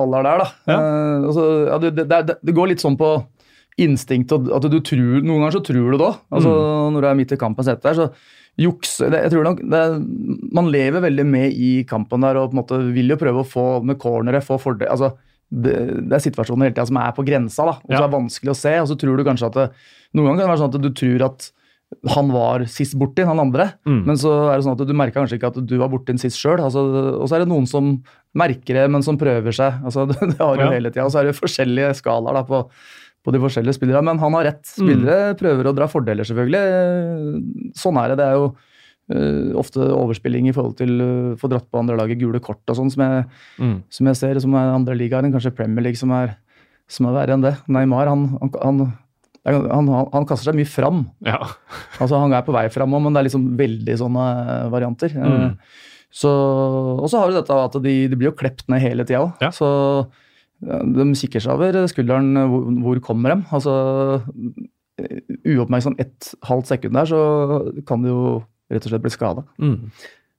alle 0.00 0.20
er 0.20 0.28
der, 0.30 0.44
da. 0.44 0.48
Ja. 0.72 0.76
Uh, 0.76 1.28
altså, 1.30 1.46
ja, 1.70 1.78
det, 1.86 1.94
det, 2.00 2.06
det, 2.10 2.38
det 2.50 2.56
går 2.56 2.72
litt 2.74 2.82
sånn 2.84 2.98
på 3.00 3.14
instinkt 3.82 4.32
og 4.32 4.48
at 4.56 4.64
du 4.72 4.78
tror 4.80 5.20
Noen 5.20 5.42
ganger 5.44 5.58
så 5.58 5.62
tror 5.66 5.92
du 5.92 5.98
det 6.00 6.06
òg. 6.08 6.18
Altså, 6.32 6.52
Når 6.94 7.04
du 7.04 7.08
er 7.10 7.18
midt 7.18 7.34
i 7.36 7.40
kampen 7.40 7.66
hete 7.68 7.84
der, 7.84 7.98
så 7.98 8.06
jukse 8.56 9.10
det, 9.12 9.20
Jeg 9.26 9.34
tror 9.34 9.44
nok 9.44 9.58
det, 9.68 9.82
Man 10.56 10.70
lever 10.72 11.04
veldig 11.04 11.26
med 11.28 11.52
i 11.52 11.70
kampen 11.88 12.24
der 12.24 12.38
og 12.40 12.50
på 12.50 12.56
en 12.56 12.60
måte 12.62 12.78
vil 12.96 13.12
jo 13.12 13.18
prøve 13.20 13.42
å 13.44 13.48
få 13.48 13.66
med 13.84 13.98
cornere, 14.00 14.40
få 14.44 14.56
fordel 14.62 14.88
altså, 14.88 15.12
det, 15.50 15.74
det 16.10 16.16
er 16.16 16.24
situasjoner 16.24 16.66
hele 16.68 16.74
tida 16.74 16.86
som 16.88 16.96
er 16.98 17.12
på 17.16 17.24
grensa, 17.26 17.64
da, 17.68 17.76
og 17.78 17.90
Ja. 17.92 18.00
som 18.00 18.06
er 18.08 18.16
vanskelig 18.18 18.50
å 18.50 18.56
se. 18.58 18.72
og 18.80 18.88
så 18.90 18.96
tror 18.98 19.16
du 19.16 19.24
kanskje 19.24 19.46
at 19.46 19.54
det, 19.60 19.68
Noen 20.16 20.26
ganger 20.32 20.40
kan 20.40 20.46
det 20.46 20.52
være 20.54 20.62
sånn 20.64 20.74
at 20.74 20.82
du 20.82 20.90
tror 20.96 21.24
at 21.26 21.50
han 22.10 22.30
var 22.34 22.64
sist 22.66 22.96
borti, 22.98 23.22
han 23.24 23.38
andre. 23.38 23.68
Mm. 23.86 24.00
Men 24.08 24.16
så 24.18 24.30
er 24.50 24.56
det 24.56 24.64
sånn 24.66 24.74
at 24.80 24.86
du 24.88 24.92
merka 24.96 25.20
kanskje 25.20 25.36
ikke 25.38 25.50
at 25.52 25.58
du 25.70 25.76
var 25.78 25.88
borti 25.92 26.06
den 26.10 26.18
sist 26.18 26.40
sjøl. 26.40 26.58
Altså, 26.58 26.82
og 27.20 27.28
så 27.28 27.36
er 27.36 27.44
det 27.44 27.48
noen 27.52 27.66
som 27.70 27.92
merker 28.34 28.74
det, 28.74 28.86
men 28.90 29.02
som 29.06 29.16
prøver 29.20 29.54
seg. 29.54 29.76
Altså, 29.86 30.06
det, 30.10 30.16
det 30.32 30.38
har 30.40 30.56
du 30.56 30.62
Ja. 30.64 30.70
hele 30.72 30.90
tida. 30.90 31.04
Og 31.06 31.12
så 31.14 31.20
er 31.20 31.28
det 31.30 31.36
forskjellige 31.38 31.92
skalaer 32.00 32.34
da, 32.40 32.42
på, 32.48 32.64
på 33.22 33.32
de 33.36 33.38
forskjellige 33.38 33.76
spillerne. 33.78 34.02
Men 34.08 34.18
han 34.18 34.34
har 34.34 34.48
rett. 34.48 34.64
Spillere 34.66 35.36
prøver 35.38 35.68
å 35.70 35.74
dra 35.78 35.86
fordeler, 35.86 36.26
selvfølgelig. 36.26 37.72
Sånn 37.78 38.00
er 38.02 38.08
det. 38.14 38.18
Det 38.18 38.26
er 38.26 38.34
jo 38.40 38.48
øh, 39.14 39.54
ofte 39.58 39.80
overspilling 39.94 40.48
i 40.48 40.52
forhold 40.56 40.76
til 40.80 40.92
å 41.02 41.08
få 41.40 41.50
dratt 41.52 41.68
på 41.70 41.78
andre 41.78 41.96
laget 41.98 42.18
gule 42.20 42.40
kort 42.40 42.62
og 42.68 42.76
sånn, 42.78 42.90
som, 42.90 43.24
Mm. 43.58 43.82
som 43.90 44.06
jeg 44.06 44.16
ser 44.16 44.40
som 44.40 44.54
er 44.54 44.74
andre 44.74 44.96
ligaer 44.98 45.24
enn 45.24 45.32
kanskje 45.34 45.54
Premier 45.54 45.82
League, 45.82 45.96
som 46.00 46.10
er, 46.12 46.36
som 46.88 47.06
er 47.06 47.12
verre 47.20 47.34
enn 47.36 47.42
det. 47.46 47.56
Neymar, 47.68 48.08
han, 48.08 48.26
han, 48.62 48.86
han 49.46 49.88
han, 49.88 50.26
kaster 50.26 50.50
seg 50.50 50.56
mye 50.58 50.66
fram. 50.66 51.04
Ja. 51.24 51.38
Altså 52.02 52.18
Han 52.18 52.32
er 52.34 52.42
på 52.42 52.52
vei 52.54 52.66
fram 52.68 52.92
òg, 52.94 53.02
men 53.04 53.14
det 53.14 53.20
er 53.22 53.28
liksom 53.28 53.56
veldig 53.58 53.98
sånne 54.02 54.70
varianter. 54.72 55.14
Eh, 55.16 55.36
Mm. 55.46 55.58
Så, 56.16 56.30
og 57.02 57.10
så 57.10 57.18
har 57.20 57.28
du 57.28 57.34
dette 57.36 57.52
at 57.52 57.74
de, 57.84 57.92
de 58.08 58.16
blir 58.16 58.30
jo 58.30 58.36
klept 58.38 58.62
ned 58.72 58.80
hele 58.80 59.04
tida 59.04 59.18
òg. 59.26 59.32
Ja. 59.42 59.50
Så 59.52 59.66
de 60.62 61.04
kikker 61.18 61.42
seg 61.44 61.52
over 61.52 61.76
skulderen. 61.90 62.30
Hvor, 62.48 62.70
hvor 62.86 63.00
kommer 63.04 63.34
de? 63.34 63.44
Altså, 63.52 63.74
eh, 64.96 65.18
uoppmerksom 65.56 65.98
ett 66.00 66.30
halvt 66.48 66.70
sekund 66.72 66.96
der, 66.96 67.10
så 67.10 67.20
kan 67.86 68.00
det 68.06 68.14
jo 68.14 68.22
rett 68.72 68.86
og 68.86 68.92
slett 68.92 69.04
ble 69.04 69.14
skada. 69.14 69.46
Mm. 69.62 69.90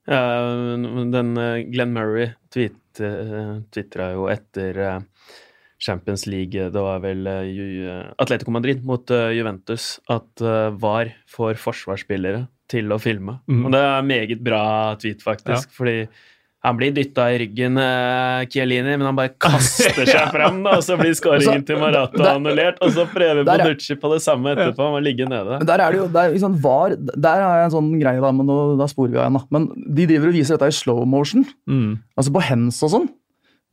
Uh, 0.08 1.04
den 1.12 1.34
eh, 1.36 1.66
Glenn 1.68 1.92
Murray 1.92 2.30
tweet, 2.54 2.80
uh, 3.04 3.58
twitra 3.74 4.12
jo 4.14 4.28
etter 4.32 4.78
uh, 4.80 5.34
Champions 5.78 6.26
League, 6.26 6.70
det 6.72 6.82
var 6.82 6.98
vel 7.02 7.26
eh, 7.30 8.10
Atletico 8.18 8.50
Madrid 8.50 8.82
mot 8.86 9.10
eh, 9.14 9.30
Juventus, 9.38 9.98
at 10.10 10.42
eh, 10.42 10.70
VAR 10.74 11.12
får 11.30 11.60
forsvarsspillere 11.62 12.46
til 12.68 12.90
å 12.92 12.98
filme. 13.00 13.38
Mm. 13.46 13.62
Og 13.64 13.76
det 13.76 13.82
er 13.84 14.08
meget 14.08 14.42
bra 14.44 14.62
tweet, 15.00 15.22
faktisk, 15.24 15.70
fordi 15.76 16.00
han 16.64 16.76
blir 16.76 16.90
dytta 16.90 17.28
i 17.32 17.36
ryggen, 17.38 17.76
uh, 17.78 18.42
Chiellini, 18.50 18.96
men 18.98 19.06
han 19.06 19.14
bare 19.18 19.30
kaster 19.38 20.02
seg 20.08 20.30
frem, 20.34 20.56
da, 20.64 20.72
og 20.78 20.82
så 20.82 20.96
blir 20.98 21.14
skåringen 21.14 21.62
til 21.68 21.78
Marata 21.78 22.18
Der- 22.18 22.32
annullert, 22.34 22.80
og 22.82 22.90
så 22.96 23.04
prøver 23.12 23.44
er- 23.44 23.46
Bonucci 23.46 23.94
på 24.00 24.10
det 24.12 24.18
samme 24.24 24.56
etterpå, 24.56 24.82
han 24.88 24.96
må 24.96 25.02
ligge 25.04 25.28
nede. 25.30 25.60
Men 25.60 25.66
der 25.70 25.84
er 25.84 25.94
det 25.94 26.00
jo, 26.02 26.08
der, 26.16 26.32
liksom, 26.34 26.56
var, 26.64 26.96
der 26.98 27.44
har 27.46 27.60
jeg 27.62 27.68
en 27.70 27.76
sånn 27.76 27.92
greie, 28.02 28.20
da, 28.20 28.32
men 28.34 28.50
nå, 28.50 28.58
da 28.80 28.88
sporer 28.90 29.14
vi 29.14 29.20
av 29.22 29.28
igjen. 29.28 29.38
da. 29.38 29.44
Men 29.54 29.68
de 30.00 30.08
driver 30.10 30.32
og 30.32 30.34
viser 30.40 30.58
dette 30.58 30.72
i 30.74 30.78
slow 30.80 31.04
motion, 31.06 31.46
Mm. 31.70 31.98
altså 32.18 32.34
på 32.34 32.42
hands 32.50 32.82
og 32.82 32.90
sånn. 32.96 33.08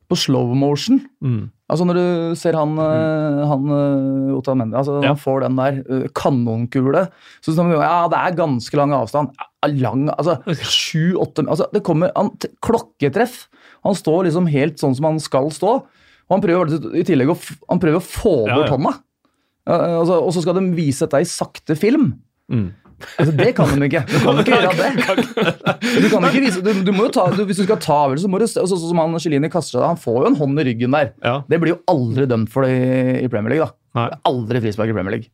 På 0.06 0.16
slow 0.22 0.54
motion. 0.54 1.02
Mm. 1.26 1.50
Altså 1.66 1.86
Når 1.90 1.98
du 1.98 2.08
ser 2.38 2.54
han, 2.60 2.76
mm. 2.78 3.40
han 3.50 3.70
eh, 3.74 4.34
Otamendi, 4.38 4.78
altså 4.78 5.00
Ja. 5.02 5.14
han 5.14 5.22
får 5.22 5.46
den 5.48 5.58
der 5.58 5.80
eh, 5.82 6.04
kanonkule 6.14 7.08
Så 7.42 7.56
sånn, 7.56 7.74
ja, 7.74 8.06
det 8.12 8.20
er 8.20 8.38
ganske 8.38 8.78
lang 8.78 8.94
avstand. 8.94 9.34
Lang, 9.74 10.06
altså 10.14 10.38
Sju-åtte 10.62 11.48
altså, 11.48 11.66
Det 11.74 11.82
kommer 11.86 12.14
han, 12.14 12.30
klokketreff. 12.66 13.48
Han 13.88 13.98
står 13.98 14.28
liksom 14.28 14.50
helt 14.54 14.78
sånn 14.82 14.94
som 14.98 15.10
han 15.10 15.20
skal 15.22 15.50
stå. 15.54 15.74
Og 16.26 16.34
han 16.34 16.44
prøver 16.44 16.78
i 16.98 17.06
tillegg 17.06 17.34
å, 17.34 17.38
han 17.70 17.82
prøver 17.82 18.02
å 18.02 18.06
få 18.06 18.38
bort 18.46 18.70
ja. 18.70 18.72
hånda. 18.74 18.94
Ja, 19.66 19.78
altså, 20.00 20.20
og 20.22 20.34
så 20.34 20.42
skal 20.46 20.58
de 20.60 20.68
vise 20.78 21.06
dette 21.06 21.22
i 21.22 21.30
sakte 21.30 21.78
film. 21.78 22.12
Mm. 22.50 22.70
Altså, 23.20 23.34
det 23.38 23.50
kan 23.58 23.72
de 23.72 23.88
ikke. 23.90 24.02
Du 24.12 24.18
kan 24.24 24.42
ikke 24.42 24.60
gjøre 24.60 25.16
det. 25.16 25.76
Du 26.04 26.08
kan 26.12 26.28
ikke 26.30 26.42
vise, 26.46 26.62
du, 26.66 26.72
du 26.88 26.92
må 26.96 27.06
jo 27.08 27.14
ta, 27.16 27.28
du, 27.36 27.44
hvis 27.48 27.60
du 27.62 27.66
skal 27.68 27.80
ta 27.84 27.98
avgjørelse, 28.06 28.26
så 28.26 28.32
må 28.34 28.40
du 28.42 28.48
se- 28.52 28.66
Sånn 28.70 28.82
som 28.82 29.02
han 29.04 29.16
Cellini 29.24 29.50
kaster 29.54 29.78
seg, 29.80 29.88
han 29.94 30.02
får 30.02 30.20
jo 30.22 30.28
en 30.32 30.38
hånd 30.42 30.62
i 30.64 30.68
ryggen 30.70 30.96
der. 30.98 31.14
Ja. 31.24 31.36
Det 31.50 31.60
blir 31.64 31.76
jo 31.76 31.80
aldri 31.92 32.26
dømt 32.32 32.52
for 32.54 32.66
det 32.68 32.74
i, 33.24 33.28
Premier 33.32 33.56
League. 33.56 33.68
da. 33.68 34.00
Nei. 34.00 34.08
Det 34.12 34.18
er 34.20 34.32
aldri 34.34 34.64
frispark 34.66 34.92
i 34.92 34.98
Premier 34.98 35.18
League. 35.18 35.32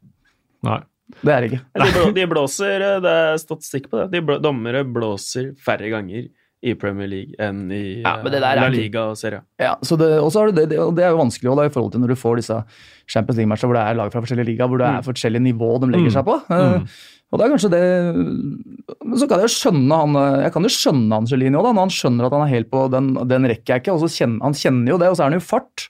Nei. 0.67 0.79
Det 1.21 1.31
er 1.35 1.41
det 1.43 1.49
ikke. 1.51 1.63
De, 1.75 1.87
blå, 1.95 2.03
de 2.15 2.27
blåser, 2.31 2.85
eh, 2.87 2.99
det 3.03 3.15
er 3.25 3.41
statistikk 3.41 3.89
på 3.91 3.99
det, 3.99 4.11
de 4.13 4.21
blå, 4.23 4.37
dommere 4.43 4.85
blåser 4.87 5.51
færre 5.59 5.89
ganger 5.91 6.29
i 6.61 6.75
Premier 6.77 7.09
League 7.09 7.33
enn 7.41 7.63
i 7.73 7.81
Ja, 8.03 8.13
men 8.21 8.29
det 8.31 8.37
eh, 8.37 8.43
der 8.45 8.51
er 8.51 8.59
La 8.61 8.67
Liga 8.69 9.07
og 9.09 9.15
Serie 9.17 9.39
Ja, 9.59 9.71
så 9.81 9.97
det, 9.97 10.07
er 10.21 10.51
det, 10.53 10.65
det, 10.69 10.77
det 10.95 11.03
er 11.03 11.09
jo 11.15 11.17
vanskelig 11.19 11.49
også, 11.49 11.57
da, 11.57 11.65
i 11.67 11.73
forhold 11.73 11.91
til 11.95 12.03
når 12.03 12.13
du 12.13 12.19
får 12.21 12.37
disse 12.39 12.59
Champions 13.09 13.39
League-matcher 13.41 13.67
hvor 13.71 13.79
det 13.79 13.85
er 13.89 13.97
lag 13.97 14.13
fra 14.13 14.21
forskjellige 14.23 14.51
ligaer, 14.53 14.69
hvor 14.69 14.79
det 14.83 14.87
er 14.91 15.07
forskjellig 15.09 15.41
nivå 15.49 15.71
de 15.81 15.89
legger 15.89 16.11
Mm. 16.11 16.15
seg 16.15 16.27
på. 16.29 16.37
Mm. 16.53 16.61
Mm. 16.61 16.85
Og 17.31 17.39
det 17.39 17.45
er 17.45 17.53
kanskje 17.53 17.71
det 17.71 17.85
Men 19.07 19.19
så 19.19 19.27
kan 19.29 19.39
jeg 19.43 19.53
skjønne 19.53 19.99
han 20.03 20.19
eh, 20.19 20.43
Jeg 20.45 20.53
kan 20.55 20.67
jo 20.67 20.73
skjønne 20.75 21.21
Angelini 21.21 21.57
òg, 21.57 21.69
når 21.71 21.85
han 21.85 21.95
skjønner 21.95 22.27
at 22.27 22.35
han 22.35 22.45
er 22.45 22.53
helt 22.57 22.71
på 22.73 22.85
den, 22.91 23.13
den 23.29 23.49
rekker 23.53 23.75
jeg 23.75 23.83
ikke. 23.85 23.95
og 23.95 24.03
så 24.03 24.11
kjenner, 24.11 24.43
Han 24.47 24.57
kjenner 24.57 24.93
jo 24.93 25.01
det, 25.01 25.09
og 25.11 25.17
så 25.17 25.23
er 25.23 25.31
han 25.31 25.39
jo 25.39 25.45
fart. 25.45 25.87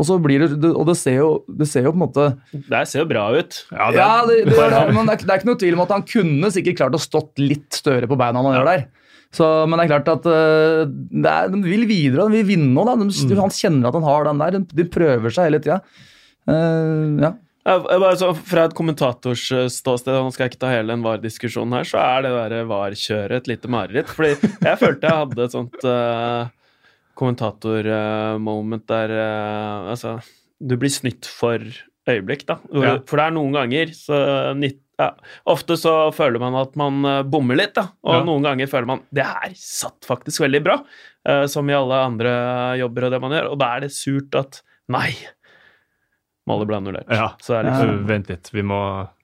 Og 0.00 0.06
så 0.06 0.16
blir 0.22 0.46
det, 0.46 0.70
og 0.70 0.86
det 0.88 0.94
ser, 0.96 1.18
jo, 1.18 1.30
det 1.60 1.66
ser 1.68 1.84
jo 1.84 1.92
på 1.92 1.98
en 1.98 2.04
måte 2.06 2.28
Det 2.70 2.84
ser 2.88 3.02
jo 3.02 3.08
bra 3.10 3.26
ut. 3.34 3.58
Ja, 3.74 3.90
det 3.90 3.98
Ja, 4.00 4.12
det, 4.28 4.38
det, 4.46 4.54
det, 4.56 4.84
men 4.94 5.10
det 5.10 5.16
er, 5.16 5.26
det 5.26 5.34
er 5.34 5.42
ikke 5.42 5.50
noe 5.50 5.60
tvil 5.60 5.76
om 5.76 5.84
at 5.84 5.92
han 5.96 6.06
kunne 6.08 6.52
sikkert 6.54 6.78
klart 6.78 6.96
å 6.96 7.02
stått 7.02 7.42
litt 7.42 7.68
større 7.76 8.08
på 8.08 8.18
beina 8.20 8.40
enn 8.40 8.48
han 8.48 8.58
gjør 8.60 8.70
der. 8.70 8.86
Så, 9.34 9.46
men 9.70 9.78
det 9.78 9.84
er 9.84 9.92
klart 9.92 10.08
at 10.10 10.24
uh, 10.26 10.80
det 10.90 11.34
er, 11.34 11.52
de 11.52 11.60
vil 11.62 11.84
videre, 11.86 12.26
de 12.26 12.40
vil 12.40 12.48
vinne 12.48 12.82
òg. 12.82 13.04
Mm. 13.04 13.36
Han 13.38 13.52
kjenner 13.54 13.90
at 13.90 13.98
han 13.98 14.08
har 14.08 14.26
den 14.26 14.40
der. 14.42 14.58
De, 14.72 14.86
prøver 14.90 15.34
seg 15.34 15.50
hele 15.50 15.60
tida. 15.62 15.82
ja. 16.48 17.30
Ja, 17.30 17.34
bare 17.64 18.16
så 18.16 18.30
Fra 18.34 18.64
et 18.68 18.74
kommentators 18.76 19.42
ståsted, 19.74 20.14
nå 20.16 20.30
skal 20.32 20.46
jeg 20.46 20.54
ikke 20.54 20.62
ta 20.64 20.70
hele 20.72 20.94
den 20.94 21.04
VAR-diskusjonen 21.04 21.76
her, 21.80 21.88
så 21.90 22.00
er 22.00 22.24
det 22.24 22.32
der 22.32 22.64
VAR-kjøret 22.70 23.42
et 23.42 23.50
lite 23.52 23.68
mareritt. 23.72 24.08
Fordi 24.16 24.32
jeg 24.64 24.80
følte 24.80 25.10
jeg 25.10 25.20
hadde 25.24 25.44
et 25.44 25.56
sånt 25.56 25.84
uh, 25.84 26.48
kommentator-moment 27.20 28.86
der 28.90 29.12
uh, 29.14 29.90
Altså, 29.92 30.16
du 30.60 30.76
blir 30.80 30.92
snytt 30.92 31.28
for 31.28 31.60
øyeblikk, 32.10 32.46
da. 32.48 32.58
Ja. 32.72 32.94
For 33.08 33.20
det 33.20 33.26
er 33.28 33.34
noen 33.36 33.54
ganger 33.56 33.92
så 33.96 34.16
ja, 35.00 35.10
Ofte 35.48 35.76
så 35.80 35.94
føler 36.12 36.40
man 36.42 36.56
at 36.60 36.74
man 36.76 37.04
eh, 37.08 37.22
bommer 37.24 37.56
litt, 37.56 37.72
da. 37.76 37.86
Og 38.04 38.18
Ja. 38.18 38.24
noen 38.26 38.44
ganger 38.44 38.68
føler 38.68 38.88
man 38.90 39.04
det 39.16 39.24
her 39.24 39.54
satt 39.56 40.04
faktisk 40.08 40.42
veldig 40.44 40.60
bra. 40.66 40.80
uh, 41.28 41.44
som 41.46 41.68
i 41.68 41.76
alle 41.76 41.96
andre 42.00 42.30
jobber 42.80 43.04
og 43.06 43.12
det 43.12 43.20
man 43.20 43.32
gjør, 43.36 43.48
og 43.52 43.58
da 43.60 43.66
er 43.76 43.80
det 43.84 43.90
surt 43.92 44.36
at 44.40 44.62
nei, 44.88 45.10
målet 46.50 46.68
ble 46.70 46.80
annullert. 46.80 47.08
Ja. 47.14 47.30
Så 47.40 47.54
er 47.56 47.68
liksom 47.70 47.94
ja. 47.94 48.02
Vent 48.10 48.28
litt, 48.34 48.50
vi 48.52 48.66
må, 48.66 48.80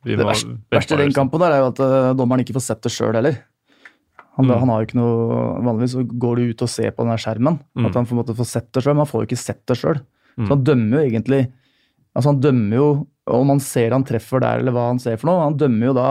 vi 0.06 0.14
Det 0.16 0.22
må 0.24 0.30
verste, 0.30 0.54
verste 0.72 0.96
i 0.96 1.02
den 1.02 1.12
kampen 1.16 1.42
der 1.42 1.56
er 1.58 1.64
jo 1.64 1.68
at 1.74 1.82
eh, 1.84 2.08
dommeren 2.18 2.44
ikke 2.46 2.56
får 2.56 2.66
sett 2.70 2.86
det 2.86 2.94
sjøl 2.94 3.18
heller. 3.18 3.42
Han, 4.36 4.44
Mm. 4.50 4.58
han 4.60 4.68
har 4.68 4.80
jo 4.82 4.86
ikke 4.90 4.98
noe, 5.00 5.36
Vanligvis 5.64 5.92
så 5.96 6.02
går 6.04 6.36
du 6.36 6.42
ut 6.50 6.62
og 6.66 6.68
ser 6.68 6.90
på 6.92 7.04
den 7.08 7.16
skjermen. 7.22 7.54
Mm. 7.72 7.86
At 7.88 7.94
han 7.96 8.04
på 8.08 8.12
en 8.12 8.18
måte 8.20 8.34
får 8.36 8.48
sett 8.50 8.66
det 8.76 8.82
sjøl, 8.84 8.92
men 8.92 9.04
han 9.06 9.08
får 9.08 9.22
jo 9.22 9.28
ikke 9.30 9.38
sett 9.40 9.62
det 9.70 9.76
sjøl. 9.80 10.00
Mm. 10.36 10.42
Så 10.44 10.50
han 10.52 10.64
dømmer 10.68 10.98
jo 10.98 11.04
egentlig 11.08 11.38
altså 12.16 12.30
Han 12.32 12.40
dømmer 12.40 12.76
jo 12.76 12.88
om 13.28 13.48
han 13.52 13.60
ser 13.60 13.90
han 13.92 14.04
treffer 14.08 14.40
der, 14.40 14.60
eller 14.62 14.72
hva 14.72 14.86
han 14.90 15.00
ser 15.02 15.16
for 15.20 15.28
noe. 15.30 15.42
Han 15.48 15.56
dømmer 15.60 15.88
jo 15.90 15.94
da 15.96 16.04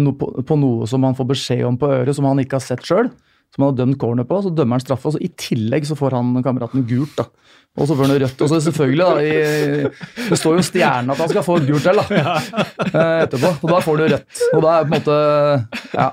no, 0.00 0.12
på, 0.16 0.28
på 0.44 0.56
noe 0.60 0.86
som 0.88 1.02
han 1.04 1.16
får 1.18 1.26
beskjed 1.32 1.64
om 1.68 1.76
på 1.80 1.88
øret, 1.88 2.14
som 2.16 2.24
han 2.28 2.38
ikke 2.40 2.56
har 2.60 2.64
sett 2.64 2.84
sjøl. 2.86 3.10
Som 3.52 3.64
han 3.64 3.72
har 3.72 3.78
dømt 3.80 3.98
corner 4.00 4.24
på, 4.28 4.38
så 4.44 4.52
dømmer 4.52 4.76
han 4.78 4.84
straffe. 4.84 5.08
og 5.08 5.16
så 5.16 5.20
I 5.24 5.28
tillegg 5.40 5.84
så 5.88 5.96
får 5.96 6.16
han 6.16 6.30
kameraten 6.44 6.84
gult. 6.88 7.16
da. 7.16 7.24
Og 7.78 7.86
så 7.86 7.94
får 7.94 8.08
han 8.08 8.20
rødt. 8.24 8.40
Og 8.42 8.50
så 8.50 8.60
selvfølgelig, 8.68 9.04
da, 9.04 9.10
i, 9.22 10.28
det 10.28 10.38
står 10.38 10.58
jo 10.58 10.64
stjernen 10.66 11.12
at 11.14 11.20
han 11.22 11.30
skal 11.30 11.44
få 11.46 11.58
et 11.60 11.68
gult 11.70 11.84
til 11.86 12.00
da, 12.00 12.06
eh, 12.88 13.12
etterpå. 13.24 13.52
Og 13.62 13.74
da 13.74 13.82
får 13.84 14.00
du 14.00 14.06
rødt. 14.14 14.40
Og 14.52 14.64
da 14.64 14.72
er 14.78 14.88
på 14.88 14.88
en 14.88 14.96
måte 14.96 15.20
Ja. 15.94 16.08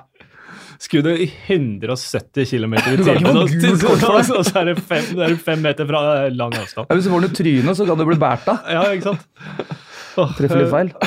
Skulle 0.86 1.07
du 1.07 1.22
i 1.24 1.26
170 1.47 2.49
km 2.51 2.74
i 2.76 2.82
timen, 2.99 3.38
og, 3.39 3.49
det. 3.49 3.78
så 3.80 4.59
er 4.59 4.68
det 4.68 4.76
fem, 4.84 5.05
det 5.16 5.24
er 5.24 5.36
fem 5.39 5.63
meter 5.63 5.88
fra 5.88 6.01
lang 6.30 6.51
avstand. 6.51 6.89
Ja, 6.89 6.97
Hvis 6.97 7.07
du 7.07 7.13
får 7.13 7.24
den 7.24 7.32
i 7.32 7.38
trynet, 7.39 7.78
så 7.80 7.88
kan 7.88 7.97
du 7.97 8.05
bli 8.09 8.18
båret 8.20 8.49
av. 8.51 8.68
Ja, 8.70 8.84
ikke 8.91 9.13
sant? 9.13 9.80
Treffer 10.16 10.61
litt 10.63 10.72
feil. 10.74 10.91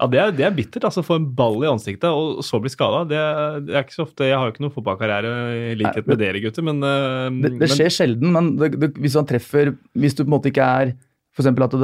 Ja, 0.00 0.06
det 0.08 0.16
er, 0.22 0.30
det 0.32 0.44
er 0.46 0.54
bittert. 0.56 0.84
altså 0.88 1.02
Få 1.04 1.18
en 1.20 1.26
ball 1.36 1.58
i 1.60 1.68
ansiktet 1.68 2.06
og 2.08 2.38
så 2.46 2.56
bli 2.62 2.70
skada. 2.72 3.02
Det, 3.10 3.18
det 3.66 3.74
er 3.76 3.82
ikke 3.84 3.92
så 3.98 4.06
ofte 4.06 4.24
Jeg 4.24 4.38
har 4.38 4.46
jo 4.48 4.54
ikke 4.54 4.62
noen 4.64 4.72
fotballkarriere 4.72 5.32
i 5.72 5.74
likhet 5.76 6.08
med 6.08 6.20
dere, 6.22 6.40
gutter, 6.40 6.64
men, 6.64 6.80
eh, 6.86 7.26
Det, 7.44 7.50
det 7.60 7.68
skjer 7.74 7.92
sjelden, 7.92 8.32
men 8.32 8.48
det, 8.56 8.70
det, 8.80 8.88
hvis 8.96 9.18
han 9.20 9.28
treffer 9.28 9.74
Hvis 10.00 10.16
du 10.16 10.22
på 10.24 10.30
en 10.30 10.34
måte 10.38 10.48
ikke 10.52 10.64
er 10.80 10.94
eksempel 11.40 11.64
at 11.64 11.76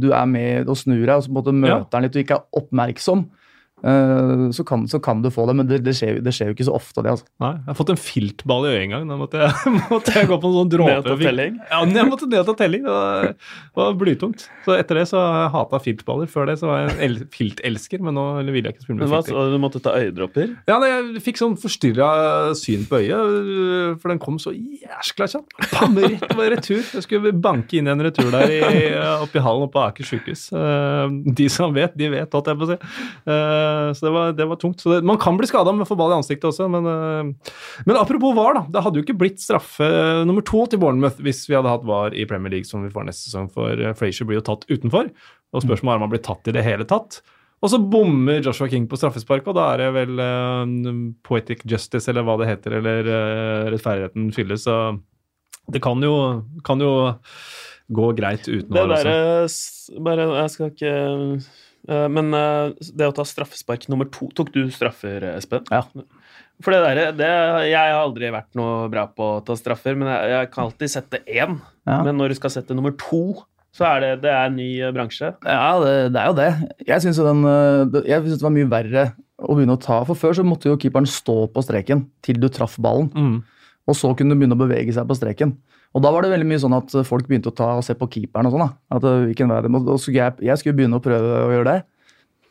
du 0.00 0.06
er 0.16 0.24
med 0.30 0.70
og 0.70 0.78
snur 0.80 1.02
deg, 1.02 1.12
og 1.18 1.22
så 1.22 1.28
på 1.30 1.34
en 1.34 1.38
måte 1.40 1.52
møter 1.54 1.74
Ja. 1.84 1.90
han 1.92 2.02
litt 2.06 2.16
og 2.16 2.22
ikke 2.24 2.38
er 2.38 2.62
oppmerksom, 2.62 3.20
så, 3.82 4.64
kan, 4.66 4.86
så 4.90 4.98
kan 5.02 5.22
du 5.22 5.30
få 5.30 5.46
det. 5.48 5.54
Men 5.60 5.68
det, 5.70 5.78
det, 5.86 5.94
skjer, 5.98 6.18
det 6.24 6.32
skjer 6.34 6.50
jo 6.50 6.56
ikke 6.56 6.66
så 6.68 6.74
ofte, 6.76 7.02
det. 7.04 7.12
altså. 7.14 7.26
Nei, 7.44 7.52
jeg 7.60 7.68
har 7.70 7.78
fått 7.78 7.92
en 7.94 8.00
filtball 8.00 8.66
i 8.66 8.72
øyet 8.74 8.82
en 8.86 8.94
gang. 8.96 9.08
Da 9.12 9.18
måtte 9.20 9.42
jeg, 9.44 9.72
måtte 9.92 10.14
jeg 10.16 10.28
gå 10.30 10.38
på 10.42 10.50
en 10.50 10.56
sånn 10.58 10.72
dråpe. 10.72 10.94
Ned 10.98 11.08
til 11.08 11.24
telling? 11.28 11.58
Ja, 11.70 11.80
jeg 11.98 12.08
måtte 12.10 12.28
ned 12.32 12.48
til 12.50 12.58
telling. 12.62 12.86
Det 12.88 12.96
var, 12.96 13.28
var 13.78 13.98
blytungt. 14.00 14.46
Så 14.66 14.76
etter 14.78 15.00
det 15.02 15.06
så 15.12 15.20
har 15.22 15.38
jeg 15.44 15.52
hata 15.56 15.80
filtballer. 15.84 16.30
Før 16.32 16.50
det 16.50 16.58
så 16.62 16.70
var 16.70 16.82
jeg 16.84 16.94
en 16.96 17.02
el 17.08 17.18
filtelsker, 17.34 18.02
men 18.04 18.18
nå 18.18 18.26
ville 18.48 18.68
jeg 18.70 18.76
ikke 18.78 18.86
spille 18.88 18.98
med 19.02 19.12
filter. 19.12 19.36
så 19.36 19.46
du 19.54 19.58
måtte 19.62 19.82
ta 19.84 19.94
øyedråper? 19.98 20.52
Ja, 20.70 20.78
nei, 20.82 20.90
jeg 20.92 21.22
fikk 21.28 21.40
sånn 21.40 21.56
forstyrra 21.60 22.10
syn 22.58 22.84
på 22.90 23.00
øyet, 23.02 23.98
for 24.02 24.12
den 24.12 24.20
kom 24.22 24.38
så 24.42 24.52
jæskla 24.54 25.28
kjapt. 25.30 25.54
Bam, 25.72 25.96
rett 26.02 26.26
på 26.32 26.48
retur. 26.54 26.82
Jeg 26.82 27.04
skulle 27.06 27.32
banke 27.38 27.78
inn 27.80 27.88
en 27.90 28.02
retur 28.04 28.30
der 28.34 28.50
i, 28.52 28.60
oppe 29.22 29.38
i 29.40 29.44
hallen 29.44 29.66
oppe 29.68 29.76
på 29.78 29.84
Aker 29.86 30.06
sykehus. 30.08 30.46
Eh, 30.56 31.16
De 31.38 31.48
som 31.52 31.74
vet, 31.76 31.92
de 31.98 32.08
vet, 32.12 32.32
holdt 32.34 32.48
jeg 32.50 32.58
på 32.60 32.66
å 32.66 32.70
si. 32.72 32.78
Eh, 33.68 33.92
Så 33.96 34.06
det 34.06 34.12
var, 34.14 34.32
det 34.38 34.46
var 34.50 34.60
tungt. 34.60 34.82
Så 34.82 34.92
det, 34.92 34.98
man 35.06 35.20
kan 35.20 35.38
bli 35.38 35.48
skada 35.50 35.72
med 35.74 35.86
å 35.86 35.88
få 35.88 35.96
ball 36.00 36.12
i 36.14 36.18
ansiktet 36.18 36.48
også, 36.50 36.68
men, 36.72 36.88
eh, 36.88 37.54
men 37.88 38.00
apropos 38.00 38.36
VAR, 38.36 38.58
da. 38.58 38.66
Det 38.74 38.84
hadde 38.84 39.00
jo 39.00 39.06
ikke 39.06 39.18
blitt 39.20 39.42
straffe 39.44 39.88
nummer 40.28 40.44
to 40.46 40.64
til 40.70 40.82
Bournemouth 40.82 41.20
hvis 41.24 41.44
vi 41.48 41.56
hadde 41.58 41.72
hatt 41.72 41.86
VAR 41.88 42.16
i 42.16 42.26
Premier 42.28 42.56
League 42.56 42.68
som 42.68 42.84
vi 42.86 42.92
får 42.94 43.08
neste 43.08 43.28
sesong, 43.28 43.50
for 43.54 43.72
eh, 43.76 43.96
Frazier 43.98 44.28
blir 44.28 44.40
jo 44.40 44.46
tatt 44.50 44.68
utenfor. 44.70 45.10
Og 45.56 45.64
spørsmålet 45.64 45.94
er 45.94 46.00
om 46.02 46.06
han 46.08 46.14
blir 46.14 46.24
tatt 46.26 46.48
i 46.50 46.54
det 46.56 46.64
hele 46.66 46.84
tatt. 46.88 47.22
Og 47.58 47.72
så 47.72 47.80
bommer 47.82 48.38
Joshua 48.44 48.68
King 48.70 48.84
på 48.86 48.98
straffespark, 49.00 49.48
og 49.50 49.56
da 49.58 49.64
er 49.72 49.80
det 49.82 49.86
vel 49.96 50.20
uh, 50.22 51.00
poetic 51.26 51.64
justice, 51.66 52.06
eller 52.10 52.22
hva 52.22 52.36
det 52.38 52.46
heter, 52.52 52.76
eller 52.78 53.08
uh, 53.08 53.70
rettferdigheten 53.72 54.28
fylles. 54.36 54.62
Så 54.68 54.76
det 55.72 55.82
kan 55.82 55.98
jo, 56.04 56.12
kan 56.62 56.78
jo 56.78 56.92
gå 57.88 58.12
greit 58.14 58.46
uten 58.46 58.68
Det 58.70 58.84
VAR 58.84 58.94
også. 58.94 59.08
derre 59.08 60.04
Bare 60.04 60.26
Jeg 60.28 60.52
skal 60.54 60.70
ikke 60.70 60.92
eh, 60.92 61.48
Men 61.88 62.32
eh, 62.36 62.88
det 62.96 63.08
å 63.08 63.14
ta 63.16 63.24
straffespark 63.26 63.86
nummer 63.88 64.08
to 64.12 64.28
Tok 64.36 64.52
du 64.54 64.66
straffer, 64.74 65.24
Espen? 65.34 65.64
Ja. 65.72 65.84
For 66.64 66.74
det 66.74 66.80
der, 66.82 67.12
det, 67.16 67.28
Jeg 67.70 67.78
har 67.78 68.00
aldri 68.02 68.32
vært 68.34 68.50
noe 68.58 68.88
bra 68.92 69.06
på 69.14 69.28
å 69.36 69.44
ta 69.46 69.56
straffer, 69.58 69.96
men 69.98 70.10
jeg, 70.10 70.32
jeg 70.34 70.50
kan 70.54 70.66
alltid 70.66 70.92
sette 70.92 71.22
én. 71.24 71.60
Ja. 71.88 72.00
Men 72.06 72.18
når 72.18 72.34
du 72.34 72.40
skal 72.40 72.52
sette 72.52 72.76
nummer 72.76 72.92
to, 72.98 73.22
så 73.74 73.86
er 73.92 74.02
det, 74.02 74.10
det 74.24 74.32
er 74.32 74.48
en 74.48 74.58
ny 74.58 74.68
eh, 74.82 74.92
bransje. 74.94 75.30
Ja, 75.46 75.70
det, 75.84 75.94
det 76.14 76.22
er 76.22 76.32
jo 76.32 76.36
det. 76.38 76.50
Jeg 76.88 77.04
syns 77.04 77.20
synes 77.20 78.40
det 78.40 78.46
var 78.46 78.54
mye 78.56 78.70
verre 78.70 79.06
å 79.38 79.54
begynne 79.54 79.76
å 79.78 79.82
ta. 79.82 80.00
For 80.08 80.18
før 80.18 80.34
så 80.38 80.46
måtte 80.46 80.70
jo 80.70 80.78
keeperen 80.80 81.06
stå 81.08 81.44
på 81.54 81.64
streken 81.64 82.08
til 82.26 82.40
du 82.42 82.48
traff 82.52 82.78
ballen. 82.82 83.10
Mm. 83.14 83.38
Og 83.88 83.96
så 83.96 84.10
kunne 84.16 84.34
du 84.34 84.40
begynne 84.40 84.58
å 84.58 84.60
bevege 84.60 84.94
seg 84.94 85.06
på 85.08 85.16
streken. 85.16 85.54
Og 85.96 86.04
da 86.04 86.10
var 86.12 86.24
det 86.24 86.32
veldig 86.34 86.46
mye 86.48 86.60
sånn 86.62 86.76
at 86.76 86.92
folk 87.08 87.28
begynte 87.28 87.50
å 87.52 87.56
ta 87.56 87.70
og 87.78 87.84
se 87.86 87.94
på 87.96 88.08
keeperen 88.12 88.48
og 88.48 88.54
sånn. 88.54 88.66
da. 88.66 88.72
At 88.98 89.06
uh, 89.06 89.22
hvilken 89.28 89.48
vei 89.50 89.62
det 89.64 89.70
må, 89.72 89.80
skulle 89.96 90.20
jeg, 90.20 90.36
jeg 90.50 90.60
skulle 90.60 90.76
begynne 90.78 91.00
å 91.00 91.04
prøve 91.04 91.38
å 91.46 91.54
gjøre 91.54 91.70
det. 91.70 91.78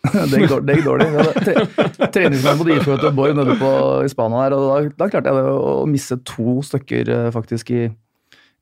det 0.32 0.42
gikk 0.42 0.52
dårlig. 0.52 0.66
Det 0.68 0.76
gikk 0.78 0.88
dårlig. 0.88 1.08
Tre- 1.46 2.10
treningsmann 2.16 2.60
på 2.60 2.68
IFØ 2.74 2.96
Göteborg 2.96 3.38
nede 3.38 3.56
på, 3.60 3.72
i 4.06 4.12
Spania 4.12 4.44
her, 4.46 4.56
og 4.58 4.68
da, 4.68 4.78
da 5.04 5.10
klarte 5.12 5.32
jeg 5.34 5.40
det 5.40 5.56
å 5.58 5.74
misse 5.90 6.18
to 6.28 6.58
stykker 6.66 7.12
eh, 7.14 7.30
faktisk 7.36 7.72
i, 7.76 7.88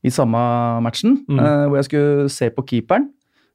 i 0.05 0.13
samme 0.13 0.41
matchen. 0.85 1.19
Mm. 1.29 1.39
eh, 1.39 1.65
hvor 1.69 1.79
jeg 1.79 1.89
skulle 1.89 2.33
se 2.33 2.49
på 2.55 2.65
keeperen. 2.71 3.09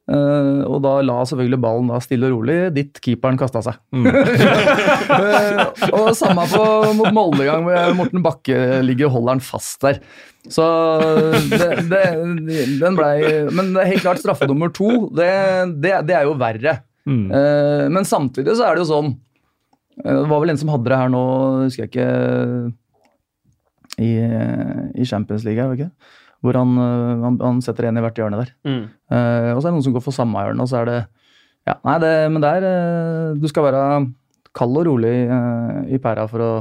Eh, 0.08 0.60
og 0.64 0.78
da 0.84 0.92
la 1.04 1.18
selvfølgelig 1.28 1.60
ballen 1.60 1.90
da 1.92 2.00
stille 2.02 2.28
og 2.30 2.38
rolig 2.38 2.56
dit 2.76 3.00
keeperen 3.04 3.38
kasta 3.40 3.62
seg. 3.66 3.78
Mm. 3.92 4.06
uh, 4.08 5.62
og 5.98 6.10
samme 6.18 6.46
på 6.50 6.64
mot 6.98 7.12
Molde 7.16 7.46
gang, 7.48 7.64
hvor 7.66 7.96
Morten 7.98 8.24
Bakke 8.24 8.80
ligger 8.86 9.10
og 9.10 9.18
holder 9.18 9.38
den 9.38 9.44
fast 9.44 9.80
der. 9.84 10.00
Så 10.48 10.66
det, 11.50 11.66
det, 11.90 12.04
den 12.80 12.94
blei 12.96 13.16
Men 13.52 13.74
det 13.74 13.82
er 13.82 13.90
helt 13.90 14.06
klart 14.06 14.22
straffe 14.22 14.46
nummer 14.48 14.70
to, 14.72 15.10
det, 15.12 15.28
det, 15.84 16.14
er 16.16 16.24
jo 16.24 16.38
verre. 16.40 16.78
Mm. 17.08 17.26
Uh, 17.32 17.86
men 17.92 18.08
samtidig 18.08 18.56
så 18.56 18.68
er 18.68 18.76
det 18.76 18.84
jo 18.84 18.90
sånn 18.90 19.14
Det 19.96 20.28
var 20.28 20.42
vel 20.42 20.52
en 20.52 20.58
som 20.60 20.68
hadde 20.72 20.90
det 20.92 20.98
her 21.00 21.12
nå, 21.12 21.22
husker 21.64 21.86
jeg 21.86 21.90
ikke 21.94 22.10
I, 24.04 24.10
i 25.00 25.08
Champions 25.08 25.46
League, 25.48 25.60
er 25.60 25.72
det 25.72 25.78
ikke? 25.80 26.18
Hvor 26.40 26.56
han, 26.56 26.74
eh, 26.80 27.22
han, 27.24 27.38
han 27.42 27.60
setter 27.64 27.88
en 27.88 28.00
i 28.00 28.04
hvert 28.04 28.16
hjørne 28.16 28.40
der. 28.40 28.52
Mm. 28.64 28.82
Uh, 29.12 29.50
og 29.54 29.60
så 29.60 29.66
er 29.66 29.70
det 29.70 29.76
noen 29.76 29.86
som 29.88 29.96
går 29.96 30.04
for 30.06 30.16
samme 30.16 30.44
hjørne, 30.46 30.64
og 30.64 30.70
så 30.70 30.82
er 30.82 30.90
det 30.90 30.98
Ja, 31.68 31.74
nei, 31.84 31.96
det, 32.00 32.12
men 32.32 32.40
det 32.40 32.50
er 32.56 32.64
eh, 32.64 33.34
Du 33.36 33.44
skal 33.50 33.66
være 33.66 33.80
kald 34.56 34.78
og 34.80 34.86
rolig 34.88 35.14
uh, 35.30 35.82
i 35.92 36.00
pæra 36.02 36.24
for 36.30 36.42
å 36.42 36.52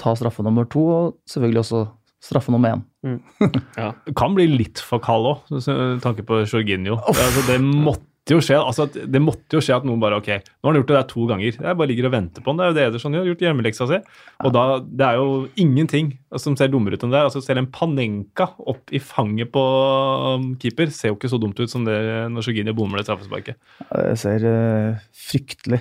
ta 0.00 0.14
straffe 0.16 0.42
nummer 0.46 0.64
to, 0.70 0.86
og 0.88 1.18
selvfølgelig 1.28 1.60
også 1.60 1.82
straffe 2.24 2.52
nummer 2.52 2.76
én. 2.76 2.86
Ja. 3.80 3.92
kan 4.16 4.34
bli 4.36 4.46
litt 4.48 4.80
for 4.84 5.00
kald 5.04 5.28
òg, 5.28 5.50
med 5.52 6.00
tanke 6.04 6.24
på 6.26 6.40
Jorginho. 6.42 6.98
Altså, 7.08 7.44
det 7.48 7.60
måtte 7.60 8.09
jo 8.28 8.40
skje 8.44 8.58
altså, 8.60 8.84
det 8.90 9.20
måtte 9.22 9.56
jo 9.56 9.62
skje 9.64 9.78
at 9.78 9.86
noen 9.88 10.00
bare 10.02 10.18
Ok, 10.20 10.28
nå 10.30 10.68
har 10.68 10.74
han 10.74 10.80
gjort 10.80 10.90
det 10.90 10.96
der 10.98 11.06
to 11.10 11.26
ganger. 11.30 11.56
Jeg 11.56 11.78
bare 11.80 11.90
ligger 11.90 12.08
og 12.10 12.14
venter 12.14 12.44
på 12.44 12.52
han. 12.52 12.60
Det 12.60 12.64
er 12.64 12.70
jo 12.70 12.76
det 12.76 12.86
Ederson 12.90 13.16
gjør. 13.16 13.28
Gjort 13.30 13.44
hjemmeleksa 13.46 13.86
si. 13.90 14.00
Og 14.46 14.52
da, 14.54 14.64
det 14.84 15.06
er 15.06 15.20
jo 15.20 15.30
ingenting 15.64 16.12
som 16.38 16.56
ser 16.58 16.70
dummere 16.72 16.98
ut 16.98 17.06
enn 17.06 17.14
det. 17.14 17.22
Altså, 17.30 17.42
selv 17.44 17.62
en 17.62 17.70
Panenka 17.74 18.50
opp 18.70 18.92
i 18.94 19.00
fanget 19.02 19.50
på 19.54 19.62
um, 19.62 20.50
keeper 20.60 20.92
ser 20.94 21.14
jo 21.14 21.18
ikke 21.18 21.30
så 21.32 21.40
dumt 21.42 21.58
ut 21.60 21.72
som 21.72 21.86
det 21.88 21.96
når 22.30 22.44
Jorginho 22.46 22.76
bommer 22.76 23.00
det 23.00 23.08
straffesparket. 23.08 23.56
Det 23.88 24.18
ser 24.20 24.44
uh, 24.44 25.00
fryktelig 25.16 25.80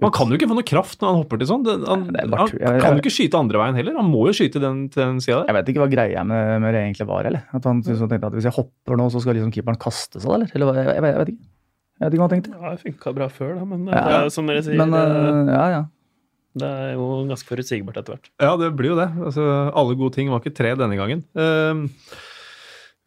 Man 0.00 0.12
kan 0.14 0.30
jo 0.30 0.36
ikke 0.38 0.48
få 0.48 0.56
noe 0.56 0.66
kraft 0.68 1.00
når 1.00 1.10
han 1.10 1.22
hopper 1.22 1.40
til 1.40 1.48
sånn. 1.50 1.64
Han, 1.88 2.06
han 2.12 2.52
kan 2.52 2.98
jo 2.98 3.02
ikke 3.02 3.12
skyte 3.12 3.40
andre 3.40 3.60
veien 3.60 3.80
heller. 3.80 3.96
Han 4.00 4.12
må 4.12 4.26
jo 4.28 4.36
skyte 4.36 4.62
den, 4.62 4.84
til 4.92 5.02
den 5.02 5.22
sida 5.24 5.40
der. 5.40 5.50
Jeg 5.50 5.58
vet 5.58 5.72
ikke 5.72 5.82
hva 5.82 5.90
greia 5.92 6.26
med, 6.28 6.58
med 6.64 6.76
det 6.76 6.84
egentlig 6.84 7.08
var, 7.08 7.28
eller? 7.28 7.48
At 7.56 7.68
han 7.68 7.82
liksom 7.84 8.12
tenkte 8.12 8.30
at 8.30 8.36
hvis 8.38 8.48
jeg 8.48 8.56
hopper 8.56 9.00
nå, 9.00 9.08
så 9.12 9.24
skal 9.24 9.36
liksom 9.36 9.52
keeperen 9.56 9.80
kaste 9.80 10.20
seg, 10.22 10.36
eller? 10.36 10.52
eller 10.56 10.80
jeg, 10.80 10.92
jeg, 10.92 11.04
jeg 11.08 11.24
vet 11.24 11.32
ikke. 11.34 11.50
Jeg 12.00 12.06
vet 12.08 12.14
ikke 12.16 12.22
hva 12.22 12.28
han 12.30 12.34
tenkte. 12.38 12.52
Ja, 12.56 12.70
det 12.72 12.80
funka 12.86 13.12
bra 13.18 13.26
før, 13.28 13.54
da, 13.60 13.64
men 13.68 13.86
Ja. 13.90 14.00
det 14.06 14.14
er, 14.16 14.28
som 14.32 14.46
dere 14.48 14.62
sier, 14.64 14.78
Men 14.80 14.94
eh, 14.96 15.52
ja, 15.52 15.66
ja. 15.74 15.82
det 16.56 16.70
er 16.80 16.94
jo 16.96 17.10
ganske 17.28 17.50
forutsigbart 17.52 18.00
etter 18.00 18.16
hvert. 18.16 18.30
Ja, 18.40 18.54
det 18.56 18.72
blir 18.78 18.94
jo 18.94 18.98
det. 19.02 19.10
Altså, 19.20 19.44
alle 19.76 19.96
gode 20.00 20.16
ting 20.16 20.32
var 20.32 20.40
ikke 20.40 20.56
tre 20.56 20.72
denne 20.80 20.96
gangen. 20.96 21.26
Uh, 21.36 21.84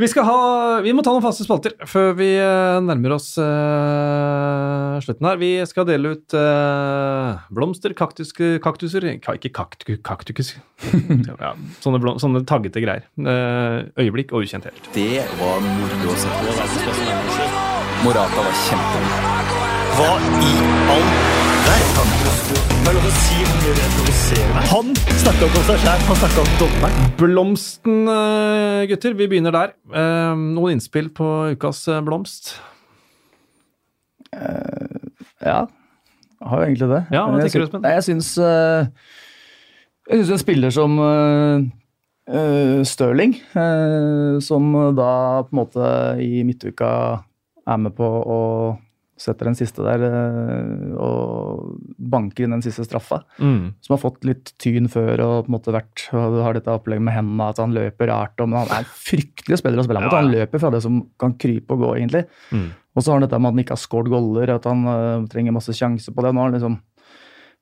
vi 0.02 0.08
skal 0.10 0.26
ha 0.26 0.38
Vi 0.82 0.90
må 0.98 1.04
ta 1.06 1.12
noen 1.14 1.22
faste 1.22 1.46
spalter 1.46 1.76
før 1.86 2.16
vi 2.18 2.32
uh, 2.42 2.80
nærmer 2.82 3.14
oss 3.14 3.28
uh, 3.38 4.98
slutten 5.06 5.28
her. 5.28 5.38
Vi 5.42 5.52
skal 5.70 5.86
dele 5.90 6.14
ut 6.16 6.34
eh, 6.38 7.44
blomster, 7.54 7.94
kaktus, 7.98 8.34
kaktuser 8.34 9.06
ka, 9.24 9.36
Ikke 9.38 9.52
kaktus, 9.54 10.00
kaktus. 10.06 10.54
ja, 11.42 11.54
sånne, 11.84 12.02
blom, 12.04 12.20
sånne 12.22 12.44
taggete 12.50 12.84
greier. 12.84 13.08
Eh, 13.18 13.80
øyeblikk 14.06 14.34
og 14.34 14.46
ukjent 14.46 14.70
helt. 14.70 14.92
Det 14.96 15.24
var 15.40 15.64
moro 15.66 16.14
å 16.14 16.20
se 16.22 16.38
på. 16.38 17.43
Morata 18.04 18.42
var 18.44 18.56
kjempegod. 18.66 19.12
Hva 19.96 20.08
i 20.44 20.50
all 20.92 21.06
verden? 21.64 22.10
Er. 24.34 24.66
Han 24.74 24.90
snakka 25.22 25.48
ikke 25.48 25.62
om 25.62 25.66
seg 25.70 25.80
sjæl, 25.86 26.04
han 26.10 26.20
snakka 26.20 26.44
om 26.44 26.52
dommeren. 26.60 27.08
Blomsten, 27.22 28.02
eh, 28.12 28.82
gutter. 28.92 29.16
Vi 29.16 29.30
begynner 29.32 29.56
der. 29.56 29.72
Eh, 29.88 30.36
noen 30.36 30.76
innspill 30.76 31.14
på 31.16 31.56
ukas 31.56 31.88
eh, 31.88 32.04
blomst? 32.04 32.58
Ja, 34.34 35.64
jeg 35.64 36.48
har 36.50 36.60
jo 36.60 36.68
egentlig 36.68 36.92
det. 36.92 37.04
Ja, 37.14 37.26
hva 37.30 37.40
tenker 37.40 37.60
du, 37.60 37.66
Espen? 37.70 37.84
Jeg 37.88 38.04
syns 38.04 38.36
Jeg 40.10 40.18
syns 40.18 40.32
en 40.36 40.44
spiller 40.44 40.76
som 40.76 41.00
Stirling, 42.84 43.40
eh, 43.56 44.40
som 44.44 44.74
da 44.98 45.44
på 45.48 45.54
en 45.54 45.60
måte 45.64 45.94
i 46.20 46.44
midtuka 46.44 47.24
er 47.70 47.80
med 47.80 47.96
på 47.96 48.08
å 48.08 48.42
setter 49.20 49.48
den 49.48 49.58
siste 49.58 49.84
der 49.86 50.04
eh, 50.08 50.94
og 50.98 51.78
banker 52.12 52.46
inn 52.46 52.56
den 52.56 52.64
siste 52.66 52.86
straffa. 52.88 53.22
Mm. 53.38 53.74
Som 53.84 53.96
har 53.96 54.02
fått 54.02 54.26
litt 54.28 54.54
tyn 54.62 54.90
før 54.92 55.22
og 55.26 55.34
på 55.46 55.52
en 55.52 55.56
måte 55.56 55.76
vært 55.76 56.08
har 56.12 56.58
dette 56.58 56.74
opplegget 56.74 57.06
med 57.06 57.16
hendene, 57.18 57.50
at 57.54 57.62
han 57.62 57.76
løper 57.76 58.10
rart. 58.10 58.36
Og, 58.40 58.50
men 58.50 58.64
han 58.64 58.72
er 58.72 58.86
en 58.86 58.96
fryktelig 59.10 59.62
spiller 59.62 59.82
å 59.82 59.88
spille 59.88 60.04
mot. 60.04 60.14
Ja. 60.14 60.24
Han 60.24 60.34
løper 60.34 60.64
fra 60.64 60.72
det 60.74 60.82
som 60.86 61.04
kan 61.22 61.38
krype 61.40 61.78
og 61.78 61.86
gå, 61.86 61.92
egentlig. 62.00 62.26
Mm. 62.52 62.72
Og 62.94 63.02
så 63.02 63.12
har 63.12 63.20
han 63.20 63.28
dette 63.28 63.40
med 63.40 63.52
at 63.52 63.56
han 63.56 63.66
ikke 63.66 63.78
har 63.78 63.84
scoret 63.84 64.14
goller, 64.14 64.56
at 64.56 64.70
han 64.70 64.88
uh, 64.90 65.28
trenger 65.32 65.56
masse 65.56 65.78
sjanser 65.78 66.16
på 66.16 66.26
det. 66.26 66.34
Nå 66.36 66.50
liksom 66.56 66.80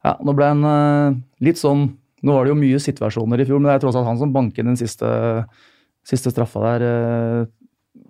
Ja, 0.01 0.15
nå 0.17 0.33
ble 0.33 0.47
han 0.49 0.65
uh, 0.65 1.19
litt 1.45 1.59
sånn 1.61 1.91
Nå 2.21 2.33
var 2.35 2.45
det 2.45 2.51
jo 2.51 2.59
mye 2.59 2.77
situasjoner 2.77 3.41
i 3.41 3.45
fjor, 3.49 3.57
men 3.57 3.71
det 3.71 3.79
er 3.79 3.81
tross 3.81 3.95
alt 3.97 4.05
han 4.05 4.19
som 4.19 4.33
banker 4.33 4.61
den 4.61 4.75
siste, 4.77 5.07
siste 6.05 6.29
straffa 6.29 6.61
der. 6.61 6.83
Uh, 6.85 7.60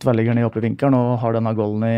Tverrligger 0.02 0.38
ned 0.38 0.48
oppe 0.48 0.62
i 0.62 0.66
vinkelen 0.66 0.98
og 0.98 1.20
har 1.22 1.36
denne 1.36 1.54
golden 1.58 1.86
i, 1.88 1.98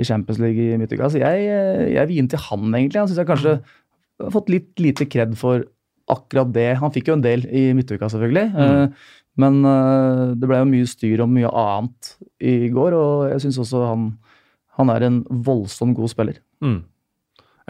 i 0.00 0.06
Champions 0.06 0.40
League 0.42 0.60
i 0.60 0.78
midtuka. 0.80 1.10
Så 1.12 1.20
jeg, 1.22 1.46
eh, 1.50 1.86
jeg 1.94 2.10
vil 2.10 2.22
inn 2.22 2.30
til 2.32 2.42
han, 2.48 2.68
egentlig. 2.70 3.02
Han 3.02 3.10
syns 3.10 3.22
jeg 3.22 3.30
kanskje 3.30 3.56
har 4.22 4.34
fått 4.34 4.52
litt 4.52 4.82
lite 4.82 5.08
kred 5.10 5.34
for 5.38 5.66
akkurat 6.12 6.52
det. 6.54 6.70
Han 6.80 6.92
fikk 6.94 7.10
jo 7.10 7.18
en 7.18 7.24
del 7.24 7.46
i 7.48 7.66
midtuka, 7.76 8.08
selvfølgelig. 8.12 8.46
Mm. 8.54 8.94
Men 9.42 9.60
eh, 9.66 10.22
det 10.38 10.50
ble 10.50 10.60
jo 10.62 10.70
mye 10.70 10.90
styr 10.90 11.24
om 11.24 11.34
mye 11.34 11.50
annet 11.50 12.14
i 12.44 12.56
går, 12.74 12.96
og 12.98 13.26
jeg 13.32 13.46
syns 13.46 13.60
også 13.64 13.82
han, 13.88 14.08
han 14.78 14.92
er 14.94 15.08
en 15.08 15.20
voldsomt 15.46 15.96
god 15.98 16.12
spiller. 16.12 16.40
Mm. 16.64 16.80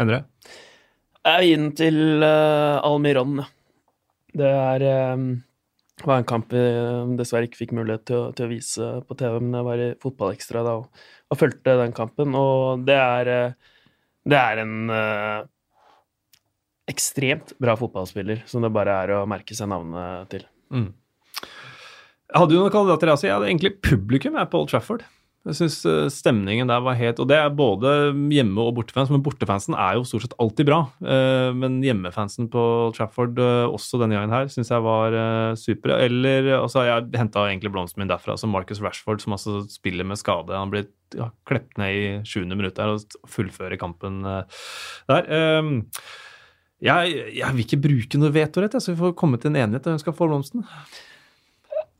Endre? 0.02 0.24
Jeg 1.24 1.34
er 1.34 1.54
inn 1.54 1.70
til 1.78 1.96
uh, 2.20 2.84
Almiron. 2.84 3.38
Det 4.34 4.50
er 4.50 4.82
eh, 6.00 6.06
var 6.08 6.20
en 6.20 6.28
kamp 6.28 6.52
jeg 6.54 7.16
dessverre 7.18 7.48
ikke 7.48 7.62
fikk 7.62 7.74
mulighet 7.76 8.06
til 8.10 8.18
å, 8.18 8.24
til 8.36 8.46
å 8.46 8.52
vise 8.52 8.90
på 9.08 9.16
TV, 9.20 9.38
men 9.40 9.58
jeg 9.58 9.68
var 9.68 9.82
i 9.82 9.90
Fotballekstra 10.02 10.64
da 10.66 10.76
og, 10.80 11.04
og 11.30 11.40
fulgte 11.40 11.78
den 11.80 11.94
kampen, 11.96 12.34
og 12.38 12.84
det 12.88 12.98
er 12.98 13.32
eh, 13.32 13.72
Det 14.24 14.38
er 14.40 14.62
en 14.62 14.90
eh, 14.90 15.40
ekstremt 16.88 17.52
bra 17.60 17.74
fotballspiller 17.76 18.44
som 18.48 18.64
det 18.64 18.72
bare 18.72 18.94
er 19.04 19.12
å 19.18 19.24
merke 19.28 19.56
seg 19.56 19.68
navnet 19.68 20.30
til. 20.32 20.46
Mm. 20.72 20.90
Jeg 21.44 22.40
hadde 22.40 22.56
jo 22.56 22.62
noen 22.64 22.72
kandidater, 22.72 23.12
altså. 23.12 23.28
Jeg 23.28 23.36
hadde 23.36 23.50
egentlig 23.50 23.76
publikum 23.84 24.36
jeg, 24.40 24.48
på 24.50 24.62
Old 24.62 24.72
Trafford. 24.72 25.04
Jeg 25.44 25.56
syns 25.58 25.74
stemningen 26.14 26.70
der 26.70 26.80
var 26.80 26.96
helt 26.96 27.18
Og 27.20 27.26
det 27.28 27.36
er 27.36 27.50
både 27.52 27.90
hjemme- 28.32 28.62
og 28.64 28.78
bortefans, 28.78 29.10
men 29.12 29.20
bortefansen 29.20 29.74
er 29.76 29.98
jo 29.98 30.06
stort 30.08 30.24
sett 30.24 30.36
alltid 30.40 30.64
bra. 30.70 30.78
Eh, 31.04 31.50
Men 31.52 31.82
hjemmefansen 31.84 32.48
på 32.48 32.62
Trafford 32.96 33.36
eh, 33.38 33.66
også 33.68 34.00
denne 34.00 34.16
gangen 34.16 34.32
her 34.32 34.48
syns 34.48 34.72
jeg 34.72 34.80
var 34.86 35.12
super. 35.60 35.98
Eller 36.00 36.48
altså, 36.62 36.86
jeg 36.88 37.10
henta 37.20 37.44
egentlig 37.50 37.74
blomsten 37.76 38.00
min 38.00 38.08
derfra, 38.08 38.38
Altså 38.38 38.48
Marcus 38.48 38.80
Rashford, 38.80 39.20
som 39.20 39.36
altså 39.36 39.60
spiller 39.68 40.08
med 40.08 40.16
skade. 40.16 40.56
Han 40.56 40.72
blir 40.72 40.88
ja, 41.14 41.28
klept 41.46 41.76
ned 41.78 41.92
i 41.92 42.04
sjuende 42.24 42.56
minutt 42.56 42.80
der 42.80 42.94
og 42.96 43.04
fullfører 43.28 43.76
kampen 43.78 44.24
eh, 44.24 44.62
der. 45.12 45.28
Eh, 45.28 45.72
Jeg, 46.84 47.12
jeg 47.36 47.54
vil 47.54 47.62
ikke 47.64 47.82
bruke 47.84 48.18
noe 48.20 48.32
vetorett, 48.34 48.74
så 48.82 48.92
vi 48.92 48.98
får 48.98 49.14
komme 49.16 49.38
til 49.40 49.52
en 49.52 49.60
enighet 49.60 49.86
om 49.86 49.94
hvem 49.94 50.00
skal 50.02 50.16
få 50.16 50.26
blomsten. 50.28 50.64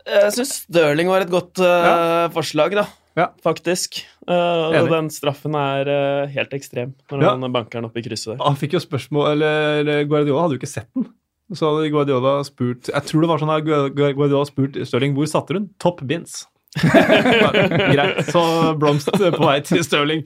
Jeg 0.05 0.33
syns 0.35 0.51
Stirling 0.65 1.09
var 1.09 1.25
et 1.25 1.31
godt 1.33 1.61
ja. 1.63 2.27
forslag, 2.35 2.75
da. 2.77 2.85
Ja. 3.15 3.29
Faktisk. 3.45 4.01
Uh, 4.27 4.75
og 4.75 4.89
den 4.91 5.11
straffen 5.15 5.55
er 5.59 5.87
uh, 5.87 6.31
helt 6.35 6.55
ekstrem 6.57 6.95
når 7.13 7.23
Ja. 7.23 7.35
han 7.37 7.53
banker 7.55 7.79
den 7.79 7.87
opp 7.87 7.99
i 8.01 8.03
krysset 8.03 8.33
der. 8.35 8.41
Han 8.43 8.57
fikk 8.59 8.75
jo 8.75 8.81
spørsmål 8.83 9.37
Eller 9.37 10.03
Guardiola 10.11 10.47
hadde 10.47 10.57
jo 10.57 10.63
ikke 10.63 10.71
sett 10.73 10.89
den. 10.97 11.07
Så 11.55 11.69
hadde 11.69 11.93
Guardiola 11.93 12.39
spurt 12.49 12.89
Jeg 12.89 13.07
tror 13.07 13.21
det 13.23 13.29
var 13.31 13.43
sånn 13.43 13.53
at 13.55 13.69
Guardiola 13.95 14.43
spurt 14.49 14.81
Stirling 14.89 15.15
hvor 15.15 15.29
satte 15.31 15.55
den? 15.59 15.69
Top 15.79 16.03
bins. 16.03 16.43
Greit. 16.83 18.25
Så 18.33 18.43
blomst 18.81 19.13
på 19.15 19.45
vei 19.47 19.61
til 19.63 19.85
Stirling. 19.87 20.25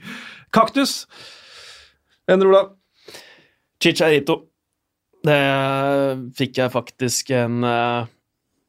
Kaktus. 0.55 1.03
Endre 2.31 2.49
Ola. 2.49 2.63
Chicharito. 3.83 4.47
Det 5.27 5.39
fikk 6.39 6.61
jeg 6.63 6.73
faktisk 6.73 7.31
en 7.37 7.65
eh, 7.67 8.07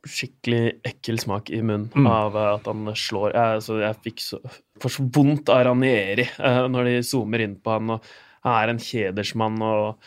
skikkelig 0.08 0.80
ekkel 0.88 1.20
smak 1.20 1.50
i 1.52 1.60
munnen 1.62 1.89
Mm. 1.95 2.08
av 2.08 2.36
eh, 2.38 2.54
at 2.56 2.66
han 2.70 2.88
slår 2.95 3.34
jeg, 3.34 3.60
altså, 3.60 3.80
jeg 3.84 4.00
fikk 4.06 4.24
så, 4.24 4.39
så 4.86 5.06
vondt 5.16 5.50
av 5.52 5.66
Ranieri 5.68 6.26
uh, 6.39 6.66
når 6.72 6.88
de 6.88 6.97
zoomer 7.04 7.43
inn 7.43 7.58
på 7.60 7.76
han. 7.76 7.89
og 7.97 8.04
Han 8.47 8.56
er 8.64 8.74
en 8.74 8.80
kjedersmann, 8.80 9.62
og 9.62 10.00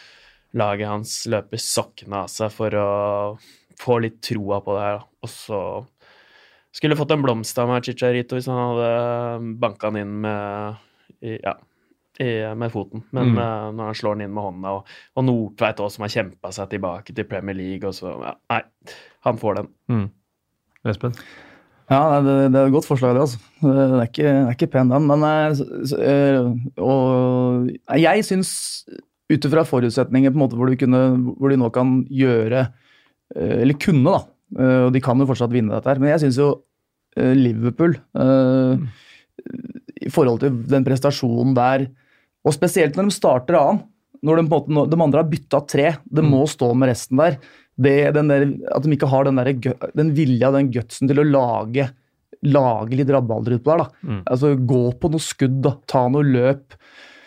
laget 0.56 0.88
hans 0.88 1.16
løper 1.28 1.60
sokkene 1.60 2.24
av 2.24 2.30
seg 2.32 2.52
for 2.52 2.74
å 2.76 2.88
få 3.80 3.98
litt 4.04 4.20
troa 4.24 4.60
på 4.64 4.76
det 4.76 4.86
her. 4.86 5.02
Og 5.24 5.28
så 5.32 5.60
skulle 6.72 6.96
fått 6.96 7.12
en 7.12 7.24
blomst 7.24 7.58
av 7.60 7.68
meg, 7.68 7.84
Chicharito, 7.84 8.36
hvis 8.38 8.48
han 8.48 8.60
hadde 8.62 9.52
banka 9.60 9.90
han 9.90 10.00
inn 10.00 10.14
med 10.24 10.80
i, 11.20 11.36
ja, 11.42 11.56
i, 12.22 12.32
med 12.58 12.72
foten. 12.72 13.02
Men 13.12 13.32
Mm. 13.34 13.38
uh, 13.38 13.68
når 13.76 13.90
han 13.90 13.98
slår 13.98 14.16
den 14.18 14.26
inn 14.28 14.34
med 14.34 14.46
hånda, 14.46 14.72
og, 14.78 14.90
og 15.18 15.24
Nordtveit 15.28 15.80
også, 15.82 15.96
som 15.98 16.06
har 16.06 16.12
kjempa 16.14 16.52
seg 16.54 16.70
tilbake 16.72 17.14
til 17.16 17.28
Premier 17.28 17.56
League, 17.58 17.88
og 17.88 17.94
så 17.98 18.14
ja, 18.22 18.34
Nei, 18.54 18.62
han 19.28 19.38
får 19.40 19.60
den. 19.60 19.68
Mm. 19.92 20.06
Espen. 20.90 21.14
Ja, 21.92 22.20
det, 22.24 22.34
det 22.54 22.58
er 22.62 22.66
et 22.70 22.72
godt 22.74 22.86
forslag, 22.88 23.14
det. 23.18 23.20
altså. 23.26 23.38
Det 23.60 23.72
er 23.84 24.06
ikke, 24.06 24.22
det 24.24 24.46
er 24.48 24.54
ikke 24.56 24.70
pen, 24.72 24.88
den. 24.94 25.06
Men 25.10 25.24
eh, 25.28 26.38
og, 26.80 27.68
jeg 28.00 28.24
syns, 28.24 28.52
ut 29.32 29.46
ifra 29.48 29.64
forutsetninger 29.64 30.32
på 30.32 30.36
en 30.38 30.42
måte 30.44 30.56
hvor, 30.58 30.68
du 30.70 30.76
kunne, 30.80 31.02
hvor 31.36 31.52
de 31.52 31.56
nå 31.60 31.68
kan 31.72 31.92
gjøre 32.12 32.66
Eller 33.36 33.78
kunne, 33.80 34.04
da. 34.12 34.18
eh, 34.60 34.80
Og 34.86 34.92
de 34.92 35.00
kan 35.04 35.20
jo 35.20 35.28
fortsatt 35.28 35.52
vinne 35.54 35.72
dette 35.72 35.88
her. 35.92 36.00
Men 36.02 36.12
jeg 36.14 36.24
syns 36.26 36.40
jo 36.40 36.50
Liverpool 37.16 37.94
mm. 38.16 38.82
I 40.06 40.10
forhold 40.12 40.40
til 40.42 40.54
den 40.70 40.84
prestasjonen 40.86 41.52
der, 41.56 41.86
og 42.42 42.54
spesielt 42.56 42.98
når 42.98 43.08
de 43.08 43.14
starter 43.14 43.58
annen 43.58 43.84
når 44.22 44.38
de, 44.38 44.44
måte, 44.46 44.86
de 44.92 45.02
andre 45.02 45.22
har 45.22 45.30
bytta 45.30 45.60
tre, 45.66 45.88
det 46.04 46.22
må 46.22 46.44
stå 46.50 46.70
med 46.78 46.92
resten 46.92 47.18
der. 47.18 47.40
Det, 47.82 47.96
den 48.14 48.28
der 48.30 48.44
at 48.76 48.84
de 48.84 48.94
ikke 48.94 49.08
har 49.10 49.26
den, 49.26 49.40
der, 49.40 49.80
den 49.98 50.12
vilja, 50.14 50.52
den 50.54 50.68
gutsen 50.70 51.10
til 51.10 51.22
å 51.22 51.26
lage, 51.26 51.88
lage 52.46 52.98
litt 52.98 53.10
rabalder 53.10 53.56
utpå 53.56 53.72
der. 53.72 53.82
da. 53.82 54.06
Mm. 54.06 54.20
Altså 54.34 54.52
Gå 54.58 54.82
på 55.00 55.10
noe 55.10 55.24
skudd, 55.24 55.58
da. 55.64 55.74
ta 55.90 56.04
noe 56.12 56.26
løp. 56.26 56.78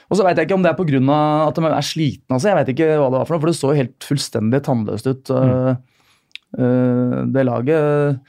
Og 0.06 0.20
så 0.20 0.24
veit 0.24 0.40
jeg 0.40 0.48
ikke 0.48 0.60
om 0.60 0.64
det 0.64 0.72
er 0.72 0.80
pga. 0.80 1.20
at 1.50 1.60
de 1.60 1.68
er 1.68 1.90
slitne. 1.90 2.38
Altså. 2.38 2.50
Jeg 2.52 2.60
vet 2.62 2.74
ikke 2.76 2.90
hva 2.94 3.10
det 3.10 3.20
var 3.20 3.28
for 3.28 3.36
noe, 3.36 3.44
for 3.44 3.52
det 3.52 3.60
så 3.60 3.76
helt 3.76 4.08
fullstendig 4.08 4.64
tannløst 4.64 5.10
ut, 5.10 5.36
øh, 5.36 5.72
uh, 6.62 7.20
det 7.34 7.48
laget. 7.50 8.20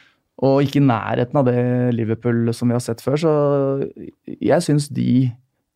Og 0.46 0.62
ikke 0.64 0.80
i 0.80 0.88
nærheten 0.88 1.38
av 1.38 1.46
det 1.46 1.60
Liverpool 1.94 2.50
som 2.56 2.72
vi 2.72 2.76
har 2.76 2.82
sett 2.82 3.04
før. 3.04 3.20
Så 3.20 3.32
jeg 4.40 4.64
syns 4.64 4.88
de 4.90 5.28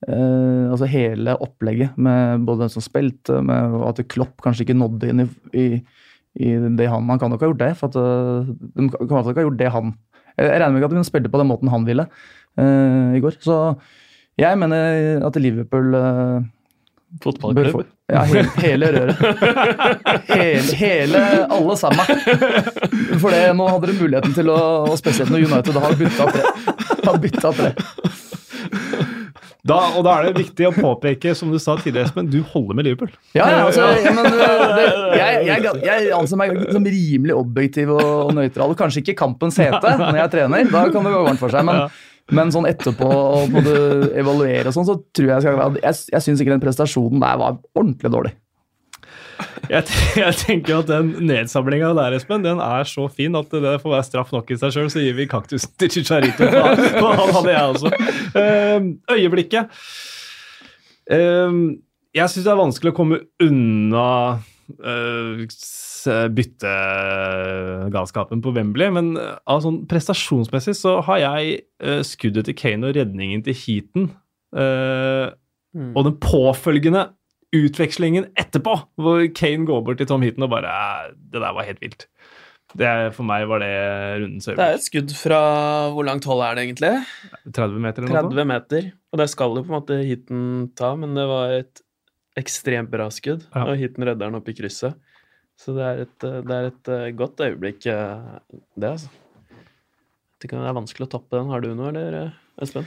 eh, 0.09 0.66
Altså 0.70 0.88
hele 0.90 1.36
opplegget 1.42 1.96
med 2.01 2.44
både 2.46 2.64
den 2.64 2.72
som 2.72 2.84
spilte, 2.84 3.40
med 3.44 3.80
at 3.88 4.03
Klopp 4.12 4.40
kanskje 4.44 4.66
ikke 4.66 4.78
nådde 4.78 5.11
inn 5.11 5.24
i, 5.24 5.28
i, 5.53 5.66
i 6.40 6.53
det 6.78 6.90
han 6.90 7.09
Han 7.11 7.22
kan 7.22 7.32
nok 7.32 7.42
ha 7.44 7.51
gjort 7.51 7.64
det. 7.64 7.72
for 7.80 7.90
at 7.90 7.98
uh, 7.98 8.53
De 8.76 8.86
kan 8.92 9.11
nok 9.11 9.32
ikke 9.32 9.42
ha 9.42 9.48
gjort 9.48 9.61
det 9.61 9.72
han 9.74 9.96
Jeg 10.36 10.55
regner 10.55 10.70
med 10.72 10.82
ikke 10.82 10.92
at 10.92 10.98
de 11.01 11.09
spilte 11.11 11.32
på 11.32 11.42
den 11.42 11.51
måten 11.51 11.72
han 11.72 11.84
ville 11.88 12.07
uh, 12.07 13.11
i 13.16 13.20
går. 13.20 13.36
Så 13.42 13.74
jeg 14.40 14.57
mener 14.57 15.26
at 15.26 15.36
Liverpool 15.36 15.94
Fotballklubb. 17.22 17.86
ja, 18.07 18.22
hele, 18.22 18.51
hele 18.62 18.90
røret. 18.94 19.16
Hele, 20.30 20.74
hele, 20.78 21.22
alle 21.51 21.76
sammen. 21.76 22.07
For 23.18 23.34
det, 23.34 23.40
nå 23.59 23.66
hadde 23.66 23.88
dere 23.88 23.96
muligheten 23.98 24.34
til 24.36 24.53
å 24.53 24.59
og 24.86 24.94
Spesielt 25.01 25.32
når 25.32 25.48
United 25.51 25.80
har 25.82 25.96
bytta 25.98 26.28
tre. 26.30 26.53
Har 27.03 27.18
bytta 27.24 27.53
tre. 27.59 27.72
Da, 29.70 29.78
og 29.94 30.02
da 30.06 30.16
er 30.18 30.28
det 30.28 30.42
viktig 30.42 30.66
å 30.66 30.72
påpeke, 30.74 31.32
som 31.38 31.52
du 31.52 31.59
sa 31.62 31.76
tidligere, 31.78 32.09
Espen, 32.09 32.28
du 32.30 32.40
holder 32.52 32.78
med 32.78 32.88
Liverpool. 32.88 33.12
Ja, 33.36 33.47
ja, 33.47 33.62
altså, 33.68 33.86
ja, 34.02 34.12
men, 34.16 34.26
øh, 34.34 34.64
det, 34.74 34.86
jeg, 35.20 35.47
jeg, 35.47 35.82
jeg 35.86 36.12
anser 36.16 36.40
meg 36.40 36.56
som 36.74 36.86
rimelig 36.97 37.36
objektiv 37.38 37.94
og, 37.94 38.05
og 38.26 38.34
nøytral. 38.38 38.74
Kanskje 38.78 39.05
ikke 39.05 39.18
kampens 39.22 39.60
hete 39.62 39.97
når 40.01 40.22
jeg 40.24 40.34
trener, 40.34 40.70
da 40.72 40.86
kan 40.90 41.06
det 41.06 41.14
gå 41.14 41.24
varmt 41.28 41.42
for 41.42 41.55
seg. 41.55 41.66
Men, 41.68 41.86
men 42.34 42.52
sånn 42.55 42.66
etterpå 42.70 43.10
en 43.47 43.70
evaluere 44.22 44.70
og 44.70 44.76
sånn, 44.76 44.88
så 44.88 44.98
tror 45.16 45.34
jeg 45.36 45.47
skal, 45.47 45.80
jeg, 45.82 46.02
jeg 46.16 46.26
syns 46.26 46.42
ikke 46.42 46.56
den 46.56 46.64
prestasjonen 46.66 47.22
der 47.22 47.40
var 47.42 47.59
ordentlig 47.78 48.14
dårlig. 48.14 48.34
Jeg, 49.70 49.82
jeg 50.22 50.32
tenker 50.40 50.72
at 50.80 50.88
den 50.90 51.06
nedsamlinga 51.28 51.88
der, 51.96 52.10
Espen, 52.18 52.42
den 52.44 52.58
er 52.62 52.82
så 52.88 53.04
fin 53.12 53.34
at 53.38 53.48
det 53.52 53.80
får 53.82 53.90
være 53.96 54.08
straff 54.08 54.30
nok 54.34 54.46
i 54.50 54.56
seg 54.60 54.70
sjøl. 54.74 54.90
Så 54.92 55.00
gir 55.04 55.14
vi 55.18 55.24
kaktusen 55.30 55.72
til 55.80 55.88
Chicharito. 55.96 56.44
For 56.50 56.56
for 56.98 57.10
han 57.20 57.30
hadde 57.38 57.52
jeg 57.54 57.64
også. 57.74 57.88
Ehm, 58.40 58.84
øyeblikket. 59.10 59.64
Ehm, 61.10 61.62
jeg 62.14 62.26
syns 62.32 62.44
det 62.46 62.52
er 62.52 62.58
vanskelig 62.62 62.92
å 62.92 62.96
komme 62.96 63.16
unna 63.44 64.06
uh, 64.82 65.36
byttegalskapen 66.34 68.38
på 68.42 68.52
Wembley, 68.56 68.88
men 68.94 69.06
eh, 69.20 69.58
sånn 69.60 69.82
prestasjonsmessig 69.90 70.74
så 70.78 70.90
har 71.04 71.18
jeg 71.20 71.40
eh, 71.84 72.00
skuddet 72.06 72.44
til 72.48 72.56
Kane 72.56 72.88
og 72.88 72.96
redningen 72.96 73.40
til 73.46 73.54
Heaton. 73.58 74.04
eh, 74.56 75.26
Mm. 75.70 75.92
og 75.94 76.02
den 76.02 76.16
påfølgende 76.18 77.12
utvekslingen 77.56 78.28
etterpå, 78.39 78.77
hvor 79.01 79.24
Kane 79.35 79.66
går 79.66 79.82
bort 79.86 79.98
til 79.98 80.06
Tom 80.10 80.22
Heaton 80.22 80.47
og 80.47 80.51
bare 80.52 80.70
"Eh, 80.70 81.14
Det 81.32 81.40
der 81.43 81.52
var 81.56 81.64
helt 81.66 81.81
vilt. 81.81 82.06
Det 82.77 82.86
er, 82.86 83.10
for 83.10 83.27
meg 83.27 83.48
var 83.51 83.59
det 83.59 83.70
rundens 84.22 84.44
Det 84.47 84.59
er 84.59 84.74
et 84.77 84.85
skudd 84.85 85.10
fra 85.18 85.90
Hvor 85.90 86.05
langt 86.06 86.24
hold 86.24 86.43
er 86.47 86.55
det 86.55 86.68
egentlig? 86.68 87.05
30 87.51 87.81
meter 87.82 88.05
eller 88.05 88.22
noe 88.22 88.31
30 88.31 88.47
meter. 88.47 88.93
Og 89.12 89.18
det 89.18 89.28
skal 89.32 89.56
jo 89.56 89.62
på 89.64 89.72
en 89.74 89.81
måte 89.81 89.97
hiten 90.06 90.43
ta, 90.78 90.94
men 90.94 91.14
det 91.18 91.27
var 91.27 91.51
et 91.51 91.81
ekstremt 92.39 92.90
bra 92.93 93.09
skudd. 93.10 93.43
Ja. 93.55 93.64
Og 93.66 93.77
hiten 93.77 94.05
redder 94.06 94.31
den 94.31 94.39
opp 94.39 94.48
i 94.48 94.55
krysset. 94.55 94.94
Så 95.59 95.74
det 95.74 95.82
er 95.82 96.05
et, 96.06 96.18
det 96.47 96.55
er 96.56 96.68
et 96.70 96.89
eh, 96.89 97.10
godt 97.18 97.43
øyeblikk, 97.43 97.85
eh, 97.90 98.39
det, 98.78 98.93
altså. 98.94 99.10
Det 100.40 100.52
er 100.55 100.72
vanskelig 100.78 101.09
å 101.09 101.10
toppe 101.10 101.36
den. 101.36 101.51
Har 101.51 101.60
du 101.60 101.74
noe, 101.74 101.90
eller, 101.90 102.14
eh, 102.22 102.31
Espen? 102.62 102.86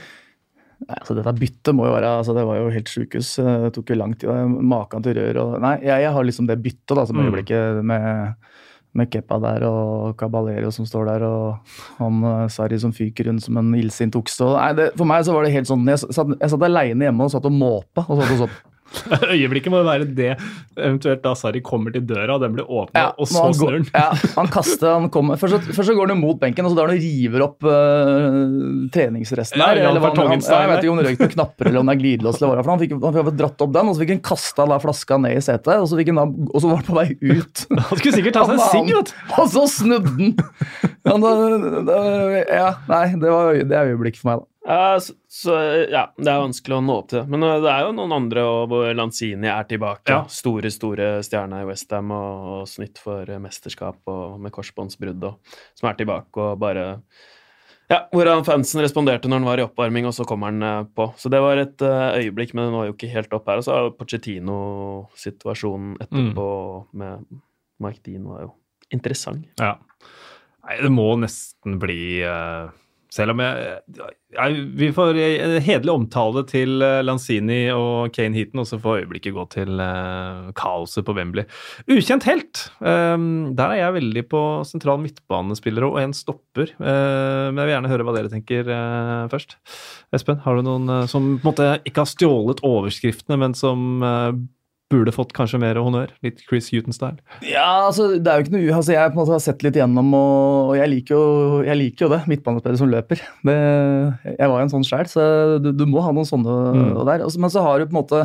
Nei, 0.84 0.96
altså 0.98 1.14
Dette 1.16 1.32
byttet 1.38 1.76
må 1.76 1.86
jo 1.88 1.94
være 1.94 2.10
altså 2.18 2.34
Det 2.36 2.42
var 2.44 2.58
jo 2.58 2.72
helt 2.74 2.90
sjukehus. 2.90 3.34
Det 3.38 3.70
tok 3.76 3.92
jo 3.94 3.96
lang 4.00 4.16
tid. 4.18 4.28
Maken 4.74 5.04
til 5.06 5.16
rør 5.16 5.38
og 5.44 5.54
Nei, 5.64 5.76
jeg, 5.86 6.02
jeg 6.04 6.12
har 6.16 6.26
liksom 6.28 6.48
det 6.50 6.58
byttet 6.64 6.96
da, 6.98 7.06
som 7.08 7.16
Mm. 7.16 7.28
øyeblikket 7.30 7.80
med, 7.86 8.34
med 8.94 9.10
Kepa 9.10 9.38
der 9.42 9.64
og 9.68 10.16
Caballero 10.20 10.70
som 10.74 10.86
står 10.86 11.08
der, 11.12 11.24
og 11.26 11.72
han 11.98 12.20
sari 12.22 12.50
Sarri 12.58 12.78
som 12.82 12.92
fyker 12.92 13.30
rundt 13.30 13.42
som 13.46 13.56
en 13.62 13.72
illsint 13.78 14.14
okse. 14.18 14.44
Nei, 14.58 14.72
det, 14.78 14.90
For 14.98 15.08
meg 15.08 15.24
så 15.24 15.32
var 15.34 15.46
det 15.46 15.54
helt 15.54 15.70
sånn 15.70 15.86
Jeg 15.88 16.02
satt, 16.04 16.34
jeg 16.40 16.50
satt 16.52 16.68
aleine 16.68 17.08
hjemme 17.08 17.24
og 17.26 17.32
satt 17.32 17.48
og 17.48 17.54
måpa. 17.54 18.04
Og 18.08 18.20
satt 18.20 18.34
og 18.36 18.44
så, 18.44 18.50
Øyeblikket 19.34 19.72
må 19.72 19.80
være 19.86 20.06
det, 20.14 20.34
eventuelt 20.78 21.22
da 21.24 21.32
Sarri 21.38 21.60
kommer 21.64 21.90
til 21.94 22.04
døra, 22.06 22.36
og 22.36 22.42
den 22.44 22.52
blir 22.54 22.66
åpna, 22.68 23.08
og 23.18 23.26
så 23.30 23.42
han 23.46 23.54
snur 23.56 23.72
den. 23.78 23.86
Ja, 23.94 24.10
han 24.36 24.50
kaster, 24.52 24.92
han 25.00 25.08
kommer 25.14 25.40
først, 25.40 25.56
så- 25.66 25.74
først 25.74 25.90
så 25.90 25.96
går 25.98 26.12
han 26.14 26.20
mot 26.20 26.38
benken, 26.40 26.64
og 26.68 26.72
så 26.74 26.78
der 26.78 26.92
han 26.92 27.00
river 27.02 27.44
opp 27.48 27.64
uh, 27.66 28.88
treningsresten 28.94 29.58
Ja, 29.58 29.72
ja, 29.74 29.88
eller 29.90 30.00
han- 30.04 30.16
han- 30.16 30.40
jeg 30.44 30.70
vet 30.70 30.84
ikke 30.84 30.92
om 30.94 31.00
det 31.00 31.06
røyk 31.08 31.20
noen 31.24 31.32
knapper 31.34 31.66
eller 31.70 31.80
om 31.80 31.86
det 31.90 31.96
er 31.96 32.00
glidelås. 32.02 32.40
eller 32.42 32.62
hva. 32.62 32.70
Han 32.70 32.78
fikk, 32.84 32.94
han 33.02 33.14
fikk 33.18 33.36
dratt 33.40 33.60
opp 33.66 33.72
den, 33.74 33.88
og 33.88 33.94
så 33.96 34.00
fikk 34.04 34.14
han 34.14 34.22
kasta 34.30 34.66
da 34.68 34.78
flaska 34.78 35.18
ned 35.20 35.36
i 35.36 35.42
setet, 35.44 35.74
og 35.80 35.88
så, 35.90 35.98
fikk 35.98 36.12
han 36.14 36.18
og 36.54 36.58
så 36.60 36.68
var 36.70 36.76
han 36.82 36.88
på 36.88 36.98
vei 37.00 37.08
ut. 37.34 37.66
Han 37.90 37.98
skulle 37.98 38.14
sikkert 38.16 38.34
ta 38.38 38.44
seg 38.46 38.54
en 38.58 38.68
sigg, 38.70 38.94
vet 38.94 39.10
du. 39.10 39.14
Og 39.42 39.48
så 39.52 39.66
snudde 39.68 40.08
han! 40.14 40.36
Ja, 41.04 42.44
ja, 42.48 42.68
nei, 42.88 43.04
det, 43.20 43.30
var, 43.30 43.52
det 43.54 43.76
er 43.76 43.90
øyeblikk 43.92 44.16
for 44.20 44.30
meg, 44.30 44.40
da. 44.40 44.48
Ja, 44.64 45.00
så, 45.00 45.12
så 45.28 45.54
ja, 45.92 46.06
det 46.16 46.30
er 46.30 46.40
vanskelig 46.40 46.78
å 46.78 46.84
nå 46.84 46.94
opp 47.02 47.10
til 47.10 47.20
det. 47.20 47.28
Men 47.34 47.44
uh, 47.44 47.58
det 47.60 47.68
er 47.68 47.84
jo 47.84 47.92
noen 47.98 48.14
andre 48.16 48.44
og 48.48 48.72
Lanzini 48.96 49.50
er 49.52 49.66
tilbake. 49.68 50.08
Ja. 50.08 50.22
Store, 50.32 50.70
store 50.72 51.08
stjerne 51.26 51.60
i 51.60 51.66
Westham 51.68 52.14
og, 52.16 52.46
og 52.54 52.62
snytt 52.70 52.96
for 53.02 53.28
eh, 53.28 53.42
mesterskap 53.42 54.00
og 54.08 54.38
med 54.40 54.54
korsbåndsbrudd 54.54 55.26
og 55.28 55.56
som 55.76 55.90
er 55.90 55.98
tilbake 56.00 56.40
og 56.40 56.56
bare 56.62 56.86
Ja, 57.92 58.06
hvordan 58.08 58.46
fansen 58.48 58.80
responderte 58.80 59.28
når 59.28 59.42
han 59.42 59.48
var 59.50 59.60
i 59.60 59.66
oppvarming, 59.66 60.08
og 60.08 60.16
så 60.16 60.24
kommer 60.28 60.48
han 60.48 60.64
uh, 60.64 60.88
på. 60.88 61.10
Så 61.20 61.28
det 61.28 61.42
var 61.44 61.60
et 61.60 61.84
øyeblikk, 61.84 62.56
men 62.56 62.70
den 62.70 62.78
var 62.78 62.88
jo 62.88 62.96
ikke 62.96 63.12
helt 63.12 63.36
opp 63.36 63.52
her. 63.52 63.60
Og 63.60 63.66
så 63.66 63.74
er 63.74 63.84
jo 63.84 63.96
Pochettino-situasjonen 63.98 65.98
etterpå 66.06 66.46
med 66.96 67.28
Mike 67.84 68.00
Dean 68.06 68.24
var 68.30 68.46
jo 68.46 68.54
interessant. 68.94 69.44
Ja. 69.60 69.74
Nei, 70.64 70.78
det 70.80 70.90
må 70.92 71.10
nesten 71.20 71.76
bli 71.82 72.22
eh, 72.24 72.72
Selv 73.14 73.34
om 73.34 73.40
jeg, 73.42 73.76
jeg 74.34 74.62
Vi 74.80 74.88
får 74.94 75.18
hederlig 75.62 75.92
omtale 75.92 76.42
til 76.50 76.82
eh, 76.82 77.02
Lanzini 77.04 77.60
og 77.74 78.10
Kane 78.14 78.34
Heaton, 78.34 78.62
og 78.64 78.66
så 78.66 78.78
får 78.82 79.04
øyeblikket 79.04 79.36
gå 79.36 79.44
til 79.52 79.78
uh, 79.78 80.50
kaoset 80.58 81.06
på 81.06 81.14
Wembley. 81.14 81.46
Ukjent 81.86 82.26
helt. 82.26 82.64
Um, 82.80 83.54
der 83.54 83.76
er 83.76 83.82
jeg 83.84 83.96
veldig 84.00 84.24
på 84.32 84.42
sentral 84.66 84.98
midtbanespillere 85.04 85.92
og 85.92 86.00
en 86.02 86.16
stopper. 86.16 86.74
Uh, 86.80 87.52
men 87.52 87.62
jeg 87.62 87.68
vil 87.68 87.74
gjerne 87.76 87.92
høre 87.92 88.08
hva 88.08 88.16
dere 88.16 88.32
tenker 88.32 88.72
uh, 88.72 89.30
først. 89.30 89.58
Espen, 90.14 90.42
har 90.42 90.58
du 90.58 90.66
noen 90.66 91.06
som 91.10 91.36
på 91.36 91.44
en 91.44 91.52
måte 91.52 91.70
ikke 91.86 92.02
har 92.02 92.10
stjålet 92.10 92.64
overskriftene, 92.66 93.38
men 93.40 93.54
som 93.58 94.02
burde 94.92 95.12
fått 95.14 95.32
kanskje 95.36 95.58
mer 95.62 95.78
honnør? 95.80 96.12
Litt 96.24 96.42
Chris 96.44 96.68
Huton-style? 96.72 97.18
Ja, 97.46 97.86
altså, 97.86 98.10
det 98.20 98.30
er 98.30 98.40
jo 98.40 98.44
ikke 98.46 98.54
noe 98.56 98.76
altså, 98.76 98.92
Jeg 98.94 99.10
på 99.10 99.16
en 99.16 99.20
måte 99.22 99.34
har 99.34 99.42
sett 99.42 99.64
litt 99.64 99.78
gjennom, 99.80 100.10
og, 100.14 100.70
og 100.70 100.76
jeg, 100.78 100.90
liker 100.92 101.16
jo, 101.16 101.24
jeg 101.66 101.78
liker 101.80 102.06
jo 102.06 102.10
det. 102.12 102.20
Midtbanespillere 102.30 102.80
som 102.82 102.92
løper. 102.92 103.22
Det, 103.48 103.56
jeg 104.34 104.50
var 104.52 104.60
jo 104.60 104.66
en 104.66 104.74
sånn 104.74 104.86
sjæl, 104.86 105.08
så 105.10 105.24
du, 105.64 105.70
du 105.74 105.84
må 105.90 106.04
ha 106.04 106.12
noen 106.14 106.28
sånne 106.28 106.54
Mm. 106.74 106.92
der. 107.08 107.24
Altså, 107.24 107.40
men 107.42 107.52
så 107.52 107.64
har 107.64 107.80
du 107.80 107.88
på 107.88 107.94
en 107.94 108.00
måte 108.02 108.20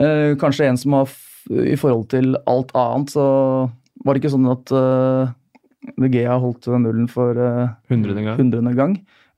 eh, 0.00 0.34
kanskje 0.40 0.68
en 0.70 0.80
som 0.80 0.96
har 0.98 1.12
I 1.52 1.76
forhold 1.76 2.08
til 2.12 2.34
alt 2.50 2.72
annet, 2.78 3.12
så 3.12 3.24
var 4.04 4.14
det 4.16 4.22
ikke 4.22 4.32
sånn 4.32 4.48
at 4.48 4.72
uh, 4.72 5.28
Gea 6.00 6.38
holdt 6.40 6.66
nullen 6.80 7.06
for 7.12 7.36
uh, 7.36 7.68
Hundrede 7.92 8.24
gang. 8.24 8.38
hundrede 8.40 8.72
gang. 8.78 8.94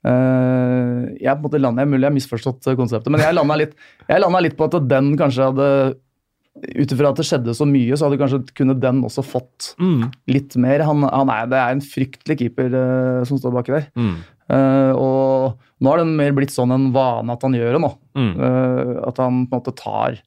Uh, 0.06 1.10
jeg 1.18 1.34
på 1.34 1.40
en 1.40 1.44
måte 1.48 1.60
lander, 1.60 1.88
Mulig 1.90 2.04
jeg 2.06 2.12
har 2.12 2.14
misforstått 2.14 2.68
konseptet, 2.78 3.10
men 3.10 3.24
jeg 3.24 3.34
landa 3.34 3.58
litt, 3.58 3.74
litt 4.06 4.56
på 4.58 4.68
at 4.70 4.76
den 4.88 5.16
kanskje 5.18 5.48
hadde 5.50 5.68
Ut 6.56 6.92
ifra 6.94 7.10
at 7.12 7.18
det 7.20 7.26
skjedde 7.28 7.52
så 7.54 7.66
mye, 7.68 7.96
så 7.98 8.06
hadde 8.06 8.16
kanskje 8.20 8.38
kunne 8.56 8.74
den 8.80 9.02
også 9.04 9.22
fått 9.26 9.74
Mm. 9.78 10.06
litt 10.32 10.56
mer. 10.56 10.80
Han, 10.88 11.02
han 11.04 11.28
er, 11.28 11.46
det 11.52 11.58
er 11.60 11.74
en 11.74 11.82
fryktelig 11.84 12.38
keeper 12.40 12.72
uh, 12.72 13.24
som 13.28 13.36
står 13.38 13.52
baki 13.52 13.74
der. 13.74 13.90
Mm. 13.98 14.14
Uh, 14.48 14.92
og 14.96 15.82
nå 15.82 15.90
har 15.92 16.00
det 16.00 16.06
mer 16.16 16.32
blitt 16.32 16.54
sånn 16.54 16.72
en 16.72 16.88
vane 16.94 17.34
at 17.34 17.42
han 17.44 17.52
gjør 17.58 17.76
det 17.76 17.82
nå. 17.84 17.90
Mm. 18.16 18.32
Uh, 18.40 18.92
at 19.10 19.20
han 19.20 19.42
på 19.50 19.52
en 19.52 19.60
måte 19.60 19.76
tar 19.76 20.22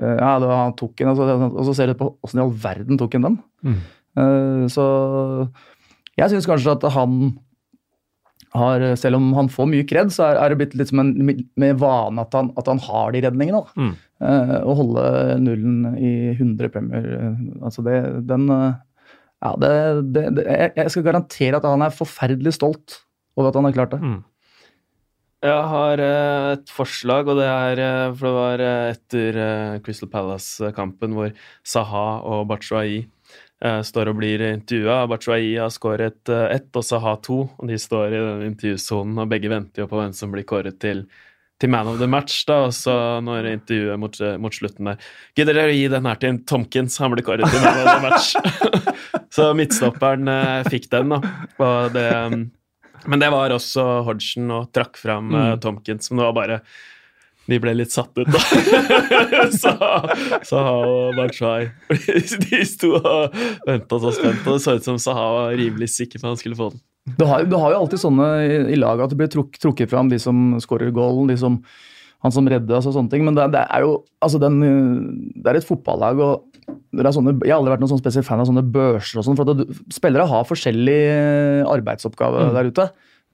Ja, 0.00 0.38
det, 0.40 0.48
han 0.48 0.72
tok 0.78 1.00
en, 1.02 1.10
og 1.12 1.18
så, 1.18 1.24
og 1.50 1.64
så 1.68 1.72
ser 1.76 1.90
du 1.90 1.96
på 1.98 2.06
åssen 2.24 2.38
i 2.40 2.44
all 2.44 2.52
verden 2.62 2.96
tok 2.96 3.12
han 3.18 3.26
den. 3.26 3.34
Mm. 3.66 4.68
Så 4.72 4.84
jeg 6.16 6.30
syns 6.32 6.46
kanskje 6.48 6.72
at 6.72 6.86
han 6.94 7.34
har, 8.56 8.82
selv 8.96 9.18
om 9.18 9.26
han 9.36 9.50
får 9.52 9.68
mye 9.68 9.84
kred, 9.86 10.08
så 10.14 10.30
er, 10.30 10.38
er 10.40 10.54
det 10.54 10.58
blitt 10.62 10.76
litt 10.80 10.88
som 10.90 11.02
en 11.02 11.12
med 11.60 11.76
vane 11.82 12.24
at 12.24 12.32
han, 12.34 12.48
at 12.58 12.70
han 12.70 12.80
har 12.86 13.12
de 13.12 13.20
redningene. 13.26 13.60
da. 13.60 13.90
Eh, 14.20 14.56
å 14.68 14.72
holde 14.76 15.02
nullen 15.40 15.94
i 15.96 16.12
100 16.34 16.68
premier, 16.74 17.06
eh, 17.16 17.36
altså 17.64 17.84
det, 17.86 17.96
den 18.28 18.50
eh, 18.52 18.80
Ja, 19.40 19.54
det, 19.56 19.70
det, 20.12 20.24
jeg, 20.76 20.90
skal 20.92 21.06
garantere 21.06 21.56
at 21.56 21.64
han 21.64 21.80
er 21.80 21.94
forferdelig 21.96 22.52
stolt 22.58 22.98
over 23.38 23.48
at 23.48 23.56
han 23.56 23.64
har 23.64 23.72
klart 23.72 23.94
det. 23.94 24.00
Mm. 24.04 24.18
Jeg 25.40 25.62
har 25.72 26.02
et 26.04 26.68
forslag, 26.68 27.30
og 27.32 27.38
det 27.40 27.46
er 27.48 28.12
For 28.12 28.26
det 28.26 28.32
var 28.34 28.62
etter 28.90 29.38
Crystal 29.86 30.10
Palace-kampen 30.12 31.16
hvor 31.16 31.32
Saha 31.64 32.20
og 32.28 32.44
Batshuayi 32.50 32.98
eh, 33.00 33.80
står 33.88 34.12
og 34.12 34.20
blir 34.20 34.44
intervjua. 34.50 35.06
Batshuayi 35.08 35.54
har 35.56 35.72
skåret 35.72 36.28
ett 36.28 36.76
og 36.76 36.84
Saha 36.84 37.16
to, 37.24 37.46
og 37.56 37.72
de 37.72 37.80
står 37.80 38.12
i 38.12 38.20
den 38.20 38.46
intervjusonen, 38.50 39.24
og 39.24 39.32
begge 39.32 39.48
venter 39.48 39.86
jo 39.86 39.88
på 39.88 40.02
hvem 40.02 40.12
som 40.20 40.36
blir 40.36 40.44
kåret 40.44 40.76
til, 40.84 41.06
til 41.60 41.72
man 41.72 41.90
of 41.90 41.98
the 42.00 42.08
match, 42.08 42.44
da, 42.48 42.62
og 42.68 42.72
så 42.72 42.94
når 43.24 43.50
intervjuet 43.50 44.00
mot, 44.00 44.14
mot 44.40 44.54
slutten 44.54 44.88
der 44.88 45.10
Gidder 45.36 45.58
dere 45.58 45.74
å 45.74 45.76
gi 45.76 45.90
den 45.92 46.08
her 46.08 46.20
til 46.22 46.38
Tomkins? 46.48 46.96
Han 47.02 47.12
blir 47.12 47.26
kåret 47.26 47.44
til 47.52 47.60
man 47.60 47.82
of 47.82 47.90
the 47.90 47.98
match. 48.06 48.32
så 49.36 49.50
midtstopperen 49.58 50.32
eh, 50.32 50.70
fikk 50.72 50.88
den, 50.94 51.12
da. 51.12 51.20
Og 51.60 51.92
det 51.94 52.08
mm, 52.32 52.48
men 53.06 53.20
det 53.20 53.30
var 53.32 53.52
også 53.54 53.84
Hodgson 54.04 54.50
og 54.52 54.70
trakk 54.76 54.98
fram 55.00 55.34
eh, 55.34 55.56
Tomkins, 55.62 56.10
men 56.10 56.20
det 56.20 56.26
var 56.28 56.36
bare 56.36 56.58
De 57.50 57.58
ble 57.62 57.72
litt 57.74 57.94
satt 57.94 58.12
ut, 58.18 58.28
da. 58.28 58.40
så 59.62 59.72
Saha 60.46 60.74
og 60.84 61.16
Banshay 61.18 61.70
De 62.44 62.62
sto 62.68 62.94
og 62.98 63.40
venta 63.66 64.00
så 64.02 64.12
spent, 64.16 64.44
og 64.44 64.58
det 64.58 64.62
så 64.66 64.76
ut 64.76 64.90
som 64.90 65.00
Saha 65.00 65.26
var 65.38 65.58
rimelig 65.58 65.92
sikker 65.96 66.20
på 66.20 66.28
at 66.28 66.34
han 66.34 66.42
skulle 66.42 66.60
få 66.60 66.72
den. 66.74 66.84
Du 67.08 67.24
har, 67.24 67.46
du 67.48 67.56
har 67.56 67.72
jo 67.72 67.80
alltid 67.84 68.02
sånne 68.02 68.26
i, 68.44 68.58
i 68.74 68.78
laget 68.78 69.06
at 69.06 69.14
det 69.14 69.18
blir 69.20 69.30
truk, 69.32 69.56
trukket 69.60 69.90
fram 69.90 70.10
de 70.10 70.18
som 70.20 70.58
skårer 70.62 70.92
goalen, 70.94 71.30
de 71.30 71.36
som, 71.40 71.58
han 72.24 72.34
som 72.34 72.48
redder 72.48 72.76
oss 72.76 72.88
og 72.90 72.96
sånne 72.96 73.12
ting. 73.12 73.24
Men 73.26 73.38
det, 73.38 73.48
det 73.56 73.64
er 73.64 73.86
jo 73.86 73.96
altså 74.22 74.40
den, 74.42 74.60
det 75.34 75.52
er 75.52 75.60
et 75.60 75.68
fotballag, 75.68 76.20
og 76.20 76.74
det 76.94 77.06
er 77.06 77.14
sånne, 77.14 77.36
jeg 77.40 77.54
har 77.54 77.60
aldri 77.60 77.74
vært 77.74 77.84
noen 77.84 77.92
sånn 77.94 78.02
spesiell 78.02 78.26
fan 78.26 78.42
av 78.42 78.50
sånne 78.50 78.66
børser 78.74 79.20
og 79.20 79.26
sånn. 79.26 79.38
For 79.38 79.54
at 79.54 79.94
spillere 79.94 80.28
har 80.30 80.48
forskjellig 80.48 80.98
arbeidsoppgave 81.70 82.50
der 82.56 82.70
ute. 82.70 82.90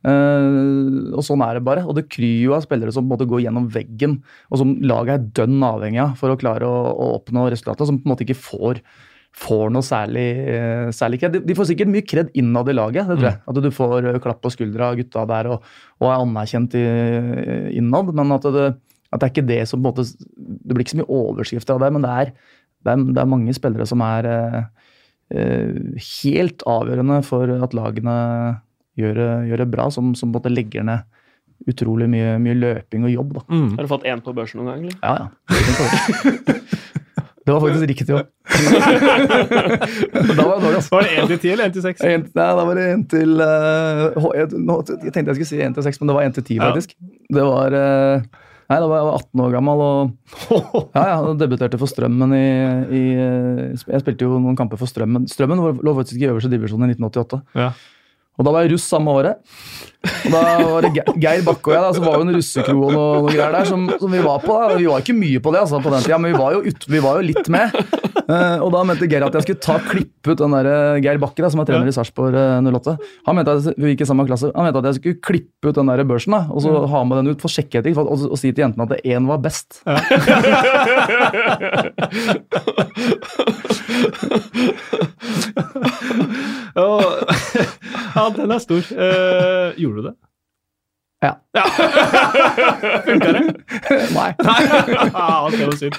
Uh, 0.07 1.17
og 1.17 1.25
sånn 1.27 1.43
er 1.43 1.59
det 1.59 1.65
bare. 1.67 1.83
Og 1.89 1.97
det 1.99 2.07
kryr 2.13 2.45
jo 2.45 2.55
av 2.57 2.65
spillere 2.67 2.95
som 2.95 3.05
på 3.05 3.11
en 3.11 3.15
måte 3.17 3.29
går 3.29 3.43
gjennom 3.47 3.67
veggen, 3.75 4.21
og 4.53 4.63
som 4.63 4.77
laget 4.87 5.17
er 5.17 5.29
dønn 5.41 5.59
avhengig 5.67 6.03
av 6.05 6.15
for 6.21 6.33
å 6.33 6.39
klare 6.41 6.69
å, 6.69 6.83
å 6.95 7.11
oppnå 7.19 7.49
resultatet, 7.51 7.89
som 7.89 7.99
på 7.99 8.07
en 8.07 8.15
måte 8.15 8.27
ikke 8.27 8.39
får 8.39 8.83
får 9.37 9.71
noe 9.75 9.85
særlig, 9.85 10.27
eh, 10.49 10.89
særlig 10.97 11.21
kred. 11.21 11.35
De, 11.37 11.43
de 11.45 11.57
får 11.57 11.69
sikkert 11.71 11.91
mye 11.93 12.05
kred 12.09 12.33
innad 12.39 12.71
i 12.73 12.77
laget. 12.77 13.09
det 13.09 13.19
tror 13.19 13.29
jeg. 13.29 13.41
At 13.53 13.61
du 13.63 13.71
får 13.75 14.09
eh, 14.09 14.19
klapp 14.25 14.41
på 14.45 14.53
skuldra 14.55 14.91
av 14.91 15.01
gutta 15.01 15.27
der 15.29 15.51
og, 15.53 15.67
og 16.01 16.09
er 16.09 16.23
anerkjent 16.23 16.77
i, 16.79 16.85
innad. 17.77 18.15
Men 18.17 18.33
at 18.37 18.49
det, 18.57 18.71
at 19.13 19.21
det 19.21 19.27
er 19.29 19.35
ikke 19.35 19.49
det 19.51 19.63
som 19.69 19.83
på 19.83 19.93
en 19.93 19.93
måte 19.93 20.07
Det 20.07 20.73
blir 20.73 20.85
ikke 20.87 20.97
så 20.97 21.03
mye 21.03 21.19
overskrifter 21.21 21.77
av 21.77 21.85
det, 21.85 21.93
men 21.95 22.07
det 22.07 22.15
er, 22.15 22.33
det 22.87 22.95
er, 22.95 23.05
det 23.13 23.23
er 23.23 23.33
mange 23.35 23.57
spillere 23.57 23.89
som 23.89 24.05
er 24.07 24.31
eh, 24.33 24.61
eh, 25.37 25.77
helt 26.23 26.65
avgjørende 26.67 27.21
for 27.27 27.53
at 27.69 27.77
lagene 27.77 28.17
gjør 28.97 29.21
gjør 29.51 29.61
det 29.61 29.69
bra, 29.69 29.91
som, 29.93 30.15
som 30.17 30.33
på 30.33 30.39
en 30.39 30.41
måte 30.41 30.55
legger 30.55 30.87
ned 30.89 31.05
utrolig 31.69 32.07
mye, 32.09 32.37
mye 32.41 32.57
løping 32.57 33.05
og 33.05 33.13
jobb. 33.13 33.37
Da. 33.37 33.43
Mm. 33.53 33.69
Har 33.77 33.85
du 33.85 33.91
fått 33.91 34.07
én 34.09 34.23
på 34.25 34.33
børsen 34.37 34.61
noen 34.61 34.73
gang, 34.73 34.81
eller? 34.87 34.97
Ja, 35.05 35.27
ja. 35.27 37.03
Det 37.47 37.55
var 37.55 37.61
faktisk 37.63 37.87
riktig 37.87 38.15
òg. 38.17 38.27
da 40.37 40.43
var 40.43 40.57
jeg 40.57 40.63
dårlig, 40.65 40.79
altså. 40.81 40.91
Var 40.97 41.05
det 41.07 41.13
1 41.23 41.29
til 41.31 41.39
10 41.39 41.53
eller 41.53 41.69
1 41.71 41.77
til 41.77 41.85
6? 41.85 42.03
Nei, 42.07 42.49
da 42.59 42.65
var 42.67 42.75
det 42.81 42.87
en 42.95 43.05
til 43.13 43.43
eh, 43.45 44.19
H- 44.25 44.35
jeg, 44.41 44.51
nå, 44.67 44.77
jeg 44.91 45.13
tenkte 45.15 45.31
jeg 45.31 45.39
skulle 45.39 45.51
si 45.53 45.61
1 45.63 45.77
til 45.79 45.87
6, 45.87 46.01
men 46.03 46.11
det 46.11 46.17
var 46.19 46.27
1 46.27 46.37
til 46.41 46.45
10, 46.49 46.57
Ja. 46.59 46.69
faktisk. 46.73 46.97
Det 47.37 47.45
var 47.47 47.77
uh, 47.77 48.27
Nei, 48.67 48.79
da 48.83 48.87
var 48.91 48.99
jeg 48.99 49.11
18 49.23 49.43
år 49.47 49.53
gammel 49.55 49.83
og 49.87 49.99
ja, 50.99 51.05
ja, 51.13 51.19
debuterte 51.39 51.79
for 51.79 51.87
Strømmen 51.91 52.33
i, 52.35 52.47
i 52.99 53.03
Jeg 53.15 54.03
spilte 54.03 54.27
jo 54.27 54.41
noen 54.43 54.59
kamper 54.59 54.81
for 54.81 54.91
Strømmen. 54.91 55.29
Strømmen 55.31 55.63
lå 55.87 55.95
faktisk 56.01 56.19
i 56.19 56.27
øverste 56.33 56.51
divisjon 56.51 56.83
i 56.83 56.91
1988. 56.97 57.45
Ja. 57.55 57.71
Og 58.37 58.45
da 58.45 58.53
var 58.53 58.67
jeg 58.67 58.75
russ 58.75 58.85
samme 58.91 59.15
året. 59.17 59.39
Og 60.07 60.35
da 60.35 60.41
var 60.71 60.87
det 60.87 61.05
Geir 61.23 61.45
Bakke 61.47 61.71
og 61.71 61.77
jeg, 61.77 61.85
da, 61.85 61.93
så 61.97 62.05
var 62.05 62.19
jo 62.19 62.27
en 62.27 62.35
russekro 62.37 62.77
og 62.79 62.95
noe, 62.95 63.21
noe 63.25 63.33
greier 63.33 63.55
der 63.55 63.69
som, 63.69 63.87
som 64.01 64.13
vi 64.13 64.23
var 64.25 64.43
på. 64.45 64.57
da. 64.57 64.79
Vi 64.79 64.89
var 64.91 65.05
ikke 65.05 65.17
mye 65.17 65.43
på 65.43 65.55
det 65.55 65.63
altså, 65.63 65.81
på 65.83 65.93
den 65.95 66.05
tida, 66.05 66.19
men 66.23 66.35
vi 66.35 66.41
var 66.41 66.57
jo, 66.57 66.61
ut, 66.67 66.89
vi 66.91 67.05
var 67.05 67.21
jo 67.21 67.29
litt 67.31 67.49
med. 67.53 67.67
Uh, 68.27 68.59
og 68.65 68.73
da 68.75 68.81
mente 68.87 69.07
Geir 69.07 69.23
at 69.23 69.37
jeg 69.39 69.45
skulle 69.45 69.63
ta 69.63 69.77
klippe 69.87 70.33
ut 70.33 70.41
den 70.41 70.55
der 70.57 70.67
eh, 70.67 71.03
Geir 71.05 71.19
Bakke, 71.23 71.43
da, 71.45 71.49
som 71.53 71.61
er 71.63 71.69
trener 71.69 71.87
i 71.87 71.95
Sarpsborg 71.95 72.35
eh, 72.35 72.71
08. 72.75 72.97
Han 73.29 73.37
mente 73.39 73.55
at 73.55 73.79
vi 73.79 73.93
gikk 73.93 74.03
i 74.03 74.09
samme 74.11 74.27
klasse. 74.27 74.51
Han 74.57 74.67
mente 74.67 74.81
at 74.83 74.89
jeg 74.91 74.99
skulle 74.99 75.23
klippe 75.23 75.71
ut 75.71 75.79
den 75.79 75.91
der 75.93 76.03
børsen 76.09 76.35
da, 76.35 76.41
og 76.51 76.59
så 76.65 76.71
ha 76.91 77.01
med 77.07 77.17
den 77.21 77.31
ut 77.31 77.43
for 77.45 77.51
sjekkheting 77.53 77.95
og, 77.95 78.11
og, 78.11 78.19
og 78.35 78.39
si 78.41 78.51
til 78.51 78.65
jentene 78.67 78.85
at 78.89 78.99
én 79.07 79.31
var 79.31 79.39
best. 79.45 79.69
Ja. 79.87 79.95
ja, 88.17 88.25
den 88.37 88.53
er 88.53 88.61
stor. 88.63 88.83
Uh, 88.93 89.73
gjorde 89.79 89.96
du 89.99 90.09
det? 90.11 90.17
Ja. 91.25 91.33
Funka 93.07 93.33
det? 93.33 93.45
Nei. 94.17 94.31
ah, 95.17 95.49
det 95.49 95.65
var 95.65 95.79
synd. 95.81 95.97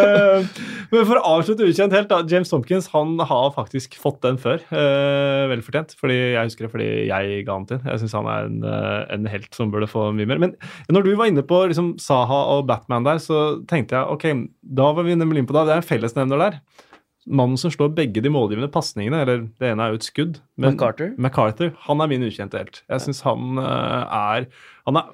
Eh, 0.00 0.46
men 0.88 1.04
for 1.04 1.18
å 1.18 1.24
avslutte 1.36 1.66
ukjent 1.68 1.92
helt, 1.94 2.08
da. 2.08 2.22
James 2.30 2.48
Tompkins 2.48 2.88
han 2.94 3.18
har 3.20 3.50
faktisk 3.56 3.98
fått 4.00 4.22
den 4.24 4.38
før. 4.40 4.62
Uh, 4.72 5.50
Velfortjent. 5.52 5.92
fordi 6.00 6.16
Jeg 6.16 6.48
husker 6.48 6.66
det 6.66 6.72
fordi 6.72 6.88
jeg 7.10 7.44
ga 7.44 7.58
han 7.58 7.68
til. 7.68 7.82
Jeg 7.84 8.02
syns 8.02 8.16
han 8.16 8.30
er 8.30 8.48
en, 8.48 8.58
eh, 8.70 9.00
en 9.16 9.28
helt 9.30 9.50
som 9.56 9.72
burde 9.74 9.90
få 9.90 10.08
mye 10.16 10.28
mer. 10.30 10.40
Men 10.40 10.56
når 10.92 11.06
du 11.06 11.12
var 11.18 11.28
inne 11.28 11.44
på 11.44 11.60
liksom, 11.68 11.94
Saha 12.00 12.40
og 12.56 12.66
Batman 12.70 13.06
der, 13.06 13.20
så 13.22 13.60
tenkte 13.70 13.98
jeg 13.98 14.16
ok, 14.16 14.48
da 14.80 14.92
var 14.96 15.04
vi 15.06 15.18
nemlig 15.18 15.42
inne 15.42 15.50
på 15.50 15.58
det. 15.58 15.66
Det 15.68 15.76
er 15.76 15.84
en 15.84 15.90
fellesnevner 15.92 16.44
der. 16.46 16.60
Mannen 17.24 17.56
som 17.56 17.72
slår 17.72 17.94
begge 17.96 18.20
de 18.20 18.28
målgivende 18.28 18.68
pasningene, 18.68 19.22
eller 19.24 19.44
det 19.60 19.70
ene 19.70 19.80
er 19.86 19.94
jo 19.94 19.98
et 20.00 20.04
skudd 20.06 20.38
men- 20.60 20.74
MacArthur? 20.74 21.14
MacArthur, 21.16 21.70
han 21.86 22.00
er 22.04 22.10
min 22.10 22.26
ukjente 22.26 22.58
helt. 22.60 22.82
Jeg 22.90 23.00
syns 23.00 23.22
han 23.24 23.56
eh, 23.62 24.16
er 24.18 24.46
Han 24.84 24.98
er 25.00 25.08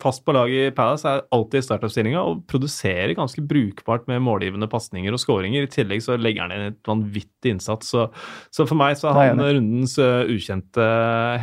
fast 0.00 0.24
på 0.24 0.32
laget 0.32 0.70
i 0.70 0.74
Palace, 0.74 1.04
er 1.04 1.26
alltid 1.36 1.60
i 1.60 1.66
startoppstillinga 1.66 2.22
og 2.24 2.46
produserer 2.48 3.12
ganske 3.18 3.42
brukbart 3.44 4.06
med 4.08 4.22
målgivende 4.24 4.70
pasninger 4.72 5.12
og 5.12 5.20
skåringer. 5.20 5.66
I 5.66 5.72
tillegg 5.74 6.00
så 6.06 6.16
legger 6.16 6.46
han 6.46 6.54
inn 6.56 6.70
et 6.70 6.80
vanvittig 6.88 7.52
innsats. 7.52 7.92
Så, 7.92 8.06
så 8.50 8.64
for 8.64 8.80
meg 8.80 8.96
så 8.96 9.10
er 9.12 9.34
han 9.34 9.44
rundens 9.44 9.98
eh, 10.00 10.24
ukjente 10.32 10.88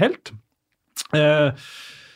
helt. 0.02 0.34
Eh, 1.14 1.52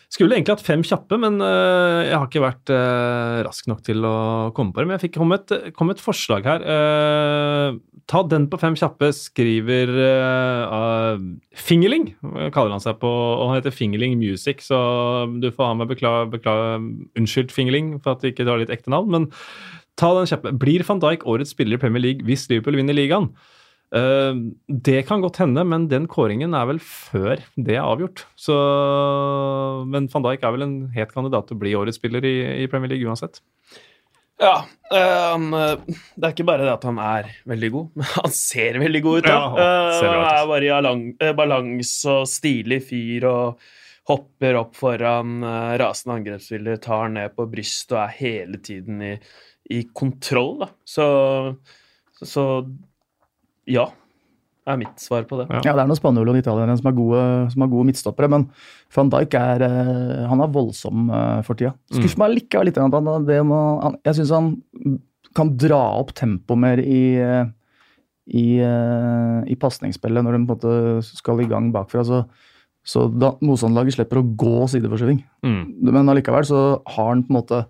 skulle 0.10 0.34
egentlig 0.34 0.56
hatt 0.56 0.66
fem 0.66 0.82
kjappe, 0.86 1.20
men 1.22 1.38
eh, 1.46 2.08
jeg 2.08 2.18
har 2.18 2.26
ikke 2.26 2.42
vært 2.42 2.72
eh, 2.74 3.42
rask 3.46 3.68
nok 3.70 3.84
til 3.86 4.06
å 4.10 4.16
komme 4.58 4.74
på 4.74 4.82
det. 4.82 4.90
Men 4.90 4.98
jeg 4.98 5.04
fikk 5.06 5.20
kom 5.20 5.36
et, 5.36 5.54
kom 5.78 5.94
et 5.94 6.02
forslag 6.02 6.48
her. 6.50 6.66
Eh, 6.66 7.78
ta 8.10 8.24
den 8.26 8.48
på 8.50 8.58
fem 8.58 8.74
kjappe, 8.80 9.12
skriver 9.14 9.92
Fingerling, 11.54 12.08
kaller 12.56 12.74
han 12.74 12.82
seg 12.82 12.98
på. 13.04 13.10
Og 13.12 13.52
han 13.52 13.60
heter 13.60 13.76
Fingerling 13.76 14.18
Music, 14.18 14.66
så 14.66 14.80
du 15.38 15.52
får 15.54 15.72
ha 15.72 15.78
meg 15.78 15.92
beklage, 15.94 16.32
bekla, 16.34 16.80
Unnskyld, 17.20 17.54
Fingerling, 17.54 18.00
for 18.02 18.18
at 18.18 18.26
du 18.26 18.32
ikke 18.32 18.50
tar 18.50 18.64
ditt 18.64 18.74
ekte 18.74 18.90
navn. 18.96 19.14
Men 19.14 19.30
ta 20.00 20.10
den 20.18 20.30
kjappe. 20.32 20.56
Blir 20.58 20.86
van 20.90 21.06
Dijk 21.06 21.28
årets 21.30 21.54
spiller 21.54 21.78
i 21.78 21.82
Premier 21.86 22.02
League 22.02 22.26
hvis 22.26 22.50
Liverpool 22.50 22.82
vinner 22.82 22.98
ligaen? 22.98 23.30
Eh, 23.90 24.34
det 24.68 25.02
kan 25.08 25.22
godt 25.24 25.40
hende, 25.42 25.64
men 25.66 25.88
den 25.90 26.06
kåringen 26.10 26.54
er 26.54 26.68
vel 26.70 26.82
før 26.84 27.42
det 27.58 27.78
er 27.78 27.86
avgjort. 27.86 28.26
Så, 28.38 28.56
men 29.90 30.10
van 30.14 30.26
Dijk 30.28 30.46
er 30.46 30.56
vel 30.56 30.66
en 30.68 30.76
het 30.96 31.14
kandidat 31.16 31.50
til 31.50 31.58
å 31.58 31.64
bli 31.64 31.76
årets 31.78 31.98
spiller 32.02 32.26
i, 32.28 32.36
i 32.64 32.70
Premier 32.70 32.94
League 32.94 33.10
uansett. 33.10 33.42
Ja. 34.40 34.62
Um, 35.36 35.50
det 35.52 36.24
er 36.24 36.32
ikke 36.32 36.48
bare 36.48 36.64
det 36.64 36.72
at 36.78 36.86
han 36.88 37.02
er 37.04 37.28
veldig 37.50 37.72
god, 37.74 37.90
men 38.00 38.14
han 38.14 38.38
ser 38.38 38.80
veldig 38.86 39.04
god 39.08 39.20
ut. 39.20 39.28
Da. 39.28 39.34
Ja, 39.34 39.44
han 39.50 39.58
ut, 39.58 40.00
han 40.06 40.14
er 40.14 40.30
altså. 40.30 40.54
bare 40.54 40.70
i 40.70 40.74
alang- 40.78 41.36
balanse 41.42 42.18
og 42.22 42.30
stilig 42.30 42.82
fyr 42.88 43.28
og 43.30 43.70
hopper 44.10 44.56
opp 44.58 44.72
foran 44.74 45.44
rasende 45.78 46.16
angrepsspiller, 46.16 46.80
tar 46.82 47.12
ned 47.14 47.36
på 47.38 47.46
brystet 47.52 47.94
og 47.94 48.00
er 48.08 48.16
hele 48.18 48.58
tiden 48.66 49.04
i, 49.06 49.12
i 49.70 49.84
kontroll. 49.94 50.64
Da. 50.64 50.70
Så, 50.82 51.06
så, 52.18 52.30
så 52.32 52.46
ja, 53.70 53.88
er 54.70 54.80
mitt 54.80 55.02
svar 55.02 55.26
på 55.28 55.40
det. 55.40 55.48
Ja. 55.50 55.62
Ja, 55.70 55.76
det 55.76 55.84
er 55.84 55.90
noen 55.90 56.00
spanjoler 56.00 56.34
og 56.34 56.42
italienere 56.42 56.78
som 56.80 56.90
er 56.92 56.98
som 57.54 57.64
er 57.66 57.72
gode 57.72 57.90
midtstoppere, 57.90 58.30
men 58.32 58.48
van 58.96 59.12
Dijk 59.14 59.38
er, 59.40 59.66
eh, 59.66 60.26
han 60.30 60.44
er 60.44 60.52
voldsom 60.54 61.10
eh, 61.10 61.40
for 61.48 61.60
tida. 61.60 61.74
Skuffer 61.94 62.24
meg 62.24 62.36
likevel 62.36 62.70
litt. 62.70 62.82
det 63.28 63.40
må, 63.46 63.62
han, 63.84 63.98
jeg 64.06 64.20
syns 64.20 64.36
han 64.36 64.52
kan 65.38 65.54
dra 65.62 65.80
opp 66.02 66.14
tempoet 66.18 66.60
mer 66.60 66.82
i, 66.82 67.18
eh, 67.22 67.50
i, 68.30 68.48
i 68.60 69.58
pasningsspillet 69.58 70.26
når 70.26 70.38
de 70.38 70.46
på 70.46 70.46
en 70.46 70.54
måte 70.54 71.08
skal 71.08 71.42
i 71.42 71.50
gang 71.50 71.72
bakfra. 71.74 72.06
Så, 72.06 72.24
så 72.86 73.08
da 73.10 73.36
motstanderlaget 73.42 73.98
slipper 73.98 74.22
å 74.22 74.28
gå 74.38 74.70
sideforskyving. 74.74 75.22
Mm. 75.46 75.64
Men 75.90 76.10
allikevel 76.10 76.48
så 76.48 76.64
har 76.86 77.14
han 77.14 77.26
på 77.26 77.34
en 77.34 77.42
måte 77.42 77.66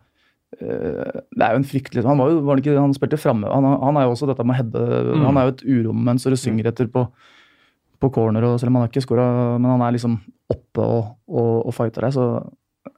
Det 0.59 1.43
er 1.45 1.53
jo 1.53 1.59
en 1.59 1.67
fryktelig 1.67 2.01
Han 2.07 2.17
var 2.17 2.31
jo, 2.31 2.39
var 2.47 2.59
ikke, 2.59 2.73
han 2.73 2.95
spilte 2.97 3.19
framme. 3.21 3.47
Han, 3.53 3.67
han 3.83 3.99
er 3.99 4.07
jo 4.07 4.15
også 4.15 4.29
dette 4.31 4.43
med 4.43 4.55
å 4.55 4.59
heade 4.59 4.85
Mm. 5.09 5.25
Han 5.27 5.37
er 5.37 5.45
jo 5.45 5.53
et 5.53 5.65
urommens 5.67 6.25
og 6.25 6.37
synger 6.41 6.71
etter 6.71 6.89
på, 6.91 7.05
på 8.01 8.09
corner, 8.15 8.47
og 8.47 8.57
selv 8.59 8.71
om 8.71 8.79
han 8.79 8.87
har 8.87 8.91
ikke 8.91 9.05
skåra, 9.05 9.27
men 9.61 9.69
han 9.75 9.83
er 9.85 9.95
liksom 9.95 10.17
oppe 10.49 10.83
og, 10.83 11.13
og, 11.29 11.51
og 11.69 11.75
fighter 11.77 12.07
der. 12.07 12.15
Så 12.15 12.25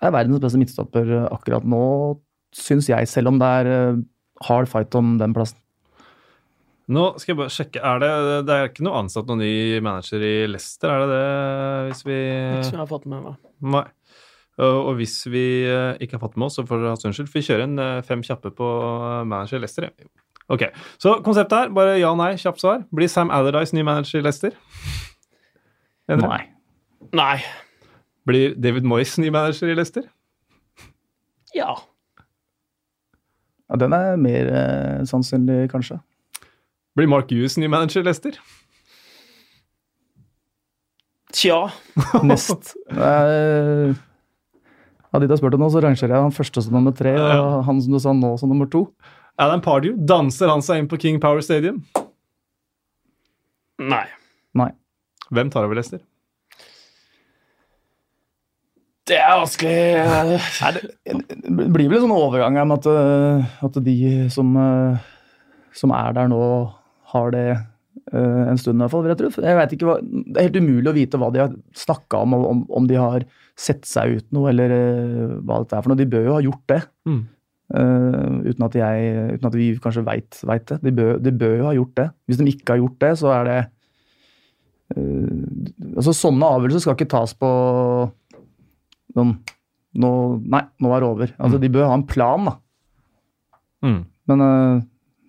er 0.02 0.16
verdens 0.16 0.42
beste 0.44 0.62
midtstopper 0.62 1.12
akkurat 1.28 1.68
nå, 1.68 1.84
syns 2.56 2.90
jeg, 2.92 3.10
selv 3.10 3.32
om 3.32 3.40
det 3.42 3.50
er 3.62 3.72
eh, 3.72 4.02
hard 4.48 4.70
fight 4.72 4.96
om 5.00 5.18
den 5.22 5.36
plassen. 5.36 5.60
Nå 6.92 7.06
skal 7.22 7.32
jeg 7.32 7.40
bare 7.40 7.54
sjekke. 7.54 7.82
Er 7.88 8.02
det, 8.02 8.12
det 8.50 8.56
er 8.56 8.68
ikke 8.68 8.84
noe 8.84 9.00
ansatt 9.06 9.30
noen 9.30 9.40
ny 9.46 9.80
manager 9.84 10.24
i 10.28 10.34
Leicester, 10.50 10.92
er 10.92 11.06
det 11.06 11.14
det? 11.14 11.28
Hvis 11.92 12.02
vi 12.08 12.18
Ikke 12.18 12.66
som 12.68 12.80
jeg 12.80 12.84
har 12.84 12.90
fått 12.90 13.08
med 13.08 13.28
meg. 13.28 13.38
Nei. 13.76 13.86
Og, 14.60 14.78
og 14.92 14.98
hvis 15.00 15.16
vi 15.32 15.46
eh, 15.64 15.96
ikke 16.04 16.18
har 16.18 16.24
fått 16.26 16.36
med 16.38 16.50
oss, 16.50 16.58
så 16.60 16.66
får 16.68 16.82
dere 16.82 16.92
ha 16.94 17.00
unnskyld. 17.08 17.30
For 17.32 17.40
vi 17.40 17.46
kjører 17.48 17.64
en 17.68 17.80
eh, 17.82 18.02
fem 18.08 18.24
kjappe 18.26 18.52
på 18.58 18.68
eh, 18.68 19.22
manager 19.30 19.64
Leicester. 19.64 19.88
Ok, 20.52 20.66
Så 21.00 21.16
konseptet 21.24 21.56
her, 21.58 21.70
bare 21.72 21.96
ja 22.02 22.12
nei, 22.20 22.34
kjapt 22.40 22.60
svar. 22.60 22.82
Blir 22.92 23.08
Sam 23.12 23.32
Allardyce 23.32 23.76
ny 23.78 23.86
manager 23.88 24.20
i 24.20 24.26
Leicester? 24.26 24.58
Nei. 26.12 26.42
Nei. 27.16 27.38
Blir 28.28 28.58
David 28.60 28.84
Moyes 28.84 29.16
ny 29.22 29.32
manager 29.32 29.72
i 29.72 29.78
Leicester? 29.80 30.04
Ja. 31.56 31.78
Ja, 33.72 33.80
den 33.80 33.96
er 33.96 34.20
mer 34.20 34.52
eh, 34.52 35.06
sannsynlig, 35.08 35.70
kanskje. 35.72 36.02
Blir 37.00 37.08
Mark 37.08 37.32
Hughes 37.32 37.56
ny 37.58 37.72
manager 37.72 38.04
i 38.04 38.10
Leicester? 38.10 38.36
Tja. 41.32 41.70
Nest. 42.28 42.74
Eh, 42.92 43.96
Av 45.12 45.20
de 45.20 45.28
du 45.28 45.34
har 45.34 45.42
spurt 45.42 45.58
om 45.58 45.64
nå, 45.66 45.68
så 45.74 45.82
rangerer 45.84 46.16
jeg 46.16 46.24
han 46.24 46.36
første 46.36 46.64
som 46.64 46.76
nummer 46.78 46.94
tre, 46.96 47.12
og 47.20 47.66
han 47.68 47.82
som 47.84 47.96
du 47.96 48.00
sa 48.00 48.14
nå 48.16 48.36
som 48.40 48.52
nummer 48.52 48.70
to. 48.72 48.86
Alan 49.42 49.64
Pardew, 49.64 49.98
danser 50.08 50.52
han 50.52 50.64
seg 50.64 50.82
inn 50.82 50.88
på 50.92 51.00
King 51.02 51.20
Power 51.24 51.44
Stadium? 51.44 51.82
Nei. 53.82 54.06
Nei. 54.58 54.72
Hvem 55.32 55.52
tar 55.52 55.68
over 55.68 55.80
Lester? 55.80 56.02
Det 59.10 59.18
er 59.18 59.40
vanskelig. 59.42 59.76
Det, 60.78 61.18
det 61.42 61.68
blir 61.74 61.90
vel 61.90 61.98
en 62.00 62.06
sånn 62.06 62.16
overgang 62.16 62.60
her 62.60 62.68
med 62.70 62.80
at, 62.80 62.88
eh, 62.92 63.52
at 63.68 63.80
de 63.84 63.98
som, 64.32 64.54
eh, 64.62 65.10
som 65.76 65.92
er 65.98 66.16
der 66.16 66.30
nå, 66.32 66.40
har 67.12 67.34
det 67.34 67.48
eh, 67.52 68.44
en 68.46 68.60
stund 68.62 68.78
i 68.78 68.86
hvert 68.86 68.94
fall. 68.94 69.10
Jeg, 69.10 69.32
jeg 69.44 69.58
vet 69.58 69.74
ikke 69.76 69.90
hva, 69.90 69.98
Det 70.04 70.38
er 70.38 70.48
helt 70.48 70.62
umulig 70.62 70.92
å 70.92 70.96
vite 70.96 71.20
hva 71.20 71.32
de 71.34 71.42
har 71.44 71.56
snakka 71.76 72.22
om, 72.24 72.38
om, 72.38 72.62
om 72.70 72.88
de 72.88 73.00
har 73.00 73.26
sett 73.62 73.86
seg 73.90 74.18
ut 74.18 74.28
noe, 74.36 74.50
eller 74.52 74.74
eh, 74.76 75.36
hva 75.46 75.62
dette 75.62 75.78
er 75.78 75.84
for 75.86 75.92
noe. 75.94 76.00
De 76.00 76.10
bør 76.10 76.26
jo 76.30 76.34
ha 76.38 76.42
gjort 76.46 76.66
det. 76.72 76.80
Mm. 77.10 77.22
Uh, 77.72 78.42
uten, 78.50 78.66
at 78.68 78.74
jeg, 78.76 79.12
uten 79.38 79.48
at 79.48 79.54
vi 79.56 79.68
kanskje 79.80 80.02
veit 80.04 80.42
det. 80.42 80.80
De 80.84 80.92
bør, 80.98 81.14
de 81.24 81.32
bør 81.40 81.54
jo 81.62 81.68
ha 81.70 81.76
gjort 81.78 81.94
det. 82.02 82.08
Hvis 82.28 82.42
de 82.42 82.48
ikke 82.52 82.74
har 82.74 82.82
gjort 82.82 82.98
det, 83.04 83.12
så 83.22 83.30
er 83.38 83.48
det 83.48 83.60
uh, 84.98 85.94
altså 85.96 86.16
Sånne 86.18 86.50
avgjørelser 86.58 86.84
skal 86.84 86.98
ikke 86.98 87.12
tas 87.14 87.36
på 87.40 87.52
noen 89.16 89.38
nå, 89.92 90.10
Nei, 90.52 90.62
nå 90.80 90.92
er 90.96 91.04
det 91.04 91.08
over. 91.10 91.32
Altså, 91.36 91.60
De 91.60 91.70
bør 91.72 91.90
ha 91.92 91.96
en 92.00 92.06
plan, 92.08 92.46
da. 92.48 92.54
Mm. 93.84 94.02
Men 94.32 94.44
uh, 94.46 94.84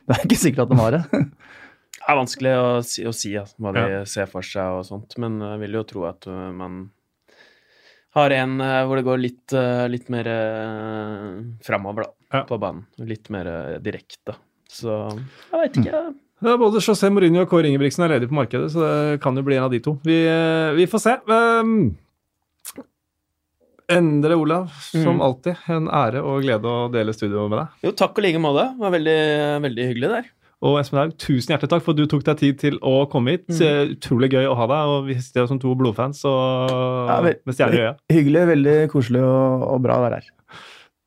det 0.06 0.16
er 0.16 0.26
ikke 0.26 0.38
sikkert 0.42 0.66
at 0.66 0.74
de 0.74 0.80
har 0.82 0.98
det. 0.98 1.04
Det 2.02 2.10
er 2.10 2.16
vanskelig 2.18 2.52
å 2.58 2.62
si, 2.82 3.04
å 3.06 3.12
si 3.14 3.30
altså, 3.38 3.54
hva 3.62 3.70
de 3.76 3.82
Ja. 3.86 3.98
ser 4.10 4.26
for 4.26 4.42
seg 4.42 4.80
og 4.80 4.82
sånt, 4.88 5.14
men 5.22 5.36
jeg 5.38 5.60
vil 5.60 5.76
jo 5.78 5.82
tro 5.86 6.02
at 6.08 6.26
uh, 6.26 6.48
man 6.50 6.80
har 8.14 8.30
en 8.36 8.58
uh, 8.60 8.82
hvor 8.88 8.96
det 9.00 9.04
går 9.06 9.20
litt, 9.22 9.54
uh, 9.56 9.86
litt 9.88 10.08
mer 10.12 10.26
uh, 10.28 11.38
framover, 11.64 12.04
da, 12.08 12.12
Ja. 12.38 12.44
på 12.48 12.58
banen. 12.60 12.84
Litt 12.98 13.30
mer 13.32 13.78
direkte. 13.84 14.34
Så 14.72 14.92
jeg 15.16 15.58
veit 15.60 15.78
ikke. 15.82 16.02
Ja, 16.42 16.56
både 16.58 16.80
José 16.82 17.06
Mourinho 17.12 17.44
og 17.44 17.50
Kåre 17.52 17.68
Ingebrigtsen 17.70 18.02
er 18.02 18.16
ledige 18.16 18.32
på 18.32 18.34
markedet, 18.40 18.70
så 18.74 18.80
det 18.82 19.20
kan 19.22 19.36
jo 19.38 19.44
bli 19.46 19.54
en 19.60 19.66
av 19.68 19.70
de 19.70 19.78
to. 19.84 19.92
Vi, 20.02 20.16
eh, 20.26 20.72
vi 20.74 20.86
får 20.90 20.98
se. 21.04 21.12
Um, 21.30 21.92
Endre, 23.92 24.34
Olav. 24.40 24.70
Som 24.90 25.18
Mm. 25.18 25.20
alltid, 25.22 25.56
en 25.68 25.86
ære 25.88 26.22
og 26.24 26.42
glede 26.42 26.64
å 26.64 26.90
dele 26.90 27.12
studio 27.12 27.48
med 27.48 27.58
deg. 27.60 27.68
Jo, 27.84 27.90
takk 27.92 28.16
og 28.18 28.22
like 28.24 28.38
måte. 28.40 28.64
Det 28.72 28.80
var 28.80 28.90
veldig, 28.90 29.62
veldig 29.62 29.86
hyggelig 29.90 30.08
der. 30.16 30.24
Og 30.62 30.76
Espen 30.78 31.00
Haug, 31.00 31.14
tusen 31.18 31.50
hjertelig 31.50 31.72
takk 31.72 31.82
for 31.82 31.96
at 31.96 31.98
du 31.98 32.06
tok 32.10 32.22
deg 32.28 32.38
tid 32.38 32.58
til 32.60 32.76
å 32.86 33.02
komme 33.10 33.34
hit. 33.34 33.48
Mm. 33.50 33.96
Utrolig 33.96 34.28
gøy 34.30 34.46
å 34.46 34.54
ha 34.60 34.68
deg, 34.70 34.92
og 34.92 35.08
vi 35.08 35.16
sitter 35.18 35.42
jo 35.42 35.50
som 35.50 35.58
to 35.62 35.72
blodfans 35.78 36.22
og 36.28 37.08
Ja, 37.10 37.16
vel- 37.24 37.40
med 37.42 37.56
stjerner 37.58 37.80
i 37.80 37.82
øya. 37.88 37.96
Hyggelig, 38.14 38.44
veldig 38.52 38.76
koselig 38.92 39.24
og, 39.26 39.66
og 39.72 39.82
bra 39.82 39.98
å 39.98 40.04
være 40.06 40.20
her. 40.20 40.30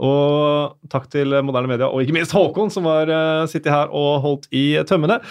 Og 0.03 0.75
takk 0.91 1.07
til 1.07 1.31
Moderne 1.47 1.71
Media, 1.71 1.87
og 1.87 2.03
ikke 2.03 2.17
minst 2.17 2.35
Håkon, 2.35 2.73
som 2.73 2.83
har 2.91 3.07
uh, 3.07 3.45
sittet 3.47 3.71
her 3.71 3.93
og 3.95 4.19
holdt 4.25 4.49
i 4.51 4.75
tømmene. 4.83 5.21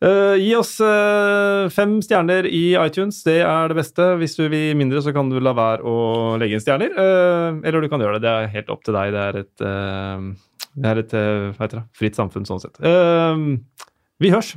Uh, 0.00 0.40
gi 0.40 0.54
oss 0.56 0.78
uh, 0.80 1.68
fem 1.68 1.98
stjerner 2.00 2.48
i 2.48 2.70
iTunes, 2.80 3.20
det 3.28 3.42
er 3.44 3.68
det 3.68 3.76
beste. 3.76 4.14
Hvis 4.16 4.38
du 4.40 4.46
vil 4.48 4.72
mindre, 4.72 5.04
så 5.04 5.12
kan 5.12 5.28
du 5.28 5.36
la 5.36 5.52
være 5.52 5.84
å 5.84 6.38
legge 6.40 6.56
inn 6.56 6.64
stjerner. 6.64 6.96
Eller 6.96 7.84
du 7.84 7.92
kan 7.92 8.00
gjøre 8.00 8.16
det. 8.16 8.24
Det 8.24 8.32
er 8.32 8.54
helt 8.56 8.72
opp 8.72 8.88
til 8.88 8.96
deg. 8.96 9.12
Det 9.12 9.26
er 9.26 9.42
et, 9.44 9.68
det 10.74 10.90
er 10.90 11.00
et 11.02 11.14
eh, 11.18 11.50
hva 11.54 11.64
heter 11.66 11.80
det? 11.80 11.86
fritt 11.98 12.18
samfunn 12.18 12.46
sånn 12.48 12.62
sett. 12.62 12.78
Eh, 12.84 13.44
vi 14.22 14.30
hørs. 14.34 14.54